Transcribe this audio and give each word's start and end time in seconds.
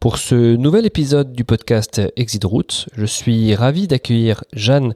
Pour 0.00 0.16
ce 0.16 0.56
nouvel 0.56 0.86
épisode 0.86 1.34
du 1.34 1.44
podcast 1.44 2.00
Exit 2.16 2.42
Route, 2.44 2.88
je 2.96 3.04
suis 3.04 3.54
ravi 3.54 3.86
d'accueillir 3.86 4.42
Jeanne 4.54 4.94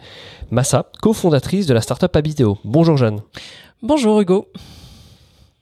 Massa, 0.50 0.91
cofondatrice 1.02 1.66
de 1.66 1.74
la 1.74 1.83
startup 1.83 2.16
Habiteo. 2.16 2.56
Bonjour 2.64 2.96
Jeanne. 2.96 3.20
Bonjour 3.83 4.19
Hugo. 4.19 4.48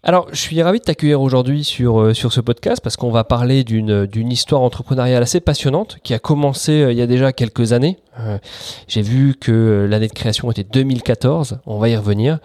Alors, 0.05 0.29
je 0.31 0.39
suis 0.39 0.63
ravi 0.63 0.79
de 0.79 0.85
t'accueillir 0.85 1.21
aujourd'hui 1.21 1.65
sur, 1.65 2.01
euh, 2.01 2.15
sur 2.15 2.33
ce 2.33 2.41
podcast 2.41 2.81
parce 2.81 2.97
qu'on 2.97 3.11
va 3.11 3.25
parler 3.25 3.65
d'une, 3.65 4.07
d'une 4.07 4.31
histoire 4.31 4.61
entrepreneuriale 4.63 5.25
assez 5.25 5.41
passionnante 5.41 5.99
qui 6.05 6.15
a 6.15 6.21
commencé 6.21 6.81
euh, 6.81 6.93
il 6.93 6.99
y 6.99 7.03
a 7.03 7.09
déjà 7.09 7.33
quelques 7.33 7.73
années. 7.73 7.99
Euh, 8.21 8.39
j'ai 8.87 9.03
vu 9.03 9.35
que 9.35 9.89
l'année 9.91 10.07
de 10.07 10.13
création 10.13 10.53
était 10.53 10.63
2014, 10.63 11.59
on 11.67 11.79
va 11.79 11.89
y 11.89 11.97
revenir. 11.97 12.39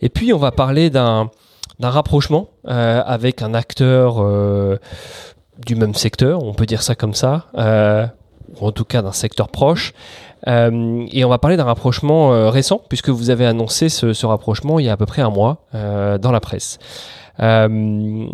Et 0.00 0.08
puis, 0.08 0.32
on 0.32 0.38
va 0.38 0.52
parler 0.52 0.88
d'un, 0.88 1.30
d'un 1.80 1.90
rapprochement 1.90 2.48
avec 2.64 3.42
un 3.42 3.52
acteur 3.52 4.22
du 5.64 5.74
même 5.76 5.94
secteur, 5.94 6.42
on 6.42 6.54
peut 6.54 6.66
dire 6.66 6.82
ça 6.82 6.94
comme 6.94 7.14
ça, 7.14 7.46
euh, 7.56 8.06
ou 8.60 8.66
en 8.66 8.72
tout 8.72 8.84
cas 8.84 9.02
d'un 9.02 9.12
secteur 9.12 9.48
proche. 9.48 9.92
Euh, 10.48 11.06
et 11.12 11.24
on 11.24 11.28
va 11.28 11.38
parler 11.38 11.56
d'un 11.56 11.64
rapprochement 11.64 12.32
euh, 12.32 12.50
récent, 12.50 12.80
puisque 12.88 13.10
vous 13.10 13.30
avez 13.30 13.46
annoncé 13.46 13.88
ce, 13.88 14.26
rapprochement 14.26 14.78
il 14.78 14.86
y 14.86 14.88
a 14.88 14.92
à 14.92 14.96
peu 14.96 15.06
près 15.06 15.22
un 15.22 15.30
mois 15.30 15.66
dans 15.72 16.32
la 16.32 16.40
presse. 16.40 16.78
avant 17.38 18.30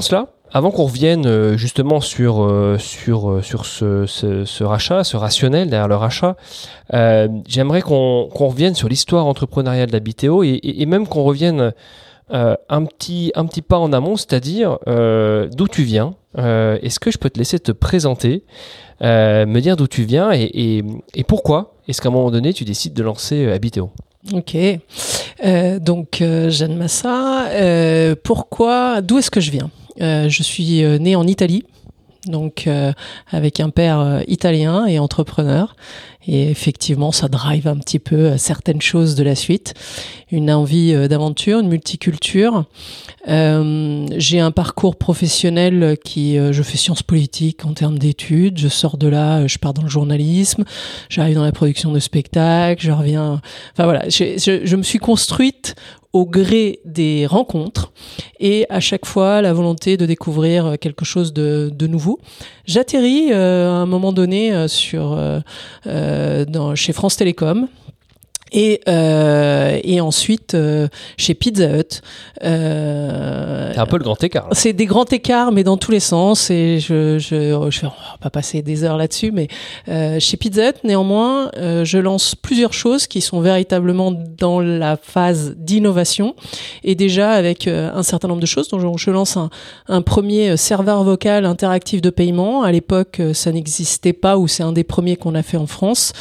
cela, 0.00 0.26
avant 0.52 0.72
qu'on 0.72 0.84
revienne 0.84 1.56
justement 1.56 2.00
sur, 2.00 2.76
sur, 2.78 3.44
sur 3.44 3.64
ce, 3.64 4.64
rachat, 4.64 5.04
ce 5.04 5.16
rationnel 5.16 5.70
derrière 5.70 5.88
le 5.88 5.96
rachat, 5.96 6.36
j'aimerais 7.46 7.82
qu'on 7.82 8.28
revienne 8.32 8.74
sur 8.74 8.88
l'histoire 8.88 9.26
entrepreneuriale 9.26 9.90
d'Habiteo 9.90 10.42
et, 10.42 10.48
et, 10.48 10.82
et, 10.82 10.86
même 10.86 11.06
qu'on 11.06 11.22
revienne 11.22 11.72
euh, 12.32 12.56
un, 12.68 12.84
petit, 12.84 13.32
un 13.34 13.44
petit 13.46 13.62
pas 13.62 13.78
en 13.78 13.92
amont, 13.92 14.16
c'est-à-dire 14.16 14.78
euh, 14.86 15.48
d'où 15.52 15.66
tu 15.66 15.82
viens. 15.82 16.14
Euh, 16.38 16.78
est-ce 16.82 17.00
que 17.00 17.10
je 17.10 17.18
peux 17.18 17.28
te 17.28 17.38
laisser 17.38 17.58
te 17.58 17.72
présenter, 17.72 18.44
me 19.00 19.58
dire 19.60 19.76
d'où 19.76 19.88
tu 19.88 20.04
viens 20.04 20.30
et, 20.32 20.84
et, 21.14 21.24
pourquoi 21.24 21.74
est-ce 21.88 22.00
qu'à 22.00 22.08
un 22.08 22.12
moment 22.12 22.30
donné 22.30 22.52
tu 22.52 22.64
décides 22.64 22.94
de 22.94 23.02
lancer 23.02 23.50
Habiteo? 23.50 23.90
Ok, 24.32 24.56
donc 25.80 26.18
Jeanne 26.20 26.76
Massa, 26.76 27.48
pourquoi, 28.22 29.00
d'où 29.00 29.18
est-ce 29.18 29.30
que 29.30 29.40
je 29.40 29.50
viens? 29.50 29.70
Je 29.98 30.42
suis 30.42 30.82
née 31.00 31.16
en 31.16 31.26
Italie, 31.26 31.64
donc 32.26 32.68
avec 33.30 33.60
un 33.60 33.70
père 33.70 34.22
italien 34.26 34.86
et 34.86 34.98
entrepreneur. 34.98 35.74
Et 36.26 36.50
effectivement, 36.50 37.12
ça 37.12 37.28
drive 37.28 37.66
un 37.66 37.78
petit 37.78 37.98
peu 37.98 38.16
euh, 38.16 38.36
certaines 38.36 38.82
choses 38.82 39.14
de 39.14 39.22
la 39.22 39.34
suite. 39.34 39.72
Une 40.30 40.50
envie 40.50 40.92
euh, 40.92 41.08
d'aventure, 41.08 41.60
une 41.60 41.68
multiculture. 41.68 42.66
Euh, 43.28 44.06
j'ai 44.16 44.38
un 44.38 44.50
parcours 44.50 44.96
professionnel 44.96 45.96
qui, 46.04 46.38
euh, 46.38 46.52
je 46.52 46.62
fais 46.62 46.76
sciences 46.76 47.02
politiques 47.02 47.64
en 47.64 47.72
termes 47.72 47.98
d'études. 47.98 48.58
Je 48.58 48.68
sors 48.68 48.98
de 48.98 49.08
là, 49.08 49.46
je 49.46 49.56
pars 49.56 49.72
dans 49.72 49.82
le 49.82 49.88
journalisme. 49.88 50.64
J'arrive 51.08 51.36
dans 51.36 51.44
la 51.44 51.52
production 51.52 51.90
de 51.90 51.98
spectacles. 51.98 52.84
Je 52.84 52.92
reviens. 52.92 53.40
Enfin 53.72 53.84
voilà, 53.84 54.08
je, 54.10 54.38
je, 54.38 54.66
je 54.66 54.76
me 54.76 54.82
suis 54.82 54.98
construite 54.98 55.74
au 56.12 56.26
gré 56.26 56.80
des 56.84 57.26
rencontres 57.26 57.92
et 58.40 58.66
à 58.68 58.80
chaque 58.80 59.06
fois 59.06 59.42
la 59.42 59.52
volonté 59.52 59.96
de 59.96 60.06
découvrir 60.06 60.76
quelque 60.80 61.04
chose 61.04 61.32
de, 61.32 61.86
nouveau. 61.86 62.18
J'atterris 62.66 63.32
euh, 63.32 63.70
à 63.70 63.74
un 63.74 63.86
moment 63.86 64.12
donné 64.12 64.52
euh, 64.52 64.68
sur 64.68 65.16
euh, 65.86 66.74
chez 66.74 66.92
France 66.92 67.16
Télécom 67.16 67.68
et, 68.52 68.80
euh, 68.88 69.78
et 69.82 70.00
ensuite 70.00 70.54
euh, 70.54 70.88
chez 71.16 71.34
Pizza 71.34 71.78
Hut. 71.78 72.02
Euh, 72.42 73.72
c'est 73.72 73.78
un 73.78 73.86
peu 73.86 73.98
le 73.98 74.04
grand 74.04 74.22
écart. 74.22 74.48
C'est 74.52 74.72
des 74.72 74.86
grands 74.86 75.04
écarts, 75.04 75.52
mais 75.52 75.64
dans 75.64 75.76
tous 75.76 75.90
les 75.90 76.00
sens. 76.00 76.50
Et 76.50 76.80
je, 76.80 77.18
je, 77.18 77.68
je 77.70 77.80
vais 77.80 77.88
pas 78.20 78.30
passer 78.30 78.62
des 78.62 78.84
heures 78.84 78.96
là-dessus, 78.96 79.30
mais 79.32 79.48
euh, 79.88 80.18
chez 80.20 80.36
Pizza 80.36 80.70
Hut, 80.70 80.76
néanmoins, 80.84 81.50
euh, 81.56 81.84
je 81.84 81.98
lance 81.98 82.34
plusieurs 82.34 82.72
choses 82.72 83.06
qui 83.06 83.20
sont 83.20 83.40
véritablement 83.40 84.12
dans 84.12 84.60
la 84.60 84.96
phase 84.96 85.54
d'innovation 85.56 86.34
et 86.84 86.94
déjà 86.94 87.32
avec 87.32 87.68
euh, 87.68 87.90
un 87.94 88.02
certain 88.02 88.28
nombre 88.28 88.40
de 88.40 88.46
choses. 88.46 88.68
Donc, 88.68 88.98
je 88.98 89.10
lance 89.10 89.36
un, 89.36 89.50
un 89.88 90.02
premier 90.02 90.56
serveur 90.56 91.04
vocal 91.04 91.44
interactif 91.44 92.00
de 92.00 92.10
paiement. 92.10 92.62
À 92.62 92.72
l'époque, 92.72 93.20
ça 93.34 93.52
n'existait 93.52 94.12
pas 94.12 94.38
ou 94.38 94.48
c'est 94.48 94.62
un 94.62 94.72
des 94.72 94.84
premiers 94.84 95.16
qu'on 95.16 95.34
a 95.34 95.42
fait 95.42 95.56
en 95.56 95.66
France. 95.66 96.12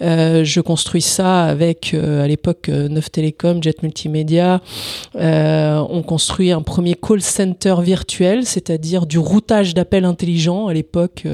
je 0.00 0.60
construis 0.60 1.02
ça 1.02 1.44
avec 1.44 1.73
euh, 1.94 2.24
à 2.24 2.26
l'époque 2.26 2.68
euh, 2.68 2.88
Neuf 2.88 3.10
Télécom, 3.10 3.62
Jet 3.62 3.82
Multimédia, 3.82 4.60
euh, 5.16 5.82
on 5.88 6.02
construit 6.02 6.52
un 6.52 6.62
premier 6.62 6.94
call 6.94 7.20
center 7.20 7.76
virtuel, 7.80 8.44
c'est-à-dire 8.44 9.06
du 9.06 9.18
routage 9.18 9.74
d'appels 9.74 10.04
intelligents. 10.04 10.68
À 10.68 10.74
l'époque, 10.74 11.26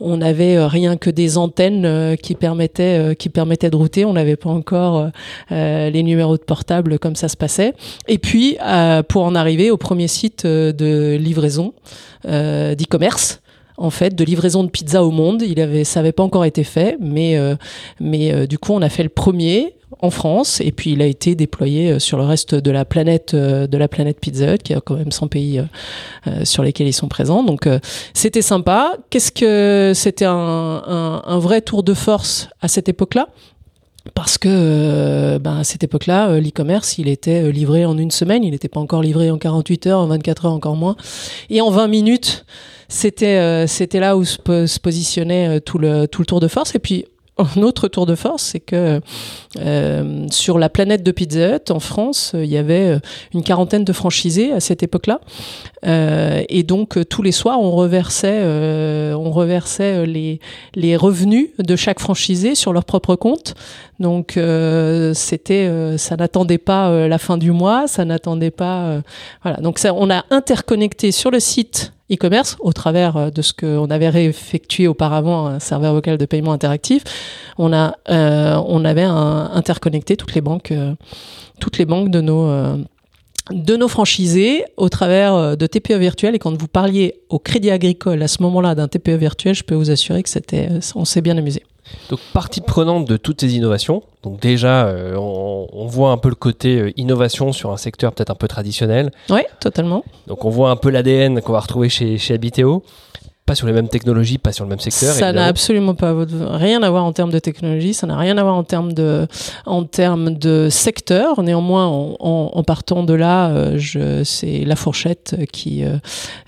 on 0.00 0.16
n'avait 0.16 0.64
rien 0.64 0.96
que 0.96 1.10
des 1.10 1.36
antennes 1.36 2.16
qui 2.22 2.34
permettaient 2.34 3.14
qui 3.18 3.28
permettaient 3.28 3.70
de 3.70 3.76
router. 3.76 4.04
On 4.04 4.14
n'avait 4.14 4.36
pas 4.36 4.48
encore 4.48 5.10
les 5.50 6.02
numéros 6.02 6.38
de 6.38 6.42
portable 6.42 6.98
comme 6.98 7.16
ça 7.16 7.28
se 7.28 7.36
passait. 7.36 7.74
Et 8.08 8.18
puis 8.18 8.56
pour 9.08 9.24
en 9.24 9.34
arriver 9.34 9.70
au 9.70 9.76
premier 9.76 10.08
site 10.08 10.46
de 10.46 11.16
livraison 11.20 11.74
d'e-commerce 12.24 13.40
en 13.80 13.90
fait 13.90 14.14
de 14.14 14.24
livraison 14.24 14.62
de 14.62 14.68
pizza 14.68 15.02
au 15.02 15.10
monde. 15.10 15.42
Il 15.42 15.58
avait, 15.60 15.84
ça 15.84 16.00
n'avait 16.00 16.12
pas 16.12 16.22
encore 16.22 16.44
été 16.44 16.62
fait, 16.62 16.96
mais 17.00 17.36
euh, 17.36 17.56
mais 17.98 18.32
euh, 18.32 18.46
du 18.46 18.58
coup 18.58 18.72
on 18.72 18.82
a 18.82 18.88
fait 18.88 19.02
le 19.02 19.08
premier 19.08 19.74
en 20.02 20.10
France 20.10 20.60
et 20.60 20.70
puis 20.70 20.92
il 20.92 21.02
a 21.02 21.06
été 21.06 21.34
déployé 21.34 21.92
euh, 21.92 21.98
sur 21.98 22.18
le 22.18 22.24
reste 22.24 22.54
de 22.54 22.70
la 22.70 22.84
planète 22.84 23.34
de 23.34 23.76
la 23.76 23.88
planète 23.88 24.20
Pizza 24.20 24.54
Hut 24.54 24.58
qui 24.58 24.74
a 24.74 24.80
quand 24.80 24.94
même 24.96 25.10
100 25.10 25.28
pays 25.28 25.62
sur 26.44 26.62
lesquels 26.62 26.86
ils 26.86 26.92
sont 26.92 27.08
présents. 27.08 27.42
Donc 27.42 27.66
c'était 28.12 28.42
sympa. 28.42 28.96
Qu'est-ce 29.08 29.32
que 29.32 29.92
c'était 29.94 30.26
un, 30.26 30.34
un, 30.86 31.22
un 31.24 31.38
vrai 31.38 31.62
tour 31.62 31.82
de 31.82 31.94
force 31.94 32.48
à 32.60 32.68
cette 32.68 32.88
époque-là? 32.88 33.28
Parce 34.14 34.38
que 34.38 35.38
ben, 35.38 35.58
à 35.58 35.64
cette 35.64 35.84
époque-là, 35.84 36.40
l'e-commerce, 36.40 36.98
il 36.98 37.08
était 37.08 37.50
livré 37.52 37.84
en 37.84 37.98
une 37.98 38.10
semaine, 38.10 38.44
il 38.44 38.50
n'était 38.50 38.68
pas 38.68 38.80
encore 38.80 39.02
livré 39.02 39.30
en 39.30 39.38
48 39.38 39.86
heures, 39.88 40.00
en 40.00 40.06
24 40.06 40.46
heures 40.46 40.52
encore 40.52 40.76
moins, 40.76 40.96
et 41.50 41.60
en 41.60 41.70
20 41.70 41.88
minutes, 41.88 42.44
c'était 42.90 43.38
euh, 43.38 43.66
là 43.94 44.16
où 44.16 44.24
se, 44.24 44.78
positionnait 44.80 45.56
euh, 45.56 45.60
tout 45.60 45.78
le 45.78 46.06
tout 46.06 46.22
le 46.22 46.26
tour 46.26 46.40
de 46.40 46.48
force. 46.48 46.74
Et 46.74 46.78
puis 46.78 47.06
un 47.40 47.62
autre 47.62 47.88
tour 47.88 48.06
de 48.06 48.14
force, 48.14 48.42
c'est 48.42 48.60
que 48.60 49.00
euh, 49.58 50.26
sur 50.30 50.58
la 50.58 50.68
planète 50.68 51.02
de 51.02 51.10
Pizza 51.10 51.56
Hut, 51.56 51.70
en 51.70 51.80
France, 51.80 52.32
il 52.34 52.46
y 52.46 52.56
avait 52.56 52.98
une 53.34 53.42
quarantaine 53.42 53.84
de 53.84 53.92
franchisés 53.92 54.52
à 54.52 54.60
cette 54.60 54.82
époque-là. 54.82 55.20
Euh, 55.86 56.42
et 56.48 56.62
donc, 56.62 56.98
tous 57.08 57.22
les 57.22 57.32
soirs, 57.32 57.60
on 57.60 57.72
reversait, 57.72 58.40
euh, 58.42 59.14
on 59.14 59.30
reversait 59.30 60.06
les, 60.06 60.40
les 60.74 60.96
revenus 60.96 61.50
de 61.58 61.76
chaque 61.76 62.00
franchisé 62.00 62.54
sur 62.54 62.72
leur 62.72 62.84
propre 62.84 63.16
compte. 63.16 63.54
Donc, 63.98 64.38
c'était, 65.14 65.96
ça 65.98 66.16
n'attendait 66.16 66.58
pas 66.58 67.06
la 67.06 67.18
fin 67.18 67.36
du 67.36 67.50
mois, 67.50 67.86
ça 67.86 68.04
n'attendait 68.04 68.50
pas. 68.50 69.02
voilà. 69.42 69.58
Donc, 69.58 69.78
ça, 69.78 69.92
on 69.94 70.10
a 70.10 70.24
interconnecté 70.30 71.12
sur 71.12 71.30
le 71.30 71.40
site 71.40 71.92
e-commerce 72.10 72.56
au 72.60 72.72
travers 72.72 73.16
euh, 73.16 73.30
de 73.30 73.42
ce 73.42 73.52
qu'on 73.52 73.90
avait 73.90 74.08
réeffectué 74.08 74.88
auparavant, 74.88 75.46
un 75.46 75.58
serveur 75.60 75.94
vocal 75.94 76.18
de 76.18 76.24
paiement 76.26 76.52
interactif. 76.52 77.04
On 77.58 77.72
a, 77.72 77.94
euh, 78.08 78.60
on 78.66 78.84
avait 78.84 79.04
interconnecté 79.04 80.16
toutes 80.16 80.34
les 80.34 80.40
banques, 80.40 80.72
euh, 80.72 80.94
toutes 81.60 81.78
les 81.78 81.84
banques 81.84 82.10
de 82.10 82.20
nos 82.20 82.50
de 83.50 83.76
nos 83.76 83.88
franchisés 83.88 84.64
au 84.76 84.88
travers 84.88 85.56
de 85.56 85.66
TPE 85.66 85.94
virtuels 85.94 86.34
et 86.34 86.38
quand 86.38 86.56
vous 86.56 86.68
parliez 86.68 87.20
au 87.28 87.38
Crédit 87.38 87.70
Agricole 87.70 88.22
à 88.22 88.28
ce 88.28 88.42
moment-là 88.42 88.74
d'un 88.74 88.88
TPE 88.88 89.12
virtuel, 89.12 89.54
je 89.54 89.64
peux 89.64 89.74
vous 89.74 89.90
assurer 89.90 90.22
que 90.22 90.28
c'était, 90.28 90.68
on 90.94 91.04
s'est 91.04 91.20
bien 91.20 91.36
amusé. 91.36 91.62
Donc 92.08 92.20
partie 92.32 92.60
prenante 92.60 93.06
de 93.06 93.16
toutes 93.16 93.40
ces 93.40 93.56
innovations. 93.56 94.02
Donc 94.22 94.40
déjà, 94.40 94.86
euh, 94.86 95.14
on, 95.16 95.68
on, 95.72 95.86
voit 95.86 96.10
un 96.10 96.18
peu 96.18 96.28
le 96.28 96.34
côté 96.34 96.78
euh, 96.78 96.92
innovation 96.96 97.52
sur 97.52 97.70
un 97.70 97.76
secteur 97.76 98.12
peut-être 98.12 98.30
un 98.30 98.34
peu 98.34 98.48
traditionnel. 98.48 99.10
Oui, 99.28 99.40
totalement. 99.60 100.04
Donc 100.26 100.44
on 100.44 100.50
voit 100.50 100.70
un 100.70 100.76
peu 100.76 100.90
l'ADN 100.90 101.40
qu'on 101.40 101.52
va 101.52 101.60
retrouver 101.60 101.88
chez, 101.88 102.18
chez 102.18 102.34
Habiteo 102.34 102.82
pas 103.50 103.56
sur 103.56 103.66
les 103.66 103.72
mêmes 103.72 103.88
technologies, 103.88 104.38
pas 104.38 104.52
sur 104.52 104.64
le 104.64 104.70
même 104.70 104.78
secteur. 104.78 105.12
Ça 105.12 105.32
n'a 105.32 105.46
absolument 105.46 105.96
pas 105.96 106.14
rien 106.52 106.84
à 106.84 106.90
voir 106.90 107.04
en 107.04 107.12
termes 107.12 107.32
de 107.32 107.40
technologie, 107.40 107.94
ça 107.94 108.06
n'a 108.06 108.16
rien 108.16 108.38
à 108.38 108.44
voir 108.44 108.54
en 108.54 108.62
termes 108.62 108.92
de, 108.92 109.26
en 109.66 109.82
termes 109.82 110.34
de 110.34 110.68
secteur. 110.70 111.42
Néanmoins, 111.42 111.88
en, 111.88 112.16
en, 112.20 112.62
partant 112.62 113.02
de 113.02 113.12
là, 113.12 113.50
euh, 113.50 114.22
c'est 114.22 114.64
la 114.64 114.76
fourchette 114.76 115.34
qui, 115.50 115.82
euh, 115.82 115.96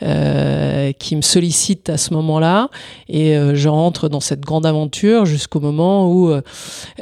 euh, 0.05 0.93
qui 0.93 1.17
me 1.17 1.23
sollicite 1.23 1.89
à 1.89 1.97
ce 1.97 2.15
moment-là 2.15 2.69
et 3.09 3.37
je 3.53 3.69
rentre 3.69 4.09
dans 4.09 4.21
cette 4.21 4.41
grande 4.41 4.65
aventure 4.65 5.27
jusqu'au 5.27 5.59
moment 5.59 6.09
où, 6.09 6.33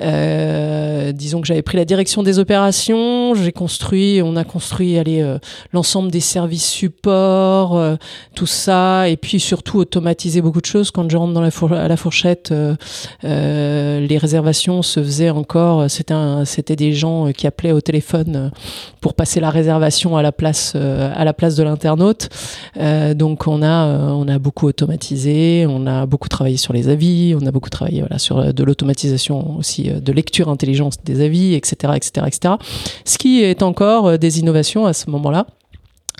euh, 0.00 1.12
disons 1.12 1.42
que 1.42 1.46
j'avais 1.46 1.60
pris 1.60 1.76
la 1.76 1.84
direction 1.84 2.22
des 2.22 2.38
opérations, 2.38 3.34
j'ai 3.34 3.52
construit, 3.52 4.22
on 4.24 4.34
a 4.36 4.44
construit, 4.44 4.96
allez, 4.96 5.36
l'ensemble 5.74 6.10
des 6.10 6.20
services 6.20 6.70
supports, 6.70 7.78
tout 8.34 8.46
ça, 8.46 9.06
et 9.10 9.18
puis 9.18 9.38
surtout 9.40 9.80
automatiser 9.90 10.40
beaucoup 10.40 10.60
de 10.60 10.66
choses. 10.66 10.92
Quand 10.92 11.10
je 11.10 11.16
rentre 11.16 11.32
dans 11.32 11.40
la 11.40 11.50
à 11.82 11.88
la 11.88 11.96
fourchette, 11.96 12.52
euh, 12.52 12.76
euh, 13.24 14.06
les 14.06 14.18
réservations 14.18 14.82
se 14.82 15.00
faisaient 15.02 15.30
encore. 15.30 15.90
C'était 15.90 16.76
des 16.76 16.92
gens 16.92 17.32
qui 17.32 17.48
appelaient 17.48 17.72
au 17.72 17.80
téléphone 17.80 18.52
pour 19.00 19.14
passer 19.14 19.40
la 19.40 19.50
réservation 19.50 20.16
à 20.16 20.22
la 20.22 20.30
place 20.30 20.74
euh, 20.76 21.12
à 21.16 21.24
la 21.24 21.32
place 21.32 21.56
de 21.56 21.64
l'internaute. 21.64 22.28
donc 23.14 23.48
on 23.48 23.62
a 23.62 23.78
on 24.22 24.28
a 24.28 24.38
beaucoup 24.38 24.66
automatisé, 24.66 25.66
on 25.68 25.86
a 25.86 26.06
beaucoup 26.06 26.28
travaillé 26.28 26.56
sur 26.56 26.72
les 26.72 26.88
avis, 26.88 27.34
on 27.40 27.44
a 27.46 27.50
beaucoup 27.50 27.70
travaillé 27.70 28.00
voilà 28.00 28.18
sur 28.18 28.54
de 28.54 28.64
l'automatisation 28.64 29.58
aussi 29.58 29.90
de 29.90 30.12
lecture 30.12 30.48
intelligence 30.48 30.94
des 31.04 31.20
avis, 31.24 31.54
etc., 31.54 31.94
etc., 31.96 32.26
etc. 32.28 32.54
Ce 33.04 33.18
qui 33.18 33.42
est 33.42 33.62
encore 33.62 34.18
des 34.18 34.38
innovations 34.38 34.86
à 34.86 34.92
ce 34.92 35.10
moment-là. 35.10 35.46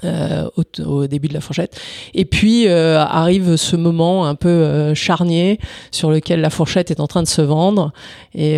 Euh, 0.05 0.49
au, 0.87 1.07
début 1.07 1.29
de 1.29 1.35
la 1.35 1.43
fourchette. 1.43 1.79
Et 2.15 2.25
puis 2.25 2.69
euh, 2.69 2.99
arrive 2.99 3.57
ce 3.57 3.77
moment 3.77 4.25
un 4.25 4.35
peu 4.35 4.49
euh, 4.49 4.95
charnier 4.95 5.59
sur 5.91 6.11
lequel 6.11 6.41
la 6.41 6.49
fourchette 6.49 6.91
est 6.91 7.01
en 7.01 7.07
train 7.07 7.23
de 7.23 7.29
se 7.29 7.43
vendre. 7.43 7.93
Et, 8.35 8.55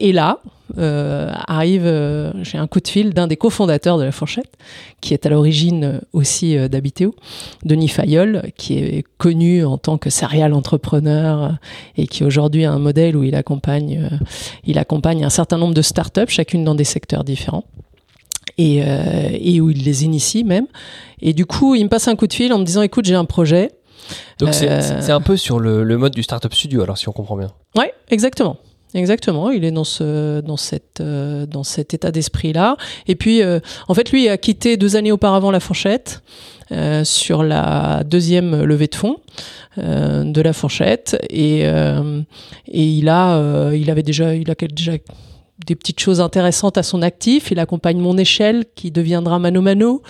et 0.00 0.12
là 0.12 0.38
arrive, 0.78 1.84
j'ai 2.42 2.56
un 2.56 2.66
coup 2.66 2.80
de 2.80 2.88
fil 2.88 3.12
d'un 3.12 3.26
des 3.26 3.36
cofondateurs 3.36 3.98
de 3.98 4.04
la 4.04 4.12
fourchette, 4.12 4.50
qui 5.02 5.12
est 5.12 5.26
à 5.26 5.28
l'origine 5.28 6.00
aussi 6.14 6.56
d'Habiteo, 6.70 7.14
Denis 7.64 7.88
Fayol, 7.88 8.44
qui 8.56 8.78
est 8.78 9.04
connu 9.18 9.66
en 9.66 9.76
tant 9.76 9.98
que 9.98 10.08
serial 10.08 10.54
entrepreneur 10.54 11.58
et 11.98 12.06
qui 12.06 12.24
aujourd'hui 12.24 12.64
a 12.64 12.72
un 12.72 12.78
modèle 12.78 13.16
où 13.16 13.22
il 13.22 13.34
accompagne, 13.34 14.08
il 14.64 14.78
accompagne 14.78 15.24
un 15.24 15.30
certain 15.30 15.58
nombre 15.58 15.74
de 15.74 15.82
startups, 15.82 16.28
chacune 16.28 16.64
dans 16.64 16.74
des 16.74 16.84
secteurs 16.84 17.24
différents 17.24 17.64
et, 18.58 18.82
euh, 18.82 19.30
et 19.32 19.60
où 19.60 19.70
il 19.70 19.84
les 19.84 20.04
initie 20.04 20.44
même. 20.44 20.66
Et 21.20 21.32
du 21.32 21.46
coup, 21.46 21.74
il 21.74 21.84
me 21.84 21.88
passe 21.88 22.08
un 22.08 22.16
coup 22.16 22.26
de 22.26 22.32
fil 22.32 22.52
en 22.52 22.58
me 22.58 22.64
disant 22.64 22.82
écoute, 22.82 23.04
j'ai 23.04 23.14
un 23.14 23.24
projet. 23.24 23.70
Donc 24.38 24.50
euh, 24.62 25.00
c'est 25.00 25.12
un 25.12 25.20
peu 25.20 25.36
sur 25.36 25.60
le, 25.60 25.84
le, 25.84 25.96
mode 25.96 26.12
du 26.12 26.22
startup 26.22 26.52
studio, 26.52 26.82
alors 26.82 26.98
si 26.98 27.08
on 27.08 27.12
comprend 27.12 27.36
bien. 27.36 27.52
Oui, 27.76 27.84
exactement. 28.10 28.56
Exactement, 28.94 29.50
il 29.50 29.64
est 29.64 29.70
dans 29.70 29.84
ce 29.84 30.42
dans 30.42 30.58
cette 30.58 31.00
euh, 31.00 31.46
dans 31.46 31.64
cet 31.64 31.94
état 31.94 32.10
d'esprit 32.10 32.52
là. 32.52 32.76
Et 33.06 33.14
puis 33.14 33.40
en 33.88 33.94
fait 33.94 34.10
lui 34.10 34.28
a 34.28 34.36
quitté 34.36 34.76
deux 34.76 34.96
années 34.96 35.12
auparavant 35.12 35.50
la 35.50 35.60
fourchette 35.60 36.22
euh, 36.72 37.02
sur 37.04 37.42
la 37.42 38.02
deuxième 38.04 38.62
levée 38.62 38.88
de 38.88 38.94
fonds 38.94 39.16
euh, 39.78 40.24
de 40.24 40.40
la 40.42 40.52
fourchette 40.52 41.18
et 41.30 41.62
et 41.62 42.84
il 42.84 43.08
a 43.08 43.72
il 43.72 43.90
avait 43.90 44.02
déjà 44.02 44.34
il 44.34 44.50
a 44.50 44.54
déjà 44.54 44.92
des 45.66 45.74
petites 45.76 46.00
choses 46.00 46.20
intéressantes 46.20 46.78
à 46.78 46.82
son 46.82 47.02
actif. 47.02 47.50
Il 47.50 47.58
accompagne 47.58 47.98
Mon 47.98 48.18
Échelle, 48.18 48.64
qui 48.74 48.90
deviendra 48.90 49.38
Mano 49.38 49.60
Mano 49.60 50.02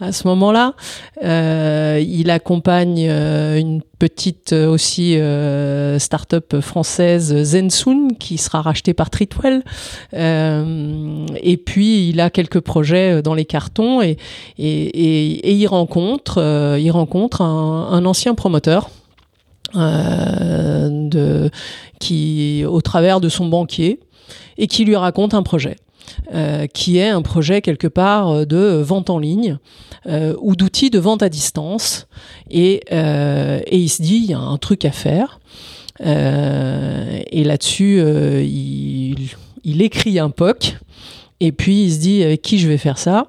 à 0.00 0.12
ce 0.12 0.26
moment-là. 0.28 0.74
Euh, 1.24 2.02
il 2.06 2.30
accompagne 2.30 3.06
euh, 3.08 3.58
une 3.58 3.80
petite 3.98 4.52
euh, 4.52 4.68
aussi 4.68 5.18
euh, 5.18 5.98
start-up 5.98 6.60
française, 6.60 7.42
Zensoon, 7.42 8.08
qui 8.18 8.38
sera 8.38 8.62
rachetée 8.62 8.94
par 8.94 9.10
Tritwell. 9.10 9.64
Euh, 10.14 11.26
et 11.42 11.56
puis, 11.56 12.08
il 12.10 12.20
a 12.20 12.30
quelques 12.30 12.60
projets 12.60 13.22
dans 13.22 13.34
les 13.34 13.44
cartons 13.44 14.02
et, 14.02 14.18
et, 14.58 14.86
et, 15.48 15.52
il 15.52 15.66
rencontre, 15.66 16.76
il 16.78 16.90
rencontre 16.90 17.42
un, 17.42 17.88
un 17.90 18.04
ancien 18.04 18.34
promoteur. 18.34 18.90
de, 19.74 21.50
qui, 22.00 22.64
au 22.66 22.80
travers 22.80 23.20
de 23.20 23.28
son 23.28 23.46
banquier, 23.46 24.00
et 24.58 24.66
qui 24.66 24.84
lui 24.84 24.96
raconte 24.96 25.32
un 25.34 25.42
projet. 25.42 25.76
Euh, 26.34 26.66
qui 26.66 26.98
est 26.98 27.08
un 27.08 27.20
projet 27.22 27.60
quelque 27.60 27.86
part 27.86 28.30
euh, 28.30 28.44
de 28.46 28.80
vente 28.82 29.10
en 29.10 29.18
ligne 29.18 29.58
euh, 30.06 30.34
ou 30.40 30.56
d'outils 30.56 30.90
de 30.90 30.98
vente 30.98 31.22
à 31.22 31.28
distance. 31.28 32.06
Et, 32.50 32.82
euh, 32.92 33.60
et, 33.66 33.78
il 33.78 33.88
se 33.88 34.00
dit, 34.00 34.16
il 34.16 34.24
y 34.24 34.32
a 34.32 34.38
un 34.38 34.56
truc 34.56 34.84
à 34.84 34.90
faire. 34.90 35.38
Euh, 36.04 37.20
et 37.30 37.44
là-dessus, 37.44 38.00
il, 38.00 39.28
il, 39.64 39.82
écrit 39.82 40.18
un 40.18 40.30
POC. 40.30 40.76
Et 41.40 41.52
puis 41.52 41.84
il 41.84 41.92
se 41.92 41.98
dit 42.00 42.24
avec 42.24 42.42
qui 42.42 42.58
je 42.58 42.68
vais 42.68 42.78
faire 42.78 42.98
ça? 42.98 43.28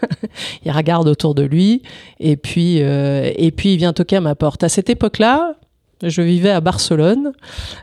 il 0.64 0.70
regarde 0.70 1.08
autour 1.08 1.34
de 1.34 1.42
lui 1.42 1.82
et 2.20 2.36
puis 2.36 2.76
et 2.76 3.52
puis 3.56 3.72
il 3.72 3.76
vient 3.76 3.92
toquer 3.92 4.16
à 4.16 4.20
ma 4.20 4.36
porte. 4.36 4.62
À 4.62 4.68
cette 4.68 4.88
époque-là, 4.88 5.56
je 6.02 6.22
vivais 6.22 6.50
à 6.50 6.60
Barcelone, 6.60 7.32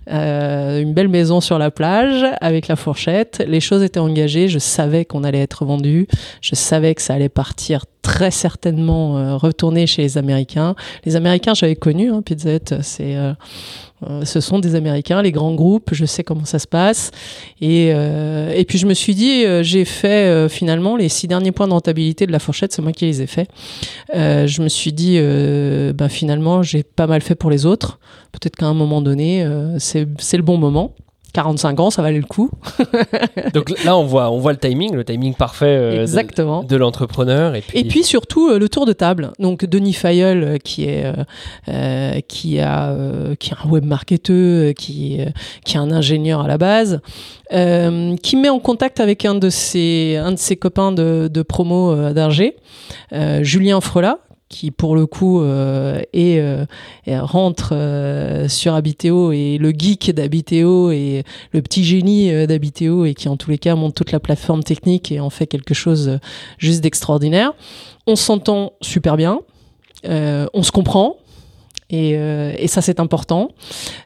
euh, 0.09 0.81
une 0.81 0.93
belle 0.93 1.07
maison 1.07 1.41
sur 1.41 1.59
la 1.59 1.71
plage 1.71 2.25
avec 2.41 2.67
la 2.67 2.75
fourchette. 2.75 3.43
Les 3.47 3.59
choses 3.59 3.83
étaient 3.83 3.99
engagées. 3.99 4.47
Je 4.47 4.59
savais 4.59 5.05
qu'on 5.05 5.23
allait 5.23 5.41
être 5.41 5.65
vendu. 5.65 6.07
Je 6.41 6.55
savais 6.55 6.95
que 6.95 7.01
ça 7.01 7.13
allait 7.13 7.29
partir 7.29 7.85
très 8.01 8.31
certainement 8.31 9.17
euh, 9.17 9.35
retourner 9.35 9.85
chez 9.85 10.01
les 10.01 10.17
Américains. 10.17 10.75
Les 11.05 11.15
Américains, 11.15 11.53
j'avais 11.53 11.75
connu. 11.75 12.09
Hein, 12.09 12.21
Pizza 12.21 12.49
c'est 12.81 13.15
euh, 13.17 13.33
ce 14.23 14.41
sont 14.41 14.59
des 14.59 14.75
Américains, 14.75 15.21
les 15.21 15.31
grands 15.31 15.55
groupes, 15.55 15.89
je 15.91 16.05
sais 16.05 16.23
comment 16.23 16.45
ça 16.45 16.59
se 16.59 16.67
passe. 16.67 17.11
Et, 17.61 17.91
euh, 17.93 18.53
et 18.53 18.63
puis 18.63 18.77
je 18.77 18.85
me 18.85 18.93
suis 18.93 19.15
dit, 19.15 19.43
euh, 19.43 19.63
j'ai 19.63 19.85
fait 19.85 20.47
finalement 20.49 20.95
les 20.95 21.09
six 21.09 21.27
derniers 21.27 21.51
points 21.51 21.67
de 21.67 21.73
rentabilité 21.73 22.27
de 22.27 22.31
la 22.31 22.39
fourchette, 22.39 22.73
c'est 22.73 22.81
moi 22.81 22.91
qui 22.91 23.05
les 23.05 23.21
ai 23.21 23.27
faits. 23.27 23.49
je 24.13 24.61
me 24.61 24.69
suis 24.69 24.93
dit, 24.93 25.19
ben 25.19 26.09
finalement, 26.09 26.63
j'ai 26.63 26.83
pas 26.83 27.07
mal 27.07 27.21
fait 27.21 27.35
pour 27.35 27.49
les 27.49 27.65
autres. 27.65 27.99
Peut-être 28.31 28.55
qu'à 28.55 28.67
un 28.67 28.73
moment 28.73 29.01
donné, 29.01 29.45
c'est 29.79 30.05
le 30.05 30.43
bon 30.43 30.57
moment. 30.57 30.93
45 31.33 31.79
ans, 31.79 31.89
ça 31.89 32.01
valait 32.01 32.17
le 32.17 32.25
coup. 32.25 32.49
Donc 33.53 33.69
là, 33.83 33.97
on 33.97 34.05
voit, 34.05 34.31
on 34.31 34.39
voit 34.39 34.53
le 34.53 34.57
timing, 34.57 34.93
le 34.93 35.03
timing 35.03 35.33
parfait 35.33 35.65
euh, 35.65 36.01
Exactement. 36.01 36.63
de, 36.63 36.75
l'entrepreneur. 36.75 37.55
Et 37.55 37.61
puis... 37.61 37.79
et 37.79 37.83
puis 37.83 38.03
surtout 38.03 38.49
euh, 38.49 38.59
le 38.59 38.69
tour 38.69 38.85
de 38.85 38.93
table. 38.93 39.31
Donc 39.39 39.65
Denis 39.65 39.93
Fayol, 39.93 40.43
euh, 40.43 40.57
qui 40.57 40.85
est 40.85 41.05
qui 42.27 42.59
a 42.59 42.95
qui 43.39 43.51
est 43.51 43.55
un 43.63 43.69
web 43.69 43.85
marketeur, 43.85 44.73
qui 44.73 45.19
qui 45.65 45.75
est 45.75 45.79
un 45.79 45.91
ingénieur 45.91 46.41
à 46.41 46.47
la 46.47 46.57
base, 46.57 47.01
qui 47.51 48.35
met 48.35 48.49
en 48.49 48.59
contact 48.59 48.99
avec 48.99 49.25
un 49.25 49.35
de 49.35 49.49
ses 49.49 50.17
un 50.17 50.31
de 50.31 50.37
ses 50.37 50.55
copains 50.55 50.91
de, 50.91 51.29
de 51.31 51.41
promo 51.41 52.13
d'Arger, 52.13 52.55
Julien 53.41 53.81
Frelat, 53.81 54.19
qui 54.49 54.71
pour 54.71 54.95
le 54.95 55.05
coup 55.05 55.41
euh, 55.41 56.01
est, 56.13 56.39
euh, 56.39 56.65
rentre 57.07 57.69
euh, 57.73 58.47
sur 58.47 58.73
Habiteo 58.75 59.31
et 59.31 59.57
le 59.57 59.71
geek 59.71 60.11
d'Habiteo 60.11 60.91
et 60.91 61.23
le 61.51 61.61
petit 61.61 61.83
génie 61.83 62.31
euh, 62.31 62.47
d'Habiteo 62.47 63.05
et 63.05 63.13
qui 63.13 63.27
en 63.27 63.35
tous 63.35 63.49
les 63.49 63.57
cas 63.57 63.75
monte 63.75 63.95
toute 63.95 64.11
la 64.11 64.19
plateforme 64.19 64.63
technique 64.63 65.11
et 65.11 65.19
en 65.19 65.29
fait 65.29 65.47
quelque 65.47 65.73
chose 65.73 66.19
juste 66.57 66.81
d'extraordinaire. 66.81 67.53
On 68.05 68.15
s'entend 68.15 68.73
super 68.81 69.17
bien, 69.17 69.41
on 70.05 70.63
se 70.63 70.71
comprend 70.71 71.17
et, 71.89 72.11
et 72.11 72.67
ça 72.67 72.81
c'est 72.81 73.01
important. 73.01 73.49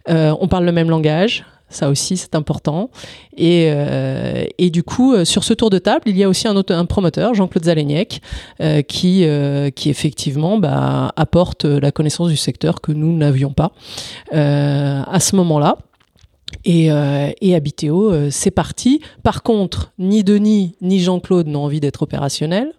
on 0.08 0.48
parle 0.48 0.66
le 0.66 0.72
même 0.72 0.90
langage. 0.90 1.46
Ça 1.72 1.90
aussi, 1.90 2.18
c'est 2.18 2.36
important. 2.36 2.92
Et, 3.36 3.70
euh, 3.72 4.46
et 4.58 4.70
du 4.70 4.84
coup, 4.84 5.14
euh, 5.14 5.26
sur 5.26 5.44
ce 5.44 5.54
tour 5.54 5.70
de 5.70 5.80
table, 5.80 6.04
il 6.06 6.18
y 6.18 6.24
a 6.24 6.30
aussi 6.30 6.48
un, 6.48 6.56
autre, 6.56 6.74
un 6.74 6.86
promoteur, 6.86 7.34
Jean-Claude 7.34 7.66
Zaleniek, 7.66 8.22
euh, 8.62 8.82
qui, 8.82 9.26
qui 9.76 9.90
effectivement 9.90 10.58
bah, 10.58 11.12
apporte 11.16 11.66
la 11.66 11.92
connaissance 11.92 12.30
du 12.30 12.38
secteur 12.38 12.82
que 12.82 12.92
nous 12.92 13.16
n'avions 13.16 13.54
pas 13.54 13.72
à 14.32 15.20
ce 15.20 15.36
moment-là. 15.36 15.78
Et, 16.66 16.92
euh, 16.92 17.32
et 17.42 17.58
c'est 18.30 18.52
parti. 18.52 19.02
Par 19.24 19.44
contre, 19.44 19.94
ni 19.98 20.24
Denis 20.24 20.76
ni 20.82 21.00
Jean-Claude 21.00 21.48
n'ont 21.48 21.64
envie 21.64 21.80
d'être 21.80 22.04
opérationnels. 22.04 22.74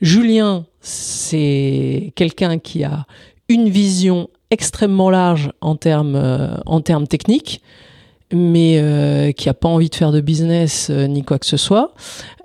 Julien, 0.00 0.66
c'est 0.80 2.12
quelqu'un 2.16 2.58
qui 2.58 2.84
a 2.84 3.06
une 3.48 3.68
vision 3.68 4.28
extrêmement 4.52 5.10
large 5.10 5.50
en 5.62 5.76
termes, 5.76 6.14
euh, 6.14 6.54
en 6.66 6.80
termes 6.80 7.08
techniques. 7.08 7.60
mais 8.34 8.78
euh, 8.78 9.30
qui 9.32 9.50
a 9.50 9.52
pas 9.52 9.68
envie 9.68 9.90
de 9.90 9.94
faire 9.94 10.10
de 10.10 10.22
business 10.22 10.88
euh, 10.88 11.06
ni 11.06 11.22
quoi 11.22 11.38
que 11.38 11.44
ce 11.44 11.58
soit. 11.58 11.92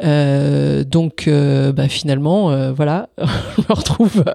Donc, 0.02 1.30
bah, 1.30 1.88
finalement, 1.88 2.74
voilà, 2.74 3.08
je 3.18 3.62
me 3.70 3.74
retrouve 3.74 4.26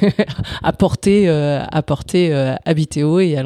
à 0.62 0.72
porter, 0.72 1.28
à 1.28 1.82
porter 1.82 2.26
et 2.26 3.36
à 3.36 3.42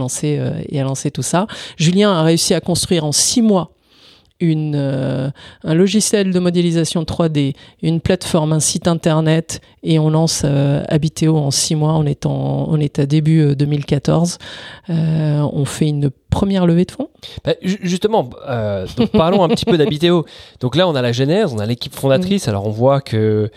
et 0.68 0.80
à 0.80 0.84
lancer 0.84 1.10
tout 1.10 1.22
ça. 1.22 1.46
Julien 1.78 2.12
a 2.12 2.22
réussi 2.22 2.52
à 2.52 2.60
construire 2.60 3.04
en 3.04 3.12
six 3.12 3.40
mois 3.40 3.75
une, 4.40 4.74
euh, 4.76 5.30
un 5.64 5.74
logiciel 5.74 6.32
de 6.32 6.38
modélisation 6.38 7.02
3D, 7.04 7.54
une 7.82 8.00
plateforme, 8.00 8.52
un 8.52 8.60
site 8.60 8.86
internet, 8.88 9.60
et 9.82 9.98
on 9.98 10.10
lance 10.10 10.42
euh, 10.44 10.82
Habiteo 10.88 11.36
en 11.36 11.50
six 11.50 11.74
mois. 11.74 11.94
On 11.94 12.04
est, 12.04 12.26
en, 12.26 12.66
on 12.68 12.78
est 12.78 12.98
à 12.98 13.06
début 13.06 13.54
2014. 13.56 14.38
Euh, 14.90 15.40
on 15.52 15.64
fait 15.64 15.88
une 15.88 16.10
première 16.30 16.66
levée 16.66 16.84
de 16.84 16.90
fonds? 16.90 17.08
Bah, 17.44 17.54
Justement, 17.62 18.28
parlons 19.12 19.42
un 19.42 19.48
petit 19.48 19.64
peu 19.64 19.78
d'Habiteo. 19.78 20.26
Donc 20.60 20.76
là, 20.76 20.86
on 20.88 20.94
a 20.94 21.02
la 21.02 21.12
genèse, 21.12 21.52
on 21.52 21.58
a 21.58 21.66
l'équipe 21.66 21.94
fondatrice. 21.94 22.48
Alors 22.48 22.66
on 22.66 22.70
voit 22.70 23.00
que 23.00 23.50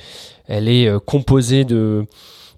elle 0.47 0.67
est 0.67 0.89
composée 1.05 1.63
de 1.63 2.05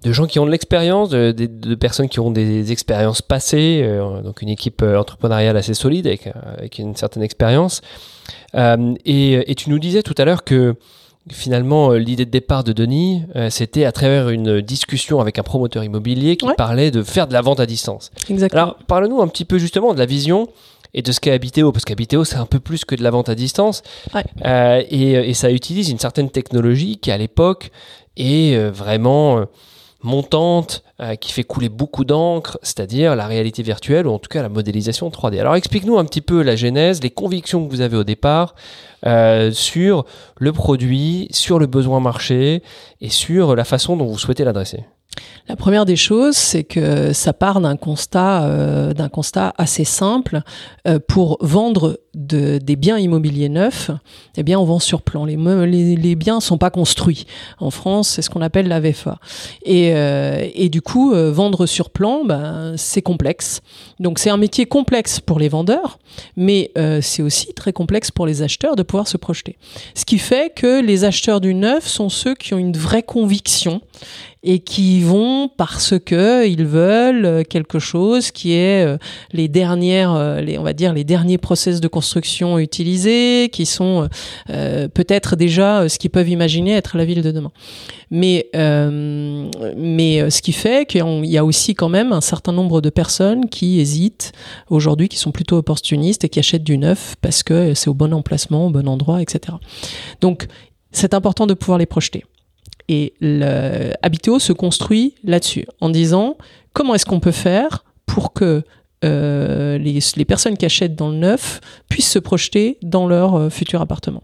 de 0.02 0.12
gens 0.12 0.26
qui 0.26 0.38
ont 0.38 0.46
de 0.46 0.50
l'expérience, 0.50 1.10
de, 1.10 1.74
personnes 1.74 2.08
qui 2.08 2.20
ont 2.20 2.30
des 2.30 2.72
expériences 2.72 3.22
passées, 3.22 3.88
donc 4.24 4.42
une 4.42 4.48
équipe 4.48 4.82
entrepreneuriale 4.82 5.56
assez 5.56 5.74
solide 5.74 6.06
avec, 6.06 6.28
avec 6.58 6.78
une 6.78 6.96
certaine 6.96 7.22
expérience. 7.22 7.82
Euh, 8.54 8.94
et, 9.04 9.54
tu 9.56 9.70
nous 9.70 9.78
disais 9.78 10.02
tout 10.02 10.14
à 10.18 10.24
l'heure 10.24 10.44
que 10.44 10.74
finalement, 11.30 11.92
euh, 11.92 11.98
l'idée 11.98 12.24
de 12.24 12.30
départ 12.30 12.64
de 12.64 12.72
Denis, 12.72 13.22
euh, 13.36 13.48
c'était 13.48 13.84
à 13.84 13.92
travers 13.92 14.30
une 14.30 14.60
discussion 14.60 15.20
avec 15.20 15.38
un 15.38 15.42
promoteur 15.42 15.84
immobilier 15.84 16.36
qui 16.36 16.46
parlait 16.56 16.90
de 16.90 17.02
faire 17.02 17.28
de 17.28 17.32
la 17.32 17.40
vente 17.40 17.60
à 17.60 17.66
distance. 17.66 18.10
Exactement. 18.28 18.62
Alors, 18.62 18.76
parle-nous 18.86 19.20
un 19.22 19.28
petit 19.28 19.44
peu 19.44 19.58
justement 19.58 19.94
de 19.94 19.98
la 19.98 20.06
vision 20.06 20.48
et 20.94 21.00
de 21.00 21.10
ce 21.10 21.20
qu'est 21.20 21.30
Habiteo, 21.30 21.72
parce 21.72 21.84
qu'Habiteo, 21.84 22.24
c'est 22.24 22.36
un 22.36 22.44
peu 22.44 22.60
plus 22.60 22.84
que 22.84 22.94
de 22.94 23.02
la 23.02 23.10
vente 23.10 23.28
à 23.28 23.34
distance. 23.34 23.82
et, 24.44 25.34
ça 25.34 25.50
utilise 25.50 25.88
une 25.88 25.98
certaine 25.98 26.28
technologie 26.28 26.98
qui, 26.98 27.10
à 27.10 27.16
l'époque, 27.16 27.70
est 28.16 28.54
vraiment 28.68 29.46
montante 30.02 30.82
euh, 31.00 31.14
qui 31.14 31.32
fait 31.32 31.44
couler 31.44 31.68
beaucoup 31.68 32.04
d'encre, 32.04 32.58
c'est-à-dire 32.62 33.16
la 33.16 33.26
réalité 33.26 33.62
virtuelle 33.62 34.06
ou 34.06 34.10
en 34.10 34.18
tout 34.18 34.28
cas 34.28 34.42
la 34.42 34.48
modélisation 34.48 35.08
3D. 35.08 35.40
Alors 35.40 35.56
explique-nous 35.56 35.98
un 35.98 36.04
petit 36.04 36.20
peu 36.20 36.42
la 36.42 36.56
genèse, 36.56 37.02
les 37.02 37.10
convictions 37.10 37.64
que 37.66 37.70
vous 37.70 37.80
avez 37.80 37.96
au 37.96 38.04
départ 38.04 38.54
euh, 39.06 39.50
sur 39.52 40.04
le 40.38 40.52
produit, 40.52 41.28
sur 41.30 41.58
le 41.58 41.66
besoin 41.66 42.00
marché 42.00 42.62
et 43.00 43.10
sur 43.10 43.56
la 43.56 43.64
façon 43.64 43.96
dont 43.96 44.06
vous 44.06 44.18
souhaitez 44.18 44.44
l'adresser. 44.44 44.84
La 45.48 45.56
première 45.56 45.84
des 45.84 45.96
choses, 45.96 46.36
c'est 46.36 46.62
que 46.62 47.12
ça 47.12 47.32
part 47.32 47.60
d'un 47.60 47.76
constat, 47.76 48.44
euh, 48.44 49.08
constat 49.08 49.52
assez 49.58 49.84
simple. 49.84 50.40
Euh, 50.86 50.98
pour 51.06 51.36
vendre 51.40 52.00
de, 52.14 52.58
des 52.58 52.76
biens 52.76 52.98
immobiliers 52.98 53.48
neufs, 53.48 53.90
eh 54.36 54.42
bien, 54.44 54.58
on 54.58 54.64
vend 54.64 54.78
sur 54.78 55.02
plan. 55.02 55.24
Les, 55.24 56.14
biens 56.14 56.40
sont 56.40 56.58
pas 56.58 56.70
construits. 56.70 57.26
En 57.58 57.70
France, 57.70 58.08
c'est 58.08 58.22
ce 58.22 58.30
qu'on 58.30 58.40
appelle 58.40 58.68
la 58.68 58.80
VFA. 58.80 59.18
Et, 59.64 59.92
euh, 59.94 60.48
et 60.54 60.68
du 60.68 60.80
coup, 60.80 61.12
vendre 61.12 61.66
sur 61.66 61.90
plan, 61.90 62.24
ben, 62.24 62.74
c'est 62.76 63.02
complexe. 63.02 63.60
Donc, 63.98 64.18
c'est 64.20 64.30
un 64.30 64.36
métier 64.36 64.66
complexe 64.66 65.20
pour 65.20 65.38
les 65.38 65.48
vendeurs, 65.48 65.98
mais 66.36 66.70
c'est 67.00 67.22
aussi 67.22 67.52
très 67.54 67.72
complexe 67.72 68.10
pour 68.10 68.26
les 68.26 68.42
acheteurs 68.42 68.76
de 68.76 68.82
pouvoir 68.82 69.08
se 69.08 69.16
projeter. 69.16 69.58
Ce 69.94 70.04
qui 70.04 70.18
fait 70.18 70.52
que 70.54 70.80
les 70.80 71.04
acheteurs 71.04 71.40
du 71.40 71.54
neuf 71.54 71.86
sont 71.86 72.08
ceux 72.08 72.34
qui 72.34 72.54
ont 72.54 72.58
une 72.58 72.76
vraie 72.76 73.02
conviction 73.02 73.80
et 74.44 74.58
qui 74.58 75.00
vont 75.02 75.48
parce 75.48 75.94
que 76.04 76.46
ils 76.48 76.64
veulent 76.64 77.44
quelque 77.46 77.78
chose 77.78 78.32
qui 78.32 78.54
est 78.54 78.84
euh, 78.84 78.98
les 79.32 79.48
dernières, 79.48 80.12
euh, 80.14 80.42
on 80.58 80.62
va 80.62 80.72
dire 80.72 80.92
les 80.92 81.04
derniers 81.04 81.38
process 81.38 81.80
de 81.80 81.86
construction 81.86 82.58
utilisés, 82.58 83.50
qui 83.52 83.66
sont 83.66 84.08
euh, 84.50 84.88
peut-être 84.88 85.36
déjà 85.36 85.88
ce 85.88 85.98
qu'ils 85.98 86.10
peuvent 86.10 86.28
imaginer 86.28 86.72
être 86.72 86.96
la 86.96 87.04
ville 87.04 87.22
de 87.22 87.30
demain. 87.30 87.52
Mais 88.10 88.50
mais 88.52 90.30
ce 90.30 90.42
qui 90.42 90.52
fait 90.52 90.86
qu'il 90.86 91.24
y 91.24 91.38
a 91.38 91.44
aussi 91.44 91.74
quand 91.74 91.88
même 91.88 92.12
un 92.12 92.20
certain 92.20 92.52
nombre 92.52 92.80
de 92.80 92.90
personnes 92.90 93.48
qui 93.48 93.80
hésitent 93.80 94.32
aujourd'hui, 94.68 95.08
qui 95.08 95.16
sont 95.16 95.32
plutôt 95.32 95.56
opportunistes 95.56 96.24
et 96.24 96.28
qui 96.28 96.38
achètent 96.38 96.64
du 96.64 96.76
neuf 96.76 97.14
parce 97.22 97.42
que 97.42 97.72
c'est 97.74 97.88
au 97.88 97.94
bon 97.94 98.12
emplacement, 98.12 98.66
au 98.66 98.70
bon 98.70 98.86
endroit, 98.86 99.22
etc. 99.22 99.56
Donc 100.20 100.46
c'est 100.90 101.14
important 101.14 101.46
de 101.46 101.54
pouvoir 101.54 101.78
les 101.78 101.86
projeter. 101.86 102.24
Et 102.88 103.14
Habiteo 104.02 104.38
se 104.38 104.52
construit 104.52 105.14
là-dessus, 105.24 105.66
en 105.80 105.88
disant 105.88 106.36
comment 106.72 106.94
est-ce 106.94 107.06
qu'on 107.06 107.20
peut 107.20 107.30
faire 107.30 107.84
pour 108.06 108.32
que 108.32 108.62
euh, 109.04 109.78
les, 109.78 110.24
personnes 110.24 110.56
qui 110.56 110.64
achètent 110.64 110.94
dans 110.94 111.08
le 111.08 111.16
neuf 111.16 111.60
puissent 111.88 112.10
se 112.10 112.18
projeter 112.20 112.78
dans 112.82 113.06
leur 113.08 113.34
euh, 113.34 113.50
futur 113.50 113.80
appartement. 113.80 114.22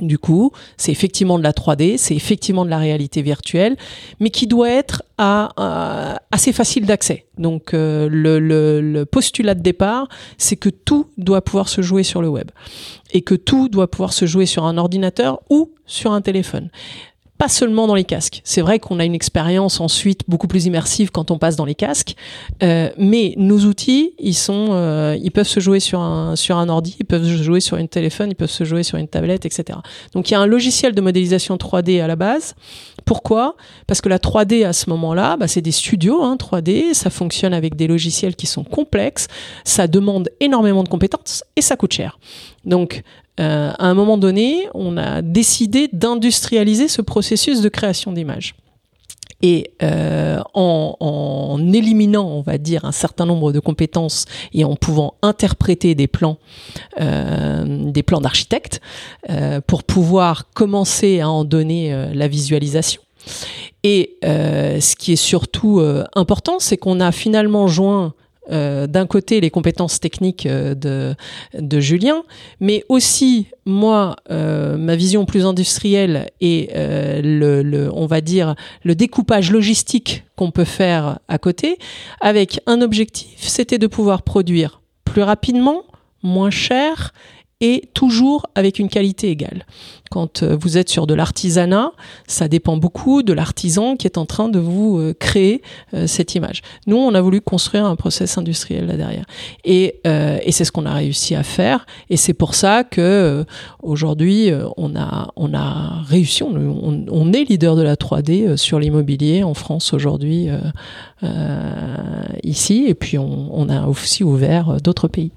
Du 0.00 0.18
coup, 0.18 0.52
c'est 0.76 0.92
effectivement 0.92 1.38
de 1.38 1.42
la 1.42 1.52
3D, 1.52 1.96
c'est 1.96 2.14
effectivement 2.14 2.66
de 2.66 2.70
la 2.70 2.76
réalité 2.76 3.22
virtuelle, 3.22 3.76
mais 4.20 4.28
qui 4.28 4.46
doit 4.46 4.68
être 4.70 5.02
assez 5.16 6.52
facile 6.52 6.84
d'accès. 6.84 7.24
Donc 7.38 7.72
euh, 7.72 8.06
le, 8.10 9.04
postulat 9.04 9.54
de 9.54 9.62
départ, 9.62 10.08
c'est 10.36 10.56
que 10.56 10.68
tout 10.68 11.06
doit 11.16 11.42
pouvoir 11.42 11.70
se 11.70 11.80
jouer 11.80 12.02
sur 12.02 12.20
le 12.20 12.28
web 12.28 12.50
et 13.12 13.22
que 13.22 13.34
tout 13.34 13.70
doit 13.70 13.90
pouvoir 13.90 14.12
se 14.12 14.26
jouer 14.26 14.44
sur 14.44 14.64
un 14.64 14.76
ordinateur 14.76 15.40
ou 15.48 15.72
sur 15.86 16.12
un 16.12 16.20
téléphone 16.20 16.68
pas 17.38 17.48
seulement 17.48 17.86
dans 17.86 17.94
les 17.94 18.04
casques. 18.04 18.40
C'est 18.44 18.60
vrai 18.60 18.78
qu'on 18.78 18.98
a 18.98 19.04
une 19.04 19.14
expérience 19.14 19.80
ensuite 19.80 20.22
beaucoup 20.28 20.46
plus 20.46 20.66
immersive 20.66 21.10
quand 21.10 21.30
on 21.30 21.38
passe 21.38 21.56
dans 21.56 21.64
les 21.64 21.74
casques, 21.74 22.16
euh, 22.62 22.90
mais 22.98 23.34
nos 23.36 23.60
outils, 23.60 24.14
ils 24.18 24.34
sont, 24.34 24.68
euh, 24.70 25.16
ils 25.22 25.30
peuvent 25.30 25.48
se 25.48 25.60
jouer 25.60 25.80
sur 25.80 26.00
un 26.00 26.36
sur 26.36 26.56
un 26.56 26.68
ordi, 26.68 26.96
ils 26.98 27.06
peuvent 27.06 27.24
se 27.24 27.42
jouer 27.42 27.60
sur 27.60 27.76
une 27.76 27.88
téléphone, 27.88 28.30
ils 28.30 28.36
peuvent 28.36 28.50
se 28.50 28.64
jouer 28.64 28.82
sur 28.82 28.98
une 28.98 29.08
tablette, 29.08 29.44
etc. 29.44 29.78
Donc 30.12 30.30
il 30.30 30.32
y 30.32 30.36
a 30.36 30.40
un 30.40 30.46
logiciel 30.46 30.94
de 30.94 31.00
modélisation 31.00 31.56
3D 31.56 32.02
à 32.02 32.06
la 32.06 32.16
base. 32.16 32.54
Pourquoi? 33.04 33.56
Parce 33.86 34.00
que 34.00 34.08
la 34.08 34.18
3D 34.18 34.66
à 34.66 34.72
ce 34.72 34.90
moment-là, 34.90 35.36
bah, 35.36 35.46
c'est 35.46 35.60
des 35.60 35.72
studios 35.72 36.22
hein, 36.22 36.36
3D, 36.36 36.94
ça 36.94 37.10
fonctionne 37.10 37.54
avec 37.54 37.76
des 37.76 37.86
logiciels 37.86 38.34
qui 38.34 38.46
sont 38.46 38.64
complexes, 38.64 39.28
ça 39.64 39.86
demande 39.86 40.30
énormément 40.40 40.82
de 40.82 40.88
compétences 40.88 41.44
et 41.54 41.60
ça 41.60 41.76
coûte 41.76 41.92
cher. 41.92 42.18
Donc 42.66 43.02
euh, 43.40 43.70
à 43.78 43.86
un 43.86 43.94
moment 43.94 44.18
donné, 44.18 44.68
on 44.74 44.96
a 44.96 45.22
décidé 45.22 45.88
d'industrialiser 45.92 46.88
ce 46.88 47.00
processus 47.02 47.62
de 47.62 47.68
création 47.68 48.12
d'images. 48.12 48.54
Et 49.42 49.72
euh, 49.82 50.40
en, 50.54 51.60
éliminant, 51.72 52.26
on 52.26 52.40
va 52.40 52.56
dire, 52.58 52.84
un 52.84 52.92
certain 52.92 53.26
nombre 53.26 53.52
de 53.52 53.60
compétences 53.60 54.24
et 54.54 54.64
en 54.64 54.76
pouvant 54.76 55.14
interpréter 55.22 55.94
des 55.94 56.06
plans, 56.06 56.38
euh, 57.00 57.90
des 57.90 58.02
plans 58.02 58.20
d'architecte, 58.20 58.80
euh, 59.28 59.60
pour 59.60 59.84
pouvoir 59.84 60.50
commencer 60.54 61.20
à 61.20 61.28
en 61.28 61.44
donner 61.44 61.94
la 62.14 62.28
visualisation. 62.28 63.02
Et 63.82 64.16
ce 64.22 64.96
qui 64.96 65.12
est 65.12 65.16
surtout 65.16 65.82
important, 66.14 66.58
c'est 66.58 66.76
qu'on 66.76 67.00
a 67.00 67.12
finalement 67.12 67.68
joint 67.68 68.14
euh, 68.50 68.86
d'un 68.86 69.06
côté 69.06 69.40
les 69.40 69.50
compétences 69.50 69.98
techniques 69.98 70.46
euh, 70.46 70.74
de, 71.52 71.80
Julien, 71.80 72.22
mais 72.60 72.84
aussi 72.88 73.48
moi 73.64 74.16
euh, 74.30 74.76
ma 74.76 74.94
vision 74.94 75.24
plus 75.24 75.44
industrielle 75.44 76.30
et 76.40 76.70
on 76.74 78.06
va 78.06 78.20
dire 78.20 78.54
le 78.84 78.94
découpage 78.94 79.50
logistique 79.50 80.24
qu'on 80.36 80.52
peut 80.52 80.64
faire 80.64 81.18
à 81.28 81.38
côté, 81.38 81.78
avec 82.20 82.60
un 82.66 82.82
objectif, 82.82 83.40
c'était 83.40 83.78
de 83.78 83.86
pouvoir 83.86 84.22
produire 84.22 84.80
plus 85.04 85.22
rapidement, 85.22 85.84
moins 86.22 86.50
cher 86.50 87.12
et 87.62 87.88
toujours 87.94 88.46
avec 88.54 88.78
une 88.78 88.88
qualité 88.88 89.30
égale. 89.30 89.64
Quand 90.10 90.42
euh, 90.42 90.56
vous 90.60 90.76
êtes 90.76 90.90
sur 90.90 91.06
de 91.06 91.14
l'artisanat, 91.14 91.92
ça 92.26 92.48
dépend 92.48 92.76
beaucoup 92.76 93.22
de 93.22 93.32
l'artisan 93.32 93.96
qui 93.96 94.06
est 94.06 94.18
en 94.18 94.26
train 94.26 94.48
de 94.48 94.58
vous 94.58 94.98
euh, 94.98 95.14
créer 95.18 95.62
euh, 95.94 96.06
cette 96.06 96.34
image. 96.34 96.60
Nous, 96.86 96.96
on 96.96 97.14
a 97.14 97.20
voulu 97.22 97.40
construire 97.40 97.86
un 97.86 97.96
process 97.96 98.36
industriel 98.36 98.86
là 98.86 98.96
derrière, 98.96 99.24
et, 99.64 100.00
et 100.04 100.52
c'est 100.52 100.64
ce 100.64 100.72
qu'on 100.72 100.86
a 100.86 100.92
réussi 100.92 101.34
à 101.34 101.42
faire. 101.42 101.86
Et 102.10 102.16
c'est 102.16 102.34
pour 102.34 102.54
ça 102.54 102.84
que 102.84 103.44
aujourd'hui, 103.82 104.50
on 104.76 104.94
a 104.96 105.32
on 105.36 105.54
a 105.54 106.02
réussi. 106.06 106.42
On, 106.42 107.32
est 107.32 107.44
leader 107.44 107.76
de 107.76 107.82
la 107.82 107.96
3D 107.96 108.56
sur 108.56 108.78
l'immobilier 108.78 109.42
en 109.42 109.54
France 109.54 109.92
aujourd'hui 109.92 110.48
ici, 112.42 112.84
et 112.86 112.94
puis 112.94 113.18
on, 113.18 113.50
on 113.52 113.68
a 113.68 113.86
aussi 113.86 114.24
ouvert 114.24 114.76
d'autres 114.82 115.08
pays. 115.08 115.32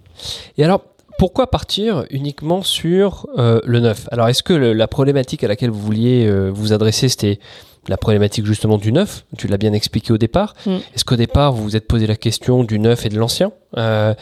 Et 0.57 0.63
alors, 0.63 0.83
pourquoi 1.19 1.51
partir 1.51 2.05
uniquement 2.09 2.63
sur 2.63 3.27
euh, 3.37 3.59
le 3.65 3.81
neuf? 3.81 4.07
Alors, 4.09 4.29
est-ce 4.29 4.41
que 4.41 4.53
la 4.53 4.87
problématique 4.87 5.43
à 5.43 5.49
laquelle 5.49 5.69
vous 5.69 5.81
vouliez 5.81 6.25
euh, 6.25 6.49
vous 6.49 6.71
adresser, 6.71 7.09
c'était 7.09 7.39
la 7.89 7.97
problématique 7.97 8.45
justement 8.45 8.77
du 8.77 8.93
neuf? 8.93 9.25
Tu 9.37 9.47
l'as 9.47 9.57
bien 9.57 9.73
expliqué 9.73 10.13
au 10.13 10.17
départ. 10.17 10.55
Mm. 10.65 10.77
Est-ce 10.95 11.03
qu'au 11.03 11.17
départ, 11.17 11.51
vous 11.51 11.63
vous 11.63 11.75
êtes 11.75 11.87
posé 11.87 12.07
la 12.07 12.15
question 12.15 12.63
du 12.63 12.79
neuf 12.79 13.05
et 13.05 13.09
de 13.09 13.19
l'ancien? 13.19 13.51
Euh, 13.77 14.13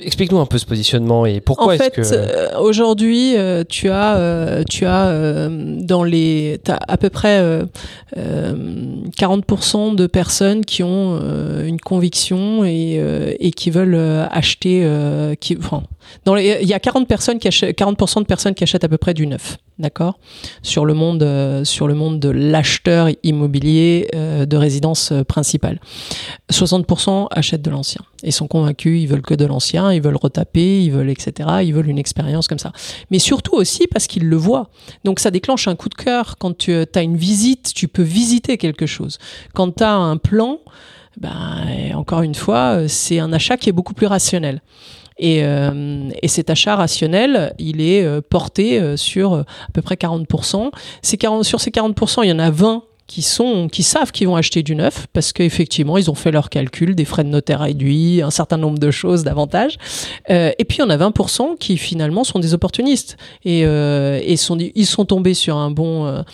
explique-nous 0.00 0.38
un 0.38 0.46
peu 0.46 0.58
ce 0.58 0.66
positionnement 0.66 1.26
et 1.26 1.40
pourquoi 1.40 1.76
est-ce 1.76 1.90
que 1.90 2.02
euh, 2.02 2.58
aujourd'hui, 2.58 3.36
euh, 3.36 3.64
tu 3.68 3.88
as, 3.88 4.16
euh, 4.16 4.62
tu 4.68 4.86
as 4.86 5.48
dans 5.50 6.04
les, 6.04 6.60
t'as 6.62 6.78
à 6.88 6.96
peu 6.96 7.10
près 7.10 7.38
euh, 7.38 7.64
euh, 8.16 8.54
40% 9.18 9.94
de 9.94 10.06
personnes 10.06 10.64
qui 10.64 10.82
ont 10.82 11.20
une 11.64 11.80
conviction 11.80 12.64
et, 12.64 13.00
et 13.38 13.50
qui 13.50 13.70
veulent 13.70 14.26
acheter, 14.30 14.86
qui, 15.40 15.56
enfin, 15.58 15.82
dans 16.24 16.34
les, 16.34 16.58
il 16.62 16.68
y 16.68 16.74
a 16.74 16.80
40 16.80 17.08
personnes 17.08 17.38
qui 17.38 17.48
achètent, 17.48 17.78
40% 17.78 18.20
de 18.20 18.24
personnes 18.26 18.54
qui 18.54 18.64
achètent 18.64 18.84
à 18.84 18.88
peu 18.88 18.98
près 18.98 19.14
du 19.14 19.26
neuf, 19.26 19.58
d'accord, 19.78 20.18
sur 20.62 20.84
le 20.84 20.94
monde, 20.94 21.22
euh, 21.22 21.64
sur 21.64 21.88
le 21.88 21.94
monde 21.94 22.20
de 22.20 22.28
l'acheteur 22.28 23.08
immobilier 23.22 24.08
euh, 24.14 24.46
de 24.46 24.56
résidence 24.56 25.10
euh, 25.10 25.24
principale. 25.24 25.80
60% 26.52 27.26
achètent 27.30 27.62
de 27.62 27.70
l'ancien 27.70 28.02
et 28.22 28.30
sont 28.30 28.46
convaincus, 28.46 29.02
ils 29.02 29.06
veulent 29.06 29.22
que 29.22 29.34
de 29.34 29.44
l'ancien, 29.44 29.92
ils 29.92 30.00
veulent 30.00 30.16
retaper, 30.16 30.82
ils 30.82 30.90
veulent 30.90 31.10
etc. 31.10 31.48
Ils 31.62 31.74
veulent 31.74 31.88
une 31.88 31.98
expérience 31.98 32.46
comme 32.46 32.58
ça. 32.58 32.72
Mais 33.10 33.18
surtout 33.18 33.54
aussi 33.54 33.86
parce 33.88 34.06
qu'ils 34.06 34.28
le 34.28 34.36
voient. 34.36 34.70
Donc 35.04 35.18
ça 35.18 35.30
déclenche 35.30 35.66
un 35.66 35.74
coup 35.74 35.88
de 35.88 35.94
cœur 35.94 36.36
quand 36.38 36.56
tu 36.56 36.72
as 36.72 37.02
une 37.02 37.16
visite, 37.16 37.72
tu 37.74 37.88
peux 37.88 38.02
visiter 38.02 38.58
quelque 38.58 38.86
chose. 38.86 39.18
Quand 39.54 39.72
tu 39.76 39.82
as 39.82 39.94
un 39.94 40.16
plan, 40.16 40.60
ben, 41.20 41.94
encore 41.94 42.22
une 42.22 42.34
fois, 42.34 42.88
c'est 42.88 43.18
un 43.18 43.32
achat 43.32 43.56
qui 43.56 43.68
est 43.68 43.72
beaucoup 43.72 43.94
plus 43.94 44.06
rationnel. 44.06 44.62
Et, 45.18 45.44
euh, 45.44 46.10
et, 46.22 46.28
cet 46.28 46.50
achat 46.50 46.74
rationnel, 46.74 47.54
il 47.58 47.80
est 47.80 48.04
euh, 48.04 48.20
porté 48.20 48.80
euh, 48.80 48.96
sur 48.96 49.34
à 49.34 49.44
peu 49.72 49.80
près 49.80 49.94
40%. 49.94 50.70
Ces 51.02 51.16
40 51.16 51.44
sur 51.44 51.60
ces 51.60 51.70
40%, 51.70 52.24
il 52.24 52.30
y 52.30 52.32
en 52.32 52.38
a 52.38 52.50
20 52.50 52.82
qui 53.06 53.22
savent 53.22 54.12
qu'ils 54.12 54.26
vont 54.26 54.34
acheter 54.34 54.62
du 54.62 54.74
neuf 54.74 55.06
parce 55.12 55.34
qu'effectivement 55.34 55.98
ils 55.98 56.10
ont 56.10 56.14
fait 56.14 56.30
leur 56.30 56.48
calcul 56.48 56.94
des 56.94 57.04
frais 57.04 57.22
de 57.22 57.28
notaire 57.28 57.60
réduits 57.60 58.22
un 58.22 58.30
certain 58.30 58.56
nombre 58.56 58.78
de 58.78 58.90
choses 58.90 59.24
davantage. 59.24 59.76
Euh, 60.30 60.52
et 60.58 60.64
puis 60.64 60.80
en 60.80 60.88
a 60.88 60.96
20% 60.96 61.58
qui 61.58 61.76
finalement 61.76 62.24
sont 62.24 62.38
des 62.38 62.54
opportunistes. 62.54 63.18
Et, 63.44 63.60
ils 63.60 64.86
sont 64.86 65.04
tombés 65.04 65.34
sur 65.34 65.56
un 65.58 65.70
bon 65.70 66.24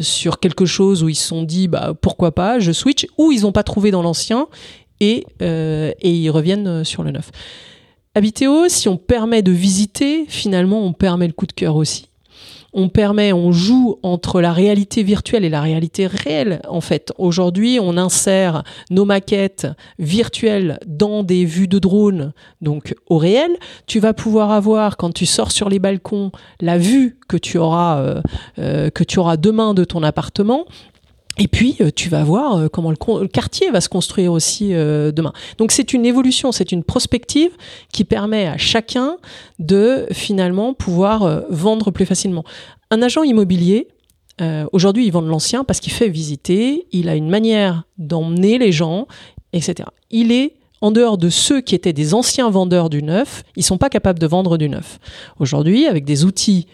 sur 0.00 0.38
quelque 0.38 0.64
chose 0.64 1.02
où 1.02 1.08
ils 1.08 1.16
se 1.16 1.26
sont 1.26 1.42
dit 1.42 1.66
bah 1.66 1.92
pourquoi 2.00 2.32
pas 2.32 2.60
je 2.60 2.70
switch 2.70 3.08
ou 3.18 3.32
ils 3.32 3.42
n'ont 3.42 3.52
pas 3.52 3.64
trouvé 3.64 3.90
dans 3.90 4.02
l'ancien 4.02 4.46
et 5.00 5.24
ils 5.40 6.30
reviennent 6.30 6.84
sur 6.84 7.02
le 7.02 7.10
neuf 7.10 7.32
Habitéo, 8.16 8.70
si 8.70 8.88
on 8.88 8.96
permet 8.96 9.42
de 9.42 9.52
visiter, 9.52 10.24
finalement, 10.26 10.82
on 10.82 10.94
permet 10.94 11.26
le 11.26 11.34
coup 11.34 11.44
de 11.44 11.52
cœur 11.52 11.76
aussi. 11.76 12.08
On 12.72 12.88
permet, 12.88 13.34
on 13.34 13.52
joue 13.52 13.98
entre 14.02 14.40
la 14.40 14.54
réalité 14.54 15.02
virtuelle 15.02 15.44
et 15.44 15.50
la 15.50 15.60
réalité 15.60 16.06
réelle. 16.06 16.62
En 16.66 16.80
fait, 16.80 17.12
aujourd'hui, 17.18 17.78
on 17.78 17.98
insère 17.98 18.64
nos 18.90 19.04
maquettes 19.04 19.66
virtuelles 19.98 20.78
dans 20.86 21.24
des 21.24 21.44
vues 21.44 21.68
de 21.68 21.78
drone, 21.78 22.32
donc 22.62 22.94
au 23.06 23.18
réel. 23.18 23.50
Tu 23.86 24.00
vas 24.00 24.14
pouvoir 24.14 24.50
avoir, 24.50 24.96
quand 24.96 25.12
tu 25.12 25.26
sors 25.26 25.52
sur 25.52 25.68
les 25.68 25.78
balcons, 25.78 26.32
la 26.62 26.78
vue 26.78 27.18
que 27.28 27.36
tu 27.36 27.58
auras, 27.58 27.98
euh, 27.98 28.22
euh, 28.58 28.88
que 28.88 29.04
tu 29.04 29.18
auras 29.18 29.36
demain 29.36 29.74
de 29.74 29.84
ton 29.84 30.02
appartement 30.02 30.64
et 31.38 31.48
puis, 31.48 31.76
euh, 31.80 31.90
tu 31.94 32.08
vas 32.08 32.24
voir 32.24 32.56
euh, 32.56 32.68
comment 32.68 32.90
le, 32.90 33.26
quartier 33.26 33.70
va 33.70 33.80
se 33.80 33.88
construire 33.88 34.32
aussi 34.32 34.72
euh, 34.72 35.12
demain. 35.12 35.32
Donc, 35.58 35.70
c'est 35.70 35.92
une 35.92 36.06
évolution, 36.06 36.50
c'est 36.50 36.72
une 36.72 36.82
prospective 36.82 37.50
qui 37.92 38.04
permet 38.04 38.46
à 38.46 38.56
chacun 38.56 39.16
de 39.58 40.06
finalement 40.12 40.72
pouvoir 40.72 41.44
vendre 41.50 41.90
plus 41.90 42.06
facilement. 42.06 42.44
Un 42.90 43.02
agent 43.02 43.22
immobilier, 43.22 43.88
aujourd'hui, 44.72 45.06
il 45.06 45.12
vend 45.12 45.22
de 45.22 45.28
l'ancien 45.28 45.64
parce 45.64 45.80
qu'il 45.80 45.92
fait 45.92 46.08
visiter, 46.08 46.86
il 46.92 47.08
a 47.08 47.16
une 47.16 47.28
manière 47.28 47.84
d'emmener 47.98 48.58
les 48.58 48.70
gens, 48.70 49.06
etc. 49.52 49.88
Il 50.10 50.30
est 50.30 50.56
en 50.80 50.90
dehors 50.90 51.18
de 51.18 51.30
ceux 51.30 51.60
qui 51.60 51.74
étaient 51.74 51.94
des 51.94 52.14
anciens 52.14 52.50
vendeurs 52.50 52.90
du 52.90 53.02
neuf, 53.02 53.44
ils 53.56 53.64
sont 53.64 53.78
pas 53.78 53.88
capables 53.88 54.18
de 54.18 54.26
vendre 54.26 54.58
du 54.58 54.68
neuf. 54.68 54.98
Aujourd'hui, 55.38 55.86
avec 55.86 56.04
des 56.04 56.24
outils 56.24 56.66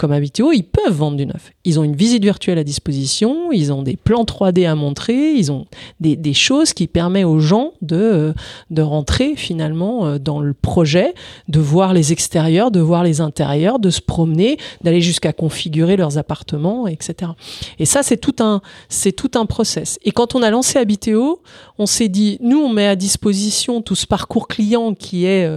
comme 0.00 0.12
Habitio, 0.12 0.50
ils 0.50 0.62
peuvent 0.62 0.94
vendre 0.94 1.18
du 1.18 1.26
neuf. 1.26 1.52
Ils 1.64 1.78
ont 1.78 1.84
une 1.84 1.96
visite 1.96 2.22
virtuelle 2.22 2.58
à 2.58 2.64
disposition, 2.64 3.52
ils 3.52 3.72
ont 3.72 3.82
des 3.82 3.96
plans 3.96 4.24
3D 4.24 4.68
à 4.68 4.74
montrer, 4.74 5.32
ils 5.32 5.52
ont 5.52 5.66
des, 6.00 6.34
choses 6.34 6.72
qui 6.72 6.86
permettent 6.86 7.26
aux 7.26 7.40
gens 7.40 7.72
de, 7.82 8.34
de 8.70 8.82
rentrer 8.82 9.36
finalement 9.36 10.18
dans 10.18 10.40
le 10.40 10.54
projet, 10.54 11.14
de 11.48 11.60
voir 11.60 11.92
les 11.92 12.12
extérieurs, 12.12 12.70
de 12.70 12.80
voir 12.80 13.02
les 13.02 13.20
intérieurs, 13.20 13.78
de 13.78 13.90
se 13.90 14.00
promener, 14.00 14.58
d'aller 14.82 15.00
jusqu'à 15.00 15.32
configurer 15.32 15.96
leurs 15.96 16.18
appartements, 16.18 16.86
etc. 16.86 17.32
Et 17.78 17.84
ça, 17.84 18.02
c'est 18.02 18.16
tout 18.16 18.36
un, 18.40 18.62
c'est 18.88 19.12
process. 19.48 19.98
Et 20.02 20.12
quand 20.12 20.34
on 20.34 20.42
a 20.42 20.50
lancé 20.50 20.78
Habiteo, 20.78 21.42
on 21.78 21.86
s'est 21.86 22.08
dit, 22.08 22.38
nous, 22.40 22.58
on 22.58 22.68
met 22.68 22.86
à 22.86 22.96
disposition 22.96 23.82
tout 23.82 23.94
ce 23.94 24.06
parcours 24.06 24.48
client 24.48 24.94
qui 24.94 25.26
est 25.26 25.48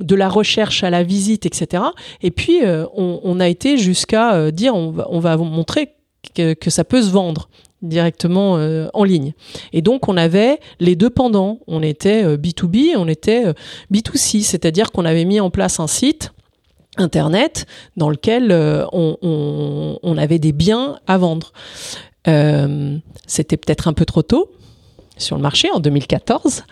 de 0.00 0.14
la 0.14 0.28
recherche 0.28 0.82
à 0.84 0.90
la 0.90 1.02
visite, 1.02 1.46
etc. 1.46 1.82
Et 2.22 2.30
puis, 2.30 2.60
on, 2.94 3.40
a 3.40 3.48
été 3.48 3.78
jusqu'à 3.78 4.34
euh, 4.34 4.50
dire 4.50 4.74
on 4.74 4.90
va, 4.90 5.06
on 5.10 5.20
va 5.20 5.36
montrer 5.48 5.94
que, 6.34 6.70
ça 6.70 6.84
peut 6.84 7.02
se 7.02 7.10
vendre 7.10 7.48
directement 7.82 8.56
euh, 8.56 8.88
en 8.92 9.04
ligne. 9.04 9.34
Et 9.72 9.82
donc 9.82 10.08
on 10.08 10.16
avait 10.16 10.58
les 10.80 10.96
deux 10.96 11.10
pendants, 11.10 11.60
on 11.66 11.82
était 11.82 12.24
euh, 12.24 12.36
B2B, 12.36 12.96
on 12.96 13.06
était 13.06 13.46
euh, 13.46 13.52
B2C, 13.92 14.42
c'est-à-dire 14.42 14.90
qu'on 14.90 15.04
avait 15.04 15.24
mis 15.24 15.40
en 15.40 15.50
place 15.50 15.78
un 15.78 15.86
site 15.86 16.32
internet 16.96 17.66
dans 17.96 18.10
lequel 18.10 18.50
euh, 18.50 18.84
on, 18.92 20.18
avait 20.18 20.38
des 20.38 20.52
biens 20.52 20.98
à 21.06 21.18
vendre. 21.18 21.52
C'était 23.26 23.56
peut-être 23.56 23.88
un 23.88 23.94
peu 23.94 24.04
trop 24.04 24.22
tôt, 24.22 24.50
sur 25.18 25.36
le 25.36 25.42
marché 25.42 25.68
en 25.72 25.80
2014. 25.80 26.64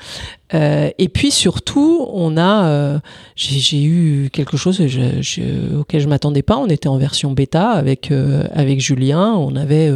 Euh, 0.54 0.90
et 0.98 1.08
puis 1.08 1.30
surtout, 1.30 2.06
on 2.12 2.36
a, 2.36 2.66
euh, 2.68 2.98
j'ai 3.34 3.82
eu 3.82 4.30
quelque 4.32 4.56
chose 4.56 4.86
je, 4.86 5.20
je, 5.20 5.76
auquel 5.76 6.00
je 6.00 6.08
m'attendais 6.08 6.42
pas. 6.42 6.56
On 6.56 6.68
était 6.68 6.88
en 6.88 6.98
version 6.98 7.32
bêta 7.32 7.70
avec 7.70 8.12
euh, 8.12 8.44
avec 8.52 8.80
Julien. 8.80 9.34
On 9.34 9.56
avait 9.56 9.92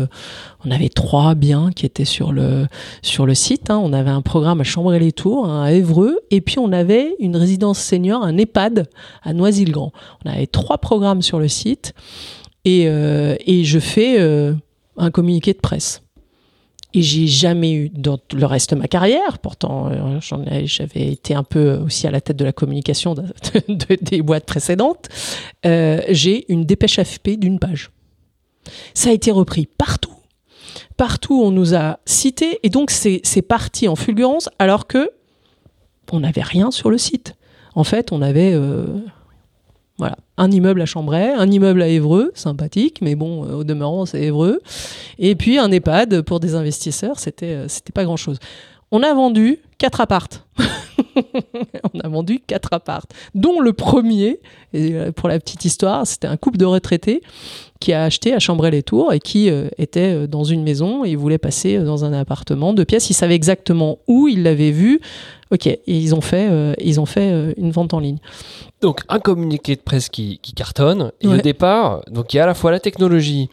on 0.65 0.71
avait 0.71 0.89
trois 0.89 1.35
biens 1.35 1.71
qui 1.75 1.87
étaient 1.87 2.05
sur 2.05 2.33
le 2.33 2.67
sur 3.03 3.27
le 3.27 3.35
site. 3.35 3.71
Hein. 3.71 3.81
On 3.83 3.93
avait 3.93 4.11
un 4.11 4.23
programme 4.23 4.61
à 4.61 4.65
Chambray-les-Tours, 4.65 5.49
à 5.51 5.73
Évreux, 5.73 6.19
et 6.31 6.41
puis 6.41 6.59
on 6.59 6.73
avait 6.73 7.15
une 7.21 7.37
résidence 7.37 7.79
senior, 7.79 8.25
un 8.25 8.37
EHPAD 8.37 8.89
à 9.23 9.33
Noisy-le-Grand. 9.33 9.93
On 10.25 10.31
avait 10.31 10.49
trois 10.49 10.79
programmes 10.79 11.23
sur 11.23 11.39
le 11.39 11.49
site, 11.49 11.95
et 12.65 12.83
et 12.83 13.65
je 13.65 13.79
fais 13.79 14.19
un 14.97 15.11
communiqué 15.11 15.53
de 15.53 15.59
presse 15.59 16.03
et 16.93 17.03
j'ai 17.03 17.27
jamais 17.27 17.73
eu 17.73 17.89
dans 17.89 18.19
le 18.33 18.47
reste 18.47 18.75
de 18.75 18.79
ma 18.79 18.89
carrière. 18.89 19.39
Pourtant, 19.39 19.91
euh, 19.91 20.19
j'avais 20.65 21.13
été 21.13 21.35
un 21.35 21.45
peu 21.45 21.77
aussi 21.77 22.07
à 22.07 22.11
la 22.11 22.21
tête 22.21 22.37
de 22.37 22.45
la 22.45 22.53
communication 22.53 23.15
de, 23.15 23.23
de, 23.69 23.75
de, 23.75 23.99
des 24.01 24.23
boîtes 24.23 24.47
précédentes. 24.47 25.09
Euh, 25.67 26.01
j'ai 26.09 26.51
une 26.53 26.65
dépêche 26.65 26.99
AFP 26.99 27.31
d'une 27.39 27.59
page. 27.59 27.91
Ça 28.95 29.11
a 29.11 29.13
été 29.13 29.31
repris 29.31 29.67
partout. 29.67 30.15
Partout, 30.97 31.41
on 31.43 31.51
nous 31.51 31.75
a 31.75 31.99
cité 32.05 32.61
et 32.63 32.69
donc 32.69 32.91
c'est 32.91 33.43
parti 33.43 33.89
en 33.89 33.97
fulgurance 33.97 34.49
alors 34.59 34.87
que 34.87 35.11
on 36.13 36.21
n'avait 36.21 36.43
rien 36.43 36.71
sur 36.71 36.91
le 36.91 36.99
site. 36.99 37.35
En 37.75 37.85
fait, 37.85 38.13
on 38.13 38.21
avait 38.21 38.53
euh, 38.53 38.85
voilà, 40.01 40.17
un 40.39 40.51
immeuble 40.51 40.81
à 40.81 40.87
Chambray, 40.87 41.31
un 41.31 41.51
immeuble 41.51 41.83
à 41.83 41.87
Évreux, 41.87 42.33
sympathique, 42.35 43.01
mais 43.03 43.17
bon, 43.17 43.45
euh, 43.45 43.57
au 43.57 43.65
demeurant, 43.65 44.07
c'est 44.07 44.23
Évreux. 44.23 44.61
Et 45.19 45.35
puis 45.35 45.59
un 45.59 45.71
EHPAD 45.71 46.23
pour 46.23 46.41
des 46.41 46.55
investisseurs, 46.55 47.19
c'était 47.19 47.55
euh, 47.55 47.69
c'était 47.69 47.93
pas 47.93 48.05
grand-chose. 48.05 48.39
On 48.93 49.03
a 49.03 49.13
vendu 49.13 49.59
quatre 49.77 50.01
appartes. 50.01 50.47
on 51.95 52.01
a 52.01 52.09
vendu 52.09 52.41
quatre 52.47 52.69
appartes, 52.73 53.13
dont 53.35 53.61
le 53.61 53.73
premier, 53.73 54.41
et 54.73 54.95
euh, 54.95 55.13
pour 55.13 55.29
la 55.29 55.39
petite 55.39 55.65
histoire, 55.65 56.07
c'était 56.07 56.29
un 56.29 56.37
couple 56.37 56.59
de 56.59 56.65
retraités 56.65 57.23
qui 57.81 57.93
a 57.93 58.05
acheté 58.05 58.35
à 58.35 58.39
Chambray-les-Tours 58.39 59.13
et 59.13 59.21
qui 59.21 59.51
euh, 59.51 59.69
était 59.79 60.29
dans 60.29 60.45
une 60.45 60.63
maison 60.63 61.05
et 61.05 61.17
voulait 61.17 61.39
passer 61.39 61.79
dans 61.79 62.05
un 62.05 62.13
appartement 62.13 62.73
de 62.75 62.85
pièces. 62.85 63.11
Ils 63.11 63.15
savaient 63.15 63.35
exactement 63.35 63.99
où, 64.07 64.29
ils 64.29 64.43
l'avaient 64.43 64.71
vu. 64.71 65.01
Ok, 65.53 65.67
et 65.67 65.81
ils 65.87 66.15
ont 66.15 66.21
fait, 66.21 66.49
euh, 66.49 66.75
ils 66.79 67.01
ont 67.01 67.07
fait 67.07 67.33
euh, 67.33 67.53
une 67.57 67.73
vente 67.73 67.93
en 67.93 67.99
ligne. 67.99 68.19
Donc 68.81 69.01
un 69.09 69.19
communiqué 69.19 69.75
de 69.75 69.81
presse 69.81 70.09
qui, 70.09 70.39
qui 70.39 70.53
cartonne. 70.53 71.11
Et 71.21 71.27
ouais. 71.27 71.39
au 71.39 71.41
départ, 71.41 72.03
donc 72.09 72.33
il 72.33 72.37
y 72.37 72.41
a 72.41 72.45
à 72.45 72.47
la 72.47 72.55
fois 72.55 72.71
la 72.71 72.79
technologie 72.79 73.49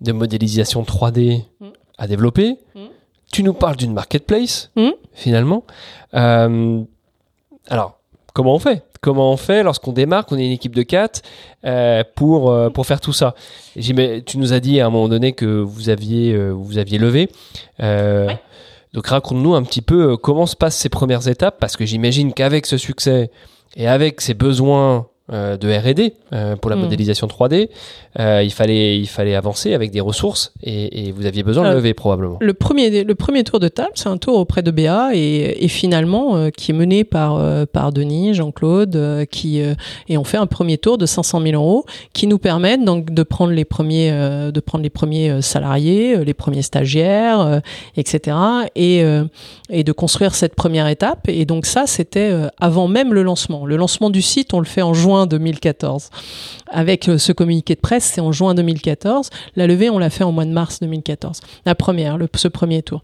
de 0.00 0.12
modélisation 0.12 0.82
3D 0.82 1.42
mmh. 1.60 1.66
à 1.98 2.06
développer. 2.06 2.56
Mmh. 2.74 2.80
Tu 3.34 3.42
nous 3.42 3.52
parles 3.52 3.74
d'une 3.74 3.92
marketplace 3.92 4.70
mmh. 4.76 4.90
finalement. 5.12 5.64
Euh, 6.14 6.84
alors 7.66 7.98
comment 8.32 8.54
on 8.54 8.60
fait? 8.60 8.84
Comment 9.00 9.32
on 9.32 9.36
fait 9.36 9.64
lorsqu'on 9.64 9.90
démarre, 9.90 10.24
qu'on 10.24 10.38
est 10.38 10.46
une 10.46 10.52
équipe 10.52 10.76
de 10.76 10.84
4 10.84 11.22
euh, 11.64 12.04
pour, 12.14 12.52
euh, 12.52 12.70
pour 12.70 12.86
faire 12.86 13.00
tout 13.00 13.12
ça? 13.12 13.34
Tu 13.76 14.38
nous 14.38 14.52
as 14.52 14.60
dit 14.60 14.80
à 14.80 14.86
un 14.86 14.90
moment 14.90 15.08
donné 15.08 15.32
que 15.32 15.46
vous 15.46 15.88
aviez, 15.88 16.32
euh, 16.32 16.50
vous 16.50 16.78
aviez 16.78 16.96
levé. 16.96 17.28
Ouais. 17.80 18.38
Donc 18.92 19.08
raconte-nous 19.08 19.56
un 19.56 19.64
petit 19.64 19.82
peu 19.82 20.16
comment 20.16 20.46
se 20.46 20.54
passent 20.54 20.76
ces 20.76 20.88
premières 20.88 21.26
étapes, 21.26 21.56
parce 21.58 21.76
que 21.76 21.84
j'imagine 21.84 22.34
qu'avec 22.34 22.66
ce 22.66 22.76
succès 22.76 23.32
et 23.74 23.88
avec 23.88 24.20
ces 24.20 24.34
besoins 24.34 25.08
euh, 25.32 25.56
de 25.56 25.72
R&D 25.72 26.12
euh, 26.34 26.54
pour 26.56 26.68
la 26.70 26.76
Mm. 26.76 26.80
modélisation 26.80 27.26
3D. 27.26 27.70
Euh, 28.20 28.42
il 28.44 28.52
fallait 28.52 28.98
il 28.98 29.06
fallait 29.06 29.34
avancer 29.34 29.72
avec 29.72 29.90
des 29.90 30.00
ressources 30.00 30.52
et, 30.62 31.06
et 31.08 31.12
vous 31.12 31.24
aviez 31.24 31.42
besoin 31.42 31.70
de 31.70 31.74
lever 31.76 31.94
probablement. 31.94 32.36
Le 32.42 32.52
premier, 32.52 33.02
le 33.04 33.14
premier 33.14 33.42
tour 33.42 33.58
de 33.58 33.68
table, 33.68 33.92
c'est 33.94 34.10
un 34.10 34.18
tour 34.18 34.36
auprès 34.38 34.62
de 34.62 34.70
BA 34.70 35.14
et, 35.14 35.64
et 35.64 35.68
finalement 35.68 36.50
qui 36.50 36.72
est 36.72 36.74
mené 36.74 37.04
par, 37.04 37.40
par 37.68 37.90
Denis, 37.90 38.34
Jean-Claude, 38.34 39.24
qui 39.30 39.60
et 40.08 40.18
on 40.18 40.24
fait 40.24 40.36
un 40.36 40.46
premier 40.46 40.76
tour 40.76 40.98
de 40.98 41.06
500 41.06 41.40
000 41.40 41.54
euros 41.54 41.86
qui 42.12 42.26
nous 42.26 42.38
permettent 42.38 42.84
donc 42.84 43.10
de 43.10 43.22
prendre 43.22 43.52
les 43.54 43.64
premiers, 43.64 44.10
de 44.10 44.60
prendre 44.60 44.84
les 44.84 44.90
premiers 44.90 45.40
salariés, 45.40 46.22
les 46.22 46.34
premiers 46.34 46.62
stagiaires, 46.62 47.62
etc. 47.96 48.36
Et, 48.76 49.02
et 49.70 49.84
de 49.84 49.92
construire 49.92 50.34
cette 50.34 50.54
première 50.54 50.86
étape. 50.88 51.28
Et 51.28 51.46
donc 51.46 51.64
ça, 51.64 51.86
c'était 51.86 52.30
avant 52.60 52.88
même 52.88 53.14
le 53.14 53.22
lancement. 53.22 53.64
Le 53.64 53.76
lancement 53.76 54.10
du 54.10 54.20
site, 54.20 54.52
on 54.52 54.58
le 54.58 54.66
fait 54.66 54.82
en 54.82 54.92
juin 54.92 55.13
2014. 55.26 56.10
Avec 56.70 57.08
euh, 57.08 57.18
ce 57.18 57.32
communiqué 57.32 57.74
de 57.74 57.80
presse, 57.80 58.04
c'est 58.14 58.20
en 58.20 58.32
juin 58.32 58.54
2014. 58.54 59.30
La 59.56 59.66
levée, 59.66 59.88
on 59.90 59.98
l'a 59.98 60.10
fait 60.10 60.24
en 60.24 60.32
mois 60.32 60.44
de 60.44 60.50
mars 60.50 60.80
2014. 60.80 61.40
La 61.66 61.74
première, 61.74 62.18
le, 62.18 62.28
ce 62.34 62.48
premier 62.48 62.82
tour. 62.82 63.02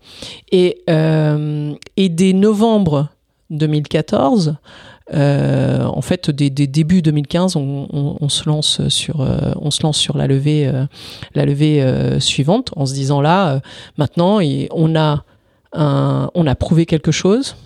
Et, 0.53 0.83
euh, 0.91 1.73
et 1.97 2.09
dès 2.09 2.33
novembre 2.33 3.09
2014, 3.51 4.57
euh, 5.13 5.85
en 5.85 6.03
fait, 6.03 6.31
dès, 6.31 6.51
dès 6.51 6.67
début 6.67 7.03
2015, 7.03 7.57
on, 7.57 8.17
on- 8.21 8.29
se 8.29 8.49
lance 8.49 8.87
sur, 8.89 9.27
on 9.61 9.71
se 9.73 9.83
lance 9.83 9.99
sur 9.99 10.17
la 10.17 10.27
levée, 10.29 10.71
la 11.35 11.45
levée 11.45 11.85
suivante, 12.21 12.71
en 12.77 12.87
se 12.87 12.95
disant 12.95 13.21
là, 13.21 13.61
maintenant, 13.99 14.39
et 14.41 14.69
on 14.73 14.95
a 14.95 15.25
un, 15.73 16.31
on 16.35 16.47
a 16.47 16.55
prouvé 16.55 16.87
quelque 16.87 17.11
chose. 17.11 17.57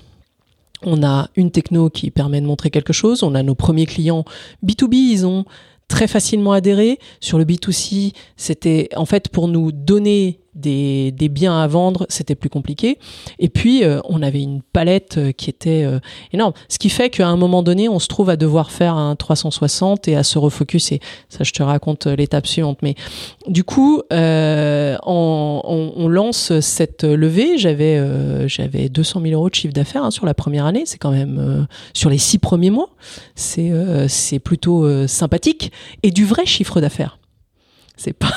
On 0.85 1.03
a 1.03 1.29
une 1.37 1.51
techno 1.51 1.91
qui 1.91 2.11
permet 2.11 2.41
de 2.41 2.47
montrer 2.47 2.71
quelque 2.71 2.93
chose. 2.93 3.23
On 3.23 3.35
a 3.35 3.43
nos 3.43 3.55
premiers 3.55 3.87
clients 3.87 4.25
B2B, 4.65 4.95
ils 4.95 5.27
ont 5.27 5.45
très 5.89 6.07
facilement 6.07 6.53
adhéré. 6.53 6.99
Sur 7.21 7.39
le 7.39 7.45
B2C, 7.45 8.13
c'était 8.37 8.89
en 8.97 9.07
fait 9.07 9.29
pour 9.29 9.49
nous 9.49 9.73
donner 9.73 10.41
des, 10.55 11.29
biens 11.31 11.61
à 11.61 11.67
vendre, 11.67 12.07
c'était 12.09 12.35
plus 12.35 12.51
compliqué. 12.51 12.99
Et 13.39 13.49
puis, 13.49 13.85
euh, 13.85 14.01
on 14.09 14.23
avait 14.23 14.43
une 14.43 14.63
palette 14.63 15.19
euh, 15.19 15.33
qui 15.33 15.51
était 15.51 15.85
euh, 15.85 15.99
énorme. 16.33 16.53
Ce 16.69 16.79
qui 16.79 16.91
fait 16.91 17.11
qu'à 17.11 17.29
un 17.29 17.37
moment 17.37 17.63
donné, 17.63 17.89
on 17.89 17.99
se 17.99 18.09
trouve 18.09 18.31
à 18.31 18.37
devoir 18.37 18.71
faire 18.71 18.95
un 18.95 19.17
360 19.17 20.09
et 20.09 20.17
à 20.17 20.23
se 20.23 20.39
refocuser. 20.39 21.01
Ça, 21.29 21.45
je 21.45 21.53
te 21.53 21.63
raconte 21.63 22.07
l'étape 22.07 22.47
suivante. 22.47 22.79
Mais 22.83 22.95
du 23.49 23.65
coup, 23.65 24.03
on, 24.11 26.09
lance 26.09 26.61
cette 26.61 27.03
levée. 27.03 27.59
J'avais 27.59 27.97
euh, 27.97 28.47
j'avais 28.47 28.89
200 28.89 29.21
000 29.23 29.35
euros 29.35 29.51
de 29.51 29.55
chiffre 29.55 29.75
d'affaires 29.75 30.05
hein, 30.05 30.11
sur 30.13 30.27
la 30.27 30.35
première 30.35 30.67
année. 30.67 30.85
C'est 30.87 30.99
quand 30.99 31.11
même 31.11 31.67
sur 31.93 32.11
les 32.11 32.19
six 32.19 32.39
premiers 32.39 32.71
mois. 32.71 32.91
C'est 33.35 33.73
c'est 34.09 34.39
plutôt 34.39 35.07
sympathique 35.09 35.73
et 36.03 36.11
du 36.11 36.25
vrai 36.25 36.47
chiffre 36.47 36.81
d'affaires. 36.81 37.19
C'est 37.97 38.13
pas 38.13 38.33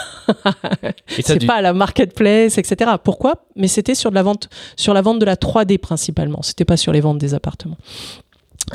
c'est 1.10 1.38
du- 1.40 1.48
pas 1.48 1.56
à 1.56 1.62
la 1.62 1.74
marketplace, 1.74 2.58
etc. 2.58 2.92
Pourquoi? 3.04 3.46
Mais 3.56 3.68
c'était 3.68 3.96
sur 3.96 4.10
de 4.12 4.16
la 4.16 4.24
vente, 4.24 4.50
sur 4.76 4.94
la 4.94 5.02
vente 5.02 5.20
de 5.20 5.26
la 5.26 5.36
3D 5.36 5.78
principalement. 5.80 6.42
C'était 6.44 6.66
pas 6.66 6.78
sur 6.78 6.92
les 6.92 7.02
ventes 7.02 7.18
des 7.18 7.34
appartements. 7.34 7.78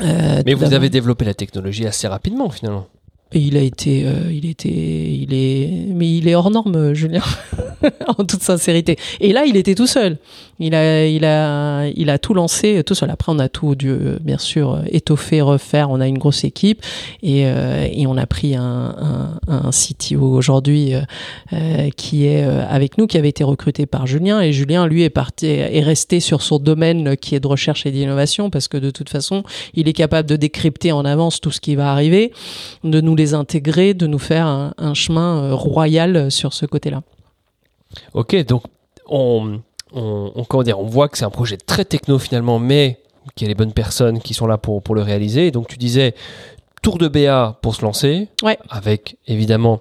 Euh, 0.01 0.41
Mais 0.45 0.53
vous 0.55 0.73
avez 0.73 0.89
développé 0.89 1.23
la 1.25 1.33
technologie 1.33 1.85
assez 1.85 2.07
rapidement 2.07 2.49
finalement. 2.49 2.87
Et 3.35 3.39
il 3.39 3.57
a 3.57 3.61
été, 3.61 4.05
euh, 4.05 4.31
il 4.31 4.45
était, 4.47 4.69
il 4.69 5.33
est, 5.33 5.87
mais 5.87 6.17
il 6.17 6.27
est 6.27 6.35
hors 6.35 6.51
norme, 6.51 6.93
Julien, 6.93 7.23
en 8.07 8.25
toute 8.25 8.43
sincérité. 8.43 8.95
Et 9.19 9.33
là, 9.33 9.45
il 9.45 9.57
était 9.57 9.73
tout 9.73 9.87
seul. 9.87 10.17
Il 10.59 10.75
a, 10.75 11.07
il 11.07 11.25
a, 11.25 11.87
il 11.87 12.09
a 12.09 12.17
tout 12.19 12.33
lancé 12.33 12.83
tout 12.83 12.93
seul. 12.95 13.09
Après, 13.09 13.31
on 13.31 13.39
a 13.39 13.49
tout 13.49 13.75
dû, 13.75 13.89
euh, 13.89 14.17
bien 14.21 14.37
sûr, 14.37 14.73
euh, 14.73 14.81
étoffer, 14.87 15.41
refaire. 15.41 15.89
On 15.89 15.99
a 15.99 16.07
une 16.07 16.17
grosse 16.17 16.43
équipe 16.43 16.81
et, 17.21 17.45
euh, 17.45 17.87
on 18.07 18.17
a 18.17 18.25
pris 18.25 18.55
un, 18.55 19.39
un, 19.47 19.69
CTO 19.71 20.21
aujourd'hui 20.21 20.93
euh, 20.93 21.01
euh, 21.53 21.89
qui 21.95 22.27
est 22.27 22.45
euh, 22.45 22.65
avec 22.67 22.97
nous, 22.97 23.07
qui 23.07 23.17
avait 23.17 23.29
été 23.29 23.43
recruté 23.43 23.85
par 23.85 24.05
Julien. 24.05 24.41
Et 24.41 24.53
Julien, 24.53 24.85
lui, 24.85 25.03
est 25.03 25.09
parti, 25.09 25.47
est 25.47 25.81
resté 25.81 26.19
sur 26.19 26.41
son 26.41 26.59
domaine 26.59 27.09
euh, 27.09 27.15
qui 27.15 27.35
est 27.35 27.39
de 27.39 27.47
recherche 27.47 27.85
et 27.85 27.91
d'innovation 27.91 28.49
parce 28.49 28.67
que 28.67 28.77
de 28.77 28.91
toute 28.91 29.09
façon, 29.09 29.43
il 29.73 29.87
est 29.87 29.93
capable 29.93 30.29
de 30.29 30.35
décrypter 30.35 30.91
en 30.91 31.05
avance 31.05 31.41
tout 31.41 31.51
ce 31.51 31.59
qui 31.59 31.75
va 31.75 31.91
arriver 31.91 32.31
de 32.83 33.01
nous 33.01 33.15
les 33.15 33.33
intégrer, 33.33 33.93
de 33.93 34.05
nous 34.05 34.19
faire 34.19 34.45
un, 34.45 34.73
un 34.77 34.93
chemin 34.93 35.43
euh, 35.43 35.55
royal 35.55 36.29
sur 36.29 36.53
ce 36.53 36.65
côté-là. 36.65 37.01
Ok, 38.13 38.35
donc 38.45 38.63
on, 39.07 39.59
on, 39.93 40.31
on- 40.35 40.43
comment 40.43 40.63
dire, 40.63 40.79
on 40.79 40.85
voit 40.85 41.07
que 41.09 41.17
c'est 41.17 41.25
un 41.25 41.29
projet 41.29 41.57
très 41.57 41.85
techno 41.85 42.19
finalement, 42.19 42.59
mais 42.59 42.99
qu'il 43.35 43.45
y 43.45 43.47
a 43.47 43.49
les 43.49 43.55
bonnes 43.55 43.73
personnes 43.73 44.19
qui 44.19 44.33
sont 44.33 44.47
là 44.47 44.57
pour, 44.57 44.81
pour 44.81 44.95
le 44.95 45.01
réaliser. 45.01 45.47
Et 45.47 45.51
donc 45.51 45.67
tu 45.67 45.77
disais 45.77 46.13
tour 46.81 46.97
de 46.97 47.07
BA 47.07 47.57
pour 47.61 47.73
se 47.75 47.81
lancer, 47.83 48.27
Ouais. 48.43 48.57
avec 48.69 49.17
évidemment 49.27 49.79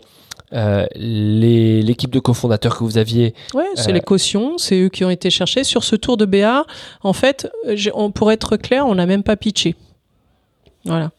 euh, 0.53 0.87
l'équipe 0.95 2.11
de 2.11 2.21
cofondateurs 2.21 2.77
que 2.79 2.85
vous 2.85 2.99
aviez. 2.99 3.35
Ouais, 3.55 3.65
c'est 3.75 3.91
Euh, 3.91 3.95
les 3.95 4.01
cautions, 4.01 4.59
c'est 4.59 4.79
eux 4.81 4.89
qui 4.91 5.05
ont 5.05 5.11
été 5.11 5.31
cherchés. 5.31 5.65
Sur 5.65 5.83
ce 5.83 5.97
tour 5.97 6.17
de 6.17 6.27
BA, 6.27 6.65
en 7.03 7.13
fait, 7.15 7.49
on, 7.95 8.11
pour 8.11 8.31
être 8.31 8.57
clair, 8.59 8.87
on 8.87 8.95
n'a 8.95 9.07
même 9.07 9.23
pas 9.23 9.37
pitché. 9.37 9.75
Voilà. 10.85 11.11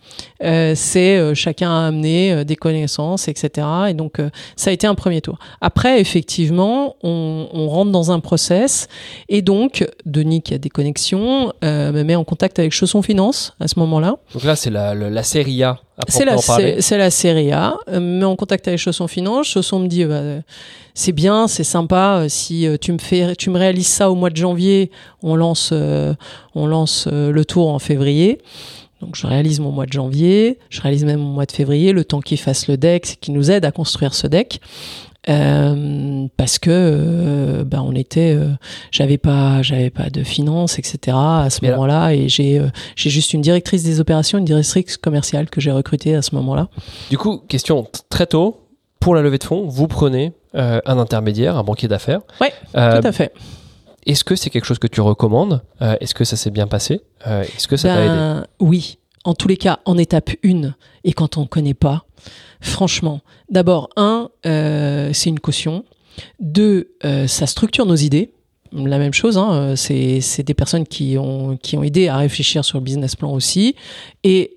Euh, 0.43 0.73
c'est 0.75 1.17
euh, 1.17 1.33
chacun 1.33 1.71
a 1.71 1.87
amené 1.87 2.33
euh, 2.33 2.43
des 2.43 2.57
connaissances, 2.57 3.29
etc. 3.29 3.65
Et 3.89 3.93
donc, 3.93 4.19
euh, 4.19 4.29
ça 4.57 4.71
a 4.71 4.73
été 4.73 4.87
un 4.87 4.95
premier 4.95 5.21
tour. 5.21 5.39
Après, 5.61 6.01
effectivement, 6.01 6.97
on, 7.01 7.47
on 7.53 7.69
rentre 7.69 7.91
dans 7.91 8.11
un 8.11 8.19
process. 8.19 8.87
Et 9.29 9.41
donc, 9.41 9.87
Denis, 10.05 10.41
qui 10.41 10.53
a 10.53 10.57
des 10.57 10.69
connexions, 10.69 11.53
euh, 11.63 11.93
me 11.93 12.03
met 12.03 12.15
en 12.15 12.25
contact 12.25 12.59
avec 12.59 12.73
Chausson 12.73 13.01
Finance 13.01 13.53
à 13.61 13.69
ce 13.69 13.79
moment-là. 13.79 14.17
Donc 14.33 14.43
là, 14.43 14.55
c'est 14.57 14.69
la, 14.69 14.93
la, 14.95 15.09
la 15.09 15.23
série 15.23 15.63
A. 15.63 15.79
C'est 16.07 16.25
la, 16.25 16.37
c'est 16.37 16.97
la 16.97 17.11
série 17.11 17.51
A. 17.51 17.77
Euh, 17.87 17.99
me 17.99 18.19
met 18.19 18.25
en 18.25 18.35
contact 18.35 18.67
avec 18.67 18.79
Chausson 18.79 19.07
Finance. 19.07 19.47
Chausson 19.47 19.79
me 19.79 19.87
dit, 19.87 20.03
bah, 20.03 20.21
c'est 20.93 21.11
bien, 21.13 21.47
c'est 21.47 21.63
sympa. 21.63 22.25
Si 22.27 22.67
euh, 22.67 22.77
tu 22.81 22.91
me 22.91 22.97
fais, 22.97 23.35
tu 23.35 23.49
me 23.49 23.57
réalises 23.57 23.87
ça 23.87 24.11
au 24.11 24.15
mois 24.15 24.29
de 24.29 24.35
janvier, 24.35 24.91
on 25.21 25.35
lance, 25.35 25.69
euh, 25.71 26.13
on 26.55 26.65
lance 26.65 27.07
le 27.07 27.45
tour 27.45 27.69
en 27.69 27.79
février. 27.79 28.39
Donc 29.03 29.15
je 29.17 29.27
réalise 29.27 29.59
mon 29.59 29.71
mois 29.71 29.85
de 29.85 29.91
janvier, 29.91 30.59
je 30.69 30.81
réalise 30.81 31.03
même 31.03 31.19
mon 31.19 31.33
mois 31.33 31.45
de 31.45 31.51
février, 31.51 31.91
le 31.91 32.05
temps 32.05 32.21
qu'il 32.21 32.39
fasse 32.39 32.69
le 32.69 32.77
deck, 32.77 33.05
c'est 33.05 33.19
qu'il 33.19 33.33
nous 33.33 33.51
aide 33.51 33.65
à 33.65 33.71
construire 33.71 34.13
ce 34.13 34.27
deck. 34.27 34.61
Euh, 35.29 36.27
parce 36.35 36.59
que 36.59 36.69
euh, 36.69 37.63
bah, 37.63 37.81
on 37.81 37.93
était 37.93 38.35
euh, 38.35 38.49
j'avais 38.91 39.17
pas 39.17 39.61
j'avais 39.61 39.89
pas 39.89 40.09
de 40.09 40.21
finances 40.21 40.79
etc 40.79 41.15
à 41.17 41.47
ce 41.49 41.65
moment-là 41.65 42.11
et 42.11 42.27
j'ai 42.27 42.61
j'ai 42.97 43.09
juste 43.09 43.33
une 43.33 43.39
directrice 43.39 43.83
des 43.83 44.01
opérations 44.01 44.37
une 44.37 44.43
directrice 44.43 44.97
commerciale 44.97 45.49
que 45.49 45.61
j'ai 45.61 45.71
recrutée 45.71 46.13
à 46.13 46.21
ce 46.21 46.35
moment-là 46.35 46.67
Du 47.09 47.17
coup, 47.17 47.37
question 47.47 47.87
très 48.09 48.27
tôt, 48.27 48.67
pour 48.99 49.15
la 49.15 49.21
levée 49.21 49.37
de 49.37 49.45
fonds, 49.45 49.65
vous 49.65 49.87
prenez 49.87 50.33
un 50.53 50.97
intermédiaire, 50.97 51.57
un 51.57 51.63
banquier 51.63 51.87
d'affaires. 51.87 52.21
Ouais, 52.41 52.53
tout 52.73 53.07
à 53.07 53.11
fait 53.11 53.33
Est-ce 54.05 54.23
que 54.23 54.35
c'est 54.35 54.49
quelque 54.49 54.65
chose 54.65 54.79
que 54.79 54.87
tu 54.87 55.01
recommandes? 55.01 55.61
Euh, 55.81 55.95
Est-ce 56.01 56.13
que 56.15 56.23
ça 56.23 56.35
s'est 56.35 56.51
bien 56.51 56.67
passé? 56.67 57.01
Euh, 57.27 57.43
Est-ce 57.43 57.67
que 57.67 57.77
ça 57.77 57.89
t'a 57.89 58.01
aidé? 58.05 58.09
Ben, 58.15 58.45
oui, 58.59 58.97
en 59.23 59.33
tous 59.33 59.47
les 59.47 59.57
cas, 59.57 59.79
en 59.85 59.97
étape 59.97 60.31
1, 60.43 60.73
et 61.03 61.13
quand 61.13 61.37
on 61.37 61.41
ne 61.41 61.47
connaît 61.47 61.73
pas, 61.73 62.05
franchement, 62.61 63.21
d'abord, 63.49 63.89
un, 63.95 64.29
euh, 64.45 65.11
c'est 65.13 65.29
une 65.29 65.39
caution. 65.39 65.85
Deux, 66.39 66.91
ça 67.27 67.47
structure 67.47 67.85
nos 67.85 67.95
idées. 67.95 68.33
La 68.71 68.97
même 68.97 69.13
chose, 69.13 69.37
hein, 69.37 69.75
c'est 69.75 70.19
c'est 70.21 70.41
des 70.43 70.53
personnes 70.55 70.85
qui 70.85 71.15
ont, 71.17 71.57
qui 71.57 71.77
ont 71.77 71.83
aidé 71.83 72.07
à 72.07 72.17
réfléchir 72.17 72.65
sur 72.65 72.79
le 72.79 72.83
business 72.83 73.15
plan 73.15 73.31
aussi. 73.31 73.75
Et, 74.23 74.55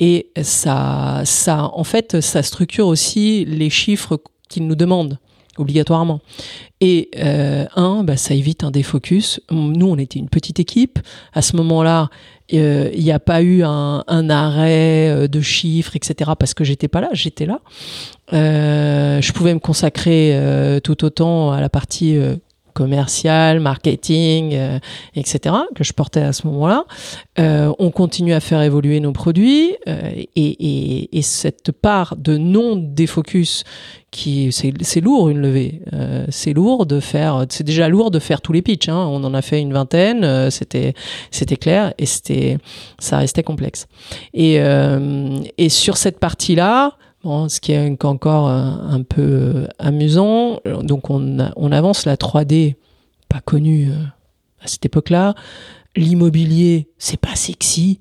et 0.00 0.30
ça, 0.42 1.22
ça, 1.24 1.70
en 1.72 1.84
fait, 1.84 2.20
ça 2.20 2.42
structure 2.42 2.86
aussi 2.86 3.44
les 3.46 3.70
chiffres 3.70 4.20
qu'ils 4.48 4.66
nous 4.66 4.74
demandent 4.74 5.18
obligatoirement. 5.60 6.20
Et 6.80 7.10
euh, 7.18 7.66
un, 7.76 8.04
bah, 8.04 8.16
ça 8.16 8.34
évite 8.34 8.64
un 8.64 8.70
défocus. 8.70 9.40
Nous, 9.50 9.86
on 9.86 9.96
était 9.96 10.18
une 10.18 10.28
petite 10.28 10.60
équipe. 10.60 10.98
À 11.32 11.42
ce 11.42 11.56
moment-là, 11.56 12.10
euh, 12.54 12.90
il 12.94 13.02
n'y 13.04 13.12
a 13.12 13.18
pas 13.18 13.42
eu 13.42 13.62
un, 13.62 14.30
arrêt 14.30 15.10
euh, 15.10 15.28
de 15.28 15.40
chiffres, 15.40 15.96
etc. 15.96 16.32
Parce 16.38 16.54
que 16.54 16.64
j'étais 16.64 16.88
pas 16.88 17.00
là, 17.00 17.10
j'étais 17.12 17.46
là. 17.46 17.60
Euh, 18.32 19.20
je 19.20 19.32
pouvais 19.32 19.54
me 19.54 19.58
consacrer 19.58 20.32
euh, 20.34 20.80
tout 20.80 21.04
autant 21.04 21.52
à 21.52 21.60
la 21.60 21.68
partie 21.68 22.18
commerciale, 22.78 23.58
marketing, 23.58 24.54
euh, 24.54 24.78
etc. 25.16 25.54
que 25.74 25.82
je 25.82 25.92
portais 25.92 26.20
à 26.20 26.32
ce 26.32 26.46
moment-là. 26.46 26.84
Euh, 27.40 27.72
on 27.80 27.90
continue 27.90 28.34
à 28.34 28.40
faire 28.40 28.62
évoluer 28.62 29.00
nos 29.00 29.12
produits 29.12 29.74
euh, 29.88 30.12
et, 30.14 30.28
et, 30.36 31.18
et 31.18 31.22
cette 31.22 31.72
part 31.72 32.14
de 32.16 32.36
non 32.36 32.76
défocus 32.76 33.64
qui 34.10 34.52
c'est 34.52 34.72
c'est 34.82 35.00
lourd 35.00 35.28
une 35.28 35.38
levée 35.38 35.82
Euh, 35.92 36.24
c'est 36.30 36.54
lourd 36.54 36.86
de 36.86 37.00
faire 37.00 37.44
c'est 37.50 37.64
déjà 37.64 37.88
lourd 37.88 38.10
de 38.10 38.18
faire 38.18 38.40
tous 38.40 38.52
les 38.52 38.62
pitchs 38.62 38.88
hein. 38.88 38.96
on 38.96 39.22
en 39.24 39.34
a 39.34 39.42
fait 39.42 39.60
une 39.60 39.72
vingtaine 39.72 40.24
euh, 40.24 40.50
c'était 40.50 40.94
c'était 41.30 41.56
clair 41.56 41.92
et 41.98 42.06
c'était 42.06 42.58
ça 42.98 43.18
restait 43.18 43.42
complexe 43.42 43.86
et 44.32 44.60
euh, 44.60 45.40
et 45.58 45.68
sur 45.68 45.96
cette 45.96 46.18
partie 46.18 46.54
là 46.54 46.96
Ce 47.24 47.60
qui 47.60 47.72
est 47.72 48.04
encore 48.04 48.48
un 48.48 49.02
peu 49.02 49.22
euh, 49.22 49.66
amusant, 49.78 50.60
donc 50.82 51.10
on, 51.10 51.50
on 51.56 51.72
avance 51.72 52.06
la 52.06 52.16
3D, 52.16 52.76
pas 53.28 53.40
connue 53.40 53.90
euh, 53.90 54.04
à 54.60 54.66
cette 54.66 54.86
époque-là. 54.86 55.34
L'immobilier, 55.96 56.88
c'est 56.98 57.20
pas 57.20 57.34
sexy. 57.34 57.98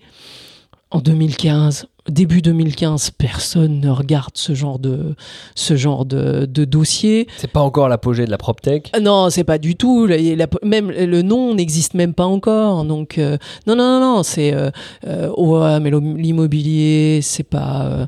En 0.92 1.00
2015, 1.00 1.88
début 2.10 2.42
2015, 2.42 3.12
personne 3.12 3.80
ne 3.80 3.90
regarde 3.90 4.32
ce 4.36 4.54
genre 4.56 4.80
de, 4.80 5.16
ce 5.56 5.76
genre 5.76 6.06
de, 6.06 6.46
de 6.46 6.66
dossier. 6.66 7.28
C'est 7.38 7.52
pas 7.52 7.60
encore 7.62 7.90
l'apogée 7.90 8.26
de 8.26 8.32
la 8.32 8.38
PropTech? 8.38 8.92
Non, 9.02 9.30
c'est 9.30 9.44
pas 9.44 9.58
du 9.58 9.76
tout. 9.76 10.06
La- 10.06 10.18
la- 10.18 10.48
même 10.64 10.90
le 10.92 11.22
nom 11.22 11.54
n'existe 11.54 11.94
même 11.94 12.14
pas 12.14 12.26
encore. 12.26 12.84
Donc 12.86 13.18
euh, 13.18 13.38
non, 13.68 13.76
non, 13.76 14.00
non, 14.00 14.16
non. 14.18 14.24
C'est 14.24 14.54
euh, 14.54 14.70
euh, 15.06 15.30
ouais, 15.36 15.80
mais 15.80 15.90
l'im- 15.92 16.18
l'immobilier, 16.18 17.20
c'est 17.22 17.44
pas, 17.44 18.08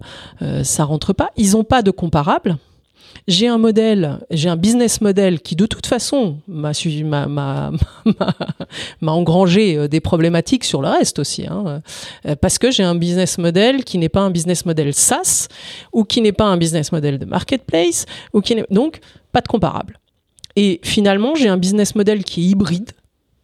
ça 0.64 0.84
rentre 0.86 1.14
pas. 1.14 1.30
Ils 1.38 1.56
ont 1.58 1.64
pas 1.64 1.82
de 1.82 1.92
comparable. 1.92 2.58
J'ai 3.28 3.48
un 3.48 3.58
modèle, 3.58 4.20
j'ai 4.32 4.50
un 4.50 4.56
business 4.56 5.02
model 5.02 5.40
qui 5.42 5.56
de 5.56 5.66
toute 5.66 5.86
façon 5.86 6.38
m'a 6.48 7.72
engrangé 9.04 9.78
euh, 9.78 9.88
des 9.88 10.00
problématiques 10.00 10.64
sur 10.64 10.82
le 10.82 10.90
reste 10.90 11.20
aussi, 11.20 11.46
hein. 11.48 11.82
Euh, 12.26 12.36
parce 12.36 12.58
que 12.58 12.72
j'ai 12.72 12.84
un 12.84 12.96
business 12.96 13.38
model 13.38 13.84
qui 13.84 13.98
n'est 13.98 14.10
pas 14.10 14.22
un 14.22 14.32
business 14.32 14.66
model 14.66 14.94
SaaS 14.94 15.48
ou 15.94 16.04
qui 16.04 16.22
n'est 16.22 16.32
pas 16.32 16.46
un 16.46 16.58
business 16.58 16.92
model 16.92 17.20
de 17.20 17.26
marketplace 17.26 18.06
ou 18.34 18.42
qui 18.42 18.56
donc 18.70 19.00
pas 19.32 19.42
de 19.42 19.48
comparable. 19.48 20.00
Et 20.56 20.80
finalement, 20.84 21.36
j'ai 21.36 21.50
un 21.50 21.58
business 21.58 21.96
model 21.96 22.24
qui 22.24 22.42
est 22.42 22.50
hybride 22.50 22.92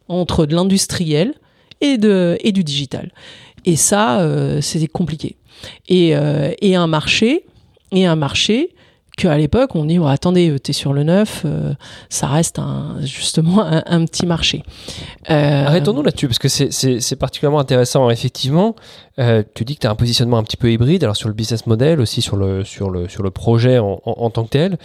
entre 0.08 0.46
de 0.46 0.54
l'industriel 0.54 1.34
et, 1.80 1.96
du 1.98 2.64
digital. 2.64 3.12
Et 3.64 3.76
ça, 3.76 4.20
euh, 4.20 4.60
c'est 4.60 4.86
compliqué. 4.88 5.36
Et 5.88 6.14
un 6.14 6.86
marché, 6.86 7.44
et 7.92 8.06
un 8.06 8.16
marché 8.16 8.70
qu'à 9.16 9.36
l'époque, 9.38 9.74
on 9.74 9.84
dit, 9.86 9.98
oh, 9.98 10.06
attendez, 10.06 10.54
t'es 10.62 10.72
sur 10.74 10.92
le 10.92 11.02
neuf, 11.02 11.42
euh, 11.46 11.72
ça 12.10 12.26
reste 12.26 12.58
un, 12.58 12.96
justement 13.00 13.64
un, 13.64 13.82
un 13.86 14.04
petit 14.04 14.26
marché. 14.26 14.62
Euh, 15.30 15.64
Arrêtons-nous 15.66 16.02
là-dessus, 16.02 16.28
parce 16.28 16.38
que 16.38 16.48
c'est- 16.48 17.16
particulièrement 17.16 17.58
intéressant. 17.60 18.10
Effectivement, 18.10 18.76
euh, 19.18 19.42
tu 19.54 19.64
dis 19.64 19.74
que 19.74 19.80
tu 19.80 19.86
as 19.86 19.90
un 19.90 19.94
positionnement 19.94 20.36
un 20.38 20.44
petit 20.44 20.58
peu 20.58 20.70
hybride, 20.70 21.02
alors 21.02 21.16
sur 21.16 21.28
le 21.28 21.34
business 21.34 21.66
model, 21.66 22.00
aussi 22.00 22.20
sur 22.20 22.36
le, 22.36 22.62
sur 22.64 22.90
le, 22.90 23.08
sur 23.08 23.22
le 23.22 23.30
projet 23.30 23.78
en, 23.78 24.02
en- 24.04 24.12
en 24.18 24.30
tant 24.30 24.44
que 24.44 24.50
tel. 24.50 24.78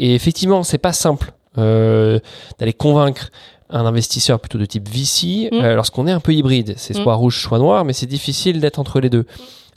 Et 0.00 0.14
effectivement, 0.16 0.62
c'est 0.64 0.78
pas 0.78 0.92
simple 0.92 1.32
euh, 1.58 2.18
d'aller 2.58 2.72
convaincre 2.74 3.30
un 3.70 3.86
investisseur 3.86 4.38
plutôt 4.40 4.58
de 4.58 4.64
type 4.66 4.88
VC 4.88 5.48
Mm. 5.50 5.56
euh, 5.62 5.74
lorsqu'on 5.74 6.06
est 6.06 6.12
un 6.12 6.20
peu 6.20 6.32
hybride. 6.34 6.74
C'est 6.76 6.96
Mm. 6.98 7.02
soit 7.02 7.14
rouge, 7.14 7.40
soit 7.40 7.58
noir, 7.58 7.84
mais 7.84 7.92
c'est 7.92 8.06
difficile 8.06 8.60
d'être 8.60 8.78
entre 8.78 9.00
les 9.00 9.10
deux. 9.10 9.26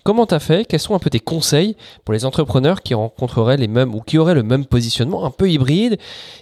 Comment 0.03 0.25
tu 0.25 0.33
as 0.33 0.39
fait? 0.39 0.65
Quels 0.65 0.79
sont 0.79 0.95
un 0.95 0.99
peu 0.99 1.09
tes 1.09 1.19
conseils 1.19 1.75
pour 2.05 2.13
les 2.13 2.25
entrepreneurs 2.25 2.81
qui 2.81 2.93
rencontreraient 2.93 3.57
les 3.57 3.67
mêmes 3.67 3.93
ou 3.93 4.01
qui 4.01 4.17
auraient 4.17 4.35
le 4.35 4.43
même 4.43 4.65
positionnement 4.65 5.25
un 5.25 5.31
peu 5.31 5.49
hybride 5.49 5.97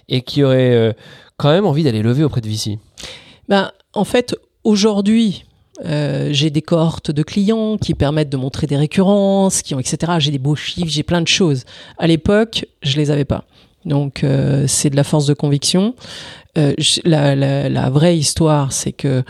et 0.08 0.22
qui 0.22 0.42
auraient 0.42 0.74
euh, 0.74 0.92
quand 1.36 1.50
même 1.50 1.66
envie 1.66 1.82
d'aller 1.82 2.02
lever 2.02 2.24
auprès 2.24 2.40
de 2.40 2.48
VC 2.48 2.78
Ben, 3.48 3.72
en 3.94 4.04
fait, 4.04 4.36
aujourd'hui, 4.64 5.44
euh, 5.84 6.28
j'ai 6.32 6.50
des 6.50 6.62
cohortes 6.62 7.10
de 7.10 7.22
clients 7.22 7.78
qui 7.78 7.94
permettent 7.94 8.30
de 8.30 8.36
montrer 8.36 8.66
des 8.66 8.76
récurrences, 8.76 9.62
qui 9.62 9.74
ont, 9.74 9.80
etc. 9.80 10.12
J'ai 10.18 10.30
des 10.30 10.38
beaux 10.38 10.56
chiffres, 10.56 10.90
j'ai 10.90 11.02
plein 11.02 11.20
de 11.20 11.28
choses. 11.28 11.64
À 11.98 12.06
l'époque, 12.06 12.66
je 12.82 12.96
les 12.96 13.10
avais 13.10 13.24
pas. 13.24 13.44
Donc, 13.84 14.22
euh, 14.22 14.66
c'est 14.66 14.90
de 14.90 14.96
la 14.96 15.04
force 15.04 15.26
de 15.26 15.34
conviction. 15.34 15.94
La, 17.04 17.90
vraie 17.90 18.18
histoire, 18.18 18.72
c'est 18.72 18.90
que 18.90 19.22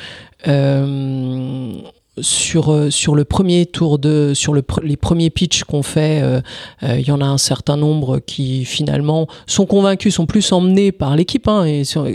sur 2.22 2.72
euh, 2.72 2.90
sur 2.90 3.14
le 3.14 3.24
premier 3.24 3.66
tour 3.66 3.98
de 3.98 4.32
sur 4.34 4.54
les 4.54 4.96
premiers 4.96 5.30
pitchs 5.30 5.64
qu'on 5.64 5.82
fait, 5.82 6.20
euh, 6.22 6.40
euh, 6.82 6.98
il 6.98 7.06
y 7.06 7.10
en 7.10 7.20
a 7.20 7.26
un 7.26 7.38
certain 7.38 7.76
nombre 7.76 8.18
qui 8.18 8.64
finalement 8.64 9.26
sont 9.46 9.66
convaincus, 9.66 10.14
sont 10.14 10.26
plus 10.26 10.52
emmenés 10.52 10.92
par 10.92 11.16
l'équipe. 11.16 11.48
Hein, 11.48 11.64
et 11.64 11.84
sur, 11.84 12.06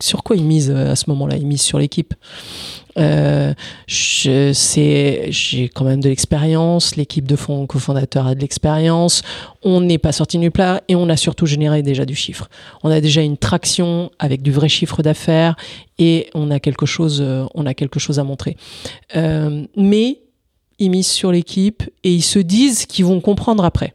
sur 0.00 0.22
quoi 0.22 0.36
ils 0.36 0.44
misent 0.44 0.70
à 0.70 0.96
ce 0.96 1.08
moment-là? 1.10 1.36
Ils 1.36 1.46
misent 1.46 1.62
sur 1.62 1.78
l'équipe. 1.78 2.14
Euh, 2.98 3.54
j'ai 3.86 5.70
quand 5.74 5.84
même 5.84 6.00
de 6.00 6.08
l'expérience. 6.08 6.96
L'équipe 6.96 7.26
de 7.26 7.36
fond 7.36 7.66
cofondateur 7.66 8.26
a 8.26 8.34
de 8.34 8.40
l'expérience. 8.40 9.22
On 9.62 9.80
n'est 9.80 9.98
pas 9.98 10.12
sorti 10.12 10.38
nulle 10.38 10.52
part 10.52 10.80
et 10.88 10.94
on 10.94 11.08
a 11.08 11.16
surtout 11.16 11.46
généré 11.46 11.82
déjà 11.82 12.04
du 12.04 12.14
chiffre. 12.14 12.48
On 12.82 12.90
a 12.90 13.00
déjà 13.00 13.22
une 13.22 13.36
traction 13.36 14.10
avec 14.18 14.42
du 14.42 14.52
vrai 14.52 14.68
chiffre 14.68 15.02
d'affaires 15.02 15.56
et 15.98 16.28
on 16.34 16.50
a 16.50 16.60
quelque 16.60 16.86
chose, 16.86 17.20
euh, 17.20 17.44
on 17.54 17.66
a 17.66 17.74
quelque 17.74 18.00
chose 18.00 18.18
à 18.18 18.24
montrer. 18.24 18.56
Euh, 19.16 19.64
mais 19.76 20.20
ils 20.78 20.90
misent 20.90 21.06
sur 21.06 21.32
l'équipe 21.32 21.82
et 22.02 22.12
ils 22.12 22.22
se 22.22 22.38
disent 22.38 22.86
qu'ils 22.86 23.04
vont 23.04 23.20
comprendre 23.20 23.64
après. 23.64 23.94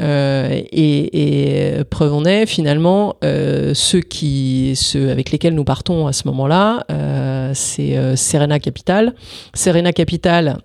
Euh, 0.00 0.48
et, 0.72 1.78
et 1.78 1.84
preuve 1.84 2.14
en 2.14 2.24
est, 2.24 2.46
finalement, 2.46 3.16
euh, 3.22 3.74
ceux, 3.74 4.00
qui, 4.00 4.72
ceux 4.74 5.10
avec 5.10 5.30
lesquels 5.30 5.54
nous 5.54 5.64
partons 5.64 6.06
à 6.06 6.12
ce 6.12 6.26
moment-là, 6.28 6.84
euh, 6.90 7.52
c'est 7.54 7.96
euh, 7.96 8.16
Serena 8.16 8.58
Capital. 8.58 9.14
Serena 9.54 9.92
Capital 9.92 10.58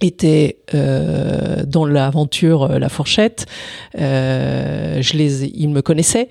était 0.00 0.58
euh, 0.74 1.64
dans 1.66 1.84
l'aventure 1.84 2.62
euh, 2.64 2.78
La 2.78 2.88
Fourchette. 2.88 3.46
Euh, 3.98 5.02
je 5.02 5.16
les, 5.16 5.44
ils 5.44 5.68
me 5.68 5.82
connaissaient, 5.82 6.28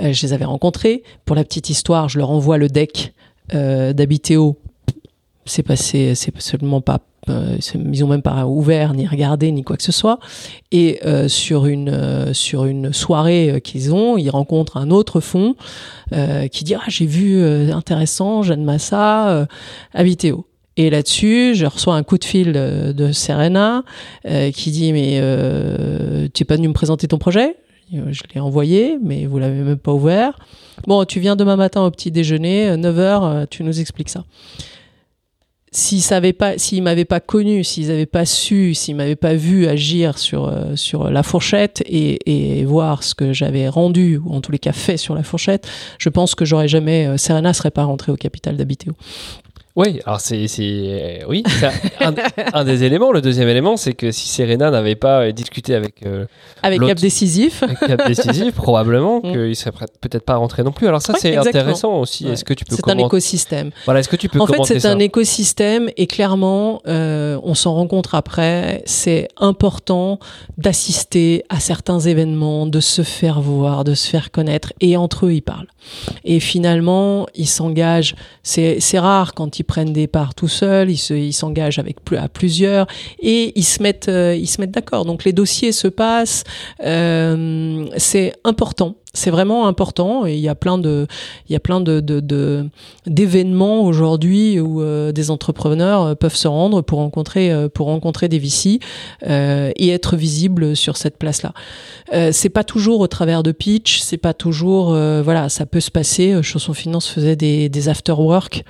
euh, 0.00 0.12
je 0.12 0.26
les 0.26 0.32
avais 0.32 0.44
rencontrés. 0.44 1.02
Pour 1.24 1.34
la 1.34 1.44
petite 1.44 1.70
histoire, 1.70 2.08
je 2.08 2.18
leur 2.18 2.30
envoie 2.30 2.58
le 2.58 2.68
deck 2.68 3.12
euh, 3.54 3.92
d'Habitéo. 3.92 4.56
C'est 5.46 5.62
passé, 5.62 6.14
c'est 6.14 6.38
seulement 6.40 6.80
pas 6.80 6.94
euh, 6.96 6.98
ils 7.92 8.04
ont 8.04 8.08
même 8.08 8.22
pas 8.22 8.46
ouvert 8.46 8.94
ni 8.94 9.06
regardé 9.06 9.50
ni 9.52 9.62
quoi 9.62 9.76
que 9.76 9.82
ce 9.82 9.92
soit. 9.92 10.18
Et 10.72 11.00
euh, 11.04 11.28
sur 11.28 11.66
une 11.66 11.88
euh, 11.88 12.32
sur 12.32 12.64
une 12.64 12.92
soirée 12.92 13.50
euh, 13.50 13.58
qu'ils 13.60 13.94
ont 13.94 14.16
ils 14.18 14.30
rencontrent 14.30 14.76
un 14.76 14.90
autre 14.90 15.20
fonds 15.20 15.54
euh, 16.12 16.48
qui 16.48 16.64
dit 16.64 16.74
ah 16.74 16.84
j'ai 16.88 17.06
vu 17.06 17.38
euh, 17.38 17.72
intéressant 17.72 18.42
Jeanne 18.42 18.64
Massa 18.64 19.28
euh, 19.28 19.46
à 19.94 20.02
Vitéo 20.02 20.48
et 20.78 20.90
là-dessus, 20.90 21.56
je 21.56 21.66
reçois 21.66 21.96
un 21.96 22.04
coup 22.04 22.18
de 22.18 22.24
fil 22.24 22.52
euh, 22.54 22.92
de 22.92 23.10
Serena 23.10 23.82
euh, 24.26 24.52
qui 24.52 24.70
dit 24.70 24.92
mais 24.92 25.18
euh, 25.20 26.28
tu 26.32 26.44
es 26.44 26.46
pas 26.46 26.54
venu 26.54 26.68
me 26.68 26.72
présenter 26.72 27.08
ton 27.08 27.18
projet? 27.18 27.56
Je 27.90 28.22
l'ai 28.32 28.40
envoyé, 28.40 28.96
mais 29.02 29.26
vous 29.26 29.38
l'avez 29.38 29.62
même 29.62 29.78
pas 29.78 29.92
ouvert. 29.92 30.38
Bon, 30.86 31.04
tu 31.04 31.20
viens 31.20 31.36
demain 31.36 31.56
matin 31.56 31.82
au 31.84 31.90
petit 31.90 32.10
déjeuner, 32.10 32.76
9h, 32.76 33.46
tu 33.48 33.64
nous 33.64 33.80
expliques 33.80 34.10
ça 34.10 34.24
s'ils 35.78 36.02
savaient 36.02 36.36
m'avaient 36.82 37.04
pas 37.04 37.20
connu, 37.20 37.62
s'ils 37.62 37.88
n'avaient 37.88 38.04
pas 38.06 38.26
su, 38.26 38.74
s'ils 38.74 38.96
m'avaient 38.96 39.16
pas 39.16 39.34
vu 39.34 39.66
agir 39.66 40.18
sur 40.18 40.48
euh, 40.48 40.74
sur 40.74 41.10
la 41.10 41.22
fourchette 41.22 41.82
et, 41.86 42.64
voir 42.64 43.02
ce 43.02 43.14
que 43.14 43.32
j'avais 43.32 43.68
rendu 43.68 44.18
ou 44.18 44.34
en 44.34 44.40
tous 44.40 44.52
les 44.52 44.58
cas 44.58 44.72
fait 44.72 44.96
sur 44.96 45.14
la 45.14 45.22
fourchette, 45.22 45.66
je 45.98 46.08
pense 46.08 46.34
que 46.34 46.44
j'aurais 46.44 46.68
jamais 46.68 47.06
euh, 47.06 47.16
Serena 47.16 47.52
serait 47.52 47.70
pas 47.70 47.84
rentrée 47.84 48.12
au 48.12 48.16
capital 48.16 48.56
d'Habitéo. 48.56 48.94
Oui, 49.80 50.00
alors 50.04 50.20
c'est, 50.20 50.48
c'est- 50.48 51.22
oui, 51.28 51.44
un, 52.00 52.12
un 52.52 52.64
des 52.64 52.82
éléments. 52.82 53.12
Le 53.12 53.20
deuxième 53.20 53.48
élément, 53.48 53.76
c'est 53.76 53.92
que 53.92 54.10
si 54.10 54.28
Serena 54.28 54.70
n'avait 54.72 54.96
pas 54.96 55.20
euh, 55.20 55.32
discuté 55.32 55.74
avec, 55.76 56.04
euh, 56.04 56.26
Avec 56.64 56.80
Cap 56.80 56.98
Décisif. 56.98 57.62
avec 57.62 57.78
Cap 57.78 58.06
Décisif, 58.08 58.54
probablement 58.56 59.20
Mm. 59.22 59.32
qu'il 59.32 59.54
serait 59.56 59.70
peut-être 60.00 60.24
pas 60.24 60.34
rentré 60.36 60.64
non 60.64 60.72
plus. 60.72 60.88
Alors 60.88 61.00
ça, 61.00 61.12
Ouais, 61.12 61.18
c'est 61.20 61.36
intéressant 61.36 62.00
aussi. 62.00 62.26
Ouais. 62.26 62.32
Est-ce 62.32 62.44
que 62.44 62.54
tu 62.54 62.64
peux 62.64 62.74
C'est 62.74 62.88
un 62.90 62.98
écosystème. 62.98 63.70
Voilà, 63.84 64.00
est-ce 64.00 64.08
que 64.08 64.16
tu 64.16 64.28
peux 64.28 64.40
En 64.40 64.46
fait, 64.46 64.64
c'est 64.64 64.84
un 64.86 64.98
écosystème 64.98 65.88
et 65.96 66.06
clairement, 66.08 66.82
euh, 66.88 67.38
on 67.44 67.54
s'en 67.54 67.74
rencontre 67.74 68.16
après. 68.16 68.82
C'est 68.84 69.28
important 69.36 70.18
d'assister 70.58 71.44
à 71.48 71.60
certains 71.60 72.00
événements, 72.00 72.66
de 72.66 72.80
se 72.80 73.02
faire 73.02 73.40
voir, 73.40 73.84
de 73.84 73.94
se 73.94 74.08
faire 74.08 74.30
connaître 74.32 74.72
et 74.80 74.96
entre 74.96 75.26
eux, 75.26 75.32
ils 75.34 75.40
parlent. 75.42 75.68
Et 76.24 76.40
finalement, 76.40 77.26
ils 77.34 77.46
s'engagent. 77.48 78.14
C'est 78.42 78.78
rare 78.98 79.34
quand 79.34 79.58
ils 79.58 79.64
prennent 79.64 79.92
des 79.92 80.06
parts 80.06 80.34
tout 80.34 80.48
seuls. 80.48 80.90
Ils 80.90 80.96
se- 80.98 81.14
ils 81.14 81.32
s'engagent 81.32 81.78
avec 81.78 81.96
à 82.16 82.28
plusieurs 82.28 82.86
et 83.20 83.52
ils 83.56 83.64
se 83.64 83.82
mettent 83.82 84.08
euh, 84.08 84.34
ils 84.34 84.46
se 84.48 84.60
mettent 84.60 84.70
d'accord. 84.72 85.04
Donc 85.04 85.24
les 85.24 85.32
dossiers 85.32 85.72
se 85.72 85.88
passent. 85.88 86.44
Euh, 86.84 87.86
c'est 87.96 88.32
important. 88.44 88.96
C'est 89.14 89.30
vraiment 89.30 89.66
important 89.66 90.26
et 90.26 90.34
il 90.34 90.40
y 90.40 90.48
a 90.48 90.54
plein 90.54 90.76
de 90.76 91.06
il 91.48 91.52
y 91.52 91.56
a 91.56 91.60
plein 91.60 91.80
de 91.80 92.00
d'événements 93.06 93.82
aujourd'hui 93.82 94.60
où 94.60 94.82
euh, 94.82 95.12
des 95.12 95.30
entrepreneurs 95.30 96.02
euh, 96.02 96.14
peuvent 96.14 96.34
se 96.34 96.46
rendre 96.46 96.82
pour 96.82 96.98
rencontrer 96.98 97.50
euh, 97.50 97.68
pour 97.70 97.86
rencontrer 97.86 98.28
des 98.28 98.38
VC 98.38 98.80
euh, 99.26 99.70
et 99.76 99.88
être 99.88 100.16
visibles 100.16 100.76
sur 100.76 100.98
cette 100.98 101.16
place-là. 101.16 101.54
Euh, 102.12 102.30
c'est 102.32 102.50
pas 102.50 102.64
toujours 102.64 103.00
au 103.00 103.06
travers 103.06 103.42
de 103.42 103.50
pitch, 103.50 104.00
c'est 104.00 104.18
pas 104.18 104.34
toujours 104.34 104.88
voilà, 104.88 105.48
ça 105.48 105.64
peut 105.64 105.80
se 105.80 105.90
passer. 105.90 106.42
Chanson 106.42 106.74
Finance 106.74 107.08
faisait 107.08 107.36
des 107.36 107.70
des 107.70 107.88
after 107.88 108.12
work 108.12 108.62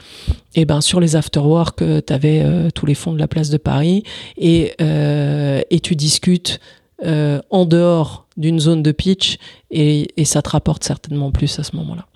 et 0.55 0.65
ben 0.65 0.81
sur 0.81 1.01
les 1.01 1.17
after 1.17 1.41
work, 1.41 1.83
tu 2.07 2.13
avais 2.13 2.45
tous 2.75 2.87
les 2.87 2.95
fonds 2.95 3.13
de 3.13 3.19
la 3.19 3.29
place 3.29 3.51
de 3.51 3.57
Paris 3.57 4.05
et 4.37 4.75
et 4.79 5.81
tu 5.81 5.97
discutes 5.97 6.61
euh, 7.05 7.41
en 7.51 7.65
dehors 7.65 8.27
d'une 8.37 8.61
zone 8.61 8.83
de 8.83 8.93
pitch 8.93 9.39
et, 9.71 10.09
et 10.17 10.25
ça 10.25 10.43
te 10.43 10.51
rapporte 10.51 10.85
certainement 10.85 11.31
plus 11.31 11.59
à 11.59 11.63
ce 11.63 11.77
moment-là. 11.77 12.07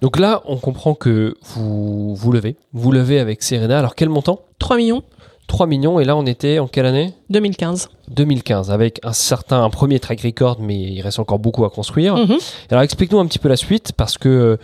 Donc 0.00 0.18
là, 0.18 0.42
on 0.44 0.56
comprend 0.56 0.94
que 0.94 1.34
vous 1.42 2.14
vous 2.14 2.32
levez, 2.32 2.56
vous 2.72 2.92
levez 2.92 3.18
avec 3.18 3.42
Serena. 3.42 3.78
Alors 3.78 3.94
quel 3.94 4.08
montant? 4.08 4.40
3 4.58 4.76
millions 4.76 5.02
3 5.48 5.66
millions, 5.66 6.00
et 6.00 6.04
là 6.04 6.16
on 6.16 6.24
était 6.24 6.60
en 6.60 6.66
quelle 6.66 6.86
année? 6.86 7.12
2015. 7.28 7.90
2015, 8.08 8.70
avec 8.70 9.00
un 9.02 9.12
certain 9.12 9.62
un 9.62 9.70
premier 9.70 10.00
track 10.00 10.22
record, 10.22 10.58
mais 10.60 10.80
il 10.80 11.02
reste 11.02 11.18
encore 11.18 11.38
beaucoup 11.38 11.64
à 11.64 11.70
construire. 11.70 12.16
Mhm. 12.16 12.38
Alors 12.70 12.82
explique-nous 12.82 13.18
un 13.18 13.26
petit 13.26 13.38
peu 13.38 13.48
la 13.48 13.56
suite, 13.56 13.92
parce 13.92 14.16
que 14.16 14.58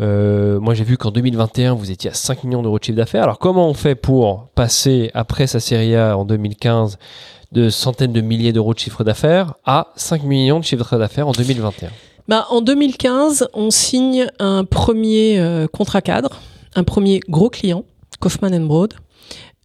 euh, 0.00 0.60
moi 0.60 0.74
j'ai 0.74 0.84
vu 0.84 0.98
qu'en 0.98 1.12
2021 1.12 1.74
vous 1.74 1.90
étiez 1.90 2.10
à 2.10 2.14
5 2.14 2.44
millions 2.44 2.62
d'euros 2.62 2.78
de 2.78 2.84
chiffre 2.84 2.96
d'affaires. 2.96 3.22
Alors 3.22 3.38
comment 3.38 3.68
on 3.68 3.74
fait 3.74 3.94
pour 3.94 4.48
passer 4.54 5.10
après 5.14 5.46
sa 5.46 5.60
série 5.60 5.96
A 5.96 6.18
en 6.18 6.24
2015 6.26 6.98
de 7.54 7.70
centaines 7.70 8.12
de 8.12 8.20
milliers 8.20 8.52
d'euros 8.52 8.74
de 8.74 8.78
chiffre 8.78 9.04
d'affaires 9.04 9.54
à 9.64 9.88
5 9.96 10.24
millions 10.24 10.58
de 10.58 10.64
chiffre 10.64 10.98
d'affaires 10.98 11.28
en 11.28 11.32
2021 11.32 11.88
Bah, 12.28 12.46
en 12.50 12.60
2015, 12.60 13.48
on 13.54 13.70
signe 13.70 14.26
un 14.40 14.64
premier 14.64 15.38
euh, 15.38 15.66
contrat 15.68 16.02
cadre, 16.02 16.40
un 16.74 16.82
premier 16.82 17.20
gros 17.28 17.50
client, 17.50 17.84
Kaufman 18.20 18.66
Broad, 18.66 18.94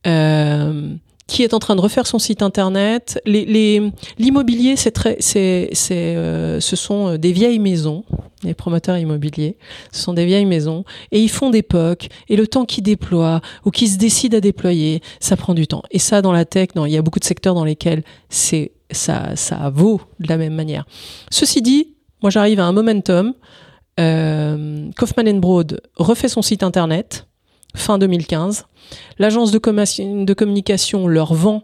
euh, 0.05 0.93
qui 1.29 1.43
est 1.43 1.53
en 1.53 1.59
train 1.59 1.75
de 1.75 1.81
refaire 1.81 2.05
son 2.07 2.19
site 2.19 2.41
internet. 2.41 3.21
Les- 3.25 3.45
les- 3.45 3.91
L'immobilier, 4.17 4.75
c'est 4.75 4.91
très, 4.91 5.15
c'est, 5.19 5.69
c'est, 5.71 6.15
euh, 6.17 6.59
ce 6.59 6.75
sont 6.75 7.15
des 7.17 7.31
vieilles 7.31 7.59
maisons. 7.59 8.03
Les 8.43 8.53
promoteurs 8.53 8.97
immobiliers, 8.97 9.57
ce 9.91 10.01
sont 10.01 10.13
des 10.13 10.25
vieilles 10.25 10.45
maisons 10.45 10.85
et 11.11 11.19
ils 11.21 11.29
font 11.29 11.49
des 11.49 11.61
POC 11.61 12.07
et 12.29 12.35
le 12.37 12.47
temps 12.47 12.63
qu'ils 12.65 12.83
déploient 12.83 13.41
ou 13.65 13.69
qu'ils 13.71 13.89
se 13.89 13.97
décident 13.97 14.37
à 14.37 14.41
déployer, 14.41 15.01
ça 15.19 15.35
prend 15.35 15.53
du 15.53 15.67
temps. 15.67 15.83
Et 15.91 15.99
ça, 15.99 16.21
dans 16.21 16.31
la 16.31 16.45
tech, 16.45 16.69
non, 16.75 16.85
il 16.85 16.93
y 16.93 16.97
a 16.97 17.01
beaucoup 17.01 17.19
de 17.19 17.25
secteurs 17.25 17.53
dans 17.53 17.65
lesquels 17.65 18.01
c'est 18.29 18.71
ça, 18.91 19.35
ça 19.35 19.69
vaut 19.73 19.99
de 20.21 20.27
la 20.29 20.37
même 20.37 20.53
manière. 20.55 20.85
Ceci 21.31 21.61
dit, 21.61 21.95
moi 22.21 22.29
j'arrive 22.31 22.59
à 22.61 22.65
un 22.65 22.71
momentum. 22.71 23.33
Euh, 23.99 24.89
Kaufman 24.97 25.39
Broad 25.39 25.81
refait 25.97 26.29
son 26.29 26.41
site 26.41 26.63
internet 26.63 27.27
fin 27.75 27.97
2015. 27.97 28.65
L'agence 29.17 29.51
de, 29.51 29.59
communication 30.33 31.07
leur 31.07 31.33
vend 31.33 31.63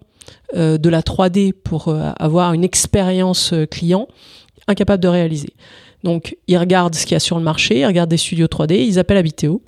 euh, 0.56 0.78
de 0.78 0.89
la 0.89 1.02
3D 1.02 1.54
pour 1.54 1.88
euh, 1.88 2.12
avoir 2.18 2.54
une 2.54 2.63
expérience 2.63 3.54
euh, 3.54 3.65
client 3.65 4.08
incapable 4.68 5.02
de 5.02 5.08
réaliser. 5.08 5.54
Donc 6.04 6.38
ils 6.48 6.58
regardent 6.58 6.96
ce 6.96 7.04
qu'il 7.04 7.13
y 7.13 7.15
a 7.15 7.20
sur 7.20 7.38
le 7.38 7.44
marché, 7.44 7.80
ils 7.80 7.86
regardent 7.86 8.10
des 8.10 8.18
studios 8.18 8.48
3D, 8.48 8.76
ils 8.76 9.00
appellent 9.00 9.18
Habiteo. 9.18 9.62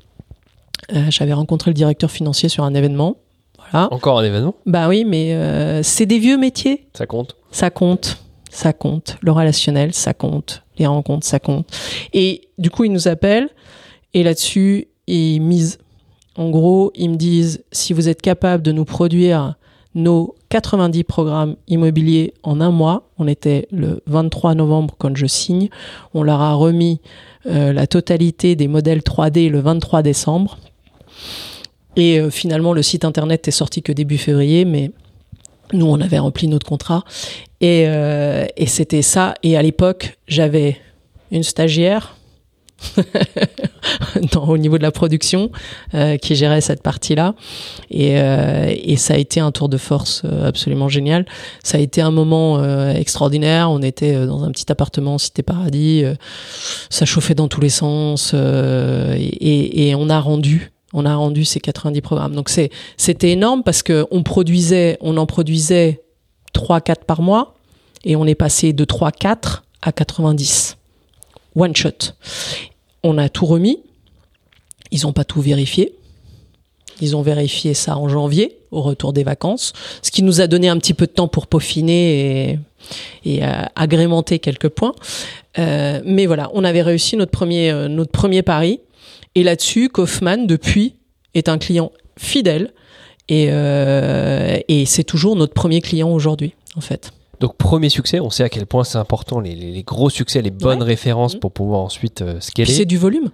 Euh, 0.94 1.06
J'avais 1.10 1.34
rencontré 1.34 1.72
le 1.72 1.76
directeur 1.76 2.12
financier 2.12 2.50
sur 2.50 2.64
un 2.64 2.74
événement. 2.74 3.18
Voilà. 3.72 3.92
Encore 3.92 4.20
un 4.20 4.24
événement? 4.24 4.56
Bah 4.66 4.88
oui, 4.88 5.04
mais 5.04 5.82
c'est 5.84 6.06
des 6.06 6.20
vieux 6.20 6.38
métiers 6.38 6.88
Ça 6.94 7.06
compte? 7.06 7.36
Ça 7.52 7.70
compte, 7.70 8.18
ça 8.50 8.72
compte. 8.72 9.18
Le 9.22 9.32
relationnel, 9.32 9.94
ça 9.94 10.14
compte. 10.14 10.64
Les 10.78 10.86
rencontres, 10.86 11.26
ça 11.26 11.40
compte. 11.40 11.68
Et 12.14 12.50
du 12.58 12.70
coup, 12.70 12.86
ils 12.86 12.92
nous 12.92 13.08
appellent 13.08 13.50
et 14.14 14.24
là-dessus, 14.24 14.88
ils 15.08 15.40
misent. 15.42 15.80
En 16.38 16.50
gros, 16.50 16.92
ils 16.96 17.10
me 17.10 17.16
disent 17.16 17.64
si 17.72 17.94
vous 17.94 18.08
êtes 18.08 18.22
capable 18.22 18.64
de 18.64 18.72
nous 18.72 18.86
produire 18.86 19.56
nos 19.96 20.36
90 20.50 21.04
programmes 21.04 21.56
immobiliers 21.68 22.34
en 22.44 22.62
un 22.62 22.70
mois, 22.70 23.10
on 23.18 23.28
était 23.28 23.68
le 23.72 24.02
23 24.06 24.54
novembre 24.54 24.96
quand 24.98 25.16
je 25.18 25.26
signe, 25.26 25.70
on 26.14 26.22
leur 26.22 26.40
a 26.42 26.54
remis 26.54 27.02
euh, 27.48 27.74
la 27.74 27.88
totalité 27.88 28.56
des 28.56 28.68
modèles 28.68 29.00
3D 29.00 29.50
le 29.50 29.60
23 29.60 30.04
décembre. 30.04 30.60
Et 31.96 32.20
euh, 32.20 32.30
finalement, 32.30 32.74
le 32.74 32.84
site 32.84 33.04
internet 33.04 33.48
est 33.48 33.52
sorti 33.52 33.82
que 33.82 33.92
début 33.92 34.20
février, 34.20 34.66
mais 34.66 34.92
nous, 35.74 35.88
on 35.88 36.00
avait 36.00 36.20
rempli 36.20 36.48
notre 36.48 36.68
contrat. 36.68 37.04
Et, 37.60 37.86
euh, 37.88 38.46
et 38.56 38.68
c'était 38.68 39.02
ça. 39.02 39.34
Et 39.42 39.58
à 39.58 39.64
l'époque, 39.64 40.18
j'avais 40.28 40.78
une 41.32 41.44
stagiaire 41.44 42.16
au 44.48 44.58
niveau 44.58 44.78
de 44.78 44.84
la 44.84 44.92
production 44.92 45.52
euh, 45.94 46.18
qui 46.18 46.36
gérait 46.36 46.62
cette 46.62 46.82
partie-là. 46.82 47.36
Et, 47.90 48.20
euh, 48.20 48.74
et 48.76 48.96
ça 48.98 49.16
a 49.16 49.18
été 49.18 49.40
un 49.40 49.52
tour 49.52 49.70
de 49.70 49.78
force 49.78 50.22
euh, 50.26 50.48
absolument 50.48 50.90
génial. 50.90 51.26
Ça 51.64 51.78
a 51.78 51.82
été 51.82 52.02
un 52.02 52.12
moment 52.12 52.64
extraordinaire. 52.94 53.70
On 53.72 53.82
était 53.82 54.26
dans 54.26 54.44
un 54.44 54.52
petit 54.52 54.72
appartement 54.72 55.18
Cité 55.18 55.44
Paradis. 55.44 56.04
ça 56.90 57.06
chauffait 57.06 57.36
dans 57.36 57.48
tous 57.48 57.62
les 57.62 57.70
sens. 57.70 58.34
et, 58.34 59.90
et 59.90 59.96
on 59.96 60.10
a 60.10 60.20
rendu. 60.20 60.72
On 60.94 61.06
a 61.06 61.16
rendu 61.16 61.44
ces 61.46 61.60
90 61.60 62.02
programmes. 62.02 62.36
Donc 62.36 62.50
c'est 62.50 62.70
c'était 62.96 63.32
énorme 63.32 63.64
parce 63.64 63.84
que 63.84 64.06
on 64.12 64.24
produisait, 64.24 64.98
on 65.02 65.18
en 65.18 65.26
produisait 65.26 66.02
3 66.54 66.82
4 66.82 67.06
par 67.06 67.22
mois 67.22 67.56
et 68.06 68.16
on 68.16 68.26
est 68.26 68.36
passé 68.36 68.74
de 68.74 68.86
3 68.86 69.12
4 69.12 69.64
à 69.82 69.92
90 69.92 70.78
one 71.56 71.76
shot. 71.76 72.14
On 73.04 73.18
a 73.18 73.30
tout 73.30 73.46
remis. 73.46 73.80
Ils 74.92 75.04
n'ont 75.04 75.14
pas 75.14 75.26
tout 75.26 75.42
vérifié. 75.42 75.96
Ils 77.02 77.16
ont 77.16 77.22
vérifié 77.22 77.74
ça 77.74 77.98
en 77.98 78.10
janvier, 78.10 78.58
au 78.72 78.82
retour 78.82 79.14
des 79.14 79.24
vacances, 79.24 79.74
ce 80.02 80.12
qui 80.12 80.24
nous 80.24 80.42
a 80.42 80.48
donné 80.48 80.68
un 80.68 80.78
petit 80.78 80.94
peu 80.94 81.06
de 81.06 81.12
temps 81.12 81.28
pour 81.28 81.48
peaufiner 81.48 82.60
et, 83.24 83.44
euh, 83.44 83.64
agrémenter 83.76 84.40
quelques 84.40 84.70
points. 84.70 84.94
Euh, 85.60 86.02
mais 86.06 86.26
voilà, 86.26 86.50
on 86.54 86.64
avait 86.64 86.82
réussi 86.82 87.16
notre 87.18 87.32
premier, 87.32 87.72
euh, 87.72 87.88
notre 87.88 88.12
premier 88.12 88.42
pari. 88.42 88.80
Et 89.36 89.44
là-dessus, 89.44 89.90
Kaufman, 89.90 90.46
depuis, 90.48 90.96
est 91.36 91.50
un 91.50 91.58
client 91.58 91.92
fidèle. 92.18 92.74
Et 93.30 93.50
c'est 94.86 95.04
toujours 95.04 95.36
notre 95.36 95.54
premier 95.54 95.82
client 95.82 96.10
aujourd'hui, 96.10 96.54
en 96.76 96.82
fait. 96.82 97.12
Donc 97.40 97.56
premier 97.58 97.90
succès, 97.90 98.20
on 98.20 98.30
sait 98.30 98.44
à 98.44 98.50
quel 98.50 98.66
point 98.66 98.84
c'est 98.84 98.98
important, 98.98 99.40
les, 99.40 99.54
les- 99.56 99.72
les 99.72 99.84
gros 99.84 100.10
succès, 100.10 100.42
les 100.42 100.50
bonnes 100.52 100.80
Ouais. 100.82 100.86
références 100.88 101.36
Mhm. 101.36 101.40
pour 101.40 101.52
pouvoir 101.52 101.82
ensuite 101.82 102.22
euh, 102.22 102.40
scaler. 102.40 102.72
c'est 102.72 102.86
du 102.86 102.98
volume. 102.98 103.30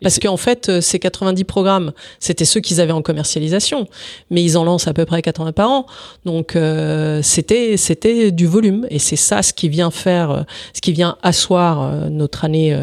Parce 0.00 0.18
qu'en 0.18 0.36
fait, 0.36 0.68
euh, 0.68 0.80
ces 0.80 0.98
90 0.98 1.44
programmes, 1.44 1.92
c'était 2.18 2.44
ceux 2.44 2.58
qu'ils 2.58 2.80
avaient 2.80 2.90
en 2.92 3.02
commercialisation, 3.02 3.86
mais 4.30 4.42
ils 4.42 4.58
en 4.58 4.64
lancent 4.64 4.88
à 4.88 4.92
peu 4.94 5.04
près 5.04 5.22
80 5.22 5.52
par 5.52 5.70
an. 5.70 5.86
Donc 6.24 6.56
euh, 6.56 7.20
c'était 7.22 7.76
c'était 7.76 8.32
du 8.32 8.46
volume, 8.48 8.84
et 8.90 8.98
c'est 8.98 9.14
ça 9.14 9.42
ce 9.42 9.52
qui 9.52 9.68
vient 9.68 9.92
faire, 9.92 10.30
euh, 10.32 10.42
ce 10.74 10.80
qui 10.80 10.90
vient 10.92 11.16
asseoir 11.22 11.82
euh, 11.82 12.08
notre 12.08 12.44
année, 12.44 12.76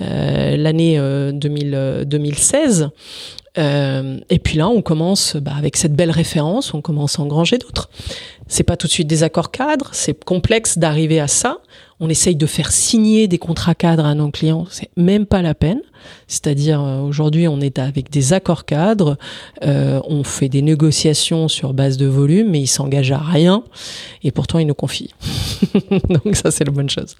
l'année 0.00 0.98
euh, 0.98 1.30
2000, 1.32 1.72
euh, 1.74 2.04
2016. 2.04 2.88
Euh, 3.58 4.18
et 4.28 4.38
puis 4.38 4.58
là, 4.58 4.68
on 4.68 4.82
commence 4.82 5.36
bah, 5.36 5.52
avec 5.56 5.76
cette 5.76 5.94
belle 5.94 6.10
référence, 6.10 6.74
on 6.74 6.80
commence 6.80 7.18
à 7.18 7.22
engranger 7.22 7.58
d'autres. 7.58 7.88
C'est 8.48 8.62
pas 8.62 8.76
tout 8.76 8.86
de 8.86 8.92
suite 8.92 9.08
des 9.08 9.22
accords 9.22 9.50
cadres, 9.50 9.88
c'est 9.92 10.24
complexe 10.24 10.78
d'arriver 10.78 11.18
à 11.18 11.26
ça. 11.26 11.58
On 11.98 12.08
essaye 12.10 12.36
de 12.36 12.46
faire 12.46 12.70
signer 12.70 13.26
des 13.26 13.38
contrats 13.38 13.74
cadres 13.74 14.04
à 14.04 14.14
nos 14.14 14.30
clients, 14.30 14.66
c'est 14.70 14.90
même 14.96 15.24
pas 15.24 15.40
la 15.42 15.54
peine. 15.54 15.80
C'est-à-dire 16.28 16.80
euh, 16.82 17.00
aujourd'hui, 17.00 17.48
on 17.48 17.60
est 17.60 17.78
avec 17.78 18.10
des 18.10 18.32
accords 18.34 18.66
cadres, 18.66 19.16
euh, 19.64 20.00
on 20.04 20.22
fait 20.22 20.48
des 20.48 20.62
négociations 20.62 21.48
sur 21.48 21.72
base 21.72 21.96
de 21.96 22.06
volume, 22.06 22.50
mais 22.50 22.60
ils 22.60 22.66
s'engagent 22.66 23.12
à 23.12 23.18
rien, 23.18 23.64
et 24.22 24.30
pourtant 24.30 24.58
ils 24.58 24.66
nous 24.66 24.74
confient. 24.74 25.14
Donc 26.08 26.36
ça, 26.36 26.50
c'est 26.50 26.64
la 26.64 26.72
bonne 26.72 26.90
chose. 26.90 27.16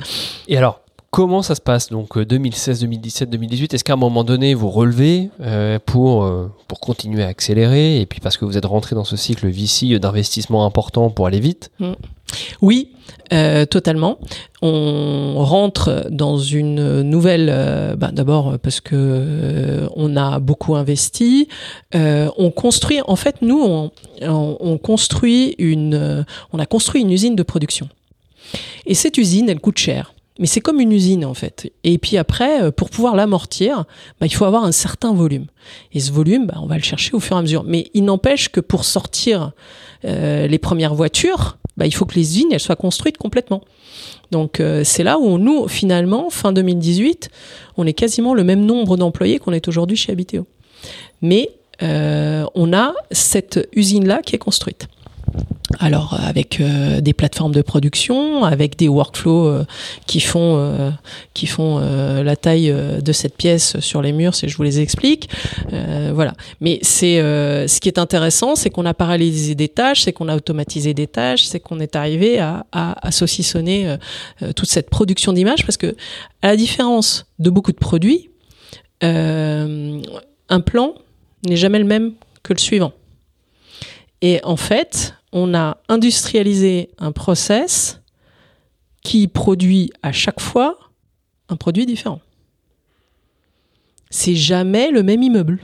Et 0.47 0.57
alors, 0.57 0.81
comment 1.17 1.41
ça 1.41 1.55
se 1.55 1.63
passe 1.63 1.89
Donc 1.89 2.19
euh, 2.19 2.27
2016, 2.27 2.81
2017, 2.81 3.31
2018, 3.31 3.73
est-ce 3.73 3.85
qu'à 3.85 3.95
un 3.95 3.97
moment 3.97 4.23
donné, 4.23 4.53
vous 4.53 4.69
relevez 4.69 5.31
euh, 5.41 5.79
pour, 5.87 6.25
euh, 6.25 6.53
pour 6.69 6.79
continuer 6.79 7.23
à 7.23 7.29
accélérer? 7.29 8.03
Et 8.03 8.05
puis 8.05 8.21
parce 8.21 8.37
que 8.37 8.45
vous 8.45 8.59
êtes 8.59 8.67
rentré 8.67 8.95
dans 8.95 9.05
ce 9.05 9.17
cycle 9.17 9.49
VC 9.49 9.99
d'investissement 9.99 10.67
important 10.67 11.09
pour 11.09 11.27
aller 11.27 11.41
vite? 11.41 11.71
Oui, 12.61 12.91
euh, 13.33 13.65
totalement. 13.65 14.19
On 14.61 15.37
rentre 15.39 16.07
dans 16.11 16.37
une 16.37 17.01
nouvelle. 17.01 17.47
bah, 17.97 18.11
D'abord 18.13 18.59
parce 18.63 18.83
que 18.83 19.89
on 19.97 20.19
a 20.19 20.39
beaucoup 20.39 20.77
investi. 20.77 21.49
On 21.95 22.51
construit. 22.55 23.01
En 23.07 23.17
fait, 23.17 23.37
nous, 23.41 23.91
On 24.21 24.79
a 24.83 26.67
construit 26.67 27.01
une 27.01 27.11
usine 27.11 27.37
de 27.37 27.43
production. 27.43 27.89
Et 28.85 28.93
cette 28.93 29.17
usine, 29.17 29.49
elle 29.49 29.61
coûte 29.61 29.79
cher. 29.79 30.13
Mais 30.39 30.47
c'est 30.47 30.61
comme 30.61 30.81
une 30.81 30.93
usine 30.93 31.25
en 31.25 31.35
fait. 31.35 31.73
Et 31.85 31.99
puis 31.99 32.19
après, 32.19 32.63
euh, 32.63 32.71
pour 32.71 32.91
pouvoir 32.91 33.17
l'amortir, 33.17 33.85
bah, 34.21 34.27
il 34.27 34.35
faut 34.35 34.45
avoir 34.45 34.65
un 34.65 34.73
certain 34.73 35.15
volume. 35.15 35.47
Et 35.93 36.01
ce 36.01 36.13
volume, 36.13 36.47
bah, 36.47 36.59
on 36.63 36.67
va 36.67 36.77
le 36.77 36.83
chercher 36.83 37.15
au 37.15 37.21
fur 37.21 37.37
et 37.37 37.39
à 37.39 37.43
mesure. 37.43 37.65
Mais 37.65 37.91
il 37.95 38.05
n'empêche 38.05 38.51
que 38.51 38.61
pour 38.61 38.85
sortir 38.85 39.53
euh, 40.05 40.47
les 40.47 40.59
premières 40.59 40.95
voitures, 40.95 41.57
bah, 41.77 41.87
il 41.87 41.93
faut 41.93 42.05
que 42.05 42.15
les 42.15 42.39
usines 42.39 42.59
soient 42.59 42.77
construites 42.77 43.19
complètement. 43.19 43.63
Donc 44.31 44.61
euh, 44.61 44.83
c'est 44.85 45.05
là 45.05 45.19
où 45.19 45.39
nous, 45.39 45.69
finalement, 45.69 46.29
fin 46.31 46.53
2018, 46.53 47.31
on 47.79 47.87
est 47.87 47.95
quasiment 47.95 48.35
le 48.35 48.45
même 48.45 48.65
nombre 48.65 48.97
d'employés 48.97 49.39
qu'on 49.39 49.53
est 49.53 49.69
aujourd'hui 49.69 49.97
chez 49.97 50.13
Habiteo. 50.13 50.47
Mais 51.23 51.51
on 51.83 52.73
a 52.73 52.95
cette 53.11 53.69
usine-là 53.75 54.23
qui 54.23 54.35
est 54.35 54.39
construite. 54.39 54.89
Alors 55.81 56.15
euh, 56.15 56.19
avec 56.23 56.61
euh, 56.61 57.01
des 57.01 57.13
plateformes 57.13 57.53
de 57.53 57.63
production, 57.63 58.45
avec 58.45 58.77
des 58.77 58.89
workflows 58.89 59.47
euh, 59.47 59.65
qui 60.07 60.21
font 60.21 60.37
qui 61.35 61.47
font 61.47 61.79
la 61.79 62.37
taille 62.37 62.73
de 62.73 63.13
cette 63.13 63.37
pièce 63.37 63.79
sur 63.81 64.03
les 64.03 64.13
murs, 64.13 64.35
si 64.35 64.49
je 64.49 64.57
vous 64.57 64.63
les 64.63 64.81
explique. 64.81 65.29
Voilà. 65.71 66.33
Mais 66.61 66.79
c'est 66.83 67.17
ce 67.17 67.81
qui 67.81 67.89
est 67.89 67.99
intéressant, 67.99 68.57
c'est 68.57 68.71
qu'on 68.71 68.87
a 68.87 68.95
parallélisé 68.95 69.55
des 69.55 69.69
tâches, 69.69 70.03
c'est 70.03 70.13
qu'on 70.13 70.29
a 70.29 70.37
automatisé 70.37 70.95
des 70.95 71.07
tâches, 71.07 71.45
c'est 71.45 71.61
qu'on 71.61 71.81
est 71.81 71.97
arrivé 71.97 72.39
à, 72.39 72.67
à, 72.73 73.07
à 73.07 73.11
saucissonner 73.11 73.97
toute 74.55 74.69
cette 74.69 74.91
production 74.91 75.33
d'images 75.33 75.65
parce 75.65 75.77
que 75.77 75.97
à 76.43 76.49
la 76.49 76.57
différence 76.57 77.27
de 77.39 77.51
beaucoup 77.51 77.73
de 77.73 77.79
produits, 77.79 78.31
un 79.03 80.61
plan 80.65 80.95
n'est 81.47 81.57
jamais 81.57 81.79
le 81.79 81.85
même 81.85 82.13
que 82.43 82.53
le 82.53 82.59
suivant. 82.59 82.93
Et 84.23 84.41
en 84.45 84.57
fait, 84.57 85.15
on 85.39 85.53
a 85.53 85.77
industrialisé 85.91 86.89
un 86.97 87.13
process 87.13 88.01
qui 89.03 89.29
produit 89.29 89.93
à 90.03 90.11
chaque 90.11 90.41
fois 90.41 90.79
un 91.51 91.57
produit 91.57 91.85
différent. 91.85 92.23
C'est 94.09 94.35
jamais 94.35 94.91
le 94.91 95.03
même 95.03 95.23
immeuble. 95.23 95.61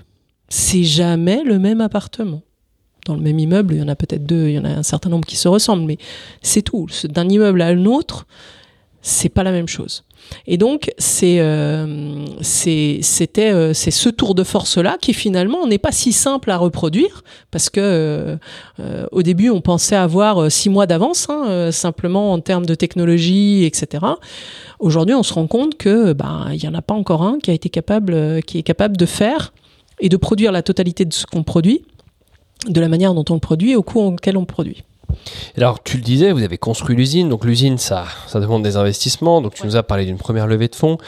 C'est 0.50 0.84
jamais 0.84 1.42
le 1.42 1.58
même 1.58 1.80
appartement. 1.80 2.42
Dans 3.06 3.14
le 3.14 3.22
même 3.22 3.38
immeuble, 3.38 3.72
il 3.74 3.80
y 3.80 3.82
en 3.82 3.88
a 3.88 3.96
peut-être 3.96 4.26
deux, 4.26 4.48
il 4.48 4.54
y 4.56 4.58
en 4.58 4.66
a 4.66 4.68
un 4.68 4.82
certain 4.82 5.08
nombre 5.08 5.26
qui 5.26 5.36
se 5.36 5.48
ressemblent, 5.48 5.86
mais 5.86 5.96
c'est 6.42 6.60
tout. 6.60 6.86
D'un 7.04 7.28
immeuble 7.30 7.62
à 7.62 7.68
un 7.68 7.86
autre, 7.86 8.26
c'est 9.00 9.30
pas 9.30 9.42
la 9.42 9.52
même 9.52 9.68
chose. 9.68 10.04
Et 10.46 10.56
donc 10.56 10.92
c'est 10.98 11.40
euh, 11.40 11.86
euh, 11.86 13.72
c'est 13.72 13.90
ce 13.90 14.08
tour 14.08 14.34
de 14.34 14.44
force 14.44 14.78
là 14.78 14.96
qui 15.00 15.14
finalement 15.14 15.66
n'est 15.66 15.78
pas 15.78 15.92
si 15.92 16.12
simple 16.12 16.50
à 16.50 16.56
reproduire 16.56 17.22
parce 17.50 17.70
que 17.70 18.38
euh, 18.80 19.06
au 19.12 19.22
début 19.22 19.50
on 19.50 19.60
pensait 19.60 19.96
avoir 19.96 20.50
six 20.50 20.70
mois 20.70 20.86
d'avance 20.86 21.28
hein, 21.28 21.70
simplement 21.70 22.32
en 22.32 22.40
termes 22.40 22.66
de 22.66 22.74
technologie 22.74 23.64
etc. 23.64 24.04
Aujourd'hui 24.78 25.14
on 25.14 25.22
se 25.22 25.34
rend 25.34 25.46
compte 25.46 25.76
que 25.76 26.12
bah 26.12 26.46
il 26.52 26.62
y 26.62 26.68
en 26.68 26.74
a 26.74 26.82
pas 26.82 26.94
encore 26.94 27.22
un 27.22 27.38
qui 27.38 27.50
a 27.50 27.58
capable 27.58 28.14
est 28.14 28.62
capable 28.62 28.96
de 28.96 29.06
faire 29.06 29.52
et 30.00 30.08
de 30.08 30.16
produire 30.16 30.50
la 30.52 30.62
totalité 30.62 31.04
de 31.04 31.12
ce 31.12 31.26
qu'on 31.26 31.42
produit 31.42 31.82
de 32.68 32.80
la 32.80 32.88
manière 32.88 33.14
dont 33.14 33.24
on 33.30 33.34
le 33.34 33.40
produit 33.40 33.74
au 33.76 33.82
coût 33.82 34.00
auquel 34.00 34.36
on 34.36 34.40
le 34.40 34.46
produit. 34.46 34.84
Alors, 35.56 35.82
tu 35.82 35.96
le 35.96 36.02
disais, 36.02 36.32
vous 36.32 36.42
avez 36.42 36.58
construit 36.58 36.96
l'usine. 36.96 37.28
Donc, 37.28 37.44
l'usine, 37.44 37.78
ça, 37.78 38.04
ça 38.26 38.40
demande 38.40 38.62
des 38.62 38.76
investissements. 38.76 39.40
Donc, 39.40 39.54
tu 39.54 39.66
nous 39.66 39.76
as 39.76 39.82
parlé 39.82 40.04
d'une 40.04 40.18
première 40.18 40.46
levée 40.46 40.68
de 40.68 40.74
fonds. 40.74 40.98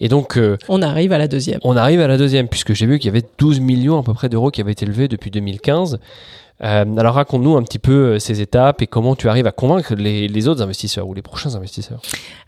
Et 0.00 0.08
donc. 0.08 0.36
Euh, 0.36 0.56
on 0.68 0.82
arrive 0.82 1.12
à 1.12 1.18
la 1.18 1.28
deuxième. 1.28 1.60
On 1.62 1.76
arrive 1.76 2.00
à 2.00 2.06
la 2.06 2.18
deuxième, 2.18 2.48
puisque 2.48 2.74
j'ai 2.74 2.86
vu 2.86 2.98
qu'il 2.98 3.06
y 3.06 3.16
avait 3.16 3.26
12 3.38 3.60
millions 3.60 3.98
à 3.98 4.02
peu 4.02 4.14
près 4.14 4.28
d'euros 4.28 4.50
qui 4.50 4.60
avaient 4.60 4.72
été 4.72 4.86
levés 4.86 5.08
depuis 5.08 5.30
2015. 5.30 5.98
Euh, 6.62 6.84
alors 6.96 7.14
raconte-nous 7.14 7.56
un 7.56 7.62
petit 7.64 7.80
peu 7.80 7.92
euh, 7.92 8.18
ces 8.20 8.40
étapes 8.40 8.80
et 8.80 8.86
comment 8.86 9.16
tu 9.16 9.28
arrives 9.28 9.46
à 9.48 9.52
convaincre 9.52 9.94
les, 9.96 10.48
autres 10.48 10.62
investisseurs 10.62 11.08
ou 11.08 11.14
les 11.14 11.22
prochains 11.22 11.56
investisseurs. 11.56 12.00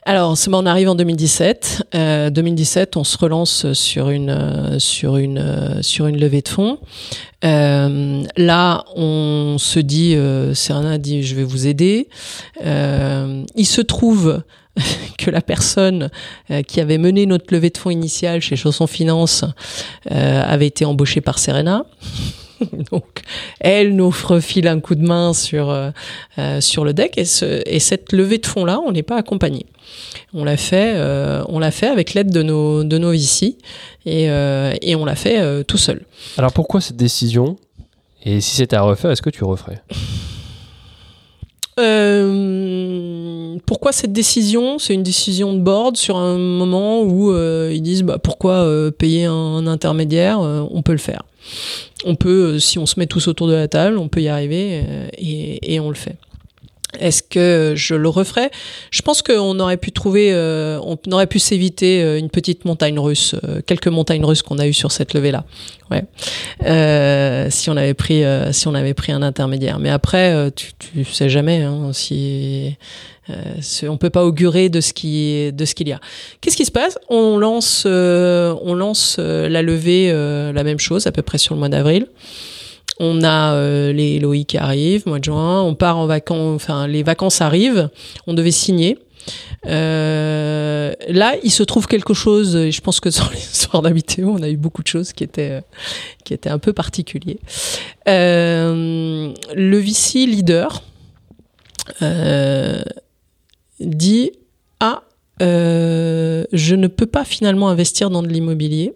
Alors 0.05 0.37
on 0.53 0.67
arrive 0.67 0.89
en 0.89 0.95
2017. 0.95 1.89
Euh, 1.95 2.31
2017, 2.31 2.97
on 2.97 3.05
se 3.05 3.19
relance 3.19 3.73
sur 3.73 4.11
une 4.11 4.31
euh, 4.31 4.79
sur 4.79 5.17
une 5.17 5.83
sur 5.83 6.07
une 6.07 6.21
levée 6.21 6.43
de 6.43 6.49
fonds. 6.49 6.79
là, 7.43 8.85
on 8.95 9.57
se 9.59 9.81
dit, 9.81 10.17
Serena 10.55 10.99
dit, 10.99 11.23
je 11.23 11.35
vais 11.35 11.45
vous 11.45 11.67
aider. 11.67 12.09
il 12.65 13.67
se 13.67 13.81
trouve 13.81 14.43
que 15.19 15.31
la 15.31 15.41
personne 15.41 16.11
qui 16.67 16.81
avait 16.81 16.99
mené 16.99 17.27
notre 17.27 17.53
levée 17.53 17.71
de 17.71 17.79
fonds 17.79 17.91
initiale 17.91 18.41
chez 18.41 18.57
Chausson 18.57 18.87
Finance 18.87 19.45
avait 20.11 20.67
été 20.67 20.85
embauchée 20.85 21.21
par 21.21 21.39
Serena. 21.39 21.85
Donc, 22.91 23.23
elle 23.61 23.95
nous 23.95 24.11
refile 24.11 24.69
un 24.69 24.81
coup 24.81 24.95
de 24.95 25.07
main 25.07 25.33
sur, 25.33 25.71
euh, 25.71 25.91
euh, 26.39 26.61
sur 26.61 26.85
le 26.85 26.95
deck 26.95 27.19
et, 27.19 27.25
et, 27.67 27.81
cette 27.81 28.13
levée 28.13 28.39
de 28.39 28.47
fonds-là, 28.47 28.81
on 28.87 28.93
n'est 28.93 29.03
pas 29.03 29.17
accompagné. 29.17 29.67
On 30.35 30.45
l'a 30.45 30.57
fait, 30.57 30.95
euh, 30.97 31.43
on 31.49 31.59
l'a 31.59 31.71
fait 31.71 31.87
avec 31.87 32.15
l'aide 32.15 32.31
de 32.31 32.43
nos, 32.43 32.85
de 32.85 32.99
nos 32.99 33.13
VC 33.13 33.57
et, 34.05 34.25
et 34.25 34.97
on 34.97 35.05
l'a 35.05 35.17
fait 35.17 35.65
tout 35.65 35.79
seul. 35.79 36.05
Alors 36.39 36.53
pourquoi 36.53 36.81
cette 36.81 36.97
décision? 36.97 37.57
Et 38.25 38.41
si 38.41 38.57
c'était 38.57 38.77
à 38.77 38.83
refaire, 38.83 39.11
est-ce 39.11 39.23
que 39.23 39.31
tu 39.31 39.45
referais? 39.45 39.81
Pourquoi 43.67 43.93
cette 43.93 44.13
décision? 44.13 44.79
C'est 44.79 44.95
une 44.95 45.03
décision 45.03 45.53
de 45.53 45.61
board 45.61 45.97
sur 45.97 46.17
un 46.17 46.39
moment 46.39 47.03
où 47.03 47.33
ils 47.37 47.83
disent 47.83 48.03
bah, 48.03 48.19
pourquoi 48.19 48.67
payer 48.99 49.27
un 49.27 49.67
intermédiaire? 49.67 50.41
On 50.41 50.83
peut 50.83 50.93
le 50.93 50.99
faire 50.99 51.23
on 52.07 52.15
peut, 52.15 52.55
euh, 52.55 52.59
si 52.59 52.79
on 52.79 52.87
se 52.87 52.99
met 52.99 53.07
tous 53.07 53.29
autour 53.29 53.49
de 53.49 53.55
la 53.55 53.69
table, 53.69 53.99
on 53.99 54.09
peut 54.09 54.23
y 54.23 54.29
arriver 54.29 54.83
euh, 54.89 55.09
et, 55.19 55.81
on 55.81 55.89
le 55.89 55.97
fait. 55.97 56.17
Est-ce 56.99 57.23
que 57.23 57.75
je 57.77 57.95
le 57.95 58.09
referais? 58.09 58.51
Je 58.91 59.03
pense 59.03 59.21
qu'on 59.21 59.59
aurait 59.61 59.77
pu 59.77 59.93
trouver, 59.93 60.33
euh, 60.33 60.81
on 60.83 60.97
aurait 61.13 61.27
pu 61.27 61.39
s'éviter 61.39 62.17
une 62.17 62.31
petite 62.31 62.65
montagne 62.65 62.99
russe, 62.99 63.35
quelques 63.67 63.89
montagnes 63.89 64.25
russes 64.25 64.41
qu'on 64.41 64.59
a 64.59 64.67
eues 64.67 64.73
sur 64.73 64.93
cette 64.93 65.13
levée-là. 65.13 65.45
Ouais. 65.91 66.05
si 67.51 67.69
on 67.69 67.77
avait 67.77 67.93
pris, 67.93 68.23
si 68.53 68.67
on 68.67 68.75
avait 68.75 68.95
pris 68.95 69.13
un 69.13 69.21
intermédiaire. 69.21 69.79
Mais 69.79 69.91
après, 69.91 70.51
tu, 70.53 70.73
tu 70.79 71.05
sais 71.05 71.29
jamais 71.29 71.63
hein, 71.63 71.91
si 71.93 72.77
euh, 73.31 73.89
on 73.89 73.97
peut 73.97 74.11
pas 74.11 74.25
augurer 74.25 74.69
de 74.69 74.81
ce 74.81 74.93
qui 74.93 75.53
de 75.53 75.65
ce 75.65 75.75
qu'il 75.75 75.89
y 75.89 75.93
a. 75.93 76.01
Qu'est-ce 76.41 76.57
qui 76.57 76.65
se 76.65 76.71
passe? 76.71 76.99
On 77.09 77.39
lance 77.39 77.85
euh, 77.87 78.55
on 78.63 78.75
lance 78.75 79.17
euh, 79.19 79.49
la 79.49 79.63
levée 79.63 80.11
euh, 80.13 80.53
la 80.53 80.63
même 80.65 80.79
chose 80.79 81.07
à 81.07 81.13
peu 81.13 81.23
près 81.23 81.39
sur 81.39 81.55
le 81.55 81.59
mois 81.59 81.69
d'avril. 81.69 82.07
On 82.99 83.25
a 83.25 83.61
les 83.93 84.19
Loïc 84.19 84.49
qui 84.49 84.57
arrivent, 84.57 85.07
mois 85.07 85.19
de 85.19 85.25
juin. 85.25 85.61
On 85.61 85.75
part 85.75 85.99
en 85.99 86.07
vacances. 86.07 86.55
Enfin, 86.55 86.87
les 86.87 87.03
vacances 87.03 87.43
arrivent. 87.43 87.91
On 88.27 88.33
devait 88.33 88.51
signer. 88.51 88.97
là, 89.65 91.35
il 91.43 91.51
se 91.51 91.63
trouve 91.63 91.89
quelque 91.89 92.15
chose. 92.15 92.57
Et 92.57 92.73
je 92.73 92.81
pense 92.81 93.01
que 93.01 93.11
sur 93.11 93.31
les 93.31 93.39
soirs 93.53 93.83
d'habitude, 93.83 94.25
on 94.25 94.43
a 94.43 94.49
eu 94.49 94.57
beaucoup 94.57 94.83
de 94.83 94.89
choses 94.89 95.13
qui 95.13 95.25
étaient 95.25 95.61
qui 96.25 96.33
étaient 96.33 96.49
un 96.49 96.59
peu 96.59 96.73
particuliers. 96.73 97.39
le 98.07 99.35
VC 99.77 100.25
leader. 100.25 100.83
Dit 103.81 104.33
ah 104.81 105.03
euh, 105.43 106.45
je 106.53 106.75
ne 106.75 106.87
peux 106.87 107.07
pas 107.07 107.25
finalement 107.25 107.69
investir 107.69 108.11
dans 108.11 108.23
de 108.23 108.29
l'immobilier. 108.29 108.95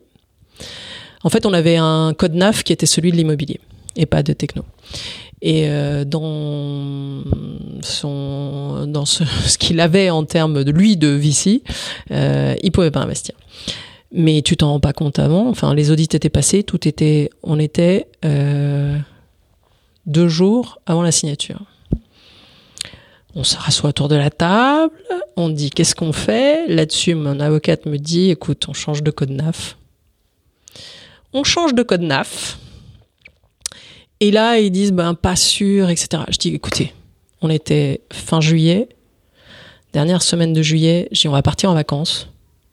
En 1.23 1.29
fait, 1.29 1.45
on 1.45 1.53
avait 1.53 1.77
un 1.77 2.15
code 2.17 2.35
NAF 2.35 2.63
qui 2.63 2.73
était 2.73 2.87
celui 2.87 3.11
de 3.11 3.17
l'immobilier 3.17 3.61
et 3.97 4.07
pas 4.07 4.23
de 4.23 4.33
techno. 4.33 4.65
Et 5.43 5.69
euh, 5.69 6.05
dans 6.05 7.23
son 7.83 8.87
dans 8.87 9.05
ce, 9.05 9.25
ce 9.47 9.59
qu'il 9.59 9.81
avait 9.81 10.11
en 10.11 10.25
termes 10.25 10.65
de 10.65 10.71
lui 10.71 10.97
de 10.97 11.09
VC, 11.09 11.63
euh, 12.11 12.55
il 12.63 12.73
pouvait 12.73 12.91
pas 12.91 13.01
investir. 13.01 13.35
Mais 14.13 14.43
tu 14.43 14.57
t'en 14.57 14.71
rends 14.71 14.81
pas 14.81 14.93
compte 14.93 15.19
avant. 15.19 15.49
Enfin, 15.49 15.75
les 15.75 15.91
audits 15.91 16.09
étaient 16.13 16.31
passés, 16.31 16.65
tout 16.65 16.89
était, 16.89 17.31
on 17.43 17.59
était 17.61 18.09
euh, 18.25 18.99
deux 20.07 20.29
jours 20.29 20.81
avant 20.87 21.03
la 21.03 21.13
signature. 21.13 21.61
On 23.35 23.45
se 23.45 23.57
rassoit 23.57 23.91
autour 23.91 24.09
de 24.09 24.17
la 24.17 24.31
table, 24.31 24.93
on 25.37 25.49
dit 25.49 25.71
qu'est-ce 25.71 25.95
qu'on 25.95 26.13
fait? 26.13 26.67
Là-dessus, 26.69 27.15
mon 27.15 27.39
avocate 27.39 27.87
me 27.87 27.97
dit 27.97 28.31
écoute, 28.31 28.67
on 28.69 28.73
change 28.73 29.03
de 29.03 29.11
code 29.11 29.31
NAF. 29.31 29.77
On 31.33 31.45
change 31.45 31.75
de 31.75 31.83
code 31.83 32.03
NAF. 32.03 32.59
Et 34.19 34.31
là, 34.31 34.59
ils 34.59 34.71
disent 34.71 34.93
ben 34.93 35.15
pas 35.15 35.37
sûr, 35.37 35.91
etc. 35.91 36.25
Je 36.29 36.39
dis 36.39 36.55
écoutez, 36.55 36.93
on 37.41 37.49
était 37.51 38.03
fin 38.13 38.41
juillet, 38.41 38.89
dernière 39.93 40.23
semaine 40.23 40.53
de 40.53 40.63
juillet, 40.63 41.09
je 41.13 41.29
on 41.29 41.33
va 41.33 41.43
partir 41.43 41.71
en 41.71 41.75
vacances, 41.75 42.29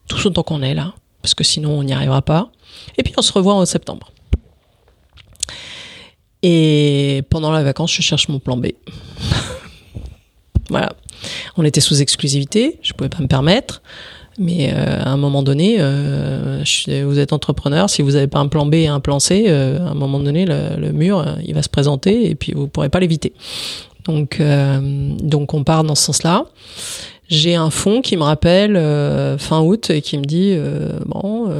tout 0.07 0.25
autant 0.27 0.43
qu'on 0.43 0.61
est 0.61 0.73
là, 0.73 0.95
parce 1.21 1.35
que 1.35 1.43
sinon 1.43 1.77
on 1.77 1.83
n'y 1.83 1.93
arrivera 1.93 2.21
pas. 2.21 2.51
Et 2.97 3.03
puis 3.03 3.13
on 3.17 3.21
se 3.21 3.31
revoit 3.31 3.53
en 3.53 3.65
septembre. 3.65 4.11
Et 6.43 7.23
pendant 7.29 7.51
la 7.51 7.63
vacance, 7.63 7.91
je 7.93 8.01
cherche 8.01 8.27
mon 8.27 8.39
plan 8.39 8.57
B. 8.57 8.67
Voilà. 10.69 10.93
On 11.55 11.63
était 11.63 11.81
sous 11.81 12.01
exclusivité, 12.01 12.79
je 12.81 12.93
pouvais 12.93 13.09
pas 13.09 13.19
me 13.19 13.27
permettre. 13.27 13.81
Mais 14.39 14.71
euh, 14.71 15.01
à 15.03 15.09
un 15.09 15.17
moment 15.17 15.41
donné, 15.41 15.77
euh, 15.79 16.63
vous 17.05 17.19
êtes 17.19 17.33
entrepreneur, 17.33 17.89
si 17.89 18.03
vous 18.03 18.11
n'avez 18.11 18.27
pas 18.27 18.39
un 18.39 18.47
plan 18.47 18.65
B 18.67 18.75
et 18.75 18.87
un 18.87 18.99
plan 18.99 19.19
C, 19.19 19.45
euh, 19.47 19.79
à 19.79 19.91
un 19.91 19.93
moment 19.95 20.19
donné, 20.19 20.45
le, 20.45 20.91
mur, 20.91 21.25
il 21.43 21.55
va 21.55 21.63
se 21.63 21.69
présenter 21.69 22.29
et 22.29 22.35
puis 22.35 22.53
vous 22.53 22.63
ne 22.63 22.67
pourrez 22.67 22.89
pas 22.89 22.99
l'éviter. 22.99 23.33
Donc, 24.05 24.41
donc 25.21 25.53
on 25.53 25.63
part 25.65 25.83
dans 25.83 25.95
ce 25.95 26.03
sens-là. 26.05 26.45
J'ai 27.27 27.55
un 27.55 27.69
fonds 27.69 28.01
qui 28.01 28.15
me 28.15 28.23
rappelle 28.23 28.75
fin 29.37 29.59
août 29.59 29.89
et 29.89 30.01
qui 30.01 30.17
me 30.17 30.23
dit 30.23 30.55
bon, 31.05 31.51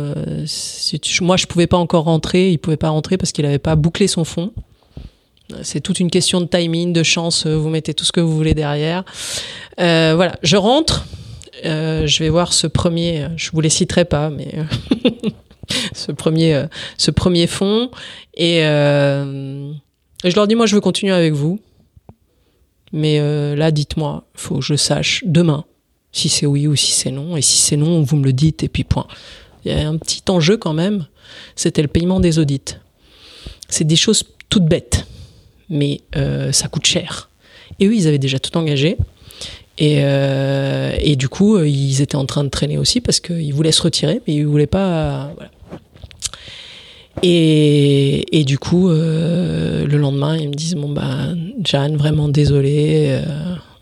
si 0.46 1.02
moi 1.20 1.36
je 1.36 1.46
pouvais 1.46 1.68
pas 1.68 1.76
encore 1.76 2.06
rentrer, 2.06 2.52
il 2.52 2.58
pouvait 2.58 2.78
pas 2.78 2.88
rentrer 2.88 3.18
parce 3.18 3.34
qu'il 3.34 3.44
n'avait 3.44 3.60
pas 3.60 3.76
bouclé 3.76 4.08
son 4.08 4.24
fonds. 4.24 4.54
C'est 5.64 5.80
toute 5.80 6.00
une 6.00 6.10
question 6.10 6.42
de 6.42 6.46
timing, 6.46 6.92
de 6.92 7.04
chance. 7.04 7.46
Euh, 7.46 7.56
vous 7.56 7.70
mettez 7.70 7.94
tout 7.94 8.04
ce 8.04 8.12
que 8.12 8.20
vous 8.20 8.36
voulez 8.36 8.54
derrière. 8.54 9.04
Euh, 9.80 10.14
voilà, 10.16 10.38
je 10.44 10.58
rentre. 10.58 11.06
Euh, 11.66 12.06
je 12.06 12.24
vais 12.24 12.30
voir 12.30 12.54
ce 12.54 12.68
premier. 12.68 13.28
Je 13.38 13.52
vous 13.52 13.62
les 13.62 13.70
citerai 13.70 14.06
pas, 14.06 14.30
mais 14.30 14.54
ce 15.94 16.12
premier, 16.12 16.66
ce 16.98 17.12
premier 17.12 17.48
fond. 17.48 17.90
Et, 18.36 18.60
je 18.60 20.36
leur 20.36 20.48
dis 20.48 20.56
moi, 20.56 20.66
je 20.66 20.76
veux 20.76 20.82
continuer 20.82 21.14
avec 21.14 21.34
vous. 21.34 21.60
Mais 22.92 23.20
là, 23.56 23.72
dites-moi, 23.72 24.26
faut 24.36 24.56
que 24.56 24.66
je 24.66 24.76
sache 24.76 25.24
demain 25.26 25.66
si 26.12 26.30
c'est 26.30 26.46
oui 26.46 26.68
ou 26.68 26.76
si 26.76 26.92
c'est 26.92 27.12
non. 27.12 27.38
Et 27.38 27.42
si 27.42 27.58
c'est 27.58 27.78
non, 27.78 28.02
vous 28.02 28.18
me 28.18 28.26
le 28.26 28.34
dites 28.34 28.64
et 28.64 28.70
puis 28.70 28.84
point. 28.84 29.08
Il 29.64 29.72
y 29.72 29.76
a 29.76 29.88
un 29.88 29.98
petit 29.98 30.24
enjeu 30.30 30.58
quand 30.58 30.74
même. 30.74 31.08
C'était 31.56 31.82
le 31.82 31.88
paiement 31.88 32.20
des 32.20 32.40
audits. 32.40 32.76
C'est 33.70 33.84
des 33.84 33.96
choses 33.96 34.24
toutes 34.50 34.66
bêtes 34.66 35.08
mais 35.70 36.02
euh, 36.16 36.52
ça 36.52 36.68
coûte 36.68 36.86
cher. 36.86 37.30
Et 37.80 37.88
eux, 37.88 37.96
ils 37.96 38.08
avaient 38.08 38.18
déjà 38.18 38.40
tout 38.40 38.56
engagé. 38.58 38.98
Et, 39.78 39.98
euh, 40.00 41.16
du 41.16 41.30
coup, 41.30 41.56
euh, 41.56 41.68
ils 41.68 42.02
étaient 42.02 42.16
en 42.16 42.26
train 42.26 42.44
de 42.44 42.50
traîner 42.50 42.78
aussi 42.78 43.02
parce 43.02 43.20
qu'ils 43.20 43.54
voulaient 43.54 43.72
se 43.72 43.82
retirer, 43.82 44.22
mais 44.28 44.36
ils 44.36 44.48
voulaient 44.48 44.68
pas. 44.68 45.32
Et, 47.24 48.44
du 48.46 48.58
coup, 48.60 48.90
le 48.90 49.86
lendemain, 49.98 50.38
ils 50.38 50.50
me 50.50 50.54
disent 50.54 50.76
Bon, 50.76 50.90
bah, 50.90 51.30
Jeanne, 51.64 51.98
vraiment 51.98 52.30
désolé, 52.30 53.20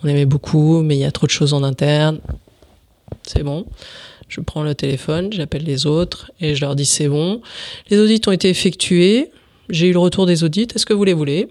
on 0.04 0.08
aimait 0.08 0.26
beaucoup, 0.26 0.82
mais 0.82 0.96
il 0.96 1.00
y 1.00 1.06
a 1.06 1.12
trop 1.12 1.28
de 1.28 1.32
choses 1.32 1.54
en 1.54 1.64
interne. 1.64 2.20
C'est 3.24 3.44
bon. 3.44 3.66
Je 4.28 4.42
prends 4.42 4.64
le 4.64 4.74
téléphone, 4.76 5.32
j'appelle 5.32 5.64
les 5.64 5.86
autres 5.86 6.32
et 6.42 6.56
je 6.56 6.62
leur 6.62 6.76
dis 6.76 6.86
C'est 6.86 7.08
bon. 7.08 7.42
Les 7.90 8.00
audits 8.00 8.22
ont 8.28 8.32
été 8.32 8.50
effectués. 8.50 9.32
J'ai 9.70 9.88
eu 9.88 9.94
le 9.94 10.00
retour 10.00 10.26
des 10.26 10.44
audits. 10.44 10.68
Est-ce 10.74 10.86
que 10.86 10.94
vous 10.94 11.04
les 11.04 11.14
voulez? 11.14 11.48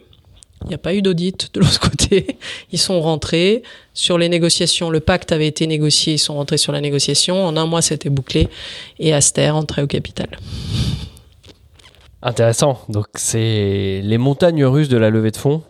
Il 0.62 0.68
n'y 0.68 0.74
a 0.74 0.78
pas 0.78 0.94
eu 0.94 1.02
d'audit 1.02 1.50
de 1.52 1.60
l'autre 1.60 1.80
côté. 1.80 2.38
Ils 2.72 2.78
sont 2.78 3.00
rentrés 3.00 3.62
sur 3.92 4.16
les 4.18 4.28
négociations. 4.28 4.88
Le 4.90 5.00
pacte 5.00 5.30
avait 5.32 5.46
été 5.46 5.66
négocié. 5.66 6.14
Ils 6.14 6.18
sont 6.18 6.34
rentrés 6.34 6.56
sur 6.58 6.72
la 6.72 6.80
négociation. 6.80 7.44
En 7.46 7.56
un 7.56 7.66
mois, 7.66 7.82
c'était 7.82 8.08
bouclé. 8.08 8.48
Et 8.98 9.12
Aster 9.12 9.50
entrait 9.50 9.82
au 9.82 9.86
capital. 9.86 10.28
Intéressant. 12.22 12.80
Donc, 12.88 13.06
c'est 13.16 14.00
les 14.02 14.18
montagnes 14.18 14.64
russes 14.64 14.88
de 14.88 14.96
la 14.96 15.10
levée 15.10 15.30
de 15.30 15.36
fonds. 15.36 15.62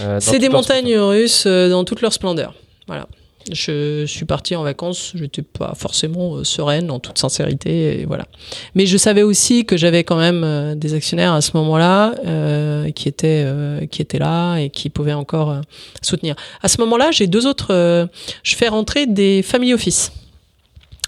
euh, 0.00 0.18
c'est 0.20 0.40
des 0.40 0.48
montagnes 0.48 0.96
russes 0.98 1.44
euh, 1.46 1.68
dans 1.68 1.84
toute 1.84 2.00
leur 2.00 2.12
splendeur. 2.12 2.54
Voilà. 2.88 3.06
Je 3.50 4.04
suis 4.04 4.26
partie 4.26 4.54
en 4.54 4.62
vacances, 4.62 5.12
je 5.14 5.22
n'étais 5.22 5.40
pas 5.40 5.72
forcément 5.74 6.36
euh, 6.36 6.44
sereine, 6.44 6.90
en 6.90 7.00
toute 7.00 7.16
sincérité, 7.16 8.00
et 8.00 8.04
voilà. 8.04 8.26
Mais 8.74 8.84
je 8.84 8.98
savais 8.98 9.22
aussi 9.22 9.64
que 9.64 9.78
j'avais 9.78 10.04
quand 10.04 10.18
même 10.18 10.44
euh, 10.44 10.74
des 10.74 10.92
actionnaires 10.92 11.32
à 11.32 11.40
ce 11.40 11.56
moment-là 11.56 12.14
euh, 12.26 12.90
qui 12.90 13.08
étaient 13.08 13.42
euh, 13.46 13.86
qui 13.86 14.02
étaient 14.02 14.18
là 14.18 14.58
et 14.58 14.68
qui 14.68 14.90
pouvaient 14.90 15.14
encore 15.14 15.58
soutenir. 16.02 16.36
À 16.62 16.68
ce 16.68 16.78
moment-là, 16.82 17.12
j'ai 17.12 17.26
deux 17.26 17.46
autres. 17.46 18.08
je 18.42 18.56
fais 18.56 18.68
rentrer 18.68 19.06
des 19.06 19.42
family 19.42 19.72
office 19.72 20.12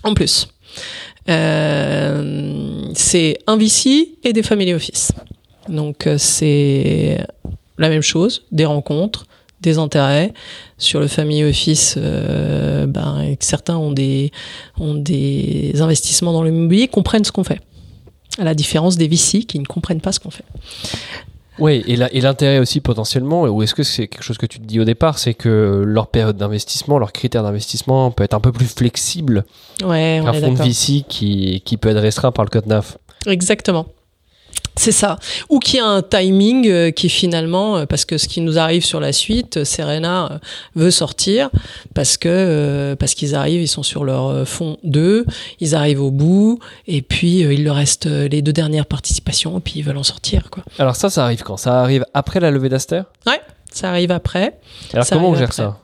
en 0.02 0.14
plus. 0.14 0.48
C'est 1.26 1.34
un 3.46 3.56
VC 3.58 4.08
et 4.24 4.32
des 4.32 4.42
family 4.42 4.72
office. 4.72 5.12
Donc 5.68 6.08
c'est 6.16 7.18
la 7.78 7.90
même 7.90 8.02
chose, 8.02 8.44
des 8.52 8.64
rencontres, 8.64 9.26
des 9.62 9.78
intérêts. 9.78 10.32
Sur 10.78 11.00
le 11.00 11.06
family 11.06 11.44
office, 11.44 11.94
euh, 11.96 12.86
ben, 12.86 13.20
et 13.22 13.36
que 13.36 13.44
certains 13.44 13.76
ont 13.76 13.92
des, 13.92 14.32
ont 14.78 14.94
des 14.94 15.80
investissements 15.80 16.32
dans 16.32 16.42
l'immobilier, 16.42 16.88
comprennent 16.88 17.24
ce 17.24 17.32
qu'on 17.32 17.44
fait. 17.44 17.60
À 18.38 18.44
la 18.44 18.54
différence 18.54 18.96
des 18.96 19.08
VC 19.08 19.44
qui 19.44 19.58
ne 19.58 19.64
comprennent 19.64 20.00
pas 20.00 20.12
ce 20.12 20.20
qu'on 20.20 20.30
fait. 20.30 20.44
Oui, 21.58 21.84
et 21.86 22.20
l'intérêt 22.20 22.58
aussi 22.58 22.80
potentiellement, 22.80 23.42
ou 23.42 23.62
est-ce 23.62 23.74
que 23.74 23.82
c'est 23.82 24.08
quelque 24.08 24.22
chose 24.24 24.38
que 24.38 24.46
tu 24.46 24.58
te 24.58 24.64
dis 24.64 24.80
au 24.80 24.84
départ, 24.84 25.18
c'est 25.18 25.34
que 25.34 25.82
leur 25.86 26.06
période 26.06 26.36
d'investissement, 26.36 26.98
leurs 26.98 27.12
critères 27.12 27.42
d'investissement 27.42 28.10
peut 28.10 28.24
être 28.24 28.34
un 28.34 28.40
peu 28.40 28.52
plus 28.52 28.66
flexible 28.66 29.44
Ouais, 29.84 30.20
qu'un 30.24 30.32
fonds 30.32 30.52
de. 30.52 30.62
VC 30.62 31.04
qui, 31.06 31.62
qui 31.64 31.76
peut 31.76 31.90
être 31.90 32.00
restreint 32.00 32.32
par 32.32 32.44
le 32.44 32.50
code 32.50 32.66
NAF. 32.66 32.96
Exactement. 33.26 33.86
C'est 34.76 34.92
ça. 34.92 35.16
Ou 35.50 35.58
qu'il 35.58 35.78
y 35.78 35.80
a 35.80 35.86
un 35.86 36.02
timing 36.02 36.68
euh, 36.68 36.90
qui 36.90 37.08
finalement, 37.08 37.76
euh, 37.76 37.86
parce 37.86 38.04
que 38.04 38.16
ce 38.16 38.26
qui 38.26 38.40
nous 38.40 38.58
arrive 38.58 38.84
sur 38.84 39.00
la 39.00 39.12
suite, 39.12 39.58
euh, 39.58 39.64
Serena 39.64 40.40
veut 40.74 40.90
sortir 40.90 41.50
parce 41.94 42.16
que 42.16 42.96
parce 42.98 43.14
qu'ils 43.14 43.34
arrivent, 43.34 43.62
ils 43.62 43.68
sont 43.68 43.82
sur 43.82 44.04
leur 44.04 44.46
fond 44.46 44.78
2, 44.84 45.26
ils 45.60 45.74
arrivent 45.74 46.02
au 46.02 46.10
bout, 46.10 46.58
et 46.86 47.02
puis 47.02 47.40
il 47.40 47.64
leur 47.64 47.76
reste 47.76 48.06
les 48.06 48.42
deux 48.42 48.52
dernières 48.52 48.86
participations, 48.86 49.58
et 49.58 49.60
puis 49.60 49.74
ils 49.76 49.82
veulent 49.82 49.98
en 49.98 50.02
sortir. 50.02 50.50
Quoi. 50.50 50.64
Alors 50.78 50.96
ça, 50.96 51.10
ça 51.10 51.24
arrive 51.24 51.42
quand? 51.42 51.56
Ça 51.56 51.80
arrive 51.80 52.04
après 52.14 52.40
la 52.40 52.50
levée 52.50 52.68
d'Aster 52.68 53.02
Ça 53.72 53.88
arrive 53.90 54.10
après. 54.10 54.58
Alors 54.92 55.04
Ça 55.06 55.16
comment 55.16 55.30
on 55.30 55.34
gère 55.34 55.44
après. 55.44 55.56
ça? 55.62 55.78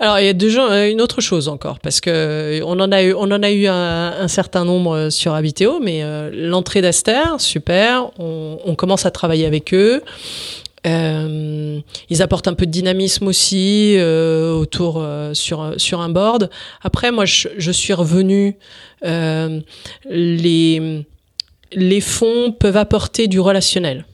Alors 0.00 0.18
il 0.18 0.26
y 0.26 0.28
a 0.28 0.60
euh, 0.70 0.90
une 0.90 1.00
autre 1.00 1.20
chose 1.20 1.48
encore 1.48 1.78
parce 1.78 2.00
que 2.00 2.10
euh, 2.10 2.60
on 2.64 2.78
en 2.80 2.90
a 2.92 3.02
eu, 3.02 3.14
on 3.14 3.30
en 3.30 3.42
a 3.42 3.50
eu 3.50 3.66
un, 3.66 4.12
un 4.20 4.28
certain 4.28 4.64
nombre 4.64 4.96
euh, 4.96 5.10
sur 5.10 5.34
Habiteo, 5.34 5.80
mais 5.80 6.02
euh, 6.02 6.30
l'entrée 6.32 6.80
d'Aster, 6.82 7.22
super. 7.38 8.10
On, 8.18 8.58
on 8.64 8.74
commence 8.74 9.06
à 9.06 9.10
travailler 9.10 9.46
avec 9.46 9.72
eux. 9.72 10.02
Euh, 10.86 11.80
ils 12.08 12.22
apportent 12.22 12.48
un 12.48 12.54
peu 12.54 12.64
de 12.66 12.70
dynamisme 12.70 13.26
aussi 13.26 13.96
euh, 13.98 14.52
autour 14.52 15.04
sur 15.32 15.74
sur 15.76 16.00
un 16.00 16.08
board. 16.08 16.50
Après, 16.82 17.10
moi, 17.10 17.24
je, 17.24 17.48
je 17.56 17.70
suis 17.72 17.92
revenu. 17.92 18.56
Les 20.10 21.04
les 21.72 22.00
fonds 22.00 22.52
peuvent 22.52 22.76
apporter 22.76 23.26
du 23.28 23.40
relationnel. 23.40 24.04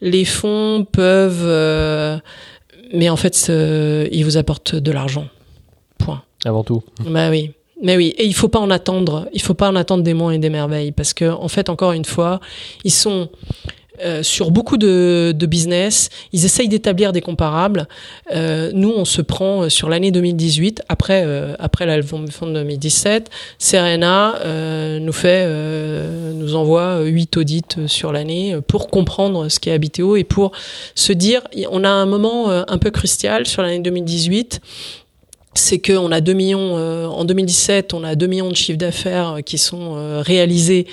Les 0.00 0.24
fonds 0.24 0.86
peuvent 0.90 1.44
euh, 1.44 2.18
mais 2.92 3.08
en 3.08 3.16
fait, 3.16 3.46
euh, 3.48 4.06
ils 4.12 4.24
vous 4.24 4.36
apportent 4.36 4.74
de 4.74 4.92
l'argent. 4.92 5.26
Point. 5.98 6.22
avant 6.44 6.62
tout 6.62 6.82
Bah 7.06 7.30
oui. 7.30 7.52
Mais 7.82 7.96
oui, 7.96 8.14
et 8.16 8.26
il 8.26 8.34
faut 8.34 8.48
pas 8.48 8.60
en 8.60 8.70
attendre. 8.70 9.28
Il 9.32 9.42
faut 9.42 9.54
pas 9.54 9.68
en 9.68 9.74
attendre 9.74 10.04
des 10.04 10.14
monts 10.14 10.30
et 10.30 10.38
des 10.38 10.50
merveilles 10.50 10.92
parce 10.92 11.14
que 11.14 11.30
en 11.30 11.48
fait, 11.48 11.68
encore 11.68 11.92
une 11.92 12.04
fois, 12.04 12.38
ils 12.84 12.92
sont 12.92 13.28
euh, 14.04 14.22
sur 14.22 14.50
beaucoup 14.50 14.76
de, 14.76 15.32
de 15.36 15.46
business. 15.46 16.08
Ils 16.32 16.44
essayent 16.44 16.68
d'établir 16.68 17.12
des 17.12 17.20
comparables. 17.20 17.88
Euh, 18.34 18.70
nous, 18.74 18.92
on 18.94 19.04
se 19.04 19.22
prend 19.22 19.62
euh, 19.62 19.68
sur 19.68 19.88
l'année 19.88 20.10
2018 20.10 20.82
après 20.88 21.22
euh, 21.24 21.54
après 21.58 21.86
la 21.86 21.96
levée 21.96 22.18
de 22.18 22.30
fonds 22.30 22.46
de 22.46 22.52
2017. 22.52 23.30
Serena 23.58 24.36
euh, 24.44 24.98
nous 24.98 25.12
fait 25.12 25.46
nous 26.34 26.54
envoie 26.54 27.00
euh, 27.00 27.04
huit 27.04 27.36
audits 27.36 27.62
sur 27.86 28.12
l'année 28.12 28.56
pour 28.66 28.88
comprendre 28.88 29.48
ce 29.48 29.60
qu'est 29.60 29.72
Habiteo 29.72 30.16
et 30.16 30.24
pour 30.24 30.52
se 30.94 31.12
dire 31.12 31.42
on 31.70 31.84
a 31.84 31.88
un 31.88 32.06
moment 32.06 32.50
un 32.50 32.78
peu 32.78 32.90
crucial 32.90 33.46
sur 33.46 33.62
l'année 33.62 33.80
2018 33.80 34.60
c'est 35.54 35.78
qu'on 35.78 36.10
a 36.12 36.20
2 36.20 36.32
millions 36.32 36.76
euh, 36.78 37.06
en 37.06 37.24
2017, 37.24 37.92
on 37.94 38.04
a 38.04 38.14
2 38.14 38.26
millions 38.26 38.48
de 38.48 38.56
chiffres 38.56 38.78
d'affaires 38.78 39.36
euh, 39.36 39.40
qui 39.40 39.58
sont 39.58 39.94
euh, 39.96 40.22
réalisés 40.24 40.86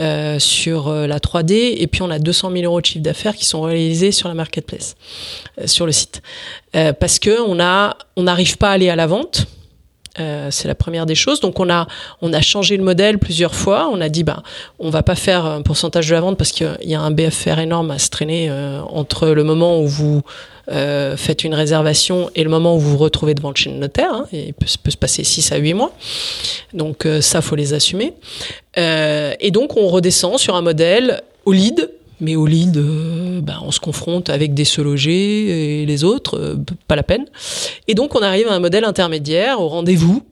euh, 0.00 0.38
sur 0.38 0.88
euh, 0.88 1.06
la 1.06 1.18
3D 1.18 1.74
et 1.78 1.86
puis 1.86 2.02
on 2.02 2.10
a 2.10 2.18
200 2.18 2.50
000 2.52 2.64
euros 2.64 2.80
de 2.80 2.86
chiffre 2.86 3.02
d'affaires 3.04 3.36
qui 3.36 3.44
sont 3.44 3.62
réalisés 3.62 4.12
sur 4.12 4.28
la 4.28 4.34
marketplace, 4.34 4.94
euh, 5.60 5.66
sur 5.66 5.86
le 5.86 5.92
site, 5.92 6.22
Euh, 6.74 6.92
parce 6.92 7.18
que 7.18 7.40
on 7.40 8.22
n'arrive 8.22 8.58
pas 8.58 8.70
à 8.70 8.72
aller 8.72 8.90
à 8.90 8.96
la 8.96 9.06
vente. 9.06 9.46
Euh, 10.18 10.48
c'est 10.50 10.68
la 10.68 10.74
première 10.74 11.06
des 11.06 11.14
choses. 11.14 11.40
Donc 11.40 11.60
on 11.60 11.68
a 11.68 11.86
changé 12.40 12.76
le 12.76 12.84
modèle 12.84 13.18
plusieurs 13.18 13.54
fois. 13.54 13.88
On 13.92 14.00
a 14.00 14.08
dit 14.08 14.24
bah 14.24 14.42
on 14.78 14.90
va 14.90 15.02
pas 15.02 15.14
faire 15.14 15.44
un 15.44 15.62
pourcentage 15.62 16.08
de 16.08 16.14
la 16.14 16.20
vente 16.20 16.38
parce 16.38 16.52
qu'il 16.52 16.76
y 16.82 16.94
a 16.94 17.00
un 17.00 17.10
BFR 17.10 17.58
énorme 17.58 17.90
à 17.90 17.98
se 17.98 18.08
traîner 18.10 18.48
euh, 18.50 18.80
entre 18.82 19.28
le 19.28 19.44
moment 19.44 19.80
où 19.80 19.86
vous 19.86 20.22
euh, 20.68 21.16
faites 21.16 21.44
une 21.44 21.54
réservation 21.54 22.30
et 22.34 22.42
le 22.42 22.50
moment 22.50 22.76
où 22.76 22.80
vous 22.80 22.90
vous 22.90 22.98
retrouvez 22.98 23.34
devant 23.34 23.50
le 23.50 23.56
chez 23.56 23.70
le 23.70 23.76
notaire. 23.76 24.12
hein, 24.12 24.26
il 24.32 24.52
peut, 24.52 24.66
se 24.66 24.96
passer 24.96 25.22
6 25.24 25.52
à 25.52 25.56
8 25.56 25.74
mois. 25.74 25.92
Donc 26.72 27.06
euh, 27.06 27.20
ça, 27.20 27.40
faut 27.40 27.56
les 27.56 27.72
assumer. 27.72 28.14
Euh, 28.78 29.34
et 29.40 29.50
donc 29.50 29.76
on 29.76 29.88
redescend 29.88 30.38
sur 30.38 30.56
un 30.56 30.62
modèle 30.62 31.22
au 31.44 31.52
lead. 31.52 31.90
Mais 32.18 32.34
au 32.34 32.46
lead, 32.46 32.78
euh, 32.78 33.40
ben, 33.42 33.60
on 33.62 33.70
se 33.70 33.78
confronte 33.78 34.30
avec 34.30 34.54
des 34.54 34.64
se 34.64 34.80
loger 34.80 35.82
et 35.82 35.86
les 35.86 36.02
autres, 36.02 36.56
pas 36.88 36.96
la 36.96 37.02
peine. 37.02 37.26
Et 37.88 37.94
donc 37.94 38.14
on 38.14 38.20
arrive 38.20 38.48
à 38.48 38.54
un 38.54 38.60
modèle 38.60 38.84
intermédiaire 38.84 39.60
au 39.60 39.68
rendez-vous. 39.68 40.22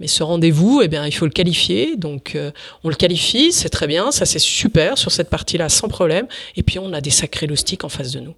Mais 0.00 0.08
ce 0.08 0.22
rendez-vous, 0.22 0.82
eh 0.82 0.88
bien, 0.88 1.06
il 1.06 1.12
faut 1.12 1.24
le 1.24 1.30
qualifier. 1.30 1.96
Donc, 1.96 2.36
on 2.84 2.90
le 2.90 2.94
qualifie, 2.94 3.50
c'est 3.50 3.70
très 3.70 3.86
bien, 3.86 4.10
ça 4.10 4.26
c'est 4.26 4.38
super 4.38 4.98
sur 4.98 5.10
cette 5.10 5.30
partie-là, 5.30 5.70
sans 5.70 5.88
problème. 5.88 6.26
Et 6.54 6.62
puis, 6.62 6.78
on 6.78 6.92
a 6.92 7.00
des 7.00 7.08
sacrés 7.08 7.46
loustiques 7.46 7.82
en 7.82 7.88
face 7.88 8.10
de 8.10 8.20
nous. 8.20 8.34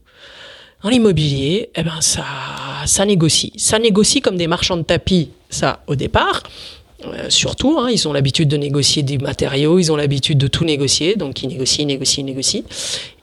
Dans 0.82 0.90
l'immobilier, 0.90 1.70
eh 1.74 1.82
ben, 1.82 2.00
ça, 2.00 3.04
négocie. 3.04 3.52
Ça 3.56 3.78
négocie 3.78 4.20
comme 4.20 4.36
des 4.36 4.46
marchands 4.46 4.76
de 4.76 4.82
tapis, 4.82 5.30
ça, 5.50 5.82
au 5.88 5.96
départ. 5.96 6.44
Euh, 7.04 7.30
surtout, 7.30 7.78
hein, 7.78 7.90
ils 7.90 8.06
ont 8.06 8.12
l'habitude 8.12 8.48
de 8.48 8.56
négocier 8.56 9.02
des 9.02 9.18
matériaux, 9.18 9.78
ils 9.78 9.90
ont 9.90 9.96
l'habitude 9.96 10.38
de 10.38 10.46
tout 10.46 10.64
négocier. 10.64 11.16
Donc, 11.16 11.42
ils 11.42 11.48
négocient, 11.48 11.84
négocient, 11.84 12.24
négocient. 12.24 12.62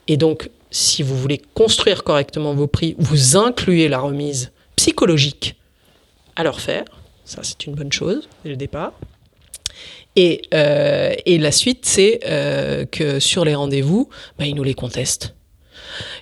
Et 0.06 0.18
donc, 0.18 0.50
si 0.70 1.02
vous 1.02 1.16
voulez 1.16 1.40
construire 1.54 2.04
correctement 2.04 2.54
vos 2.54 2.66
prix, 2.66 2.94
vous 2.98 3.36
incluez 3.36 3.88
la 3.88 4.00
remise 4.00 4.52
psychologique 4.76 5.56
à 6.36 6.44
leur 6.44 6.60
faire. 6.60 6.84
Ça, 7.24 7.40
c'est 7.42 7.66
une 7.66 7.74
bonne 7.74 7.92
chose 7.92 8.28
dès 8.44 8.50
le 8.50 8.56
départ. 8.56 8.92
Et, 10.14 10.42
euh, 10.54 11.14
la 11.26 11.52
suite, 11.52 11.86
c'est 11.86 12.20
euh, 12.26 12.84
que 12.84 13.18
sur 13.20 13.44
les 13.44 13.54
rendez-vous, 13.54 14.08
bah, 14.38 14.46
ils 14.46 14.54
nous 14.54 14.64
les 14.64 14.74
contestent. 14.74 15.35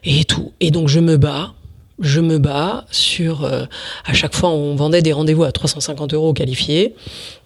Et 0.04 0.24
tout. 0.24 0.52
Et 0.60 0.70
donc, 0.70 0.88
je 0.88 1.00
me 1.00 1.16
bats. 1.16 1.54
Je 2.00 2.20
me 2.20 2.38
bats 2.38 2.86
sur. 2.90 3.44
euh, 3.44 3.66
à 4.04 4.12
chaque 4.12 4.34
fois, 4.34 4.50
on 4.50 4.74
vendait 4.74 5.02
des 5.02 5.12
rendez-vous 5.12 5.44
à 5.44 5.52
350 5.52 6.14
euros 6.14 6.32
qualifiés. 6.32 6.94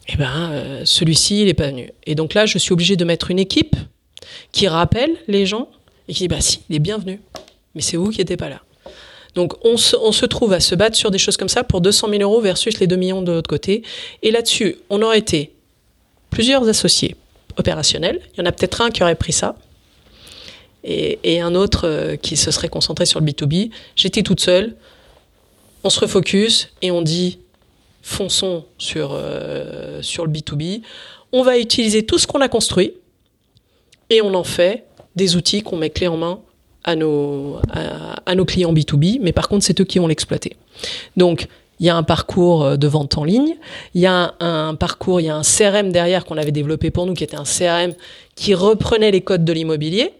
Et 0.08 0.16
ben, 0.16 0.50
euh, 0.52 0.82
celui-ci, 0.84 1.42
il 1.42 1.46
n'est 1.46 1.54
pas 1.54 1.68
venu. 1.68 1.90
Et 2.06 2.14
donc 2.14 2.34
là, 2.34 2.46
je 2.46 2.56
suis 2.58 2.72
obligé 2.72 2.96
de 2.96 3.04
mettre 3.04 3.30
une 3.30 3.38
équipe 3.38 3.76
qui 4.52 4.66
rappelle 4.68 5.10
les 5.26 5.46
gens 5.46 5.68
et 6.08 6.14
qui 6.14 6.20
dit 6.20 6.28
bah 6.28 6.40
si, 6.40 6.60
il 6.70 6.76
est 6.76 6.80
bienvenu. 6.80 7.20
Mais 7.74 7.82
c'est 7.82 7.96
vous 7.96 8.10
qui 8.10 8.18
n'étiez 8.18 8.36
pas 8.36 8.48
là. 8.48 8.62
Donc 9.34 9.54
on 9.64 9.76
se, 9.76 9.94
on 9.96 10.12
se 10.12 10.26
trouve 10.26 10.52
à 10.52 10.60
se 10.60 10.74
battre 10.74 10.96
sur 10.96 11.10
des 11.10 11.18
choses 11.18 11.36
comme 11.36 11.48
ça 11.48 11.62
pour 11.62 11.80
200 11.80 12.08
000 12.08 12.22
euros 12.22 12.40
versus 12.40 12.80
les 12.80 12.86
2 12.86 12.96
millions 12.96 13.22
de 13.22 13.32
l'autre 13.32 13.48
côté. 13.48 13.82
Et 14.22 14.30
là-dessus, 14.30 14.76
on 14.88 15.02
aurait 15.02 15.18
été 15.18 15.52
plusieurs 16.30 16.66
associés 16.68 17.14
opérationnels. 17.56 18.20
Il 18.34 18.38
y 18.38 18.42
en 18.42 18.46
a 18.46 18.52
peut-être 18.52 18.80
un 18.80 18.90
qui 18.90 19.02
aurait 19.02 19.14
pris 19.14 19.32
ça. 19.32 19.56
Et, 20.90 21.40
un 21.40 21.54
autre 21.54 21.86
euh, 21.86 22.16
qui 22.16 22.36
se 22.36 22.50
serait 22.50 22.70
concentré 22.70 23.04
sur 23.04 23.20
le 23.20 23.26
B2B. 23.26 23.70
J'étais 23.94 24.22
toute 24.22 24.40
seule. 24.40 24.74
On 25.84 25.90
se 25.90 26.00
refocus 26.00 26.70
et 26.80 26.90
on 26.90 27.02
dit 27.02 27.40
fonçons 28.02 28.64
sur, 28.78 29.10
euh, 29.12 30.00
sur 30.00 30.24
le 30.24 30.32
B2B. 30.32 30.80
On 31.32 31.42
va 31.42 31.58
utiliser 31.58 32.06
tout 32.06 32.18
ce 32.18 32.26
qu'on 32.26 32.40
a 32.40 32.48
construit 32.48 32.94
et 34.08 34.22
on 34.22 34.32
en 34.34 34.44
fait 34.44 34.86
des 35.14 35.36
outils 35.36 35.62
qu'on 35.62 35.76
met 35.76 35.90
clé 35.90 36.08
en 36.08 36.16
main 36.16 36.40
à 36.84 36.96
nos, 36.96 37.58
à, 38.24 38.34
nos 38.34 38.46
clients 38.46 38.72
B2B, 38.72 39.18
mais 39.20 39.32
par 39.32 39.48
contre, 39.48 39.64
c'est 39.64 39.78
eux 39.80 39.84
qui 39.84 39.98
vont 39.98 40.06
l'exploiter. 40.06 40.56
Donc, 41.18 41.48
il 41.80 41.86
y 41.86 41.90
a 41.90 41.96
un 41.96 42.02
parcours 42.02 42.78
de 42.78 42.88
vente 42.88 43.18
en 43.18 43.24
ligne, 43.24 43.56
il 43.94 44.00
y 44.00 44.06
a 44.06 44.34
un, 44.40 44.74
parcours, 44.74 45.20
il 45.20 45.26
y 45.26 45.28
a 45.28 45.36
un 45.36 45.42
CRM 45.42 45.92
derrière 45.92 46.24
qu'on 46.24 46.38
avait 46.38 46.52
développé 46.52 46.90
pour 46.90 47.04
nous, 47.04 47.12
qui 47.12 47.24
était 47.24 47.36
un 47.36 47.44
CRM 47.44 47.92
qui 48.36 48.54
reprenait 48.54 49.10
les 49.10 49.20
codes 49.20 49.44
de 49.44 49.52
l'immobilier. 49.52 50.12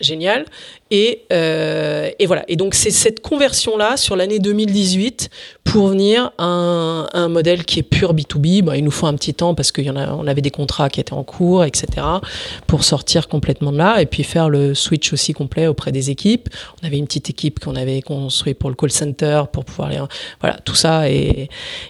Génial. 0.00 0.46
Et, 0.90 1.22
euh, 1.32 2.10
et, 2.18 2.26
voilà. 2.26 2.44
Et 2.46 2.54
donc, 2.54 2.74
c'est 2.74 2.92
cette 2.92 3.20
conversion-là 3.20 3.96
sur 3.96 4.14
l'année 4.14 4.38
2018 4.38 5.30
pour 5.64 5.88
venir 5.88 6.30
à 6.38 6.44
un, 6.44 7.08
un, 7.12 7.28
modèle 7.28 7.64
qui 7.64 7.80
est 7.80 7.82
pur 7.82 8.14
B2B. 8.14 8.62
Bon, 8.62 8.72
il 8.72 8.84
nous 8.84 8.92
faut 8.92 9.06
un 9.06 9.14
petit 9.14 9.34
temps 9.34 9.54
parce 9.54 9.72
qu'on 9.72 9.96
on 9.96 10.26
avait 10.28 10.42
des 10.42 10.52
contrats 10.52 10.88
qui 10.88 11.00
étaient 11.00 11.12
en 11.12 11.24
cours, 11.24 11.64
etc. 11.64 12.06
pour 12.68 12.84
sortir 12.84 13.26
complètement 13.26 13.72
de 13.72 13.78
là 13.78 14.00
et 14.00 14.06
puis 14.06 14.22
faire 14.22 14.48
le 14.48 14.74
switch 14.74 15.12
aussi 15.12 15.32
complet 15.32 15.66
auprès 15.66 15.90
des 15.90 16.10
équipes. 16.10 16.48
On 16.80 16.86
avait 16.86 16.98
une 16.98 17.06
petite 17.06 17.30
équipe 17.30 17.58
qu'on 17.58 17.74
avait 17.74 18.00
construite 18.00 18.58
pour 18.58 18.70
le 18.70 18.76
call 18.76 18.92
center 18.92 19.42
pour 19.52 19.64
pouvoir 19.64 19.88
les, 19.90 19.98
voilà, 20.40 20.56
tout 20.64 20.76
ça 20.76 21.10
est, 21.10 21.48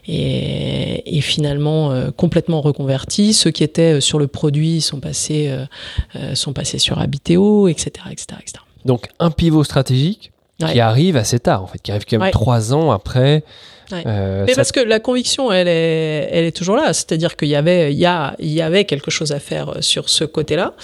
est, 0.08 1.02
est 1.04 1.20
finalement 1.20 1.92
euh, 1.92 2.10
complètement 2.10 2.62
reconverti. 2.62 3.34
Ceux 3.34 3.50
qui 3.50 3.62
étaient 3.62 4.00
sur 4.00 4.18
le 4.18 4.26
produit 4.26 4.80
sont 4.80 5.00
passés, 5.00 5.48
euh, 5.48 5.66
euh 6.14 6.34
sont 6.34 6.54
passés 6.54 6.78
sur 6.78 6.98
Habiteo, 6.98 7.68
etc., 7.68 7.90
etc., 8.10 8.38
etc. 8.40 8.65
Donc 8.86 9.08
un 9.18 9.30
pivot 9.30 9.64
stratégique 9.64 10.32
qui 10.58 10.80
arrive 10.80 11.16
assez 11.16 11.38
tard, 11.38 11.62
en 11.62 11.66
fait, 11.66 11.80
qui 11.82 11.90
arrive 11.90 12.04
quand 12.08 12.18
même 12.18 12.30
trois 12.30 12.72
ans 12.72 12.90
après. 12.90 13.44
Euh, 13.92 14.44
Mais 14.46 14.54
parce 14.54 14.72
que 14.72 14.80
la 14.80 15.00
conviction, 15.00 15.52
elle 15.52 15.68
est, 15.68 16.28
elle 16.32 16.44
est 16.44 16.56
toujours 16.56 16.76
là. 16.76 16.92
C'est-à-dire 16.92 17.36
qu'il 17.36 17.48
y 17.48 17.54
avait, 17.54 17.92
il 17.92 17.98
y, 17.98 18.06
a, 18.06 18.34
il 18.38 18.52
y 18.52 18.62
avait 18.62 18.84
quelque 18.84 19.10
chose 19.10 19.32
à 19.32 19.38
faire 19.38 19.68
euh, 19.76 19.80
sur 19.80 20.08
ce 20.08 20.24
côté-là. 20.24 20.74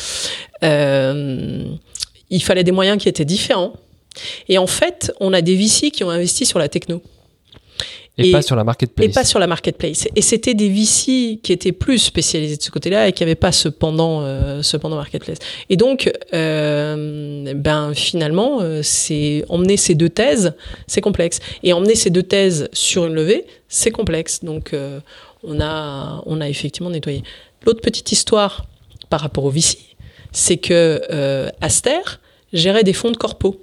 Euh, 0.62 1.64
il 2.30 2.42
fallait 2.42 2.64
des 2.64 2.72
moyens 2.72 2.98
qui 3.02 3.08
étaient 3.08 3.24
différents. 3.24 3.72
Et 4.48 4.58
en 4.58 4.66
fait, 4.66 5.12
on 5.20 5.32
a 5.32 5.40
des 5.40 5.56
VC 5.56 5.90
qui 5.90 6.04
ont 6.04 6.10
investi 6.10 6.46
sur 6.46 6.58
la 6.58 6.68
techno. 6.68 7.02
Et, 8.18 8.30
pas 8.30 8.42
sur 8.42 8.56
la 8.56 8.64
marketplace. 8.64 9.06
Et 9.06 9.10
pas 9.10 9.24
sur 9.24 9.38
la 9.38 9.46
marketplace. 9.46 10.06
Et 10.14 10.20
c'était 10.20 10.52
des 10.52 10.68
VC 10.68 11.40
qui 11.42 11.52
étaient 11.52 11.72
plus 11.72 11.98
spécialisés 11.98 12.58
de 12.58 12.62
ce 12.62 12.70
côté-là 12.70 13.08
et 13.08 13.12
qui 13.12 13.22
n'avaient 13.22 13.34
pas 13.34 13.52
cependant, 13.52 14.20
euh, 14.22 14.62
cependant 14.62 14.96
marketplace. 14.96 15.38
Et 15.70 15.76
donc, 15.76 16.12
euh, 16.34 17.54
ben 17.54 17.94
finalement, 17.94 18.60
euh, 18.60 18.80
c'est 18.82 19.44
emmener 19.48 19.78
ces 19.78 19.94
deux 19.94 20.10
thèses, 20.10 20.54
c'est 20.86 21.00
complexe. 21.00 21.40
Et 21.62 21.72
emmener 21.72 21.94
ces 21.94 22.10
deux 22.10 22.22
thèses 22.22 22.68
sur 22.74 23.06
une 23.06 23.14
levée, 23.14 23.46
c'est 23.68 23.90
complexe. 23.90 24.44
Donc, 24.44 24.74
euh, 24.74 25.00
on 25.42 25.58
a, 25.60 26.22
on 26.26 26.42
a 26.42 26.48
effectivement 26.50 26.90
nettoyé. 26.90 27.22
L'autre 27.64 27.80
petite 27.80 28.12
histoire 28.12 28.66
par 29.08 29.20
rapport 29.20 29.44
au 29.44 29.50
VC, 29.50 29.78
c'est 30.32 30.58
que 30.58 31.00
Aster 31.60 32.00
gérait 32.52 32.84
des 32.84 32.92
fonds 32.92 33.10
de 33.10 33.16
corpo. 33.16 33.62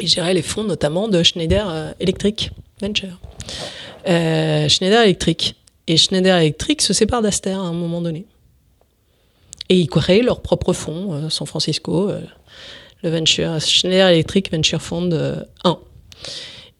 Il 0.00 0.08
gérait 0.08 0.34
les 0.34 0.42
fonds 0.42 0.64
notamment 0.64 1.08
de 1.08 1.22
Schneider 1.22 1.94
Electric 2.00 2.50
Venture. 2.84 3.18
Euh, 4.08 4.68
Schneider 4.68 5.02
Electric. 5.02 5.56
Et 5.86 5.96
Schneider 5.96 6.36
Electric 6.36 6.82
se 6.82 6.92
sépare 6.92 7.22
d'Aster 7.22 7.52
à 7.52 7.58
un 7.58 7.72
moment 7.72 8.00
donné. 8.00 8.26
Et 9.68 9.78
ils 9.78 9.88
créent 9.88 10.22
leur 10.22 10.40
propre 10.40 10.72
fonds, 10.72 11.14
euh, 11.14 11.30
San 11.30 11.46
Francisco, 11.46 12.10
euh, 12.10 12.20
le 13.02 13.10
Venture, 13.10 13.60
Schneider 13.60 14.08
Electric 14.08 14.50
Venture 14.52 14.82
Fund 14.82 15.46
1. 15.64 15.78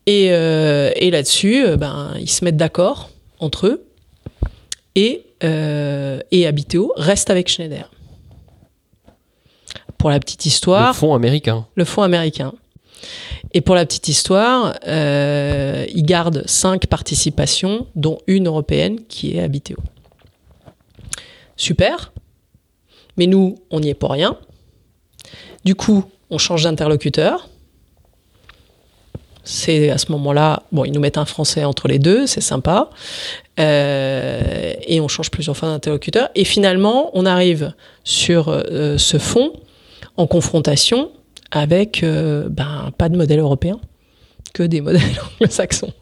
Et, 0.06 0.24
et 0.26 1.10
là-dessus, 1.10 1.76
ben, 1.78 2.14
ils 2.18 2.28
se 2.28 2.44
mettent 2.44 2.58
d'accord 2.58 3.10
entre 3.38 3.66
eux. 3.66 3.86
Et, 4.94 5.24
et 5.42 6.46
Habiteo 6.46 6.92
reste 6.96 7.30
avec 7.30 7.48
Schneider. 7.48 7.90
Pour 9.96 10.10
la 10.10 10.20
petite 10.20 10.44
histoire. 10.44 10.88
Le 10.88 10.94
fonds 10.94 11.14
américain. 11.14 11.66
Le 11.74 11.84
fonds 11.86 12.02
américain. 12.02 12.52
Et 13.52 13.60
pour 13.60 13.74
la 13.74 13.86
petite 13.86 14.08
histoire, 14.08 14.74
euh, 14.86 15.84
ils 15.94 16.04
gardent 16.04 16.42
cinq 16.46 16.86
participations, 16.86 17.86
dont 17.94 18.18
une 18.26 18.46
européenne 18.46 19.00
qui 19.08 19.36
est 19.36 19.40
Habiteo. 19.40 19.76
Super. 21.56 22.12
Mais 23.16 23.26
nous, 23.26 23.56
on 23.70 23.80
n'y 23.80 23.90
est 23.90 23.94
pour 23.94 24.10
rien. 24.10 24.36
Du 25.64 25.74
coup, 25.74 26.04
on 26.30 26.38
change 26.38 26.64
d'interlocuteur. 26.64 27.48
C'est 29.44 29.90
à 29.90 29.98
ce 29.98 30.10
moment-là, 30.12 30.62
bon, 30.72 30.84
ils 30.84 30.92
nous 30.92 31.00
mettent 31.00 31.18
un 31.18 31.26
français 31.26 31.64
entre 31.64 31.86
les 31.86 31.98
deux, 31.98 32.26
c'est 32.26 32.40
sympa. 32.40 32.88
Euh, 33.60 34.72
et 34.86 35.00
on 35.00 35.08
change 35.08 35.30
plusieurs 35.30 35.56
fois 35.56 35.68
d'interlocuteur. 35.68 36.30
Et 36.34 36.44
finalement, 36.44 37.10
on 37.12 37.26
arrive 37.26 37.72
sur 38.04 38.48
euh, 38.48 38.96
ce 38.98 39.18
fond 39.18 39.52
en 40.16 40.26
confrontation 40.26 41.10
avec 41.50 42.02
euh, 42.02 42.48
ben, 42.48 42.90
pas 42.96 43.08
de 43.08 43.16
modèle 43.16 43.40
européen, 43.40 43.80
que 44.52 44.62
des 44.62 44.80
modèles 44.82 45.02
anglo-saxons. 45.02 45.92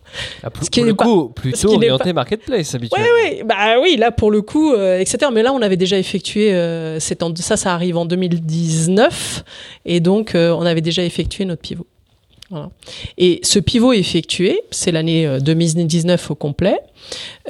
Ah, 0.42 0.50
pour, 0.50 0.64
ce 0.64 0.70
qui 0.70 0.82
le 0.82 0.92
coup, 0.92 1.30
plutôt 1.30 1.74
orienté 1.74 2.12
marketplace 2.12 2.74
habituellement. 2.74 3.06
Oui, 3.24 3.30
oui, 3.38 3.42
bah 3.46 3.80
oui, 3.80 3.96
là 3.96 4.10
pour 4.10 4.30
le 4.30 4.42
coup, 4.42 4.72
euh, 4.72 4.98
etc. 4.98 5.30
Mais 5.32 5.42
là, 5.42 5.52
on 5.54 5.62
avait 5.62 5.78
déjà 5.78 5.98
effectué, 5.98 6.52
euh, 6.52 7.00
ça, 7.00 7.56
ça 7.56 7.72
arrive 7.72 7.96
en 7.96 8.04
2019, 8.04 9.44
et 9.86 10.00
donc 10.00 10.32
on 10.34 10.66
avait 10.66 10.82
déjà 10.82 11.02
effectué 11.02 11.44
notre 11.44 11.62
pivot. 11.62 11.86
Et 13.18 13.40
ce 13.42 13.58
pivot 13.58 13.92
effectué, 13.92 14.60
c'est 14.70 14.92
l'année 14.92 15.38
2019 15.40 16.22
euh, 16.22 16.32
au 16.32 16.34
complet. 16.34 16.78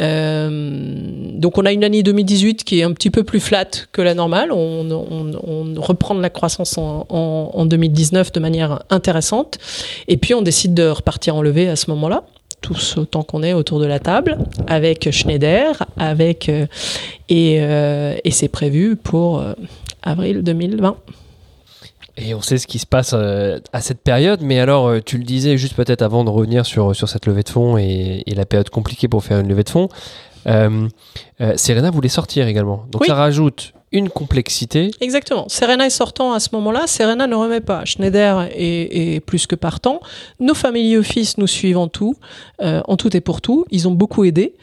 Euh, 0.00 0.50
donc 1.34 1.58
on 1.58 1.66
a 1.66 1.72
une 1.72 1.84
année 1.84 2.02
2018 2.02 2.64
qui 2.64 2.80
est 2.80 2.82
un 2.82 2.92
petit 2.92 3.10
peu 3.10 3.24
plus 3.24 3.40
flat 3.40 3.68
que 3.92 4.02
la 4.02 4.14
normale. 4.14 4.50
On, 4.52 4.82
reprend 5.76 6.14
de 6.14 6.22
la 6.22 6.30
croissance 6.30 6.78
en, 6.78 7.66
2019 7.66 8.32
de 8.32 8.40
manière 8.40 8.82
intéressante. 8.90 9.58
Et 10.08 10.16
puis 10.16 10.34
on 10.34 10.42
décide 10.42 10.74
de 10.74 10.88
repartir 10.88 11.36
en 11.36 11.42
levée 11.42 11.68
à 11.68 11.76
ce 11.76 11.90
moment-là 11.90 12.24
tous 12.60 12.96
autant 12.96 13.24
qu'on 13.24 13.42
est 13.42 13.54
autour 13.54 13.80
de 13.80 13.86
la 13.86 13.98
table, 13.98 14.38
avec 14.68 15.10
Schneider, 15.10 15.84
avec 15.96 16.48
euh, 16.48 16.66
et 17.28 18.30
c'est 18.30 18.48
prévu 18.48 18.94
pour 18.94 19.42
avril 20.04 20.42
2020. 20.42 20.96
Et 22.16 22.34
on 22.34 22.42
sait 22.42 22.58
ce 22.58 22.66
qui 22.66 22.78
se 22.78 22.86
passe 22.86 23.12
euh, 23.14 23.58
à 23.72 23.80
cette 23.80 24.02
période, 24.02 24.40
mais 24.42 24.60
alors 24.60 24.88
euh, 24.88 25.00
tu 25.04 25.16
le 25.16 25.24
disais 25.24 25.56
juste 25.56 25.74
peut-être 25.74 26.02
avant 26.02 26.24
de 26.24 26.30
revenir 26.30 26.66
sur, 26.66 26.94
sur 26.94 27.08
cette 27.08 27.26
levée 27.26 27.42
de 27.42 27.48
fonds 27.48 27.78
et, 27.78 28.22
la 28.26 28.44
période 28.44 28.70
compliquée 28.70 29.08
pour 29.08 29.24
faire 29.24 29.40
une 29.40 29.48
levée 29.48 29.62
de 29.62 29.70
fonds, 29.70 29.88
euh, 30.46 30.88
Serena 31.56 31.90
voulait 31.90 32.08
sortir 32.08 32.48
également. 32.48 32.84
Donc 32.90 33.04
ça 33.06 33.14
rajoute 33.14 33.72
une 33.92 34.08
complexité. 34.08 34.90
Exactement. 35.00 35.46
Serena 35.48 35.86
est 35.86 35.90
sortant 35.90 36.32
à 36.32 36.40
ce 36.40 36.48
moment-là. 36.54 36.86
Serena 36.86 37.26
ne 37.26 37.34
remet 37.34 37.60
pas. 37.60 37.84
Schneider 37.84 38.48
est, 38.54 39.20
plus 39.20 39.46
que 39.46 39.54
partant. 39.54 40.00
Nos 40.40 40.54
family 40.54 40.96
office 40.96 41.36
nous 41.36 41.46
suivent 41.46 41.76
en 41.76 41.88
tout, 41.88 42.16
en 42.60 42.96
tout 42.96 43.14
et 43.14 43.20
pour 43.20 43.42
tout. 43.42 43.66
Ils 43.70 43.86
ont 43.86 43.92
beaucoup 43.92 44.24
aidé 44.24 44.54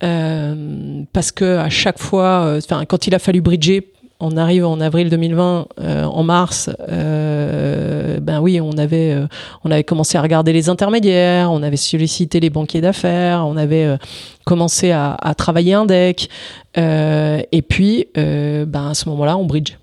parce 0.00 1.30
que 1.30 1.58
à 1.58 1.68
chaque 1.68 1.98
fois, 1.98 2.56
enfin 2.56 2.86
quand 2.86 3.06
il 3.06 3.14
a 3.14 3.18
fallu 3.18 3.42
bridger 3.42 3.92
on 4.20 4.36
arrive 4.36 4.66
en 4.66 4.80
avril 4.80 5.08
2020, 5.08 5.66
euh, 5.80 6.04
en 6.04 6.22
mars, 6.22 6.70
euh, 6.88 8.20
ben 8.20 8.40
oui, 8.40 8.60
on 8.60 8.72
avait, 8.72 9.12
euh, 9.12 9.26
on 9.64 9.70
avait 9.70 9.82
commencé 9.82 10.18
à 10.18 10.22
regarder 10.22 10.52
les 10.52 10.68
intermédiaires, 10.68 11.50
on 11.50 11.62
avait 11.62 11.78
sollicité 11.78 12.38
les 12.38 12.50
banquiers 12.50 12.82
d'affaires, 12.82 13.46
on 13.46 13.56
avait 13.56 13.96
commencé 14.44 14.90
à, 14.92 15.16
travailler 15.36 15.72
un 15.74 15.86
deck, 15.86 16.28
et 16.76 17.62
puis, 17.66 18.06
ben 18.14 18.88
à 18.90 18.94
ce 18.94 19.08
moment-là, 19.08 19.36
on 19.36 19.46
bridge. 19.46 19.78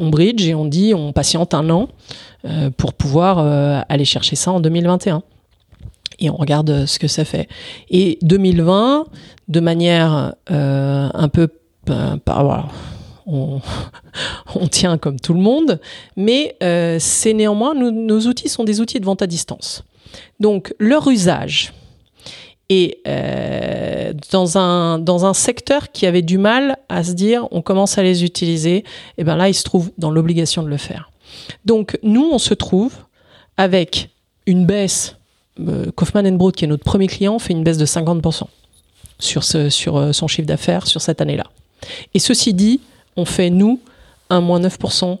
On 0.00 0.10
bridge 0.10 0.46
et 0.46 0.54
on 0.54 0.64
dit, 0.64 0.92
on 0.94 1.12
patiente 1.12 1.54
un 1.54 1.70
an 1.70 1.88
pour 2.76 2.94
pouvoir 2.94 3.38
aller 3.88 4.04
chercher 4.04 4.36
ça 4.36 4.52
en 4.52 4.60
2021 4.60 5.22
et 6.20 6.30
on 6.30 6.36
regarde 6.36 6.86
ce 6.86 6.98
que 6.98 7.06
ça 7.06 7.24
fait. 7.24 7.48
Et 7.90 8.18
2020, 8.22 9.06
de 9.48 9.60
manière 9.60 10.34
un 10.48 11.28
peu, 11.28 11.48
par, 11.84 12.44
voilà, 12.44 12.66
on, 14.54 14.68
tient 14.68 14.96
comme 14.96 15.20
tout 15.20 15.34
le 15.34 15.40
monde, 15.40 15.80
mais 16.16 16.56
euh, 16.62 16.96
c'est 16.98 17.34
néanmoins, 17.34 17.74
nos 17.74 18.20
outils 18.26 18.48
sont 18.48 18.64
des 18.64 18.80
outils 18.80 19.00
de 19.00 19.04
vente 19.04 19.22
à 19.22 19.26
distance. 19.26 19.84
Donc 20.40 20.74
leur 20.78 21.08
usage 21.08 21.74
est 22.70 22.98
euh, 23.06 24.12
dans, 24.32 24.56
un, 24.56 24.98
dans 24.98 25.26
un 25.26 25.34
secteur 25.34 25.92
qui 25.92 26.06
avait 26.06 26.22
du 26.22 26.38
mal 26.38 26.78
à 26.88 27.04
se 27.04 27.12
dire 27.12 27.46
on 27.50 27.60
commence 27.60 27.98
à 27.98 28.02
les 28.02 28.24
utiliser, 28.24 28.84
et 29.18 29.24
bien 29.24 29.36
là, 29.36 29.48
il 29.48 29.54
se 29.54 29.64
trouve 29.64 29.90
dans 29.98 30.10
l'obligation 30.10 30.62
de 30.62 30.68
le 30.68 30.78
faire. 30.78 31.10
Donc 31.64 31.98
nous, 32.02 32.28
on 32.32 32.38
se 32.38 32.54
trouve 32.54 32.94
avec 33.58 34.10
une 34.46 34.64
baisse, 34.64 35.16
euh, 35.60 35.90
Kaufman 35.94 36.36
Broad, 36.36 36.54
qui 36.54 36.64
est 36.64 36.68
notre 36.68 36.84
premier 36.84 37.08
client, 37.08 37.38
fait 37.38 37.52
une 37.52 37.64
baisse 37.64 37.78
de 37.78 37.86
50% 37.86 38.44
sur, 39.18 39.44
sur 39.44 40.14
son 40.14 40.28
chiffre 40.28 40.46
d'affaires 40.46 40.86
sur 40.86 41.02
cette 41.02 41.20
année-là. 41.20 41.44
Et 42.14 42.18
ceci 42.18 42.54
dit, 42.54 42.80
on 43.18 43.24
fait, 43.24 43.50
nous, 43.50 43.80
un 44.30 44.40
moins 44.40 44.60
9% 44.60 45.18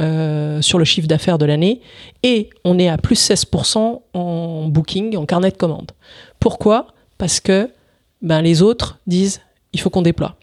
euh, 0.00 0.62
sur 0.62 0.78
le 0.78 0.84
chiffre 0.84 1.08
d'affaires 1.08 1.38
de 1.38 1.44
l'année 1.44 1.80
et 2.22 2.48
on 2.64 2.78
est 2.78 2.88
à 2.88 2.96
plus 2.96 3.20
16% 3.30 4.00
en 4.14 4.68
booking, 4.68 5.16
en 5.16 5.26
carnet 5.26 5.50
de 5.50 5.56
commandes. 5.56 5.90
Pourquoi? 6.40 6.86
Parce 7.18 7.40
que 7.40 7.68
ben, 8.22 8.40
les 8.40 8.62
autres 8.62 8.98
disent 9.06 9.40
il 9.72 9.80
faut 9.80 9.90
qu'on 9.90 10.02
déploie. 10.02 10.36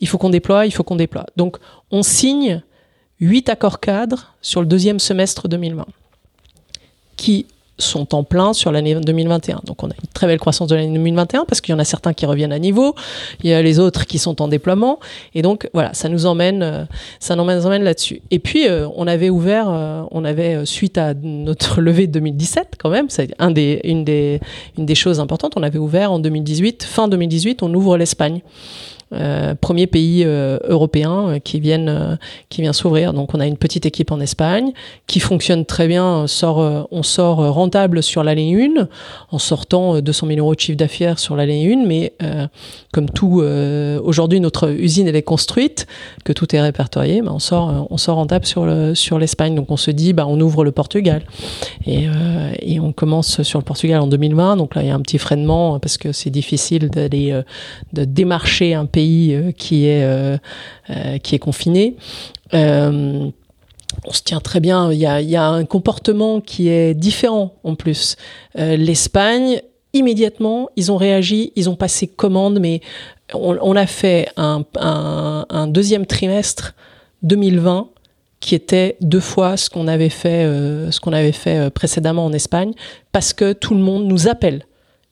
Il 0.00 0.08
faut 0.08 0.18
qu'on 0.18 0.30
déploie, 0.30 0.66
il 0.66 0.72
faut 0.72 0.82
qu'on 0.82 0.96
déploie. 0.96 1.26
Donc 1.36 1.58
on 1.90 2.02
signe 2.02 2.62
huit 3.20 3.48
accords 3.48 3.80
cadres 3.80 4.34
sur 4.40 4.60
le 4.60 4.66
deuxième 4.66 4.98
semestre 4.98 5.48
2020 5.48 5.86
qui 7.16 7.46
sont 7.78 8.14
en 8.14 8.24
plein 8.24 8.52
sur 8.52 8.72
l'année 8.72 8.94
2021. 8.94 9.60
Donc 9.64 9.82
on 9.82 9.88
a 9.88 9.92
une 9.92 10.08
très 10.14 10.26
belle 10.26 10.38
croissance 10.38 10.68
de 10.68 10.74
l'année 10.74 10.92
2021 10.92 11.44
parce 11.44 11.60
qu'il 11.60 11.72
y 11.72 11.76
en 11.76 11.78
a 11.78 11.84
certains 11.84 12.12
qui 12.12 12.26
reviennent 12.26 12.52
à 12.52 12.58
niveau, 12.58 12.94
il 13.42 13.50
y 13.50 13.52
a 13.52 13.62
les 13.62 13.78
autres 13.78 14.06
qui 14.06 14.18
sont 14.18 14.40
en 14.40 14.48
déploiement 14.48 14.98
et 15.34 15.42
donc 15.42 15.68
voilà, 15.74 15.92
ça 15.94 16.08
nous 16.08 16.26
emmène 16.26 16.62
euh, 16.62 16.84
ça 17.20 17.36
nous 17.36 17.42
emmène 17.42 17.82
là-dessus. 17.82 18.22
Et 18.30 18.38
puis 18.38 18.66
euh, 18.66 18.88
on 18.96 19.06
avait 19.06 19.30
ouvert 19.30 19.66
euh, 19.68 20.02
on 20.10 20.24
avait 20.24 20.64
suite 20.64 20.98
à 20.98 21.14
notre 21.14 21.80
levée 21.86 22.06
de 22.06 22.12
2017 22.12 22.74
quand 22.78 22.90
même, 22.90 23.10
c'est 23.10 23.34
un 23.38 23.50
des 23.50 23.80
une 23.84 24.04
des 24.04 24.40
une 24.78 24.86
des 24.86 24.94
choses 24.94 25.20
importantes, 25.20 25.52
on 25.56 25.62
avait 25.62 25.78
ouvert 25.78 26.12
en 26.12 26.18
2018, 26.18 26.84
fin 26.84 27.08
2018, 27.08 27.62
on 27.62 27.72
ouvre 27.74 27.96
l'Espagne. 27.96 28.40
Euh, 29.12 29.54
premier 29.54 29.86
pays 29.86 30.24
euh, 30.24 30.58
européen 30.64 31.28
euh, 31.28 31.38
qui 31.38 31.60
viennent 31.60 32.18
qui 32.48 32.60
vient 32.62 32.72
s'ouvrir. 32.72 33.12
Donc 33.12 33.34
on 33.34 33.40
a 33.40 33.46
une 33.46 33.56
petite 33.56 33.86
équipe 33.86 34.10
en 34.10 34.18
Espagne 34.18 34.72
qui 35.06 35.20
fonctionne 35.20 35.64
très 35.64 35.86
bien. 35.86 36.26
Sort, 36.26 36.88
on 36.90 37.02
sort 37.04 37.36
rentable 37.52 38.02
sur 38.02 38.24
l'année 38.24 38.70
1 38.76 38.88
en 39.30 39.38
sortant 39.38 40.00
200 40.00 40.26
000 40.26 40.38
euros 40.40 40.54
de 40.54 40.60
chiffre 40.60 40.76
d'affaires 40.76 41.18
sur 41.20 41.36
l'année 41.36 41.72
1, 41.72 41.86
mais 41.86 42.14
comme 42.92 43.08
tout 43.10 43.42
aujourd'hui 44.02 44.40
notre 44.40 44.70
usine 44.70 45.06
elle 45.08 45.16
est 45.16 45.22
construite, 45.22 45.86
que 46.24 46.32
tout 46.32 46.54
est 46.54 46.60
répertorié, 46.60 47.22
bah, 47.22 47.32
on 47.32 47.38
sort 47.38 47.86
on 47.90 47.96
sort 47.96 48.16
rentable 48.16 48.44
sur 48.44 48.66
sur 48.94 49.18
l'Espagne. 49.18 49.54
Donc 49.54 49.70
on 49.70 49.76
se 49.76 49.90
dit 49.90 50.12
bah 50.12 50.26
on 50.28 50.40
ouvre 50.40 50.64
le 50.64 50.72
Portugal 50.72 51.22
et, 51.86 52.06
et 52.60 52.80
on 52.80 52.92
commence 52.92 53.42
sur 53.42 53.58
le 53.58 53.64
Portugal 53.64 54.00
en 54.00 54.06
2020. 54.06 54.56
Donc 54.56 54.74
là 54.74 54.82
il 54.82 54.88
y 54.88 54.90
a 54.90 54.94
un 54.94 55.00
petit 55.00 55.18
freinement 55.18 55.78
parce 55.78 55.96
que 55.98 56.12
c'est 56.12 56.30
difficile 56.30 56.90
d'aller 56.90 57.40
de 57.92 58.04
démarcher 58.04 58.74
un 58.74 58.86
pays 58.96 59.34
euh, 59.34 59.52
qui 59.52 59.86
est 59.86 60.04
euh, 60.04 60.38
euh, 60.88 61.18
qui 61.18 61.34
est 61.34 61.38
confiné 61.38 61.96
on 62.52 64.12
se 64.12 64.22
tient 64.22 64.40
très 64.40 64.60
bien. 64.60 64.92
Il 64.92 64.98
y, 64.98 65.06
a, 65.06 65.48
un 65.48 65.64
comportement 65.64 66.40
qui 66.40 66.68
est 66.68 66.92
différent 66.94 67.54
en 67.64 67.74
plus. 67.74 68.16
L'Espagne, 68.54 69.62
immédiatement, 69.94 70.68
ils 70.76 70.92
ont 70.92 70.96
réagi, 70.96 71.52
ils 71.56 71.70
ont 71.70 71.76
passé 71.76 72.06
commande, 72.06 72.60
mais 72.60 72.82
on, 73.32 73.74
a 73.74 73.86
fait 73.86 74.28
un, 74.36 74.64
deuxième 75.68 76.04
trimestre 76.04 76.74
2020 77.22 77.88
qui 78.40 78.54
était 78.54 78.96
deux 79.00 79.20
fois 79.20 79.56
ce 79.56 79.70
qu'on 79.70 79.88
avait 79.88 80.10
fait, 80.10 80.44
ce 80.90 81.00
qu'on 81.00 81.12
avait 81.12 81.32
fait 81.32 81.70
précédemment 81.70 82.26
en 82.26 82.32
Espagne, 82.32 82.72
parce 83.12 83.32
que 83.32 83.54
tout 83.54 83.74
le 83.74 83.80
monde 83.80 84.06
nous 84.06 84.28
appelle 84.28 84.66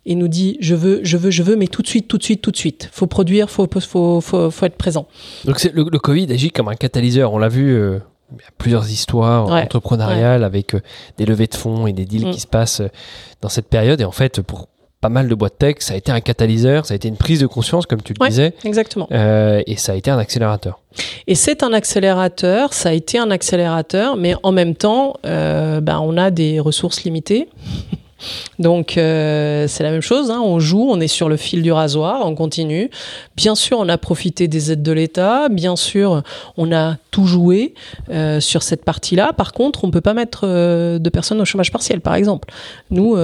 et 0.06 0.14
nous 0.14 0.28
dit 0.28 0.56
je 0.60 0.74
veux, 0.74 1.00
je 1.02 1.16
veux, 1.16 1.30
je 1.30 1.42
veux, 1.42 1.56
mais 1.56 1.66
tout 1.66 1.82
de 1.82 1.86
suite, 1.86 2.08
tout 2.08 2.18
de 2.18 2.22
suite, 2.22 2.42
tout 2.42 2.50
de 2.50 2.56
suite. 2.56 2.88
Faut 2.92 3.06
produire, 3.06 3.50
faut, 3.50 3.68
faut, 3.80 4.20
faut, 4.20 4.50
faut 4.50 4.66
être 4.66 4.76
présent. 4.76 5.06
Donc 5.44 5.62
le, 5.64 5.84
le, 5.90 5.98
Covid 5.98 6.30
agit 6.32 6.50
comme 6.50 6.68
un 6.68 6.74
catalyseur. 6.74 7.32
On 7.32 7.38
l'a 7.38 7.48
vu. 7.48 7.74
Euh, 7.74 7.98
il 8.32 8.42
y 8.42 8.46
a 8.46 8.50
plusieurs 8.56 8.90
histoires 8.90 9.46
entrepreneuriales 9.48 10.44
avec 10.44 10.74
euh, 10.74 10.80
des 11.18 11.26
levées 11.26 11.46
de 11.46 11.54
fonds 11.54 11.86
et 11.86 11.92
des 11.92 12.04
deals 12.04 12.26
mm. 12.26 12.30
qui 12.32 12.40
se 12.40 12.46
passent 12.46 12.80
euh, 12.80 12.88
dans 13.42 13.50
cette 13.50 13.68
période. 13.68 14.00
Et 14.00 14.04
en 14.04 14.10
fait, 14.12 14.40
pour 14.40 14.68
pas 15.00 15.10
mal 15.10 15.28
de 15.28 15.34
boîtes 15.34 15.58
tech, 15.58 15.76
ça 15.80 15.92
a 15.92 15.96
été 15.98 16.10
un 16.10 16.20
catalyseur, 16.20 16.86
ça 16.86 16.94
a 16.94 16.96
été 16.96 17.06
une 17.06 17.18
prise 17.18 17.40
de 17.40 17.46
conscience, 17.46 17.84
comme 17.84 18.00
tu 18.00 18.14
le 18.18 18.26
disais. 18.26 18.54
Exactement. 18.64 19.06
et 19.10 19.76
ça 19.76 19.92
a 19.92 19.94
été 19.94 20.10
un 20.10 20.16
accélérateur. 20.16 20.80
Et 21.26 21.34
c'est 21.34 21.62
un 21.62 21.74
accélérateur, 21.74 22.72
ça 22.72 22.88
a 22.88 22.92
été 22.92 23.18
un 23.18 23.30
accélérateur, 23.30 24.16
mais 24.16 24.34
en 24.42 24.50
même 24.50 24.74
temps, 24.74 25.16
ben, 25.22 26.00
on 26.02 26.16
a 26.16 26.30
des 26.30 26.58
ressources 26.58 27.04
limitées. 27.04 27.50
Donc 28.58 28.96
euh, 28.96 29.66
c'est 29.68 29.82
la 29.82 29.90
même 29.90 30.00
chose, 30.00 30.30
hein. 30.30 30.40
on 30.42 30.58
joue, 30.60 30.86
on 30.88 31.00
est 31.00 31.08
sur 31.08 31.28
le 31.28 31.36
fil 31.36 31.62
du 31.62 31.72
rasoir, 31.72 32.22
on 32.24 32.34
continue. 32.34 32.90
Bien 33.36 33.54
sûr, 33.54 33.78
on 33.78 33.88
a 33.88 33.98
profité 33.98 34.48
des 34.48 34.72
aides 34.72 34.82
de 34.82 34.92
l'État, 34.92 35.48
bien 35.48 35.76
sûr, 35.76 36.22
on 36.56 36.72
a 36.72 36.96
tout 37.10 37.26
joué 37.26 37.74
euh, 38.10 38.40
sur 38.40 38.62
cette 38.62 38.84
partie-là. 38.84 39.32
Par 39.32 39.52
contre, 39.52 39.84
on 39.84 39.90
peut 39.90 40.00
pas 40.00 40.14
mettre 40.14 40.42
euh, 40.44 40.98
de 40.98 41.10
personnes 41.10 41.40
au 41.40 41.44
chômage 41.44 41.72
partiel, 41.72 42.00
par 42.00 42.14
exemple. 42.14 42.48
Nous, 42.90 43.16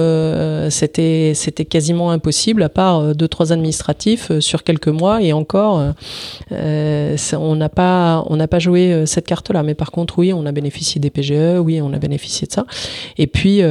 c'était 0.69 1.33
c'était 1.35 1.65
quasiment 1.65 2.11
impossible, 2.11 2.63
à 2.63 2.69
part 2.69 3.15
deux 3.15 3.27
trois 3.27 3.53
administratifs 3.53 4.31
sur 4.39 4.63
quelques 4.63 4.87
mois, 4.87 5.21
et 5.21 5.33
encore, 5.33 5.93
on 6.51 7.55
n'a 7.55 7.69
pas 7.69 8.23
pas 8.49 8.59
joué 8.59 9.05
cette 9.05 9.25
carte-là. 9.25 9.63
Mais 9.63 9.75
par 9.75 9.91
contre, 9.91 10.19
oui, 10.19 10.33
on 10.33 10.45
a 10.45 10.51
bénéficié 10.51 10.99
des 10.99 11.09
PGE, 11.09 11.59
oui, 11.59 11.81
on 11.81 11.93
a 11.93 11.97
bénéficié 11.97 12.47
de 12.47 12.51
ça. 12.51 12.65
Et 13.17 13.27
puis 13.27 13.61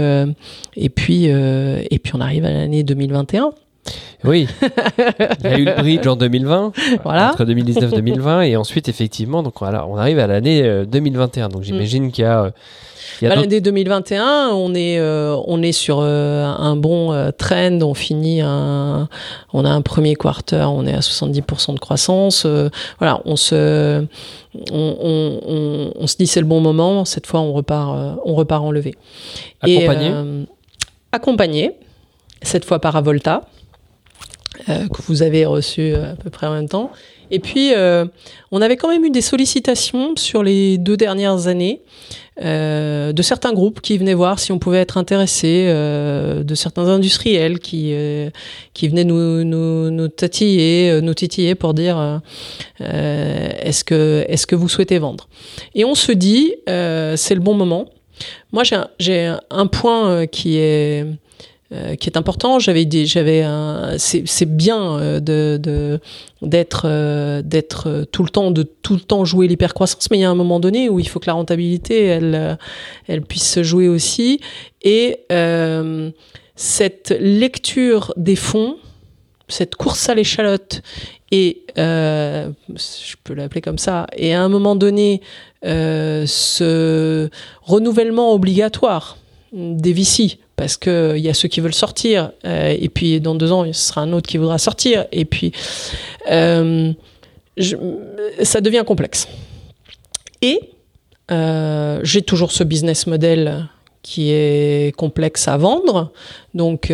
et 0.77 0.89
puis 0.89 1.20
euh, 1.29 1.83
et 1.91 1.99
puis 1.99 2.13
on 2.15 2.21
arrive 2.21 2.45
à 2.45 2.51
l'année 2.51 2.83
2021. 2.83 3.53
Oui, 4.25 4.47
il 5.43 5.45
y 5.45 5.49
a 5.49 5.59
eu 5.59 5.65
le 5.65 5.75
bridge 5.77 6.07
en 6.07 6.15
2020, 6.15 6.73
voilà. 7.05 7.31
entre 7.31 7.47
2019 7.47 7.95
et 7.95 7.97
2020, 7.97 8.43
et 8.43 8.57
ensuite 8.57 8.91
effectivement, 8.91 9.43
donc 9.43 9.55
voilà, 9.59 9.87
on 9.87 9.97
arrive 9.97 10.19
à 10.19 10.27
l'année 10.27 10.85
2021. 10.85 11.47
Euh, 11.47 11.49
donc 11.49 11.63
j'imagine 11.63 12.13
qu'il 12.13 12.25
y 12.25 12.27
a 12.27 12.43
euh, 12.43 12.51
bah, 13.23 13.35
L'année 13.35 13.63
2021, 13.63 14.51
on 14.53 14.75
est 14.75 15.01
on 15.01 15.63
est 15.63 15.73
sur 15.73 16.01
un 16.01 16.77
bon 16.77 17.33
trend. 17.39 17.81
On 17.81 17.95
finit 17.95 18.43
un, 18.43 19.09
on 19.55 19.65
a 19.65 19.71
un 19.71 19.81
premier 19.81 20.17
quarter, 20.17 20.67
on 20.69 20.87
est 20.87 20.93
à 20.93 21.01
70% 21.01 21.75
de 21.75 21.79
croissance. 21.79 22.47
voilà, 22.99 23.23
on 23.25 23.37
se 23.37 24.05
on, 24.71 24.97
on, 25.01 25.93
on, 25.99 26.07
se 26.07 26.17
dit 26.17 26.27
c'est 26.27 26.41
le 26.41 26.47
bon 26.47 26.61
moment. 26.61 27.07
Cette 27.07 27.27
fois, 27.27 27.41
on 27.41 27.55
repart 27.55 28.19
on 28.27 28.35
repart 28.35 28.63
en 28.63 28.71
levée. 28.71 28.95
Accompagné? 29.63 30.13
Accompagné, 31.13 31.73
cette 32.43 32.65
fois 32.65 32.79
par 32.81 32.97
Avolta, 32.97 33.43
euh, 34.69 34.89
que 34.89 35.01
vous 35.03 35.23
avez 35.23 35.47
reçu 35.47 35.81
euh, 35.81 36.13
à 36.13 36.17
peu 36.17 36.29
près 36.29 36.47
en 36.47 36.53
même 36.53 36.69
temps. 36.69 36.91
Et 37.31 37.39
puis, 37.39 37.73
euh, 37.73 38.05
on 38.51 38.61
avait 38.61 38.77
quand 38.77 38.89
même 38.89 39.05
eu 39.05 39.11
des 39.11 39.21
sollicitations 39.21 40.17
sur 40.17 40.43
les 40.43 40.77
deux 40.77 40.97
dernières 40.97 41.47
années 41.47 41.83
de 42.43 43.23
certains 43.23 43.53
groupes 43.53 43.83
qui 43.83 43.99
venaient 43.99 44.15
voir 44.15 44.39
si 44.39 44.51
on 44.51 44.59
pouvait 44.59 44.79
être 44.79 44.97
intéressé, 44.97 45.67
de 45.67 46.55
certains 46.55 46.89
industriels 46.89 47.59
qui 47.59 47.95
qui 48.73 48.89
venaient 48.89 49.05
nous 49.05 49.45
nous, 49.45 49.91
nous 49.91 50.09
tatiller, 50.09 51.03
nous 51.03 51.13
titiller 51.13 51.55
pour 51.55 51.75
dire 51.75 52.23
est-ce 52.79 53.85
que 53.85 54.25
est-ce 54.27 54.47
que 54.47 54.57
vous 54.57 54.71
souhaitez 54.71 54.99
vendre? 54.99 55.29
Et 55.75 55.85
on 55.85 55.95
se 55.95 56.13
dit 56.13 56.55
c'est 56.67 57.35
le 57.35 57.41
bon 57.41 57.53
moment 57.53 57.91
moi, 58.53 58.63
j'ai 58.99 59.35
un, 59.51 59.67
point 59.67 60.27
qui 60.27 60.59
est 60.59 61.07
euh, 61.73 61.95
qui 61.95 62.09
est 62.09 62.17
important. 62.17 62.59
J'avais 62.59 62.85
j'avais 63.07 63.47
c'est 63.97 64.57
bien 64.57 64.99
euh, 64.99 65.21
de 65.21 66.01
d'être 66.43 66.83
euh, 66.87 67.43
d'être 67.43 68.09
tout 68.11 68.25
le 68.25 68.29
temps 68.29 68.51
de 68.51 68.65
tout 68.65 68.95
le 68.95 69.01
temps 69.01 69.25
jouer 69.25 69.47
l'hypercroissance, 69.47 70.11
mais 70.11 70.19
il 70.19 70.23
y 70.23 70.25
a 70.25 70.31
un 70.31 70.35
moment 70.35 70.59
donné 70.59 70.89
où 70.89 70.99
il 70.99 71.09
faut 71.09 71.21
que 71.21 71.29
la 71.29 71.35
rentabilité 71.35 72.07
elle 72.07 72.59
elle 73.07 73.23
puisse 73.23 73.49
se 73.49 73.63
jouer 73.63 73.87
aussi 73.87 74.41
et 74.83 75.21
cette 76.57 77.17
lecture 77.21 78.13
des 78.17 78.35
fonds, 78.35 78.77
cette 79.47 79.77
course 79.77 80.09
à 80.09 80.17
l'échalote 80.17 80.83
et 81.31 81.63
je 81.77 83.15
peux 83.23 83.35
l'appeler 83.35 83.61
comme 83.61 83.79
ça, 83.79 84.09
et 84.17 84.35
à 84.35 84.43
un 84.43 84.49
moment 84.49 84.75
donné 84.75 85.21
euh, 85.23 85.27
ce 85.63 87.29
renouvellement 87.63 88.33
obligatoire 88.33 89.17
des 89.53 89.93
VC, 89.93 90.39
parce 90.57 90.77
qu'il 90.77 91.19
y 91.19 91.29
a 91.29 91.35
ceux 91.35 91.49
qui 91.49 91.61
veulent 91.61 91.75
sortir, 91.75 92.33
euh, 92.45 92.77
et 92.79 92.89
puis 92.89 93.21
dans 93.21 93.35
deux 93.35 93.51
ans, 93.53 93.65
ce 93.67 93.73
sera 93.73 94.03
un 94.03 94.13
autre 94.13 94.29
qui 94.29 94.39
voudra 94.39 94.59
sortir, 94.59 95.07
et 95.13 95.25
puis 95.25 95.53
euh, 96.31 96.93
ça 98.43 98.61
devient 98.61 98.85
complexe. 98.87 99.29
Et 100.43 100.61
j'ai 102.03 102.23
toujours 102.23 102.51
ce 102.51 102.65
business 102.65 103.07
model 103.07 103.69
qui 104.03 104.31
est 104.33 104.95
complexe 104.97 105.47
à 105.47 105.57
vendre. 105.57 106.11
Donc 106.55 106.93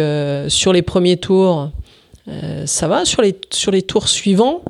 sur 0.49 0.73
les 0.73 0.83
premiers 0.83 1.17
tours, 1.17 1.71
euh, 2.29 2.67
ça 2.67 2.89
va 2.89 3.05
sur 3.05 3.23
les 3.23 3.37
sur 3.51 3.71
les 3.71 3.83
tours 3.83 4.09
suivants. 4.09 4.63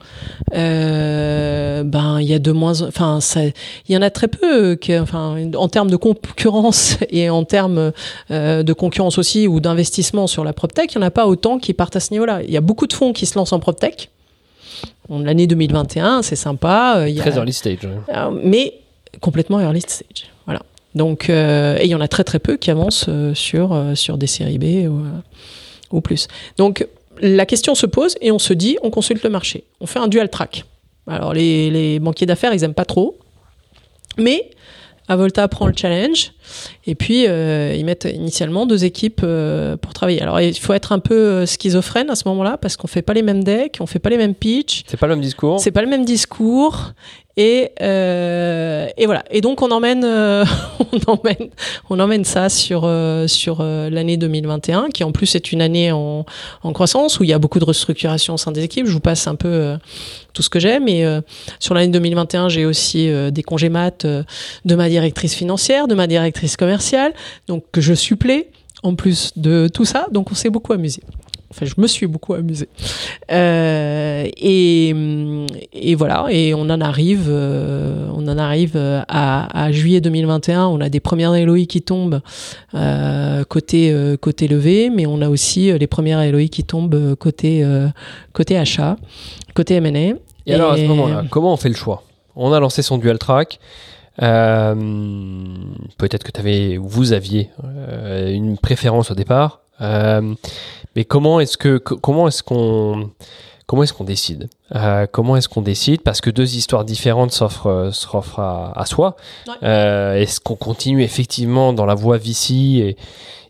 Euh, 0.54 1.82
ben 1.84 2.20
il 2.20 2.26
y 2.26 2.34
a 2.34 2.38
de 2.38 2.52
moins, 2.52 2.82
enfin 2.82 3.18
il 3.88 3.94
y 3.94 3.96
en 3.96 4.02
a 4.02 4.10
très 4.10 4.28
peu. 4.28 4.78
Enfin 5.00 5.36
en 5.54 5.68
termes 5.68 5.90
de 5.90 5.96
concurrence 5.96 6.98
et 7.10 7.30
en 7.30 7.44
termes 7.44 7.92
euh, 8.30 8.62
de 8.62 8.72
concurrence 8.72 9.16
aussi 9.18 9.46
ou 9.46 9.60
d'investissement 9.60 10.26
sur 10.26 10.44
la 10.44 10.52
proptech, 10.52 10.92
il 10.92 10.96
y 10.96 10.98
en 10.98 11.02
a 11.02 11.10
pas 11.10 11.26
autant 11.26 11.58
qui 11.58 11.72
partent 11.72 11.96
à 11.96 12.00
ce 12.00 12.12
niveau-là. 12.12 12.42
Il 12.42 12.50
y 12.50 12.58
a 12.58 12.60
beaucoup 12.60 12.86
de 12.86 12.92
fonds 12.92 13.12
qui 13.12 13.24
se 13.24 13.38
lancent 13.38 13.54
en 13.54 13.60
proptech. 13.60 14.10
L'année 15.08 15.46
2021, 15.46 16.22
c'est 16.22 16.36
sympa. 16.36 17.04
Il 17.08 17.16
y 17.16 17.18
très 17.18 17.36
early 17.36 17.52
stage. 17.52 17.88
mais 18.42 18.74
complètement 19.20 19.60
early 19.60 19.80
stage. 19.80 20.26
Voilà. 20.44 20.60
Donc 20.94 21.30
et 21.30 21.84
il 21.84 21.88
y 21.88 21.94
en 21.94 22.00
a 22.02 22.08
très 22.08 22.24
très 22.24 22.38
peu 22.38 22.58
qui 22.58 22.70
avancent 22.70 23.08
sur 23.32 23.82
sur 23.94 24.18
des 24.18 24.26
séries 24.26 24.58
B 24.58 24.90
ou, 24.90 25.04
ou 25.90 26.00
plus. 26.02 26.28
Donc 26.58 26.86
la 27.20 27.46
question 27.46 27.74
se 27.74 27.86
pose 27.86 28.16
et 28.20 28.30
on 28.32 28.38
se 28.38 28.52
dit, 28.52 28.76
on 28.82 28.90
consulte 28.90 29.22
le 29.22 29.30
marché. 29.30 29.64
On 29.80 29.86
fait 29.86 29.98
un 29.98 30.08
dual 30.08 30.28
track. 30.28 30.64
Alors 31.06 31.34
les, 31.34 31.98
banquiers 32.00 32.26
d'affaires, 32.26 32.52
ils 32.52 32.64
aiment 32.64 32.74
pas 32.74 32.84
trop. 32.84 33.18
Mais 34.18 34.50
Avolta 35.08 35.46
prend 35.46 35.66
le 35.66 35.74
challenge 35.76 36.32
et 36.86 36.94
puis 36.96 37.26
euh, 37.28 37.74
ils 37.76 37.84
mettent 37.84 38.08
initialement 38.12 38.66
deux 38.66 38.84
équipes 38.84 39.20
euh, 39.22 39.76
pour 39.76 39.92
travailler. 39.92 40.20
Alors 40.20 40.40
il 40.40 40.58
faut 40.58 40.72
être 40.72 40.92
un 40.92 40.98
peu 40.98 41.14
euh, 41.14 41.46
schizophrène 41.46 42.10
à 42.10 42.16
ce 42.16 42.26
moment-là 42.28 42.56
parce 42.56 42.76
qu'on 42.76 42.88
fait 42.88 43.02
pas 43.02 43.12
les 43.12 43.22
mêmes 43.22 43.44
decks, 43.44 43.76
on 43.80 43.86
fait 43.86 43.98
pas 43.98 44.10
les 44.10 44.16
mêmes 44.16 44.34
pitchs. 44.34 44.82
C'est 44.86 44.96
pas 44.96 45.06
le 45.06 45.14
même 45.14 45.22
discours. 45.22 45.60
C'est 45.60 45.70
pas 45.70 45.82
le 45.82 45.88
même 45.88 46.04
discours 46.04 46.92
Et, 47.38 47.72
euh, 47.82 48.88
et 48.96 49.04
voilà. 49.04 49.22
Et 49.30 49.42
donc 49.42 49.60
on 49.60 49.70
emmène, 49.70 50.04
euh, 50.04 50.44
on 50.92 51.12
emmène, 51.12 51.50
on 51.90 52.00
emmène 52.00 52.24
ça 52.24 52.48
sur 52.48 52.82
euh, 52.84 53.26
sur 53.26 53.62
l'année 53.62 54.16
2021, 54.16 54.88
qui 54.88 55.04
en 55.04 55.12
plus 55.12 55.34
est 55.34 55.52
une 55.52 55.60
année 55.60 55.92
en, 55.92 56.24
en 56.62 56.72
croissance 56.72 57.20
où 57.20 57.24
il 57.24 57.30
y 57.30 57.34
a 57.34 57.38
beaucoup 57.38 57.58
de 57.58 57.64
restructuration 57.66 58.34
au 58.34 58.36
sein 58.38 58.52
des 58.52 58.64
équipes. 58.64 58.86
Je 58.86 58.92
vous 58.92 59.00
passe 59.00 59.26
un 59.26 59.34
peu 59.34 59.76
tout 60.32 60.42
ce 60.42 60.48
que 60.48 60.58
j'ai, 60.58 60.80
mais 60.80 61.04
sur 61.60 61.74
l'année 61.74 61.92
2021, 61.92 62.48
j'ai 62.48 62.64
aussi 62.64 63.10
des 63.30 63.42
congés 63.42 63.68
maths 63.68 64.06
de 64.06 64.74
ma 64.74 64.88
directrice 64.88 65.34
financière, 65.34 65.88
de 65.88 65.94
ma 65.94 66.06
directrice 66.06 66.56
commerciale, 66.56 67.12
donc 67.48 67.64
que 67.70 67.80
je 67.82 67.92
supplée 67.92 68.48
en 68.82 68.94
plus 68.94 69.32
de 69.36 69.68
tout 69.72 69.84
ça. 69.84 70.06
Donc 70.10 70.30
on 70.32 70.34
s'est 70.34 70.50
beaucoup 70.50 70.72
amusé. 70.72 71.02
Enfin, 71.56 71.64
je 71.64 71.80
me 71.80 71.86
suis 71.86 72.06
beaucoup 72.06 72.34
amusée. 72.34 72.68
Euh, 73.32 74.26
et, 74.36 74.94
et, 75.72 75.94
voilà, 75.94 76.26
et 76.28 76.52
on 76.52 76.68
en 76.68 76.82
arrive, 76.82 77.28
euh, 77.28 78.10
on 78.14 78.28
en 78.28 78.36
arrive 78.36 78.76
à, 78.76 79.64
à, 79.64 79.72
juillet 79.72 80.02
2021. 80.02 80.66
On 80.66 80.82
a 80.82 80.90
des 80.90 81.00
premières 81.00 81.32
LOI 81.32 81.64
qui 81.64 81.80
tombent 81.80 82.20
euh, 82.74 83.42
côté 83.44 83.90
euh, 83.90 84.18
côté 84.18 84.48
levé, 84.48 84.90
mais 84.90 85.06
on 85.06 85.22
a 85.22 85.30
aussi 85.30 85.72
les 85.72 85.86
premières 85.86 86.30
LOI 86.30 86.48
qui 86.48 86.62
tombent 86.62 87.14
côté 87.14 87.66
côté 88.34 88.58
achat, 88.58 88.98
côté 89.54 89.76
M&A. 89.76 90.18
Et, 90.48 90.54
alors 90.54 90.72
à 90.72 90.76
ce 90.76 90.82
moment-là, 90.82 91.24
comment 91.30 91.54
on 91.54 91.56
fait 91.56 91.70
le 91.70 91.74
choix? 91.74 92.02
On 92.34 92.52
a 92.52 92.60
lancé 92.60 92.82
son 92.82 92.98
dual 92.98 93.18
track. 93.18 93.60
Peut-être 94.18 94.74
que 96.22 96.38
avais, 96.38 96.76
vous 96.76 97.14
aviez 97.14 97.48
une 97.64 98.58
préférence 98.58 99.10
au 99.10 99.14
départ, 99.14 99.62
euh, 99.80 100.34
mais 100.96 101.04
comment 101.04 101.38
est-ce 101.40 101.56
que 101.56 101.78
comment 101.78 102.26
est-ce 102.26 102.42
qu'on 102.42 103.10
comment 103.66 103.82
est-ce 103.82 103.92
qu'on 103.92 104.04
décide? 104.04 104.48
Euh, 104.74 105.06
Comment 105.10 105.36
est-ce 105.36 105.48
qu'on 105.48 105.62
décide? 105.62 106.02
Parce 106.02 106.20
que 106.20 106.30
deux 106.30 106.56
histoires 106.56 106.84
différentes 106.84 107.32
s'offrent 107.32 107.90
s'offrent 107.92 108.40
à, 108.40 108.72
à, 108.74 108.86
soi. 108.86 109.16
Ouais. 109.46 109.54
Euh, 109.62 110.14
est-ce 110.14 110.40
qu'on 110.40 110.56
continue 110.56 111.02
effectivement 111.02 111.72
dans 111.72 111.86
la 111.86 111.94
voie 111.94 112.16
Vici 112.16 112.80
et, 112.80 112.96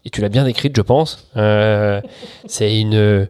et 0.06 0.10
tu 0.10 0.20
l'as 0.20 0.28
bien 0.28 0.44
décrite, 0.44 0.74
je 0.76 0.82
pense. 0.82 1.26
Euh, 1.36 2.00
c'est 2.46 2.80
une 2.80 3.28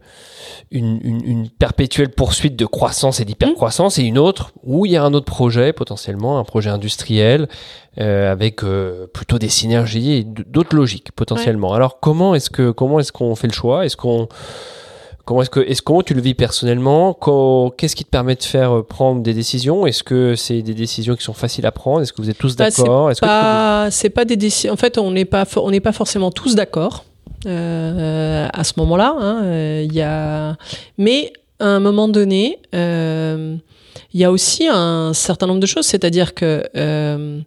une, 0.71 1.01
une, 1.03 1.25
une, 1.25 1.49
perpétuelle 1.49 2.11
poursuite 2.11 2.55
de 2.55 2.67
croissance 2.67 3.19
et 3.19 3.25
d'hypercroissance, 3.25 3.99
et 3.99 4.03
une 4.03 4.19
autre 4.19 4.53
où 4.63 4.85
il 4.85 4.93
y 4.93 4.97
a 4.97 5.03
un 5.03 5.15
autre 5.15 5.25
projet, 5.25 5.73
potentiellement 5.73 6.39
un 6.39 6.45
projet 6.45 6.69
industriel, 6.69 7.49
euh, 7.99 8.31
avec 8.31 8.63
euh, 8.63 9.07
plutôt 9.07 9.39
des 9.39 9.49
synergies 9.49 10.13
et 10.13 10.25
d'autres 10.25 10.77
logiques, 10.77 11.13
potentiellement. 11.13 11.71
Ouais. 11.71 11.77
Alors, 11.77 11.99
comment 11.99 12.35
est-ce 12.35 12.51
que 12.51 12.71
comment 12.73 13.01
est-ce 13.01 13.13
qu'on 13.13 13.35
fait 13.37 13.47
le 13.47 13.55
choix? 13.55 13.87
Est-ce 13.87 13.97
qu'on 13.97 14.29
Comment 15.27 15.43
est-ce 15.43 15.51
que, 15.51 15.61
est-ce 15.61 15.83
comment 15.83 16.03
tu 16.03 16.15
le 16.15 16.23
vis 16.23 16.35
personnellement? 16.35 17.13
Qu'est-ce 17.77 17.97
qui 17.97 18.05
te 18.05 18.11
permet 18.11 18.37
de 18.37 18.43
faire 18.43 18.85
prendre 18.85 19.23
des 19.23 19.35
décisions? 19.35 19.87
Est-ce 19.87 20.03
que 20.03 20.37
c'est 20.37 20.63
des 20.63 20.73
décisions 20.73 21.17
qui 21.17 21.25
sont 21.25 21.35
faciles 21.35 21.67
à 21.67 21.73
prendre? 21.73 22.01
Est-ce 22.01 22.13
que 22.13 22.23
vous 22.23 22.31
êtes 22.31 22.39
tous 22.39 22.55
d'accord? 22.55 23.09
Bah, 23.09 23.15
C'est 23.15 23.21
pas, 23.21 23.91
c'est 23.91 24.11
pas 24.11 24.25
des 24.25 24.37
décisions. 24.37 24.73
En 24.73 24.77
fait, 24.77 24.99
on 24.99 25.11
n'est 25.11 25.25
pas, 25.25 25.45
on 25.57 25.71
n'est 25.71 25.81
pas 25.81 25.93
forcément 25.93 26.31
tous 26.31 26.55
d'accord 26.55 27.05
euh, 27.45 28.49
à 28.53 28.65
ce 28.65 28.75
moment-là. 28.77 29.17
Hein. 29.19 29.83
Il 29.83 29.93
y 29.93 30.01
a, 30.01 30.57
mais 30.97 31.33
à 31.59 31.67
un 31.67 31.81
moment 31.81 32.09
donné, 32.09 32.59
euh, 32.75 33.57
il 34.13 34.21
y 34.21 34.25
a 34.25 34.31
aussi 34.31 34.67
un 34.71 35.13
certain 35.13 35.47
nombre 35.47 35.61
de 35.61 35.67
choses, 35.67 35.87
c'est-à-dire 35.87 36.35
que 36.35 36.63
euh, 36.77 37.41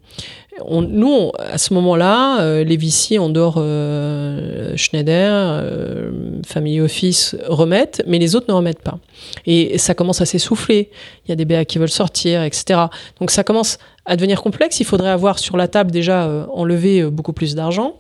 nous, 0.67 1.31
à 1.37 1.57
ce 1.57 1.73
moment-là, 1.73 2.41
euh, 2.41 2.63
les 2.63 2.77
VC, 2.77 3.17
dehors 3.29 3.55
euh, 3.57 4.73
Schneider, 4.75 5.31
euh, 5.33 6.11
Family 6.45 6.81
Office 6.81 7.35
remettent, 7.47 8.03
mais 8.07 8.19
les 8.19 8.35
autres 8.35 8.47
ne 8.49 8.53
remettent 8.53 8.81
pas. 8.81 8.99
Et, 9.45 9.77
ça 9.77 9.93
commence 9.93 10.21
à 10.21 10.25
s'essouffler. 10.25 10.89
Il 11.25 11.29
y 11.29 11.31
a 11.31 11.35
des 11.35 11.45
BA 11.45 11.65
qui 11.65 11.77
veulent 11.77 11.89
sortir, 11.89 12.43
etc. 12.43 12.79
Donc 13.19 13.31
ça 13.31 13.43
commence 13.43 13.77
à 14.05 14.15
devenir 14.15 14.41
complexe. 14.41 14.79
Il 14.79 14.85
faudrait 14.85 15.09
avoir 15.09 15.39
sur 15.39 15.55
la 15.55 15.67
table 15.67 15.91
déjà 15.91 16.25
euh, 16.25 16.45
enlevé 16.53 17.03
beaucoup 17.03 17.33
plus 17.33 17.55
d'argent. 17.55 17.97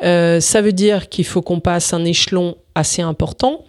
ça 0.00 0.60
veut 0.60 0.72
dire 0.72 1.08
qu'il 1.08 1.24
faut 1.24 1.42
qu'on 1.42 1.60
passe 1.60 1.92
un 1.92 2.04
échelon 2.04 2.56
assez 2.74 3.02
important. 3.02 3.64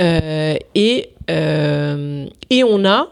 et, 0.00 1.10
et 1.28 2.64
on 2.64 2.84
a 2.84 3.08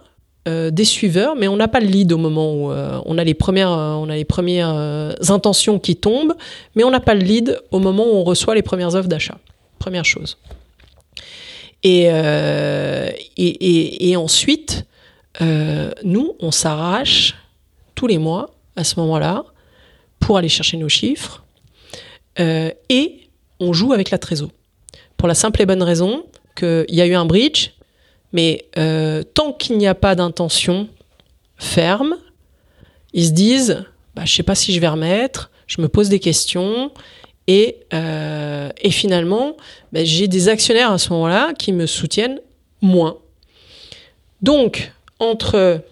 euh, 0.48 0.72
des 0.72 0.84
suiveurs, 0.84 1.36
mais 1.36 1.46
on 1.46 1.54
n'a 1.54 1.68
pas 1.68 1.78
le 1.78 1.86
lead 1.86 2.12
au 2.12 2.18
moment 2.18 2.52
où 2.52 2.72
euh, 2.72 3.00
on 3.06 3.16
a 3.16 3.22
les 3.22 3.32
premières, 3.32 3.70
euh, 3.70 5.14
intentions 5.28 5.78
qui 5.78 5.94
tombent, 5.94 6.34
mais 6.74 6.82
on 6.82 6.90
n'a 6.90 6.98
pas 6.98 7.14
le 7.14 7.20
lead 7.20 7.60
au 7.70 7.78
moment 7.78 8.04
où 8.04 8.16
on 8.16 8.24
reçoit 8.24 8.56
les 8.56 8.62
premières 8.62 8.96
offres 8.96 9.08
d'achat. 9.08 9.38
Première 9.78 10.04
chose. 10.04 10.38
Et, 11.84 12.06
et, 13.36 14.16
ensuite, 14.16 14.84
nous, 15.40 16.34
on 16.40 16.50
s'arrache 16.50 17.36
tous 17.94 18.08
les 18.08 18.18
mois 18.18 18.50
à 18.74 18.82
ce 18.82 18.98
moment-là 18.98 19.44
pour 20.18 20.38
aller 20.38 20.48
chercher 20.48 20.76
nos 20.76 20.88
chiffres 20.88 21.44
et 22.38 23.28
on 23.60 23.72
joue 23.72 23.92
avec 23.92 24.10
la 24.10 24.18
trésor. 24.18 24.50
Pour 25.16 25.28
la 25.28 25.34
simple 25.34 25.62
et 25.62 25.66
bonne 25.66 25.82
raison 25.82 26.24
qu'il 26.56 26.84
y 26.88 27.00
a 27.00 27.06
eu 27.06 27.14
un 27.14 27.26
bridge, 27.26 27.70
mais 28.32 28.66
euh, 28.78 29.22
tant 29.22 29.52
qu'il 29.52 29.78
n'y 29.78 29.86
a 29.86 29.94
pas 29.94 30.14
d'intention 30.14 30.88
ferme, 31.56 32.16
ils 33.12 33.26
se 33.26 33.32
disent 33.32 33.84
bah, 34.14 34.22
je 34.24 34.34
sais 34.34 34.42
pas 34.42 34.54
si 34.54 34.72
je 34.72 34.80
vais 34.80 34.88
remettre, 34.88 35.50
je 35.66 35.80
me 35.80 35.88
pose 35.88 36.08
des 36.08 36.20
questions. 36.20 36.90
Et, 37.48 37.78
euh, 37.92 38.70
finalement, 38.90 39.56
bah, 39.92 40.04
j'ai 40.04 40.28
des 40.28 40.48
actionnaires 40.48 40.92
à 40.92 40.98
ce 40.98 41.12
moment-là 41.12 41.52
qui 41.58 41.72
me 41.72 41.86
soutiennent 41.86 42.40
moins. 42.80 43.18
Donc, 44.42 44.92
entre 45.18 45.82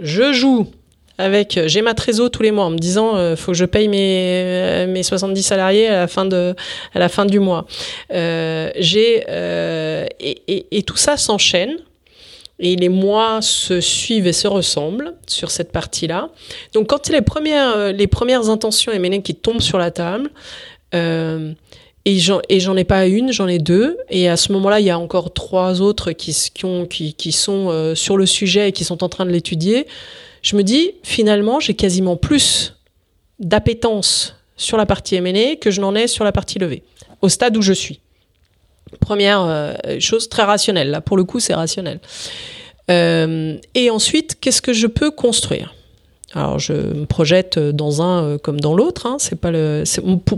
je 0.00 0.32
joue 0.32 0.70
avec 1.18 1.60
j'ai 1.66 1.82
ma 1.82 1.94
trésor 1.94 2.30
tous 2.30 2.42
les 2.42 2.52
mois 2.52 2.64
en 2.64 2.70
me 2.70 2.78
disant 2.78 3.16
euh, 3.16 3.36
faut 3.36 3.52
que 3.52 3.58
je 3.58 3.64
paye 3.64 3.88
mes 3.88 4.42
euh, 4.44 4.86
mes 4.86 5.02
70 5.02 5.42
salariés 5.42 5.88
à 5.88 6.00
la 6.00 6.08
fin 6.08 6.24
de 6.24 6.54
à 6.94 6.98
la 6.98 7.08
fin 7.08 7.26
du 7.26 7.40
mois. 7.40 7.66
Euh, 8.12 8.70
j'ai 8.78 9.24
euh, 9.28 10.06
et, 10.20 10.82
tout 10.84 10.96
ça 10.96 11.16
s'enchaîne. 11.16 11.76
Et 12.60 12.74
les 12.74 12.88
mois 12.88 13.40
se 13.40 13.80
suivent 13.80 14.26
et 14.26 14.32
se 14.32 14.48
ressemblent 14.48 15.14
sur 15.28 15.52
cette 15.52 15.70
partie-là. 15.70 16.30
Donc, 16.74 16.88
quand 16.88 17.08
les 17.08 17.22
premières, 17.22 17.92
les 17.92 18.08
premières 18.08 18.50
intentions 18.50 18.90
M&A 18.90 19.18
qui 19.18 19.36
tombent 19.36 19.60
sur 19.60 19.78
la 19.78 19.92
table, 19.92 20.30
euh, 20.94 21.52
et 22.04 22.18
j'en, 22.18 22.76
ai 22.76 22.84
pas 22.84 23.06
une, 23.06 23.32
j'en 23.32 23.48
ai 23.48 23.58
deux. 23.58 23.98
Et 24.08 24.28
à 24.28 24.36
ce 24.38 24.52
moment-là, 24.52 24.80
il 24.80 24.86
y 24.86 24.90
a 24.90 24.98
encore 24.98 25.34
trois 25.34 25.82
autres 25.82 26.12
qui, 26.12 26.34
qui, 26.54 26.64
ont, 26.64 26.86
qui, 26.86 27.12
qui 27.12 27.32
sont 27.32 27.68
euh, 27.68 27.94
sur 27.94 28.16
le 28.16 28.24
sujet 28.24 28.68
et 28.68 28.72
qui 28.72 28.84
sont 28.84 29.04
en 29.04 29.10
train 29.10 29.26
de 29.26 29.30
l'étudier 29.30 29.86
je 30.48 30.56
me 30.56 30.62
dis, 30.62 30.92
finalement, 31.02 31.60
j'ai 31.60 31.74
quasiment 31.74 32.16
plus 32.16 32.74
d'appétence 33.38 34.34
sur 34.56 34.78
la 34.78 34.86
partie 34.86 35.14
M&A 35.16 35.56
que 35.56 35.70
je 35.70 35.82
n'en 35.82 35.94
ai 35.94 36.06
sur 36.06 36.24
la 36.24 36.32
partie 36.32 36.58
levée, 36.58 36.84
au 37.20 37.28
stade 37.28 37.54
où 37.58 37.60
je 37.60 37.74
suis. 37.74 38.00
Première 38.98 39.42
euh, 39.42 39.74
chose 40.00 40.30
très 40.30 40.44
rationnelle, 40.44 40.88
là 40.88 41.02
pour 41.02 41.18
le 41.18 41.24
coup 41.24 41.38
c'est 41.38 41.52
rationnel. 41.52 42.00
Euh, 42.90 43.58
et 43.74 43.90
ensuite, 43.90 44.38
qu'est-ce 44.40 44.62
que 44.62 44.72
je 44.72 44.86
peux 44.86 45.10
construire? 45.10 45.74
Alors 46.34 46.58
je 46.58 46.74
me 46.74 47.06
projette 47.06 47.58
dans 47.58 48.02
un 48.02 48.22
euh, 48.22 48.38
comme 48.38 48.60
dans 48.60 48.74
l'autre. 48.74 49.06
Hein, 49.06 49.16
c'est 49.18 49.40
pas 49.40 49.50
le, 49.50 49.84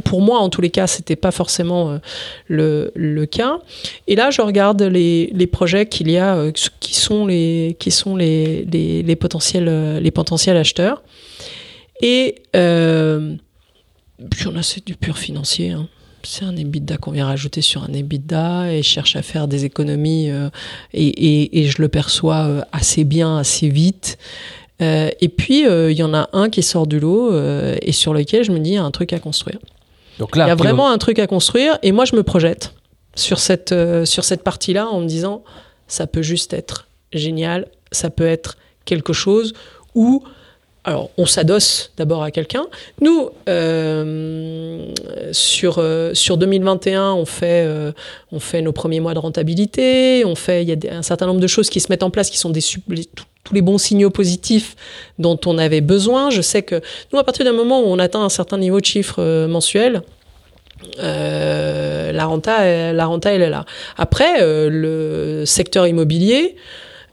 pour, 0.04 0.20
moi 0.20 0.38
en 0.38 0.48
tous 0.48 0.60
les 0.60 0.70
cas, 0.70 0.86
c'était 0.86 1.16
pas 1.16 1.32
forcément 1.32 1.90
euh, 1.90 1.98
le, 2.46 2.92
le, 2.94 3.26
cas. 3.26 3.58
Et 4.06 4.14
là, 4.14 4.30
je 4.30 4.40
regarde 4.40 4.82
les, 4.82 5.30
les 5.34 5.46
projets 5.48 5.86
qu'il 5.86 6.10
y 6.10 6.16
a, 6.16 6.36
euh, 6.36 6.52
qui 6.78 6.94
sont 6.94 7.26
les 7.26 7.76
qui 7.80 7.90
sont 7.90 8.14
les, 8.14 8.64
les, 8.64 9.16
potentiels 9.16 9.98
les 9.98 10.10
potentiels 10.12 10.56
acheteurs. 10.56 11.02
Et 12.00 12.36
euh, 12.54 13.34
puis 14.30 14.46
on 14.46 14.56
a 14.56 14.62
c'est 14.62 14.86
du 14.86 14.94
pur 14.94 15.18
financier. 15.18 15.70
Hein. 15.70 15.88
C'est 16.22 16.44
un 16.44 16.54
EBITDA 16.54 16.98
qu'on 16.98 17.12
vient 17.12 17.26
rajouter 17.26 17.62
sur 17.62 17.82
un 17.82 17.92
EBITDA 17.92 18.74
et 18.74 18.82
je 18.82 18.88
cherche 18.88 19.16
à 19.16 19.22
faire 19.22 19.48
des 19.48 19.64
économies 19.64 20.30
euh, 20.30 20.50
et, 20.92 21.60
et, 21.60 21.66
je 21.66 21.80
le 21.80 21.88
perçois 21.88 22.66
assez 22.72 23.04
bien, 23.04 23.38
assez 23.38 23.68
vite. 23.68 24.18
Euh, 24.80 25.10
et 25.20 25.28
puis, 25.28 25.60
il 25.60 25.66
euh, 25.66 25.92
y 25.92 26.02
en 26.02 26.14
a 26.14 26.28
un 26.32 26.48
qui 26.48 26.62
sort 26.62 26.86
du 26.86 27.00
lot 27.00 27.32
euh, 27.32 27.76
et 27.82 27.92
sur 27.92 28.14
lequel 28.14 28.44
je 28.44 28.52
me 28.52 28.58
dis, 28.58 28.70
il 28.70 28.74
y 28.74 28.78
a 28.78 28.84
un 28.84 28.90
truc 28.90 29.12
à 29.12 29.18
construire. 29.18 29.58
Donc 30.18 30.36
là, 30.36 30.46
il 30.46 30.48
y 30.48 30.50
a 30.50 30.54
vraiment 30.54 30.90
un 30.90 30.98
truc 30.98 31.18
à 31.18 31.26
construire 31.26 31.78
et 31.82 31.92
moi, 31.92 32.04
je 32.04 32.16
me 32.16 32.22
projette 32.22 32.74
sur 33.14 33.38
cette, 33.38 33.74
sur 34.04 34.24
cette 34.24 34.42
partie-là 34.42 34.86
en 34.86 35.00
me 35.00 35.06
disant, 35.06 35.42
ça 35.88 36.06
peut 36.06 36.22
juste 36.22 36.52
être 36.52 36.88
génial, 37.12 37.66
ça 37.90 38.10
peut 38.10 38.26
être 38.26 38.56
quelque 38.84 39.12
chose 39.12 39.54
où 39.94 40.22
alors, 40.84 41.10
on 41.18 41.26
s'adosse 41.26 41.92
d'abord 41.98 42.22
à 42.22 42.30
quelqu'un. 42.30 42.66
Nous, 43.02 43.28
euh, 43.50 44.86
sur, 45.30 45.76
euh, 45.78 46.14
sur 46.14 46.38
2021, 46.38 47.12
on 47.12 47.26
fait, 47.26 47.66
euh, 47.66 47.92
on 48.32 48.40
fait 48.40 48.62
nos 48.62 48.72
premiers 48.72 49.00
mois 49.00 49.12
de 49.12 49.18
rentabilité. 49.18 50.24
On 50.24 50.34
fait, 50.34 50.62
il 50.62 50.68
y 50.70 50.88
a 50.88 50.96
un 50.96 51.02
certain 51.02 51.26
nombre 51.26 51.40
de 51.40 51.46
choses 51.46 51.68
qui 51.68 51.80
se 51.80 51.88
mettent 51.90 52.02
en 52.02 52.10
place 52.10 52.30
qui 52.30 52.38
sont 52.38 52.50
tous 52.50 53.54
les 53.54 53.60
bons 53.60 53.76
signaux 53.76 54.08
positifs 54.08 54.74
dont 55.18 55.38
on 55.44 55.58
avait 55.58 55.82
besoin. 55.82 56.30
Je 56.30 56.40
sais 56.40 56.62
que 56.62 56.80
nous, 57.12 57.18
à 57.18 57.24
partir 57.24 57.44
d'un 57.44 57.52
moment 57.52 57.82
où 57.82 57.84
on 57.84 57.98
atteint 57.98 58.22
un 58.22 58.30
certain 58.30 58.56
niveau 58.56 58.80
de 58.80 58.86
chiffre 58.86 59.46
mensuel, 59.46 60.00
la 60.96 62.24
renta, 62.24 62.92
la 62.94 63.04
renta, 63.04 63.34
elle 63.34 63.42
est 63.42 63.50
là. 63.50 63.66
Après, 63.98 64.40
le 64.40 65.44
secteur 65.44 65.86
immobilier, 65.86 66.56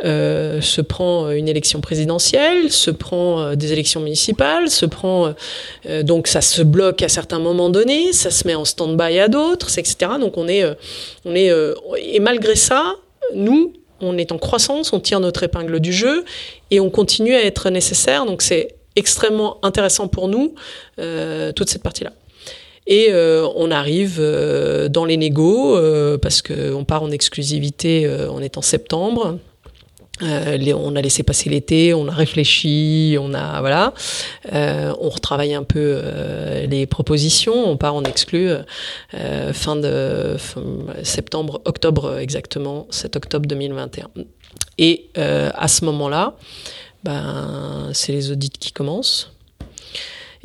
euh, 0.04 0.62
se 0.62 0.80
prend 0.80 1.32
une 1.32 1.48
élection 1.48 1.82
présidentielle, 1.82 2.72
se 2.72 2.92
prend 2.92 3.42
euh, 3.42 3.56
des 3.56 3.74
élections 3.74 4.00
municipales, 4.00 4.70
se 4.70 4.86
prend 4.86 5.34
euh, 5.88 6.04
donc 6.04 6.28
ça 6.28 6.42
se 6.42 6.62
bloque 6.62 7.02
à 7.02 7.10
certains 7.10 7.40
moments 7.40 7.72
donnés, 7.72 8.14
ça 8.14 8.30
se 8.30 8.46
met 8.46 8.54
en 8.54 8.64
stand-by 8.64 9.18
à 9.18 9.28
d'autres, 9.28 9.80
etc. 9.80 10.12
Donc 10.20 10.38
on 10.38 10.48
est, 10.48 10.64
on 11.26 11.34
est 11.34 11.52
et 11.98 12.20
malgré 12.20 12.56
ça, 12.56 12.94
nous, 13.34 13.74
on 14.00 14.20
est 14.20 14.32
en 14.32 14.38
croissance, 14.38 14.94
on 14.94 15.00
tire 15.00 15.20
notre 15.20 15.42
épingle 15.42 15.80
du 15.80 15.92
jeu 15.92 16.26
et 16.70 16.80
on 16.80 16.92
continue 16.92 17.34
à 17.34 17.44
être 17.44 17.72
nécessaire. 17.72 18.26
Donc 18.26 18.44
c'est 18.44 18.76
extrêmement 18.96 19.58
intéressant 19.64 20.08
pour 20.08 20.28
nous 20.28 20.54
toute 21.56 21.70
cette 21.70 21.84
partie-là. 21.84 22.14
Et 22.86 23.12
on 23.14 23.72
arrive 23.72 24.22
dans 24.90 25.06
les 25.06 25.18
négos 25.18 25.80
parce 26.20 26.42
qu'on 26.42 26.84
part 26.86 27.02
en 27.02 27.12
exclusivité, 27.12 28.08
on 28.30 28.42
est 28.42 28.58
en 28.58 28.62
septembre. 28.62 29.40
Euh, 30.22 30.74
on 30.74 30.96
a 30.96 31.02
laissé 31.02 31.24
passer 31.24 31.50
l'été, 31.50 31.94
on 31.94 32.08
a 32.08 32.12
réfléchi, 32.12 33.18
on 33.20 33.34
a 33.34 33.60
voilà, 33.60 33.94
euh, 34.54 34.94
on 35.00 35.10
retravaille 35.10 35.54
un 35.54 35.64
peu 35.64 36.02
euh, 36.04 36.66
les 36.66 36.86
propositions, 36.86 37.70
on 37.70 37.78
part 37.78 37.96
en 37.96 38.04
exclu 38.04 38.50
fin 39.54 39.76
de 39.76 40.38
septembre, 41.04 41.62
octobre 41.66 42.18
exactement, 42.18 42.88
7 42.90 43.16
octobre 43.16 43.48
2021. 43.48 44.10
Et 44.78 45.10
à 45.16 45.68
ce 45.68 45.86
moment-là, 45.86 46.36
ben 47.04 47.90
c'est 47.94 48.12
les 48.12 48.32
audits 48.32 48.50
qui 48.50 48.72
commencent. 48.72 49.37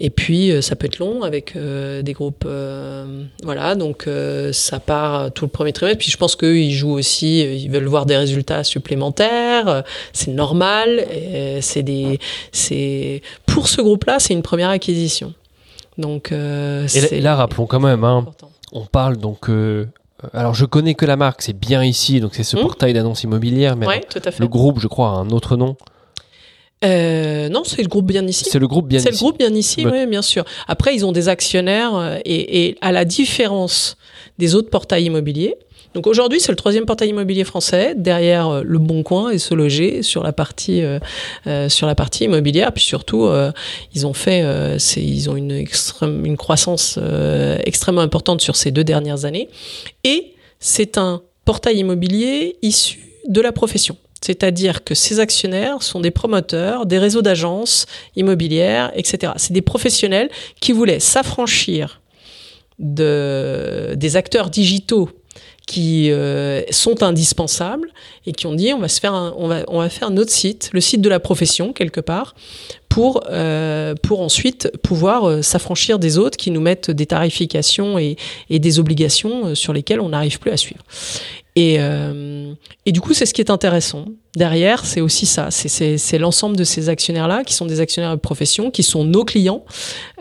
Et 0.05 0.11
puis, 0.11 0.51
euh, 0.51 0.63
ça 0.63 0.75
peut 0.75 0.87
être 0.87 0.99
long 0.99 1.23
avec 1.23 1.55
euh, 1.55 2.03
des 2.03 2.13
groupes. 2.13 2.43
Euh, 2.45 3.23
voilà, 3.45 3.77
donc 3.77 4.09
ça 4.51 4.81
part 4.81 5.31
tout 5.31 5.45
le 5.45 5.51
premier 5.51 5.73
trimestre. 5.73 5.99
Puis 5.99 6.11
je 6.11 6.17
pense 6.17 6.35
qu'eux, 6.35 6.59
ils 6.59 6.73
jouent 6.73 6.99
aussi, 6.99 7.41
ils 7.41 7.71
veulent 7.71 7.87
voir 7.87 8.05
des 8.05 8.17
résultats 8.17 8.65
supplémentaires. 8.65 9.85
c'est 10.13 10.33
normal. 10.33 11.07
C'est 11.61 11.85
des, 11.85 12.19
c'est 12.51 13.23
pour 13.47 13.69
ce 13.69 13.81
groupe-là, 13.81 14.19
c'est 14.19 14.35
une 14.35 14.43
première 14.43 14.71
acquisition. 14.71 15.35
Donc, 15.99 16.33
et 16.33 17.21
là, 17.21 17.37
rappelons 17.37 17.67
quand 17.67 17.81
même, 17.81 18.03
hein, 18.03 18.27
on 18.73 18.85
parle 18.87 19.19
donc. 19.19 19.49
alors, 20.33 20.55
je 20.55 20.65
connais 20.65 20.95
que 20.95 21.07
la 21.07 21.17
marque, 21.17 21.43
c'est 21.43 21.57
bien 21.57 21.85
ici, 21.85 22.19
donc 22.19 22.35
c'est 22.35 22.43
ce 22.43 22.57
hmm 22.57 22.63
portail 22.63 22.93
d'annonces 22.93 23.23
immobilières, 23.23 23.77
mais 23.77 23.87
le 24.41 24.49
groupe, 24.49 24.81
je 24.81 24.89
crois, 24.89 25.11
a 25.11 25.13
un 25.13 25.31
autre 25.31 25.57
nom. 25.57 25.77
Euh, 26.85 27.49
non, 27.49 27.63
c'est 27.65 27.83
le 27.83 27.89
groupe 27.89 28.07
bien 28.07 28.27
ici. 28.27 28.45
C'est 28.49 28.59
le 28.59 28.67
groupe 28.67 28.89
bien 28.89 28.99
ici. 28.99 29.05
C'est 29.05 29.13
le 29.13 29.19
groupe 29.19 29.39
bien 29.39 29.55
ici, 29.55 29.87
oui, 29.87 30.07
bien 30.07 30.23
sûr. 30.23 30.45
Après, 30.67 30.95
ils 30.95 31.07
ont 31.07 31.13
des 31.13 31.29
actionnaires 31.29 31.95
euh, 31.95 32.19
et, 32.25 32.67
et, 32.67 32.79
à 32.81 32.93
la 32.93 33.05
différence 33.05 33.97
des 34.39 34.55
autres 34.55 34.71
portails 34.71 35.05
immobiliers. 35.05 35.57
Donc 35.95 36.07
aujourd'hui, 36.07 36.41
c'est 36.41 36.51
le 36.51 36.57
troisième 36.57 36.87
portail 36.87 37.11
immobilier 37.11 37.45
français 37.45 37.95
derrière 37.97 38.49
euh, 38.49 38.63
Le 38.65 38.79
Bon 38.79 39.03
Coin 39.03 39.31
et 39.31 39.39
Se 39.39 39.55
Loger 39.55 40.03
sur 40.03 40.23
la 40.23 40.33
partie 40.33 40.83
euh, 40.83 41.69
sur 41.69 41.87
la 41.87 41.95
partie 41.95 42.25
immobilière. 42.25 42.73
Puis 42.73 42.85
surtout, 42.85 43.29
ils 43.95 44.07
ont 44.07 44.15
fait, 44.15 44.45
ils 44.97 45.31
ont 45.31 45.37
une 45.37 45.53
extrême, 45.53 46.25
une 46.25 46.37
croissance 46.37 46.99
extrêmement 47.65 48.01
importante 48.01 48.41
sur 48.41 48.57
ces 48.57 48.71
deux 48.71 48.85
dernières 48.85 49.25
années. 49.25 49.49
Et 50.05 50.35
c'est 50.61 50.97
un 50.97 51.23
portail 51.45 51.79
immobilier 51.79 52.57
issu 52.63 53.01
de 53.29 53.41
la 53.41 53.53
profession. 53.53 53.97
C'est-à-dire 54.23 54.85
que 54.85 54.95
ces 54.95 55.21
actionnaires 55.21 55.83
sont 55.83 56.01
des 56.01 56.11
promoteurs, 56.11 56.87
des 56.87 56.99
réseaux 56.99 57.23
d'agences 57.23 57.87
immobilières, 58.17 58.93
etc. 58.95 59.33
C'est 59.37 59.53
des 59.53 59.63
professionnels 59.63 60.31
qui 60.61 60.73
voulaient 60.73 61.01
s'affranchir 61.01 62.01
de, 62.79 63.95
des 63.97 64.17
acteurs 64.17 64.49
digitaux 64.49 65.11
qui 65.67 66.11
euh, 66.11 66.63
sont 66.71 67.03
indispensables 67.03 67.89
et 68.27 68.33
qui 68.33 68.47
ont 68.47 68.55
dit 68.55 68.73
on 68.73 68.81
va 68.81 68.89
faire 68.89 69.15
on 69.37 70.11
notre 70.11 70.31
site 70.31 70.71
le 70.73 70.81
site 70.81 71.01
de 71.01 71.09
la 71.09 71.21
profession 71.21 71.73
quelque 71.73 72.01
part 72.01 72.35
pour 72.89 73.23
euh, 73.31 73.95
ensuite 74.11 74.71
pouvoir 74.83 75.25
euh, 75.25 75.43
s'affranchir 75.43 75.99
des 76.01 76.19
autres 76.19 76.37
qui 76.37 76.51
nous 76.51 76.61
mettent 76.61 76.91
des 76.91 77.07
tarifications 77.07 77.97
et 77.99 78.17
des 78.51 78.79
obligations 78.81 79.55
sur 79.55 79.73
lesquelles 79.73 80.01
on 80.01 80.09
n'arrive 80.09 80.41
plus 80.41 80.51
à 80.51 80.57
suivre 80.57 80.83
et, 81.55 81.77
euh, 81.79 82.55
et 82.87 82.93
du 82.93 83.01
coup, 83.01 83.13
c'est 83.13 83.27
ce 83.27 83.35
qui 83.35 83.43
est 83.43 83.51
intéressant. 83.51 84.07
Derrière, 84.37 84.87
c'est 84.87 85.03
aussi 85.03 85.27
ça. 85.27 85.51
C'est 85.51 86.19
l'ensemble 86.19 86.57
de 86.57 86.65
ces 86.65 86.89
actionnaires-là, 86.89 87.45
qui 87.45 87.53
sont 87.53 87.67
des 87.67 87.81
actionnaires 87.81 88.13
de 88.13 88.21
profession, 88.21 88.71
qui 88.71 88.83
sont 88.83 89.05
nos 89.05 89.25
clients. 89.25 89.63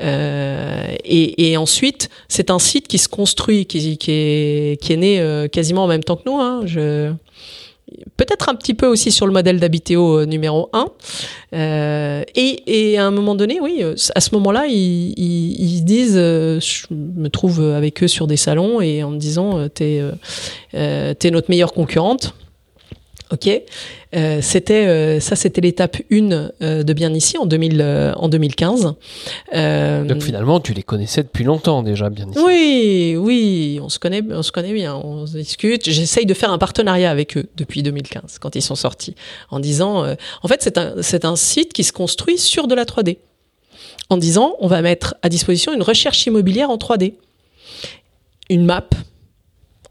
Euh, 0.01 0.93
et, 1.05 1.51
et, 1.51 1.55
ensuite, 1.55 2.09
c'est 2.27 2.51
un 2.51 2.59
site 2.59 2.89
qui 2.89 2.97
se 2.97 3.07
construit, 3.07 3.65
qui, 3.65 3.97
qui, 3.97 4.11
est, 4.11 4.81
qui 4.81 4.91
est 4.91 4.97
né 4.97 5.21
euh, 5.21 5.47
quasiment 5.47 5.85
en 5.85 5.87
même 5.87 6.03
temps 6.03 6.17
que 6.17 6.23
nous. 6.25 6.37
Hein. 6.37 6.63
Je, 6.65 7.13
peut-être 8.17 8.49
un 8.49 8.55
petit 8.55 8.73
peu 8.73 8.87
aussi 8.87 9.11
sur 9.11 9.25
le 9.27 9.33
modèle 9.33 9.59
d'Habitéo 9.59 10.19
euh, 10.19 10.25
numéro 10.25 10.69
1. 10.73 10.85
Euh, 11.53 12.23
et, 12.35 12.91
et, 12.91 12.97
à 12.97 13.05
un 13.05 13.11
moment 13.11 13.35
donné, 13.35 13.59
oui, 13.61 13.79
euh, 13.81 13.95
à 14.15 14.21
ce 14.21 14.33
moment-là, 14.35 14.65
ils, 14.67 15.13
ils, 15.17 15.75
ils, 15.77 15.83
disent, 15.83 16.15
je 16.15 16.85
me 16.91 17.29
trouve 17.29 17.61
avec 17.61 18.03
eux 18.03 18.07
sur 18.07 18.27
des 18.27 18.37
salons 18.37 18.81
et 18.81 19.03
en 19.03 19.11
me 19.11 19.17
disant, 19.17 19.67
t'es 19.69 20.01
euh, 20.73 21.13
notre 21.31 21.49
meilleure 21.49 21.73
concurrente. 21.73 22.33
Ok, 23.31 23.47
euh, 24.13 24.39
c'était 24.41 24.87
euh, 24.87 25.21
ça, 25.21 25.37
c'était 25.37 25.61
l'étape 25.61 25.95
1 26.11 26.31
euh, 26.61 26.83
de 26.83 26.93
Bien 26.93 27.13
ici 27.13 27.37
en 27.37 27.45
2000 27.45 28.13
en 28.17 28.27
2015. 28.27 28.93
Donc 29.53 30.21
finalement, 30.21 30.59
tu 30.59 30.73
les 30.73 30.83
connaissais 30.83 31.23
depuis 31.23 31.45
longtemps 31.45 31.81
déjà, 31.81 32.09
Bien 32.09 32.27
ici. 32.29 32.39
Oui, 32.45 33.15
oui, 33.17 33.79
on 33.81 33.87
se 33.87 33.99
connaît, 33.99 34.21
on 34.29 34.43
se 34.43 34.51
connaît 34.51 34.73
bien, 34.73 34.95
on 34.95 35.25
se 35.25 35.37
discute. 35.37 35.89
J'essaye 35.89 36.25
de 36.25 36.33
faire 36.33 36.51
un 36.51 36.57
partenariat 36.57 37.09
avec 37.09 37.37
eux 37.37 37.45
depuis 37.55 37.83
2015 37.83 38.37
quand 38.39 38.55
ils 38.55 38.61
sont 38.61 38.75
sortis, 38.75 39.15
en 39.49 39.61
disant, 39.61 40.05
en 40.43 40.47
fait, 40.49 40.61
c'est 40.61 40.77
un 40.77 40.95
c'est 41.01 41.23
un 41.23 41.37
site 41.37 41.71
qui 41.71 41.85
se 41.85 41.93
construit 41.93 42.37
sur 42.37 42.67
de 42.67 42.75
la 42.75 42.83
3D, 42.83 43.17
en 44.09 44.17
disant, 44.17 44.55
on 44.59 44.67
va 44.67 44.81
mettre 44.81 45.15
à 45.21 45.29
disposition 45.29 45.73
une 45.73 45.83
recherche 45.83 46.25
immobilière 46.25 46.69
en 46.69 46.75
3D, 46.75 47.13
une 48.49 48.65
map 48.65 48.89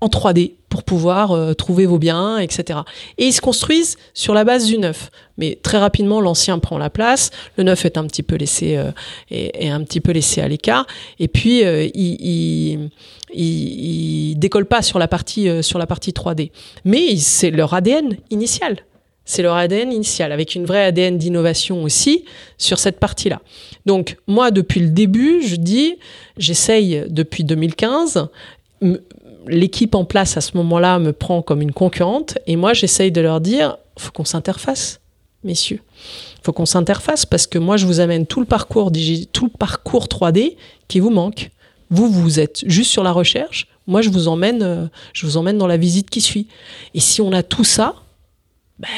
en 0.02 0.08
3D 0.08 0.52
pouvoir 0.82 1.32
euh, 1.32 1.54
trouver 1.54 1.86
vos 1.86 1.98
biens, 1.98 2.38
etc. 2.38 2.80
Et 3.18 3.26
ils 3.26 3.32
se 3.32 3.40
construisent 3.40 3.96
sur 4.14 4.34
la 4.34 4.44
base 4.44 4.66
du 4.66 4.78
neuf. 4.78 5.10
Mais 5.38 5.58
très 5.62 5.78
rapidement, 5.78 6.20
l'ancien 6.20 6.58
prend 6.58 6.78
la 6.78 6.90
place, 6.90 7.30
le 7.56 7.64
neuf 7.64 7.84
est 7.84 7.96
un 7.96 8.06
petit 8.06 8.22
peu 8.22 8.36
laissé, 8.36 8.76
euh, 8.76 8.90
un 9.30 9.82
petit 9.84 10.00
peu 10.00 10.12
laissé 10.12 10.40
à 10.40 10.48
l'écart, 10.48 10.86
et 11.18 11.28
puis 11.28 11.64
euh, 11.64 11.88
il, 11.94 12.90
il, 13.32 14.38
décolle 14.38 14.66
pas 14.66 14.82
sur 14.82 14.98
la 14.98 15.08
partie 15.08 15.48
sur 15.62 15.78
la 15.78 15.86
partie 15.86 16.10
3D. 16.10 16.50
Mais 16.84 17.16
c'est 17.16 17.50
leur 17.50 17.72
ADN 17.72 18.16
initial. 18.30 18.76
C'est 19.24 19.42
leur 19.42 19.54
ADN 19.54 19.92
initial, 19.92 20.32
avec 20.32 20.54
une 20.54 20.66
vraie 20.66 20.84
ADN 20.84 21.16
d'innovation 21.16 21.82
aussi 21.84 22.24
sur 22.58 22.78
cette 22.78 22.98
partie-là. 22.98 23.40
Donc 23.86 24.16
moi, 24.26 24.50
depuis 24.50 24.80
le 24.80 24.88
début, 24.88 25.42
je 25.46 25.56
dis, 25.56 25.96
j'essaye 26.36 27.04
depuis 27.08 27.44
2015 27.44 28.28
l'équipe 29.50 29.94
en 29.94 30.04
place 30.04 30.36
à 30.36 30.40
ce 30.40 30.56
moment-là 30.56 30.98
me 30.98 31.12
prend 31.12 31.42
comme 31.42 31.60
une 31.60 31.72
concurrente 31.72 32.38
et 32.46 32.56
moi 32.56 32.72
j'essaye 32.72 33.12
de 33.12 33.20
leur 33.20 33.40
dire 33.40 33.76
faut 33.98 34.12
qu'on 34.12 34.24
s'interface, 34.24 35.00
messieurs. 35.44 35.80
Faut 36.42 36.52
qu'on 36.52 36.66
s'interface 36.66 37.26
parce 37.26 37.46
que 37.46 37.58
moi 37.58 37.76
je 37.76 37.86
vous 37.86 38.00
amène 38.00 38.26
tout 38.26 38.40
le 38.40 38.46
parcours 38.46 38.90
tout 39.32 39.44
le 39.44 39.58
parcours 39.58 40.06
3D 40.06 40.56
qui 40.88 41.00
vous 41.00 41.10
manque. 41.10 41.50
Vous 41.90 42.08
vous 42.08 42.40
êtes 42.40 42.62
juste 42.66 42.90
sur 42.90 43.02
la 43.02 43.12
recherche, 43.12 43.66
moi 43.86 44.00
je 44.00 44.10
vous 44.10 44.28
emmène 44.28 44.62
euh, 44.62 44.86
je 45.12 45.26
vous 45.26 45.36
emmène 45.36 45.58
dans 45.58 45.66
la 45.66 45.76
visite 45.76 46.08
qui 46.08 46.20
suit. 46.20 46.46
Et 46.94 47.00
si 47.00 47.20
on 47.20 47.32
a 47.32 47.42
tout 47.42 47.64
ça, 47.64 47.96
ben, 48.78 48.88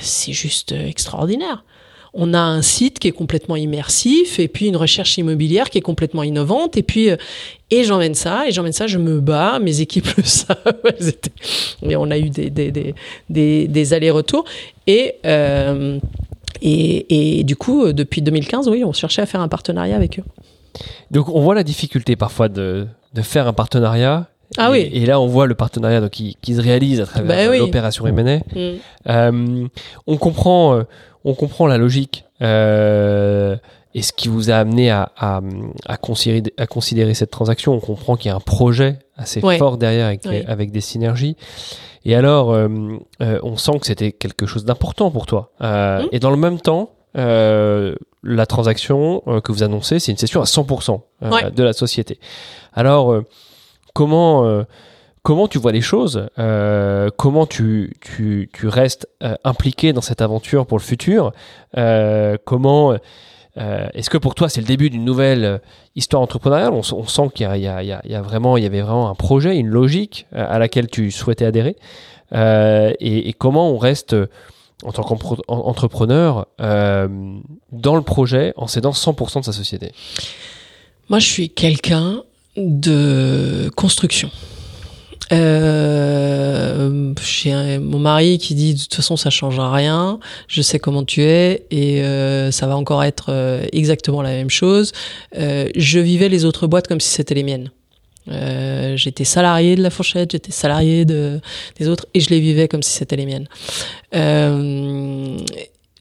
c'est 0.00 0.32
juste 0.32 0.72
extraordinaire 0.72 1.64
on 2.14 2.34
a 2.34 2.40
un 2.40 2.62
site 2.62 2.98
qui 2.98 3.08
est 3.08 3.12
complètement 3.12 3.56
immersif 3.56 4.38
et 4.38 4.48
puis 4.48 4.66
une 4.66 4.76
recherche 4.76 5.16
immobilière 5.18 5.70
qui 5.70 5.78
est 5.78 5.82
complètement 5.82 6.22
innovante 6.22 6.76
et 6.76 6.82
puis 6.82 7.10
euh, 7.10 7.16
et 7.70 7.84
j'emmène 7.84 8.14
ça 8.14 8.46
et 8.46 8.52
j'emmène 8.52 8.72
ça 8.72 8.86
je 8.86 8.98
me 8.98 9.20
bats 9.20 9.58
mes 9.58 9.80
équipes 9.80 10.08
le 10.16 10.22
savent 10.24 10.82
mais 11.82 11.96
on 11.96 12.10
a 12.10 12.18
eu 12.18 12.28
des 12.28 12.50
des, 12.50 12.70
des, 12.70 13.68
des, 13.68 13.92
allers-retours 13.94 14.44
et, 14.86 15.14
euh, 15.24 15.98
et 16.60 17.38
et 17.38 17.44
du 17.44 17.56
coup 17.56 17.92
depuis 17.92 18.20
2015 18.20 18.68
oui 18.68 18.84
on 18.84 18.92
cherchait 18.92 19.22
à 19.22 19.26
faire 19.26 19.40
un 19.40 19.48
partenariat 19.48 19.96
avec 19.96 20.18
eux. 20.18 20.24
Donc 21.10 21.28
on 21.28 21.40
voit 21.40 21.54
la 21.54 21.64
difficulté 21.64 22.16
parfois 22.16 22.48
de, 22.48 22.86
de 23.14 23.22
faire 23.22 23.46
un 23.46 23.52
partenariat 23.52 24.28
ah 24.58 24.68
et, 24.68 24.72
oui. 24.72 24.90
Et 24.92 25.06
là, 25.06 25.20
on 25.20 25.26
voit 25.26 25.46
le 25.46 25.54
partenariat 25.54 26.00
donc, 26.00 26.10
qui, 26.10 26.36
qui 26.42 26.54
se 26.54 26.60
réalise 26.60 27.00
à 27.00 27.06
travers 27.06 27.50
bah 27.50 27.56
l'opération 27.56 28.06
M&A. 28.06 28.38
Mm. 28.38 28.78
Euh, 29.08 29.68
on 30.06 30.16
comprend, 30.16 30.82
on 31.24 31.34
comprend 31.34 31.66
la 31.66 31.78
logique 31.78 32.24
euh, 32.42 33.56
et 33.94 34.02
ce 34.02 34.12
qui 34.12 34.28
vous 34.28 34.50
a 34.50 34.54
amené 34.54 34.90
à, 34.90 35.12
à, 35.16 35.40
à, 35.86 35.96
considérer, 35.96 36.42
à 36.56 36.66
considérer 36.66 37.14
cette 37.14 37.30
transaction. 37.30 37.74
On 37.74 37.80
comprend 37.80 38.16
qu'il 38.16 38.30
y 38.30 38.32
a 38.32 38.36
un 38.36 38.40
projet 38.40 38.98
assez 39.16 39.40
fort 39.40 39.76
derrière 39.76 40.06
avec, 40.06 40.26
avec 40.26 40.70
des 40.70 40.80
synergies. 40.80 41.36
Et 42.04 42.14
alors, 42.14 42.52
euh, 42.52 42.68
euh, 43.22 43.38
on 43.42 43.56
sent 43.56 43.78
que 43.80 43.86
c'était 43.86 44.12
quelque 44.12 44.46
chose 44.46 44.64
d'important 44.64 45.10
pour 45.10 45.26
toi. 45.26 45.52
Euh, 45.62 46.02
mmh. 46.02 46.08
Et 46.12 46.18
dans 46.18 46.30
le 46.30 46.36
même 46.36 46.60
temps, 46.60 46.90
euh, 47.16 47.94
la 48.22 48.46
transaction 48.46 49.22
euh, 49.26 49.40
que 49.40 49.52
vous 49.52 49.62
annoncez, 49.62 49.98
c'est 49.98 50.10
une 50.10 50.18
cession 50.18 50.40
à 50.40 50.44
100% 50.44 51.00
de 51.54 51.62
la 51.62 51.72
société. 51.72 52.18
Alors, 52.72 53.22
comment 53.92 54.64
comment 55.22 55.48
tu 55.48 55.58
vois 55.58 55.72
les 55.72 55.80
choses 55.80 56.28
Comment 57.16 57.46
tu, 57.46 57.94
tu, 58.00 58.50
tu 58.52 58.68
restes 58.68 59.08
impliqué 59.44 59.92
dans 59.92 60.00
cette 60.00 60.20
aventure 60.20 60.66
pour 60.66 60.78
le 60.78 60.82
futur 60.82 61.32
Comment 62.44 62.96
Est-ce 63.56 64.10
que 64.10 64.18
pour 64.18 64.34
toi 64.34 64.48
c'est 64.48 64.60
le 64.60 64.66
début 64.66 64.90
d'une 64.90 65.04
nouvelle 65.04 65.60
histoire 65.94 66.22
entrepreneuriale? 66.22 66.72
On, 66.72 66.82
sent 66.82 67.28
qu'il 67.34 67.46
y, 67.56 67.60
y, 67.60 67.68
a 67.68 68.22
vraiment, 68.22 68.56
il 68.56 68.64
y 68.64 68.66
avait 68.66 68.80
vraiment 68.80 69.08
un 69.08 69.14
projet, 69.14 69.56
une 69.56 69.68
logique 69.68 70.26
à 70.32 70.58
laquelle 70.58 70.88
tu 70.88 71.10
souhaitais 71.10 71.44
adhérer. 71.44 71.76
Et, 72.34 73.34
comment 73.38 73.70
on 73.70 73.78
reste 73.78 74.16
en 74.82 74.92
tant 74.92 75.02
qu'entrepreneur 75.02 76.46
euh, 76.60 77.08
dans 77.70 77.96
le 77.96 78.02
projet 78.02 78.52
en 78.56 78.66
cédant 78.66 78.90
100% 78.90 79.40
de 79.40 79.44
sa 79.44 79.52
société? 79.52 79.92
Moi, 81.08 81.18
je 81.18 81.26
suis 81.26 81.50
quelqu'un 81.50 82.22
de 82.56 83.70
construction. 83.76 84.30
Euh, 85.32 87.14
j'ai 87.22 87.78
mon 87.78 87.98
mari 87.98 88.38
qui 88.38 88.54
dit 88.54 88.74
de 88.74 88.80
toute 88.80 88.94
façon 88.94 89.16
ça 89.16 89.30
changera 89.30 89.72
rien, 89.72 90.18
je 90.46 90.60
sais 90.60 90.78
comment 90.78 91.04
tu 91.04 91.22
es 91.22 91.64
et 91.70 92.02
euh, 92.02 92.50
ça 92.50 92.66
va 92.66 92.76
encore 92.76 93.02
être 93.02 93.26
euh, 93.30 93.64
exactement 93.72 94.20
la 94.20 94.30
même 94.30 94.50
chose. 94.50 94.92
Euh, 95.38 95.68
je 95.74 95.98
vivais 96.00 96.28
les 96.28 96.44
autres 96.44 96.66
boîtes 96.66 96.86
comme 96.86 97.00
si 97.00 97.08
c'était 97.08 97.34
les 97.34 97.44
miennes. 97.44 97.70
J'étais 98.94 99.24
salarié 99.24 99.74
de 99.74 99.82
la 99.82 99.90
fourchette, 99.90 100.32
j'étais 100.32 100.52
salarié 100.52 101.04
de, 101.04 101.40
des 101.78 101.88
autres 101.88 102.06
et 102.14 102.20
je 102.20 102.30
les 102.30 102.38
vivais 102.38 102.68
comme 102.68 102.82
si 102.82 102.92
c'était 102.92 103.16
les 103.16 103.26
miennes. 103.26 103.48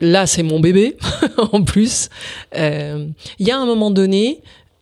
Là, 0.02 0.26
c'est 0.28 0.44
mon 0.44 0.60
bébé 0.60 0.98
en 1.52 1.64
plus. 1.64 2.10
Il 2.54 3.14
y 3.40 3.50
a 3.50 3.58
un 3.58 3.66
moment 3.66 3.90
donné, 3.90 4.42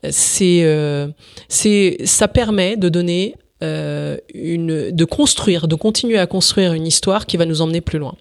c'est, 0.10 0.62
euh, 0.64 1.08
c'est, 1.48 1.98
ça 2.06 2.28
permet 2.28 2.78
de 2.78 2.90
donner 2.90 3.36
euh, 3.62 4.18
une, 4.34 4.92
de 4.92 5.06
construire, 5.06 5.68
de 5.68 5.76
continuer 5.76 6.18
à 6.18 6.28
construire 6.28 6.74
une 6.74 6.88
histoire 6.88 7.26
qui 7.26 7.38
va 7.38 7.46
nous 7.46 7.62
emmener 7.62 7.82
plus 7.82 8.00
loin. 8.00 8.16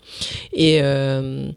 Et, 0.52 0.80
euh, 0.82 1.50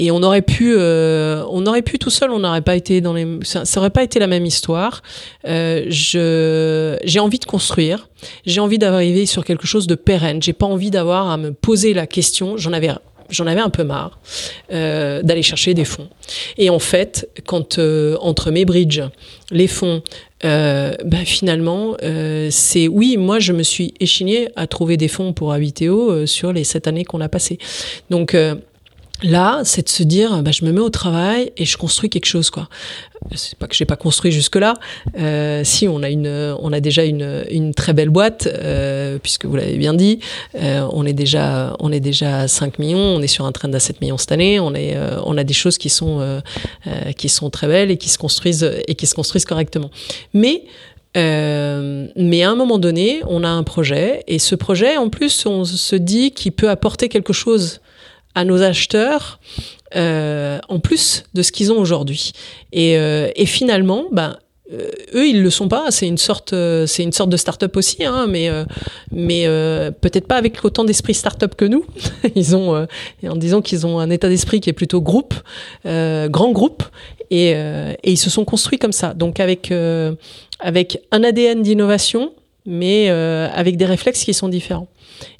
et 0.00 0.10
on 0.10 0.22
aurait 0.22 0.42
pu, 0.42 0.74
euh, 0.76 1.44
on 1.50 1.66
aurait 1.66 1.82
pu 1.82 1.98
tout 1.98 2.08
seul, 2.08 2.30
on 2.30 2.38
n'aurait 2.38 2.62
pas 2.62 2.74
été 2.74 3.02
dans 3.02 3.12
les, 3.12 3.38
ça, 3.42 3.66
ça 3.66 3.80
aurait 3.80 3.90
pas 3.90 4.02
été 4.02 4.18
la 4.18 4.26
même 4.26 4.46
histoire. 4.46 5.02
Euh, 5.46 5.84
je, 5.88 6.98
j'ai 7.04 7.20
envie 7.20 7.38
de 7.38 7.44
construire, 7.44 8.08
j'ai 8.46 8.60
envie 8.60 8.78
d'arriver 8.78 9.26
sur 9.26 9.44
quelque 9.44 9.66
chose 9.66 9.86
de 9.86 9.94
pérenne. 9.94 10.42
J'ai 10.42 10.54
pas 10.54 10.64
envie 10.64 10.90
d'avoir 10.90 11.28
à 11.28 11.36
me 11.36 11.52
poser 11.52 11.92
la 11.92 12.06
question. 12.06 12.56
J'en 12.56 12.72
avais 12.72 12.90
j'en 13.30 13.46
avais 13.46 13.60
un 13.60 13.70
peu 13.70 13.84
marre 13.84 14.18
euh, 14.72 15.22
d'aller 15.22 15.42
chercher 15.42 15.74
des 15.74 15.84
fonds. 15.84 16.08
Et 16.58 16.70
en 16.70 16.78
fait, 16.78 17.28
quand 17.46 17.78
euh, 17.78 18.16
entre 18.20 18.50
mes 18.50 18.64
bridges, 18.64 19.02
les 19.50 19.66
fonds, 19.66 20.02
euh, 20.44 20.92
ben 21.04 21.24
finalement, 21.24 21.96
euh, 22.02 22.48
c'est 22.50 22.88
oui, 22.88 23.16
moi 23.16 23.38
je 23.38 23.52
me 23.52 23.62
suis 23.62 23.94
échigné 24.00 24.48
à 24.56 24.66
trouver 24.66 24.96
des 24.96 25.08
fonds 25.08 25.32
pour 25.32 25.52
Habiteo 25.52 26.10
euh, 26.10 26.26
sur 26.26 26.52
les 26.52 26.64
sept 26.64 26.86
années 26.86 27.04
qu'on 27.04 27.20
a 27.20 27.28
passées. 27.28 27.58
Donc 28.08 28.34
euh, 28.34 28.54
Là, 29.22 29.60
c'est 29.64 29.82
de 29.82 29.88
se 29.88 30.02
dire, 30.02 30.42
bah, 30.42 30.50
je 30.50 30.64
me 30.64 30.72
mets 30.72 30.80
au 30.80 30.90
travail 30.90 31.52
et 31.56 31.64
je 31.64 31.76
construis 31.76 32.08
quelque 32.08 32.26
chose, 32.26 32.50
quoi. 32.50 32.68
C'est 33.34 33.58
pas 33.58 33.66
que 33.66 33.74
j'ai 33.74 33.84
pas 33.84 33.96
construit 33.96 34.32
jusque 34.32 34.56
là. 34.56 34.74
Euh, 35.18 35.62
si 35.62 35.86
on 35.86 36.02
a 36.02 36.08
une, 36.08 36.56
on 36.60 36.72
a 36.72 36.80
déjà 36.80 37.04
une, 37.04 37.44
une 37.50 37.74
très 37.74 37.92
belle 37.92 38.08
boîte, 38.08 38.48
euh, 38.50 39.18
puisque 39.22 39.44
vous 39.44 39.56
l'avez 39.56 39.76
bien 39.76 39.92
dit. 39.92 40.20
Euh, 40.54 40.86
on 40.92 41.04
est 41.04 41.12
déjà, 41.12 41.76
on 41.80 41.92
est 41.92 42.00
déjà 42.00 42.40
à 42.40 42.48
5 42.48 42.78
millions. 42.78 42.98
On 42.98 43.20
est 43.20 43.26
sur 43.26 43.44
un 43.44 43.52
train 43.52 43.72
à 43.74 43.78
7 43.78 44.00
millions 44.00 44.16
cette 44.16 44.32
année. 44.32 44.58
On 44.58 44.74
est, 44.74 44.96
euh, 44.96 45.20
on 45.24 45.36
a 45.36 45.44
des 45.44 45.54
choses 45.54 45.76
qui 45.76 45.90
sont, 45.90 46.20
euh, 46.20 46.40
euh, 46.86 47.12
qui 47.12 47.28
sont 47.28 47.50
très 47.50 47.68
belles 47.68 47.90
et 47.90 47.98
qui 47.98 48.08
se 48.08 48.18
construisent 48.18 48.70
et 48.88 48.94
qui 48.94 49.06
se 49.06 49.14
construisent 49.14 49.44
correctement. 49.44 49.90
Mais 50.32 50.64
euh, 51.16 52.06
mais 52.14 52.42
à 52.42 52.50
un 52.50 52.54
moment 52.54 52.78
donné, 52.78 53.20
on 53.26 53.42
a 53.42 53.48
un 53.48 53.62
projet 53.62 54.22
et 54.28 54.38
ce 54.38 54.54
projet, 54.54 54.96
en 54.96 55.08
plus, 55.08 55.44
on 55.44 55.64
se 55.64 55.96
dit 55.96 56.30
qu'il 56.30 56.52
peut 56.52 56.70
apporter 56.70 57.08
quelque 57.08 57.32
chose 57.32 57.80
à 58.34 58.44
nos 58.44 58.62
acheteurs 58.62 59.40
euh, 59.96 60.60
en 60.68 60.78
plus 60.78 61.24
de 61.34 61.42
ce 61.42 61.50
qu'ils 61.50 61.72
ont 61.72 61.78
aujourd'hui. 61.78 62.32
Et, 62.72 62.96
euh, 62.96 63.28
finalement, 63.44 64.04
ben, 64.12 64.36
euh, 64.72 64.88
eux, 65.14 65.26
ils 65.26 65.42
le 65.42 65.50
sont 65.50 65.66
pas. 65.66 65.86
C'est 65.90 66.06
une 66.06 66.18
sorte, 66.18 66.52
une 66.52 67.12
sorte 67.12 67.28
de 67.28 67.36
start-up 67.36 67.76
aussi, 67.76 68.04
hein, 68.04 68.26
mais 68.28 68.48
mais 69.10 69.46
peut-être 70.00 70.28
pas 70.28 70.36
avec 70.36 70.64
autant 70.64 70.84
d'esprit 70.84 71.14
start-up 71.14 71.56
que 71.56 71.64
nous. 71.64 71.84
ils 72.36 72.54
ont, 72.54 72.86
en 73.28 73.36
disant 73.36 73.62
qu'ils 73.62 73.84
ont 73.84 73.98
un 73.98 74.10
état 74.10 74.28
d'esprit 74.28 74.60
qui 74.60 74.70
est 74.70 74.74
plutôt 74.74 75.00
groupe, 75.00 75.34
grand 75.84 76.52
groupe, 76.52 76.84
et, 77.32 77.50
et 77.50 78.10
ils 78.10 78.18
se 78.18 78.30
sont 78.30 78.44
construits 78.44 78.78
comme 78.78 78.92
ça. 78.92 79.12
Donc 79.12 79.40
avec 79.40 79.72
avec 80.60 81.02
un 81.10 81.24
ADN 81.24 81.62
d'innovation, 81.62 82.32
mais 82.64 83.08
avec 83.08 83.76
des 83.76 83.86
réflexes 83.86 84.22
qui 84.22 84.34
sont 84.34 84.48
différents. 84.48 84.86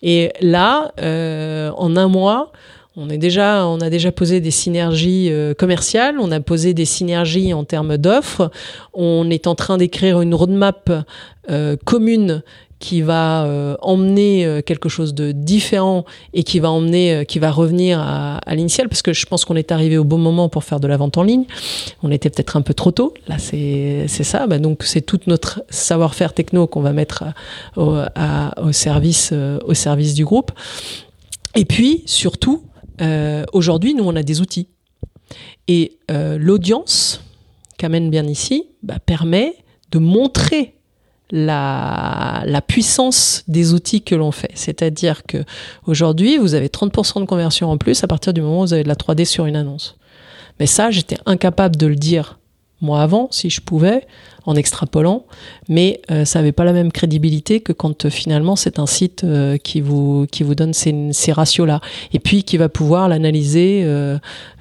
Et 0.02 0.32
là, 0.40 0.92
en 0.98 1.96
un 1.96 2.08
mois 2.08 2.50
on, 2.96 3.08
est 3.08 3.18
déjà, 3.18 3.66
on 3.66 3.80
a 3.80 3.90
déjà 3.90 4.12
posé 4.12 4.40
des 4.40 4.50
synergies 4.50 5.28
euh, 5.30 5.54
commerciales, 5.54 6.16
on 6.18 6.32
a 6.32 6.40
posé 6.40 6.74
des 6.74 6.84
synergies 6.84 7.54
en 7.54 7.64
termes 7.64 7.96
d'offres, 7.96 8.50
on 8.94 9.30
est 9.30 9.46
en 9.46 9.54
train 9.54 9.76
d'écrire 9.76 10.20
une 10.20 10.34
roadmap 10.34 10.90
euh, 11.50 11.76
commune 11.84 12.42
qui 12.80 13.02
va 13.02 13.44
euh, 13.44 13.76
emmener 13.82 14.62
quelque 14.64 14.88
chose 14.88 15.12
de 15.12 15.32
différent 15.32 16.06
et 16.32 16.44
qui 16.44 16.60
va 16.60 16.70
emmener, 16.70 17.26
qui 17.26 17.38
va 17.38 17.50
revenir 17.50 18.00
à, 18.00 18.38
à 18.38 18.54
l'initial, 18.54 18.88
parce 18.88 19.02
que 19.02 19.12
je 19.12 19.26
pense 19.26 19.44
qu'on 19.44 19.56
est 19.56 19.70
arrivé 19.70 19.98
au 19.98 20.04
bon 20.04 20.16
moment 20.16 20.48
pour 20.48 20.64
faire 20.64 20.80
de 20.80 20.88
la 20.88 20.96
vente 20.96 21.18
en 21.18 21.22
ligne. 21.22 21.44
On 22.02 22.10
était 22.10 22.30
peut-être 22.30 22.56
un 22.56 22.62
peu 22.62 22.72
trop 22.72 22.90
tôt. 22.90 23.12
Là, 23.28 23.36
c'est 23.38 24.06
c'est 24.08 24.24
ça. 24.24 24.46
Bah, 24.46 24.58
donc 24.58 24.82
c'est 24.82 25.02
tout 25.02 25.20
notre 25.26 25.62
savoir-faire 25.68 26.32
techno 26.32 26.66
qu'on 26.66 26.80
va 26.80 26.94
mettre 26.94 27.24
au 27.76 28.72
service 28.72 29.34
au 29.66 29.74
service 29.74 30.14
du 30.14 30.24
groupe. 30.24 30.50
Et 31.54 31.66
puis 31.66 32.02
surtout, 32.06 32.62
euh, 33.00 33.44
Aujourd'hui, 33.52 33.94
nous, 33.94 34.04
on 34.04 34.16
a 34.16 34.22
des 34.22 34.40
outils. 34.40 34.68
Et 35.68 35.98
euh, 36.10 36.38
l'audience 36.38 37.22
qu'amène 37.78 38.10
bien 38.10 38.26
ici 38.26 38.68
bah, 38.82 38.98
permet 39.04 39.54
de 39.90 39.98
montrer 39.98 40.74
la, 41.30 42.62
puissance 42.66 43.44
des 43.48 43.72
outils 43.72 44.02
que 44.02 44.14
l'on 44.14 44.32
fait. 44.32 44.50
C'est-à-dire 44.54 45.22
que 45.24 45.44
aujourd'hui, 45.86 46.38
vous 46.38 46.54
avez 46.54 46.68
30% 46.68 47.20
de 47.20 47.24
conversion 47.24 47.70
en 47.70 47.78
plus 47.78 48.02
à 48.04 48.06
partir 48.06 48.32
du 48.32 48.42
moment 48.42 48.60
où 48.60 48.66
vous 48.66 48.72
avez 48.72 48.82
de 48.82 48.88
la 48.88 48.94
3D 48.94 49.24
sur 49.24 49.46
une 49.46 49.56
annonce. 49.56 49.96
Mais 50.58 50.66
ça, 50.66 50.90
j'étais 50.90 51.16
incapable 51.26 51.76
de 51.76 51.86
le 51.86 51.96
dire 51.96 52.38
moi 52.80 53.02
avant, 53.02 53.28
si 53.30 53.50
je 53.50 53.60
pouvais, 53.60 54.06
en 54.46 54.54
extrapolant, 54.54 55.24
mais 55.68 56.00
euh, 56.10 56.24
ça 56.24 56.38
n'avait 56.38 56.52
pas 56.52 56.64
la 56.64 56.72
même 56.72 56.92
crédibilité 56.92 57.60
que 57.60 57.72
quand 57.72 58.04
euh, 58.04 58.10
finalement 58.10 58.56
c'est 58.56 58.78
un 58.78 58.86
site 58.86 59.24
euh, 59.24 59.56
qui 59.58 59.80
vous 59.80 60.26
qui 60.30 60.42
vous 60.42 60.54
donne 60.54 60.72
ces, 60.72 61.32
ratios-là, 61.32 61.80
et 62.12 62.18
puis 62.18 62.42
qui 62.42 62.56
va 62.56 62.68
pouvoir 62.68 63.08
l'analyser 63.08 63.86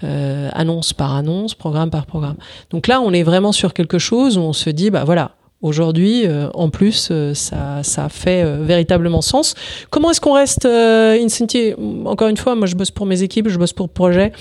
annonce 0.01 0.93
par 0.93 1.15
annonce, 1.15 1.55
programme 1.55 1.89
par 1.89 2.05
programme. 2.05 2.35
Donc 2.69 2.87
là, 2.87 3.01
on 3.01 3.11
est 3.11 3.23
vraiment 3.23 3.51
sur 3.51 3.73
quelque 3.73 3.97
chose 3.97 4.37
où 4.37 4.41
on 4.41 4.53
se 4.53 4.69
dit, 4.69 4.89
bah 4.89 5.03
voilà. 5.03 5.31
Aujourd'hui, 5.61 6.25
en 6.53 6.69
plus, 6.69 7.11
ça, 7.33 7.83
ça 7.83 8.07
fait 8.07 8.45
véritablement 8.61 9.21
sens. 9.21 9.55
Comment 9.89 10.11
est-ce 10.11 10.21
qu'on 10.21 10.35
reste 10.35 10.65
incentive 10.65 11.75
Encore 12.05 12.29
une 12.29 12.37
fois, 12.37 12.55
moi, 12.55 12.65
je 12.65 12.75
bosse 12.75 12.91
pour 12.91 13.05
mes 13.05 13.23
équipes, 13.23 13.49
je 13.49 13.57
bosse 13.57 13.73
pour 13.73 13.89
projet. 13.89 14.31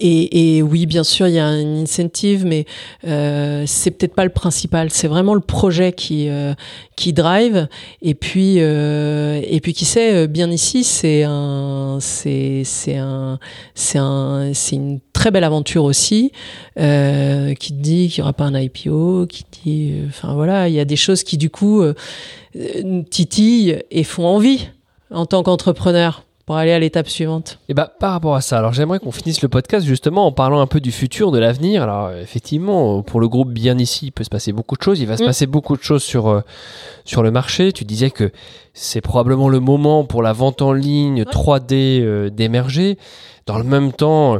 Et, 0.00 0.62
oui, 0.62 0.86
bien 0.86 1.04
sûr, 1.04 1.28
il 1.28 1.34
y 1.34 1.38
a 1.38 1.46
un 1.46 1.82
incentive, 1.82 2.44
mais 2.44 2.66
euh, 3.06 3.64
c'est 3.66 3.90
peut-être 3.90 4.14
pas 4.14 4.24
le 4.24 4.30
principal. 4.30 4.90
C'est 4.90 5.08
vraiment 5.08 5.34
le 5.34 5.40
projet 5.40 5.92
qui 5.92 6.28
euh, 6.28 6.54
qui 6.96 7.12
drive. 7.12 7.68
Et 8.02 8.14
puis 8.14 8.56
euh, 8.58 9.40
et 9.44 9.60
puis 9.60 9.72
qui 9.72 9.84
sait, 9.84 10.28
bien 10.28 10.50
ici, 10.50 10.84
c'est 10.84 11.24
un 11.24 11.98
c'est 12.00 12.62
c'est 12.64 12.96
un 12.96 13.38
c'est 13.74 13.98
un 13.98 14.52
c'est 14.54 14.76
une 14.76 15.00
très 15.18 15.32
belle 15.32 15.44
aventure 15.44 15.82
aussi 15.82 16.30
euh, 16.78 17.52
qui 17.54 17.72
te 17.72 17.80
dit 17.80 18.08
qu'il 18.08 18.18
y 18.18 18.22
aura 18.22 18.32
pas 18.32 18.44
un 18.44 18.58
IPO, 18.58 19.26
qui 19.26 19.44
dit, 19.64 19.94
enfin 20.06 20.34
voilà, 20.34 20.68
il 20.68 20.74
y 20.74 20.80
a 20.80 20.84
des 20.84 20.96
choses 20.96 21.24
qui 21.24 21.36
du 21.36 21.50
coup 21.50 21.82
euh, 21.82 21.94
titillent 23.10 23.82
et 23.90 24.04
font 24.04 24.26
envie 24.26 24.68
en 25.10 25.26
tant 25.26 25.42
qu'entrepreneur 25.42 26.22
pour 26.48 26.56
aller 26.56 26.72
à 26.72 26.78
l'étape 26.78 27.10
suivante 27.10 27.58
Et 27.68 27.74
bah 27.74 27.92
par 28.00 28.12
rapport 28.12 28.34
à 28.34 28.40
ça, 28.40 28.56
alors 28.56 28.72
j'aimerais 28.72 29.00
qu'on 29.00 29.12
finisse 29.12 29.42
le 29.42 29.50
podcast 29.50 29.86
justement 29.86 30.24
en 30.24 30.32
parlant 30.32 30.60
un 30.62 30.66
peu 30.66 30.80
du 30.80 30.92
futur, 30.92 31.30
de 31.30 31.38
l'avenir. 31.38 31.82
Alors 31.82 32.10
effectivement, 32.12 33.02
pour 33.02 33.20
le 33.20 33.28
groupe 33.28 33.50
bien 33.50 33.76
ici, 33.76 34.06
il 34.06 34.12
peut 34.12 34.24
se 34.24 34.30
passer 34.30 34.52
beaucoup 34.52 34.74
de 34.74 34.80
choses. 34.80 34.98
Il 34.98 35.06
va 35.06 35.18
se 35.18 35.24
mmh. 35.24 35.26
passer 35.26 35.46
beaucoup 35.46 35.76
de 35.76 35.82
choses 35.82 36.02
sur 36.02 36.28
euh, 36.28 36.40
sur 37.04 37.22
le 37.22 37.30
marché. 37.30 37.70
Tu 37.72 37.84
disais 37.84 38.10
que 38.10 38.32
c'est 38.72 39.02
probablement 39.02 39.50
le 39.50 39.60
moment 39.60 40.06
pour 40.06 40.22
la 40.22 40.32
vente 40.32 40.62
en 40.62 40.72
ligne 40.72 41.24
3D 41.24 42.00
euh, 42.00 42.30
d'émerger. 42.30 42.96
Dans 43.44 43.58
le 43.58 43.64
même 43.64 43.92
temps, 43.92 44.38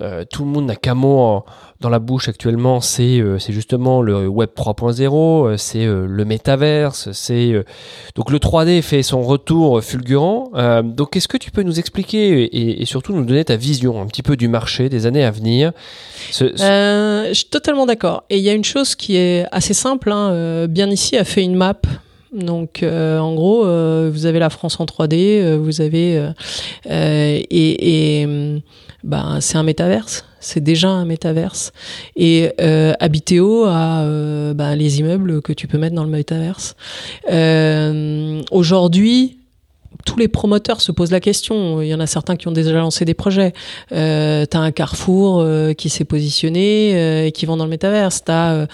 euh, 0.00 0.24
tout 0.28 0.44
le 0.44 0.50
monde 0.50 0.66
n'a 0.66 0.76
qu'un 0.76 0.94
mot 0.94 1.44
dans 1.80 1.88
la 1.88 1.98
bouche 1.98 2.28
actuellement, 2.28 2.80
c'est 2.80 3.18
euh, 3.18 3.38
justement 3.38 4.02
le 4.02 4.28
Web 4.28 4.50
3.0, 4.56 5.46
euh, 5.46 5.56
c'est 5.56 5.84
le 5.84 6.24
métaverse, 6.24 7.10
c'est 7.12 7.64
donc 8.14 8.30
le 8.30 8.38
3D 8.38 8.82
fait 8.82 9.02
son 9.02 9.22
retour 9.22 9.82
fulgurant. 9.82 10.50
Donc, 10.84 11.16
est-ce 11.16 11.28
que 11.28 11.36
tu 11.36 11.50
peux 11.50 11.62
nous 11.62 11.78
expliquer 11.78 12.80
et, 12.80 12.84
surtout 12.86 13.12
nous 13.12 13.24
donner 13.24 13.44
ta 13.44 13.56
vision 13.56 14.00
un 14.00 14.06
petit 14.06 14.22
peu 14.22 14.36
du 14.36 14.48
marché 14.48 14.88
des 14.88 15.06
années 15.06 15.24
à 15.24 15.30
venir? 15.30 15.72
Je 16.30 17.30
suis 17.32 17.46
totalement 17.46 17.86
d'accord. 17.86 18.24
Et 18.30 18.38
il 18.38 18.42
y 18.42 18.50
a 18.50 18.54
une 18.54 18.64
chose 18.64 18.94
qui 18.94 19.16
est 19.16 19.46
assez 19.50 19.74
simple. 19.74 20.12
Hein. 20.12 20.66
Bien 20.68 20.88
ici 20.88 21.16
a 21.16 21.24
fait 21.24 21.42
une 21.42 21.56
map 21.56 21.80
Donc, 22.32 22.82
en 22.82 23.34
gros, 23.34 23.64
vous 23.64 24.26
avez 24.26 24.38
la 24.38 24.50
France 24.50 24.78
en 24.80 24.84
3D, 24.84 25.56
vous 25.56 25.80
avez 25.80 26.30
et, 26.88 27.46
et 27.50 28.62
ben, 29.04 29.40
c'est 29.40 29.56
un 29.56 29.62
métaverse 29.62 30.24
c'est 30.42 30.60
déjà 30.60 30.88
un 30.88 31.04
métaverse. 31.04 31.72
Et 32.16 32.52
euh, 32.60 32.92
Habiteo 33.00 33.64
a 33.64 34.02
euh, 34.02 34.54
bah, 34.54 34.74
les 34.74 35.00
immeubles 35.00 35.40
que 35.40 35.52
tu 35.52 35.68
peux 35.68 35.78
mettre 35.78 35.94
dans 35.94 36.04
le 36.04 36.10
métaverse. 36.10 36.76
Euh, 37.30 38.42
Aujourd'hui, 38.50 39.38
tous 40.04 40.18
les 40.18 40.28
promoteurs 40.28 40.80
se 40.80 40.90
posent 40.90 41.12
la 41.12 41.20
question. 41.20 41.80
Il 41.80 41.88
y 41.88 41.94
en 41.94 42.00
a 42.00 42.06
certains 42.06 42.36
qui 42.36 42.48
ont 42.48 42.52
déjà 42.52 42.72
lancé 42.72 43.04
des 43.04 43.14
projets. 43.14 43.52
Euh, 43.92 44.44
tu 44.50 44.56
as 44.56 44.60
un 44.60 44.72
Carrefour 44.72 45.40
euh, 45.40 45.74
qui 45.74 45.88
s'est 45.88 46.04
positionné 46.04 47.26
et 47.26 47.32
qui 47.32 47.46
vend 47.46 47.56
dans 47.56 47.64
le 47.64 47.70
métaverse. 47.70 48.24
T'as 48.24 48.66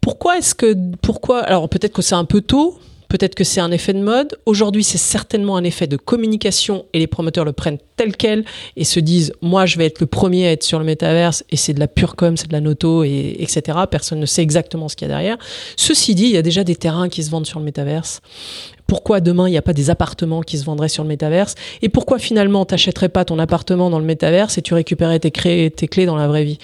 pourquoi 0.00 0.36
est-ce 0.36 0.54
que 0.54 0.76
pourquoi 1.00 1.40
alors 1.40 1.70
peut-être 1.70 1.94
que 1.94 2.02
c'est 2.02 2.14
un 2.14 2.26
peu 2.26 2.42
tôt 2.42 2.78
Peut-être 3.14 3.36
que 3.36 3.44
c'est 3.44 3.60
un 3.60 3.70
effet 3.70 3.92
de 3.92 4.00
mode. 4.00 4.36
Aujourd'hui, 4.44 4.82
c'est 4.82 4.98
certainement 4.98 5.56
un 5.56 5.62
effet 5.62 5.86
de 5.86 5.96
communication 5.96 6.86
et 6.92 6.98
les 6.98 7.06
promoteurs 7.06 7.44
le 7.44 7.52
prennent 7.52 7.78
tel 7.96 8.16
quel 8.16 8.44
et 8.76 8.82
se 8.82 8.98
disent 8.98 9.32
moi, 9.40 9.66
je 9.66 9.78
vais 9.78 9.86
être 9.86 10.00
le 10.00 10.06
premier 10.06 10.48
à 10.48 10.50
être 10.50 10.64
sur 10.64 10.80
le 10.80 10.84
métaverse 10.84 11.44
et 11.48 11.54
c'est 11.54 11.74
de 11.74 11.78
la 11.78 11.86
pure 11.86 12.16
com, 12.16 12.36
c'est 12.36 12.48
de 12.48 12.52
la 12.52 12.60
noto 12.60 13.04
et 13.04 13.36
etc. 13.38 13.78
Personne 13.88 14.18
ne 14.18 14.26
sait 14.26 14.42
exactement 14.42 14.88
ce 14.88 14.96
qu'il 14.96 15.06
y 15.06 15.10
a 15.12 15.14
derrière. 15.14 15.36
Ceci 15.76 16.16
dit, 16.16 16.24
il 16.24 16.32
y 16.32 16.36
a 16.36 16.42
déjà 16.42 16.64
des 16.64 16.74
terrains 16.74 17.08
qui 17.08 17.22
se 17.22 17.30
vendent 17.30 17.46
sur 17.46 17.60
le 17.60 17.64
métaverse. 17.64 18.20
Pourquoi 18.88 19.20
demain 19.20 19.46
il 19.48 19.52
n'y 19.52 19.56
a 19.56 19.62
pas 19.62 19.72
des 19.72 19.90
appartements 19.90 20.42
qui 20.42 20.58
se 20.58 20.64
vendraient 20.64 20.88
sur 20.88 21.04
le 21.04 21.08
métaverse? 21.08 21.54
Et 21.82 21.88
pourquoi 21.88 22.18
finalement 22.18 22.64
t'achèterais 22.64 23.08
pas 23.08 23.24
ton 23.24 23.38
appartement 23.38 23.90
dans 23.90 24.00
le 24.00 24.04
métaverse 24.04 24.58
et 24.58 24.62
tu 24.62 24.74
récupérais 24.74 25.20
tes, 25.20 25.30
tes 25.70 25.88
clés 25.88 26.06
dans 26.06 26.16
la 26.16 26.26
vraie 26.26 26.44
vie? 26.44 26.58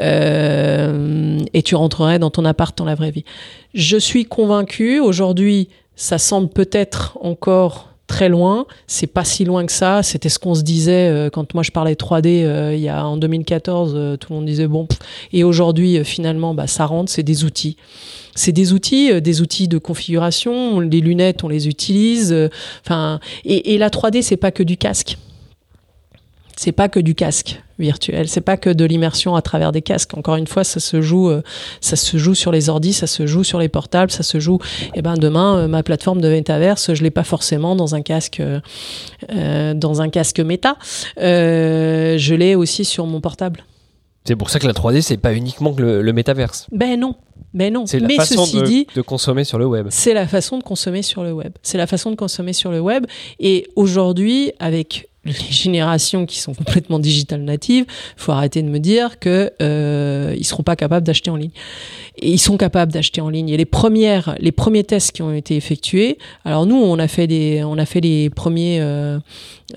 Euh, 0.00 1.38
et 1.54 1.62
tu 1.62 1.76
rentrerais 1.76 2.18
dans 2.18 2.30
ton 2.30 2.44
appart 2.44 2.76
dans 2.76 2.84
la 2.84 2.96
vraie 2.96 3.12
vie 3.12 3.24
Je 3.72 3.96
suis 3.96 4.24
convaincu 4.24 4.98
aujourd'hui 4.98 5.68
ça 5.96 6.18
semble 6.18 6.48
peut-être 6.48 7.18
encore 7.20 7.92
très 8.06 8.28
loin. 8.28 8.66
C'est 8.86 9.06
pas 9.06 9.24
si 9.24 9.44
loin 9.44 9.64
que 9.64 9.72
ça. 9.72 10.02
C'était 10.02 10.28
ce 10.28 10.38
qu'on 10.38 10.54
se 10.54 10.62
disait 10.62 11.08
euh, 11.08 11.30
quand 11.30 11.54
moi 11.54 11.62
je 11.62 11.70
parlais 11.70 11.94
3D 11.94 12.44
euh, 12.44 12.74
il 12.74 12.80
y 12.80 12.88
a 12.88 13.06
en 13.06 13.16
2014. 13.16 13.94
Euh, 13.94 14.16
tout 14.16 14.32
le 14.32 14.36
monde 14.36 14.46
disait 14.46 14.66
bon. 14.66 14.86
Et 15.32 15.44
aujourd'hui, 15.44 16.04
finalement, 16.04 16.54
bah, 16.54 16.66
ça 16.66 16.86
rentre. 16.86 17.10
C'est 17.10 17.22
des 17.22 17.44
outils. 17.44 17.76
C'est 18.34 18.52
des 18.52 18.72
outils, 18.72 19.20
des 19.20 19.40
outils 19.40 19.68
de 19.68 19.78
configuration. 19.78 20.80
Les 20.80 21.00
lunettes, 21.00 21.44
on 21.44 21.48
les 21.48 21.68
utilise. 21.68 22.34
Enfin, 22.84 23.20
et, 23.44 23.74
et 23.74 23.78
la 23.78 23.88
3D, 23.88 24.22
c'est 24.22 24.36
pas 24.36 24.50
que 24.50 24.62
du 24.62 24.76
casque 24.76 25.16
c'est 26.62 26.70
pas 26.70 26.88
que 26.88 27.00
du 27.00 27.16
casque 27.16 27.60
virtuel, 27.80 28.28
c'est 28.28 28.40
pas 28.40 28.56
que 28.56 28.70
de 28.70 28.84
l'immersion 28.84 29.34
à 29.34 29.42
travers 29.42 29.72
des 29.72 29.82
casques. 29.82 30.16
Encore 30.16 30.36
une 30.36 30.46
fois, 30.46 30.62
ça 30.62 30.78
se 30.78 31.00
joue, 31.02 31.28
euh, 31.28 31.42
ça 31.80 31.96
se 31.96 32.16
joue 32.18 32.36
sur 32.36 32.52
les 32.52 32.68
ordis, 32.68 32.92
ça 32.92 33.08
se 33.08 33.26
joue 33.26 33.42
sur 33.42 33.58
les 33.58 33.68
portables, 33.68 34.12
ça 34.12 34.22
se 34.22 34.38
joue. 34.38 34.58
Et 34.94 34.98
eh 34.98 35.02
ben 35.02 35.14
demain, 35.14 35.56
euh, 35.56 35.66
ma 35.66 35.82
plateforme 35.82 36.20
de 36.20 36.28
Metaverse, 36.28 36.94
je 36.94 37.02
l'ai 37.02 37.10
pas 37.10 37.24
forcément 37.24 37.74
dans 37.74 37.96
un 37.96 38.02
casque, 38.02 38.40
euh, 38.40 39.74
dans 39.74 40.02
un 40.02 40.08
casque 40.08 40.38
méta. 40.38 40.76
je 41.16 42.34
l'ai 42.34 42.54
aussi 42.54 42.84
sur 42.84 43.06
mon 43.06 43.20
portable. 43.20 43.64
C'est 44.24 44.36
pour 44.36 44.48
ça 44.48 44.60
que 44.60 44.68
la 44.68 44.72
3D, 44.72 45.00
c'est 45.00 45.16
pas 45.16 45.34
uniquement 45.34 45.74
le, 45.76 46.00
le 46.00 46.12
métaverse. 46.12 46.68
Ben 46.70 47.00
non. 47.00 47.16
Ben 47.54 47.72
non. 47.72 47.86
C'est 47.86 47.98
la 47.98 48.06
Mais 48.06 48.14
façon 48.14 48.44
ceci 48.44 48.60
de, 48.60 48.62
dit, 48.64 48.86
de 48.94 49.02
consommer 49.02 49.42
sur 49.42 49.58
le 49.58 49.66
web. 49.66 49.88
c'est 49.90 50.14
la 50.14 50.28
façon 50.28 50.58
de 50.58 50.62
consommer 50.62 51.02
sur 51.02 51.24
le 51.24 51.32
web. 51.32 51.52
C'est 51.62 51.76
la 51.76 51.88
façon 51.88 52.12
de 52.12 52.16
consommer 52.16 52.52
sur 52.52 52.70
le 52.70 52.78
web. 52.78 53.04
Et 53.40 53.66
aujourd'hui, 53.74 54.52
avec 54.60 55.08
les 55.24 55.32
générations 55.32 56.26
qui 56.26 56.38
sont 56.38 56.54
complètement 56.54 56.98
digital 56.98 57.42
natives, 57.42 57.84
faut 58.16 58.32
arrêter 58.32 58.62
de 58.62 58.68
me 58.68 58.78
dire 58.78 59.18
que 59.18 59.52
euh, 59.62 60.34
ils 60.36 60.44
seront 60.44 60.62
pas 60.62 60.76
capables 60.76 61.06
d'acheter 61.06 61.30
en 61.30 61.36
ligne. 61.36 61.52
Et 62.16 62.30
ils 62.30 62.38
sont 62.38 62.56
capables 62.56 62.92
d'acheter 62.92 63.20
en 63.20 63.28
ligne. 63.28 63.48
Et 63.48 63.56
les 63.56 63.64
premières, 63.64 64.34
les 64.38 64.52
premiers 64.52 64.84
tests 64.84 65.12
qui 65.12 65.22
ont 65.22 65.32
été 65.32 65.56
effectués. 65.56 66.18
Alors 66.44 66.66
nous, 66.66 66.76
on 66.76 66.98
a 66.98 67.08
fait 67.08 67.26
des, 67.26 67.62
on 67.64 67.78
a 67.78 67.86
fait 67.86 68.00
les 68.00 68.30
premiers 68.30 68.80
euh, 68.80 69.18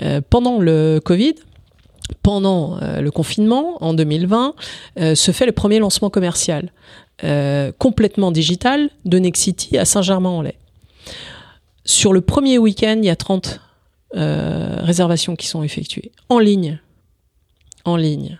euh, 0.01 0.22
pendant 0.30 0.59
le 0.59 0.99
Covid 1.03 1.35
pendant 2.23 2.77
euh, 2.81 3.01
le 3.01 3.11
confinement 3.11 3.77
en 3.84 3.93
2020, 3.93 4.53
euh, 4.99 5.15
se 5.15 5.31
fait 5.31 5.45
le 5.45 5.51
premier 5.51 5.80
lancement 5.80 6.09
commercial 6.09 6.72
euh, 7.23 7.72
complètement 7.77 8.31
digital 8.31 8.89
de 9.05 9.19
Nexity 9.19 9.77
à 9.77 9.85
Saint-Germain-en-Laye. 9.85 10.55
Sur 11.85 12.13
le 12.13 12.22
premier 12.22 12.57
week-end, 12.57 12.95
il 12.97 13.05
y 13.05 13.09
a 13.09 13.15
30 13.15 13.61
réservations 14.16 15.36
qui 15.36 15.48
sont 15.48 15.64
effectuées 15.64 16.12
en 16.30 16.40
ligne. 16.40 16.80
En 17.84 17.98
ligne. 17.98 18.40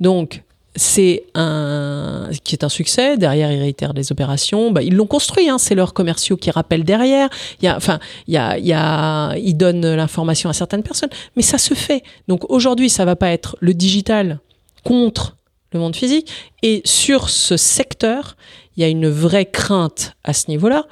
Donc, 0.00 0.42
c'est 0.74 1.24
un 1.34 2.30
qui 2.44 2.54
est 2.54 2.64
un 2.64 2.68
succès. 2.68 3.16
Derrière, 3.16 3.52
ils 3.52 3.60
réitèrent 3.60 3.92
les 3.92 4.10
opérations. 4.10 4.70
Bah, 4.70 4.82
ils 4.82 4.94
l'ont 4.94 5.06
construit. 5.06 5.48
Hein, 5.48 5.58
c'est 5.58 5.74
leurs 5.74 5.92
commerciaux 5.92 6.36
qui 6.36 6.50
rappellent 6.50 6.84
derrière. 6.84 7.28
Enfin, 7.64 7.98
il 8.26 8.34
y 8.34 8.38
a, 8.38 8.58
il 8.58 8.66
y 8.66 9.46
ils 9.46 9.54
donnent 9.54 9.94
l'information 9.94 10.48
à 10.48 10.52
certaines 10.52 10.82
personnes. 10.82 11.10
Mais 11.36 11.42
ça 11.42 11.58
se 11.58 11.74
fait. 11.74 12.02
Donc 12.28 12.50
aujourd'hui, 12.50 12.88
ça 12.88 13.04
va 13.04 13.16
pas 13.16 13.30
être 13.30 13.56
le 13.60 13.74
digital 13.74 14.40
contre 14.84 15.36
le 15.72 15.80
monde 15.80 15.96
physique. 15.96 16.30
Et 16.62 16.82
sur 16.84 17.28
ce 17.28 17.56
secteur, 17.56 18.36
il 18.76 18.82
y 18.82 18.84
a 18.84 18.88
une 18.88 19.08
vraie 19.08 19.46
crainte 19.46 20.14
à 20.24 20.32
ce 20.32 20.48
niveau-là 20.48 20.86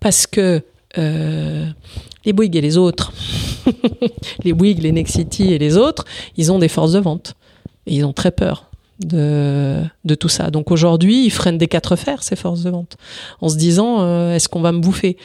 parce 0.00 0.26
que 0.26 0.62
euh, 0.98 1.66
les 2.24 2.32
Bouygues 2.32 2.56
et 2.56 2.60
les 2.60 2.76
autres, 2.76 3.12
les 4.44 4.52
Bouygues, 4.52 4.82
les 4.82 4.92
Nexity 4.92 5.52
et 5.52 5.58
les 5.58 5.76
autres, 5.76 6.04
ils 6.36 6.50
ont 6.52 6.58
des 6.58 6.68
forces 6.68 6.92
de 6.92 6.98
vente. 6.98 7.34
Et 7.86 7.94
ils 7.96 8.04
ont 8.04 8.12
très 8.12 8.32
peur 8.32 8.70
de, 8.98 9.84
tout 10.18 10.28
ça. 10.28 10.50
Donc 10.50 10.70
aujourd'hui, 10.70 11.24
ils 11.26 11.30
freinent 11.30 11.58
des 11.58 11.68
quatre 11.68 11.96
fers, 11.96 12.22
ces 12.22 12.36
forces 12.36 12.62
de 12.62 12.70
vente, 12.70 12.96
en 13.40 13.48
se 13.48 13.56
disant 13.56 14.00
euh, 14.00 14.34
est-ce 14.34 14.48
qu'on 14.48 14.60
va 14.60 14.72
me 14.72 14.80
bouffer? 14.80 15.16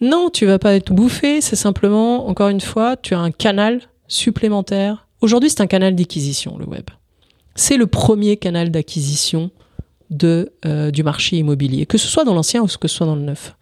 Non, 0.00 0.28
tu 0.30 0.46
vas 0.46 0.58
pas 0.58 0.74
être 0.74 0.92
bouffé, 0.92 1.40
c'est 1.40 1.56
simplement, 1.56 2.28
encore 2.28 2.48
une 2.48 2.60
fois, 2.60 2.96
tu 2.96 3.14
as 3.14 3.20
un 3.20 3.30
canal 3.30 3.80
supplémentaire. 4.08 5.06
Aujourd'hui, 5.20 5.50
c'est 5.50 5.60
un 5.60 5.66
canal 5.66 5.94
d'acquisition, 5.94 6.58
le 6.58 6.66
web. 6.66 6.84
C'est 7.54 7.76
le 7.76 7.86
premier 7.86 8.36
canal 8.36 8.70
d'acquisition 8.70 9.50
euh, 10.24 10.90
du 10.90 11.02
marché 11.02 11.36
immobilier, 11.36 11.86
que 11.86 11.96
ce 11.96 12.06
soit 12.06 12.24
dans 12.24 12.34
l'ancien 12.34 12.62
ou 12.62 12.66
que 12.66 12.88
ce 12.88 12.96
soit 12.96 13.06
dans 13.06 13.16
le 13.16 13.22
neuf. 13.22 13.56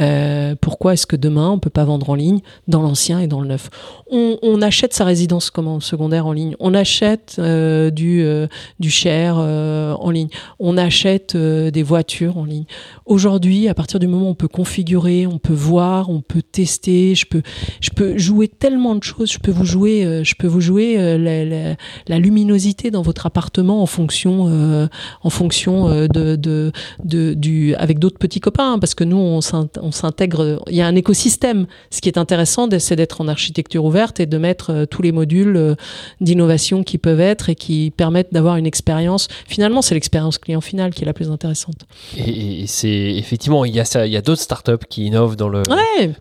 Euh, 0.00 0.56
pourquoi 0.60 0.94
est-ce 0.94 1.06
que 1.06 1.14
demain 1.14 1.50
on 1.50 1.60
peut 1.60 1.70
pas 1.70 1.84
vendre 1.84 2.10
en 2.10 2.16
ligne 2.16 2.40
dans 2.66 2.82
l'ancien 2.82 3.20
et 3.20 3.26
dans 3.28 3.40
le 3.40 3.46
neuf? 3.46 3.70
On, 4.10 4.38
on, 4.42 4.60
achète 4.60 4.92
sa 4.92 5.04
résidence 5.04 5.50
comment 5.50 5.78
secondaire 5.78 6.26
en 6.26 6.32
ligne? 6.32 6.56
On 6.58 6.74
achète 6.74 7.36
euh, 7.38 7.90
du 7.90 8.22
euh, 8.22 8.48
du 8.80 8.90
cher 8.90 9.36
euh, 9.38 9.94
en 9.94 10.10
ligne. 10.10 10.28
On 10.58 10.76
achète 10.76 11.36
euh, 11.36 11.70
des 11.70 11.82
voitures 11.82 12.38
en 12.38 12.44
ligne. 12.44 12.64
Aujourd'hui, 13.06 13.68
à 13.68 13.74
partir 13.74 14.00
du 14.00 14.08
moment 14.08 14.26
où 14.26 14.30
on 14.30 14.34
peut 14.34 14.48
configurer, 14.48 15.26
on 15.28 15.38
peut 15.38 15.52
voir, 15.52 16.10
on 16.10 16.22
peut 16.22 16.42
tester. 16.42 17.14
Je 17.14 17.26
peux 17.26 17.42
je 17.80 17.90
peux 17.90 18.18
jouer 18.18 18.48
tellement 18.48 18.96
de 18.96 19.02
choses. 19.02 19.30
Je 19.30 19.38
peux 19.38 19.52
vous 19.52 19.64
jouer 19.64 20.22
je 20.24 20.34
peux 20.34 20.48
vous 20.48 20.60
jouer 20.60 20.96
la, 20.96 21.44
la, 21.44 21.76
la, 22.08 22.18
luminosité 22.18 22.90
dans 22.90 23.02
votre 23.02 23.26
appartement 23.26 23.82
en 23.82 23.86
fonction 23.86 24.88
en 25.22 25.30
fonction 25.30 25.88
de, 25.88 26.36
de, 26.36 26.72
de 27.04 27.34
du 27.34 27.74
avec 27.76 27.98
d'autres 27.98 28.18
petits 28.18 28.40
copains 28.40 28.74
hein, 28.74 28.78
parce 28.78 28.94
que 28.94 29.04
nous 29.04 29.16
on 29.16 29.83
on 29.84 29.92
s'intègre. 29.92 30.62
Il 30.68 30.76
y 30.76 30.80
a 30.80 30.86
un 30.86 30.96
écosystème. 30.96 31.66
Ce 31.90 32.00
qui 32.00 32.08
est 32.08 32.18
intéressant, 32.18 32.68
c'est 32.78 32.96
d'être 32.96 33.20
en 33.20 33.28
architecture 33.28 33.84
ouverte 33.84 34.18
et 34.20 34.26
de 34.26 34.38
mettre 34.38 34.70
euh, 34.70 34.86
tous 34.86 35.02
les 35.02 35.12
modules 35.12 35.56
euh, 35.56 35.74
d'innovation 36.20 36.82
qui 36.82 36.98
peuvent 36.98 37.20
être 37.20 37.50
et 37.50 37.54
qui 37.54 37.92
permettent 37.96 38.32
d'avoir 38.32 38.56
une 38.56 38.66
expérience. 38.66 39.28
Finalement, 39.46 39.82
c'est 39.82 39.94
l'expérience 39.94 40.38
client 40.38 40.60
finale 40.60 40.92
qui 40.92 41.02
est 41.02 41.06
la 41.06 41.12
plus 41.12 41.30
intéressante. 41.30 41.76
Et, 42.16 42.64
c'est 42.66 42.88
effectivement, 42.88 43.64
il 43.64 43.74
y 43.74 43.80
a, 43.80 43.84
ça, 43.84 44.06
il 44.06 44.12
y 44.12 44.16
a 44.16 44.22
d'autres 44.22 44.42
startups 44.42 44.86
qui 44.88 45.06
innovent 45.06 45.36
dans 45.36 45.48
le, 45.48 45.62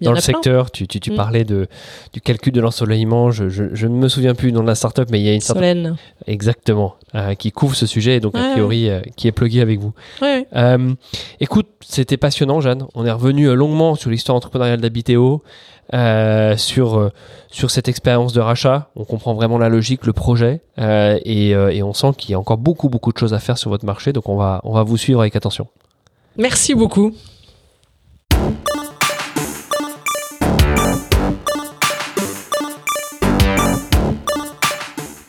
dans 0.01 0.11
le 0.11 0.19
secteur. 0.19 0.71
Tu, 0.71 0.87
tu, 0.87 0.99
tu 0.99 1.11
mm. 1.11 1.15
parlais 1.15 1.43
de, 1.45 1.67
du 2.11 2.21
calcul 2.21 2.51
de 2.51 2.61
l'ensoleillement. 2.61 3.31
Je, 3.31 3.49
je, 3.49 3.63
je, 3.73 3.87
ne 3.87 3.95
me 3.95 4.09
souviens 4.09 4.35
plus 4.35 4.49
du 4.49 4.53
nom 4.53 4.61
de 4.61 4.67
la 4.67 4.75
startup, 4.75 5.07
mais 5.09 5.19
il 5.19 5.25
y 5.25 5.29
a 5.29 5.33
une 5.33 5.41
startup. 5.41 5.61
Solène. 5.61 5.95
Exactement. 6.27 6.95
Euh, 7.15 7.35
qui 7.35 7.51
couvre 7.51 7.75
ce 7.75 7.85
sujet 7.85 8.15
et 8.15 8.19
donc 8.19 8.35
a 8.35 8.53
priori 8.53 8.89
euh, 8.89 8.99
qui 9.15 9.27
est 9.27 9.31
plugué 9.31 9.61
avec 9.61 9.79
vous. 9.79 9.93
Ouais. 10.19 10.47
Euh, 10.55 10.93
écoute, 11.39 11.67
c'était 11.79 12.17
passionnant, 12.17 12.59
Jeanne. 12.59 12.87
On 12.95 13.05
est 13.05 13.11
revenu 13.11 13.52
longuement 13.55 13.95
sur 13.95 14.09
l'histoire 14.09 14.35
entrepreneuriale 14.35 14.81
d'Habiteo, 14.81 15.43
sur 16.57 17.11
sur 17.49 17.71
cette 17.71 17.87
expérience 17.87 18.33
de 18.33 18.41
rachat. 18.41 18.89
On 18.95 19.05
comprend 19.05 19.33
vraiment 19.33 19.57
la 19.57 19.69
logique, 19.69 20.05
le 20.05 20.13
projet, 20.13 20.61
et, 20.77 21.49
et 21.49 21.83
on 21.83 21.93
sent 21.93 22.13
qu'il 22.17 22.31
y 22.31 22.33
a 22.33 22.39
encore 22.39 22.57
beaucoup 22.57 22.89
beaucoup 22.89 23.11
de 23.11 23.17
choses 23.17 23.33
à 23.33 23.39
faire 23.39 23.57
sur 23.57 23.69
votre 23.69 23.85
marché. 23.85 24.13
Donc 24.13 24.29
on 24.29 24.37
va 24.37 24.61
on 24.63 24.73
va 24.73 24.83
vous 24.83 24.97
suivre 24.97 25.21
avec 25.21 25.35
attention. 25.35 25.67
Merci 26.37 26.73
beaucoup. 26.73 27.13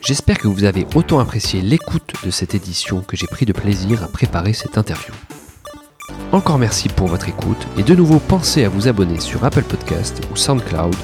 J'espère 0.07 0.37
que 0.37 0.49
vous 0.49 0.65
avez 0.65 0.87
autant 0.95 1.19
apprécié 1.19 1.63
l'écoute 1.63 2.13
de 2.27 2.31
cette 2.31 2.55
édition 2.55 3.01
que 3.01 3.17
j'ai 3.17 3.27
pris 3.27 3.47
de 3.47 3.55
plaisir 3.55 4.05
à 4.05 4.09
préparer 4.09 4.53
cette 4.53 4.77
interview. 4.77 5.15
Encore 6.33 6.59
merci 6.59 6.89
pour 6.89 7.07
votre 7.07 7.29
écoute 7.29 7.67
et 7.79 7.83
de 7.83 7.95
nouveau 7.95 8.19
pensez 8.19 8.65
à 8.65 8.69
vous 8.69 8.89
abonner 8.89 9.21
sur 9.21 9.45
Apple 9.45 9.63
Podcast 9.63 10.21
ou 10.33 10.37
SoundCloud 10.37 10.95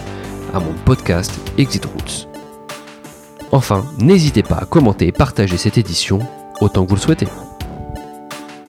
à 0.53 0.61
mon 0.61 0.73
podcast 0.85 1.33
Exit 1.57 1.85
Roots. 1.85 2.29
Enfin, 3.53 3.85
n'hésitez 3.99 4.43
pas 4.43 4.57
à 4.57 4.65
commenter 4.65 5.07
et 5.07 5.13
partager 5.13 5.57
cette 5.57 5.79
édition 5.79 6.21
autant 6.61 6.85
que 6.85 6.91
vous 6.91 6.97
le 6.97 7.01
souhaitez. 7.01 7.27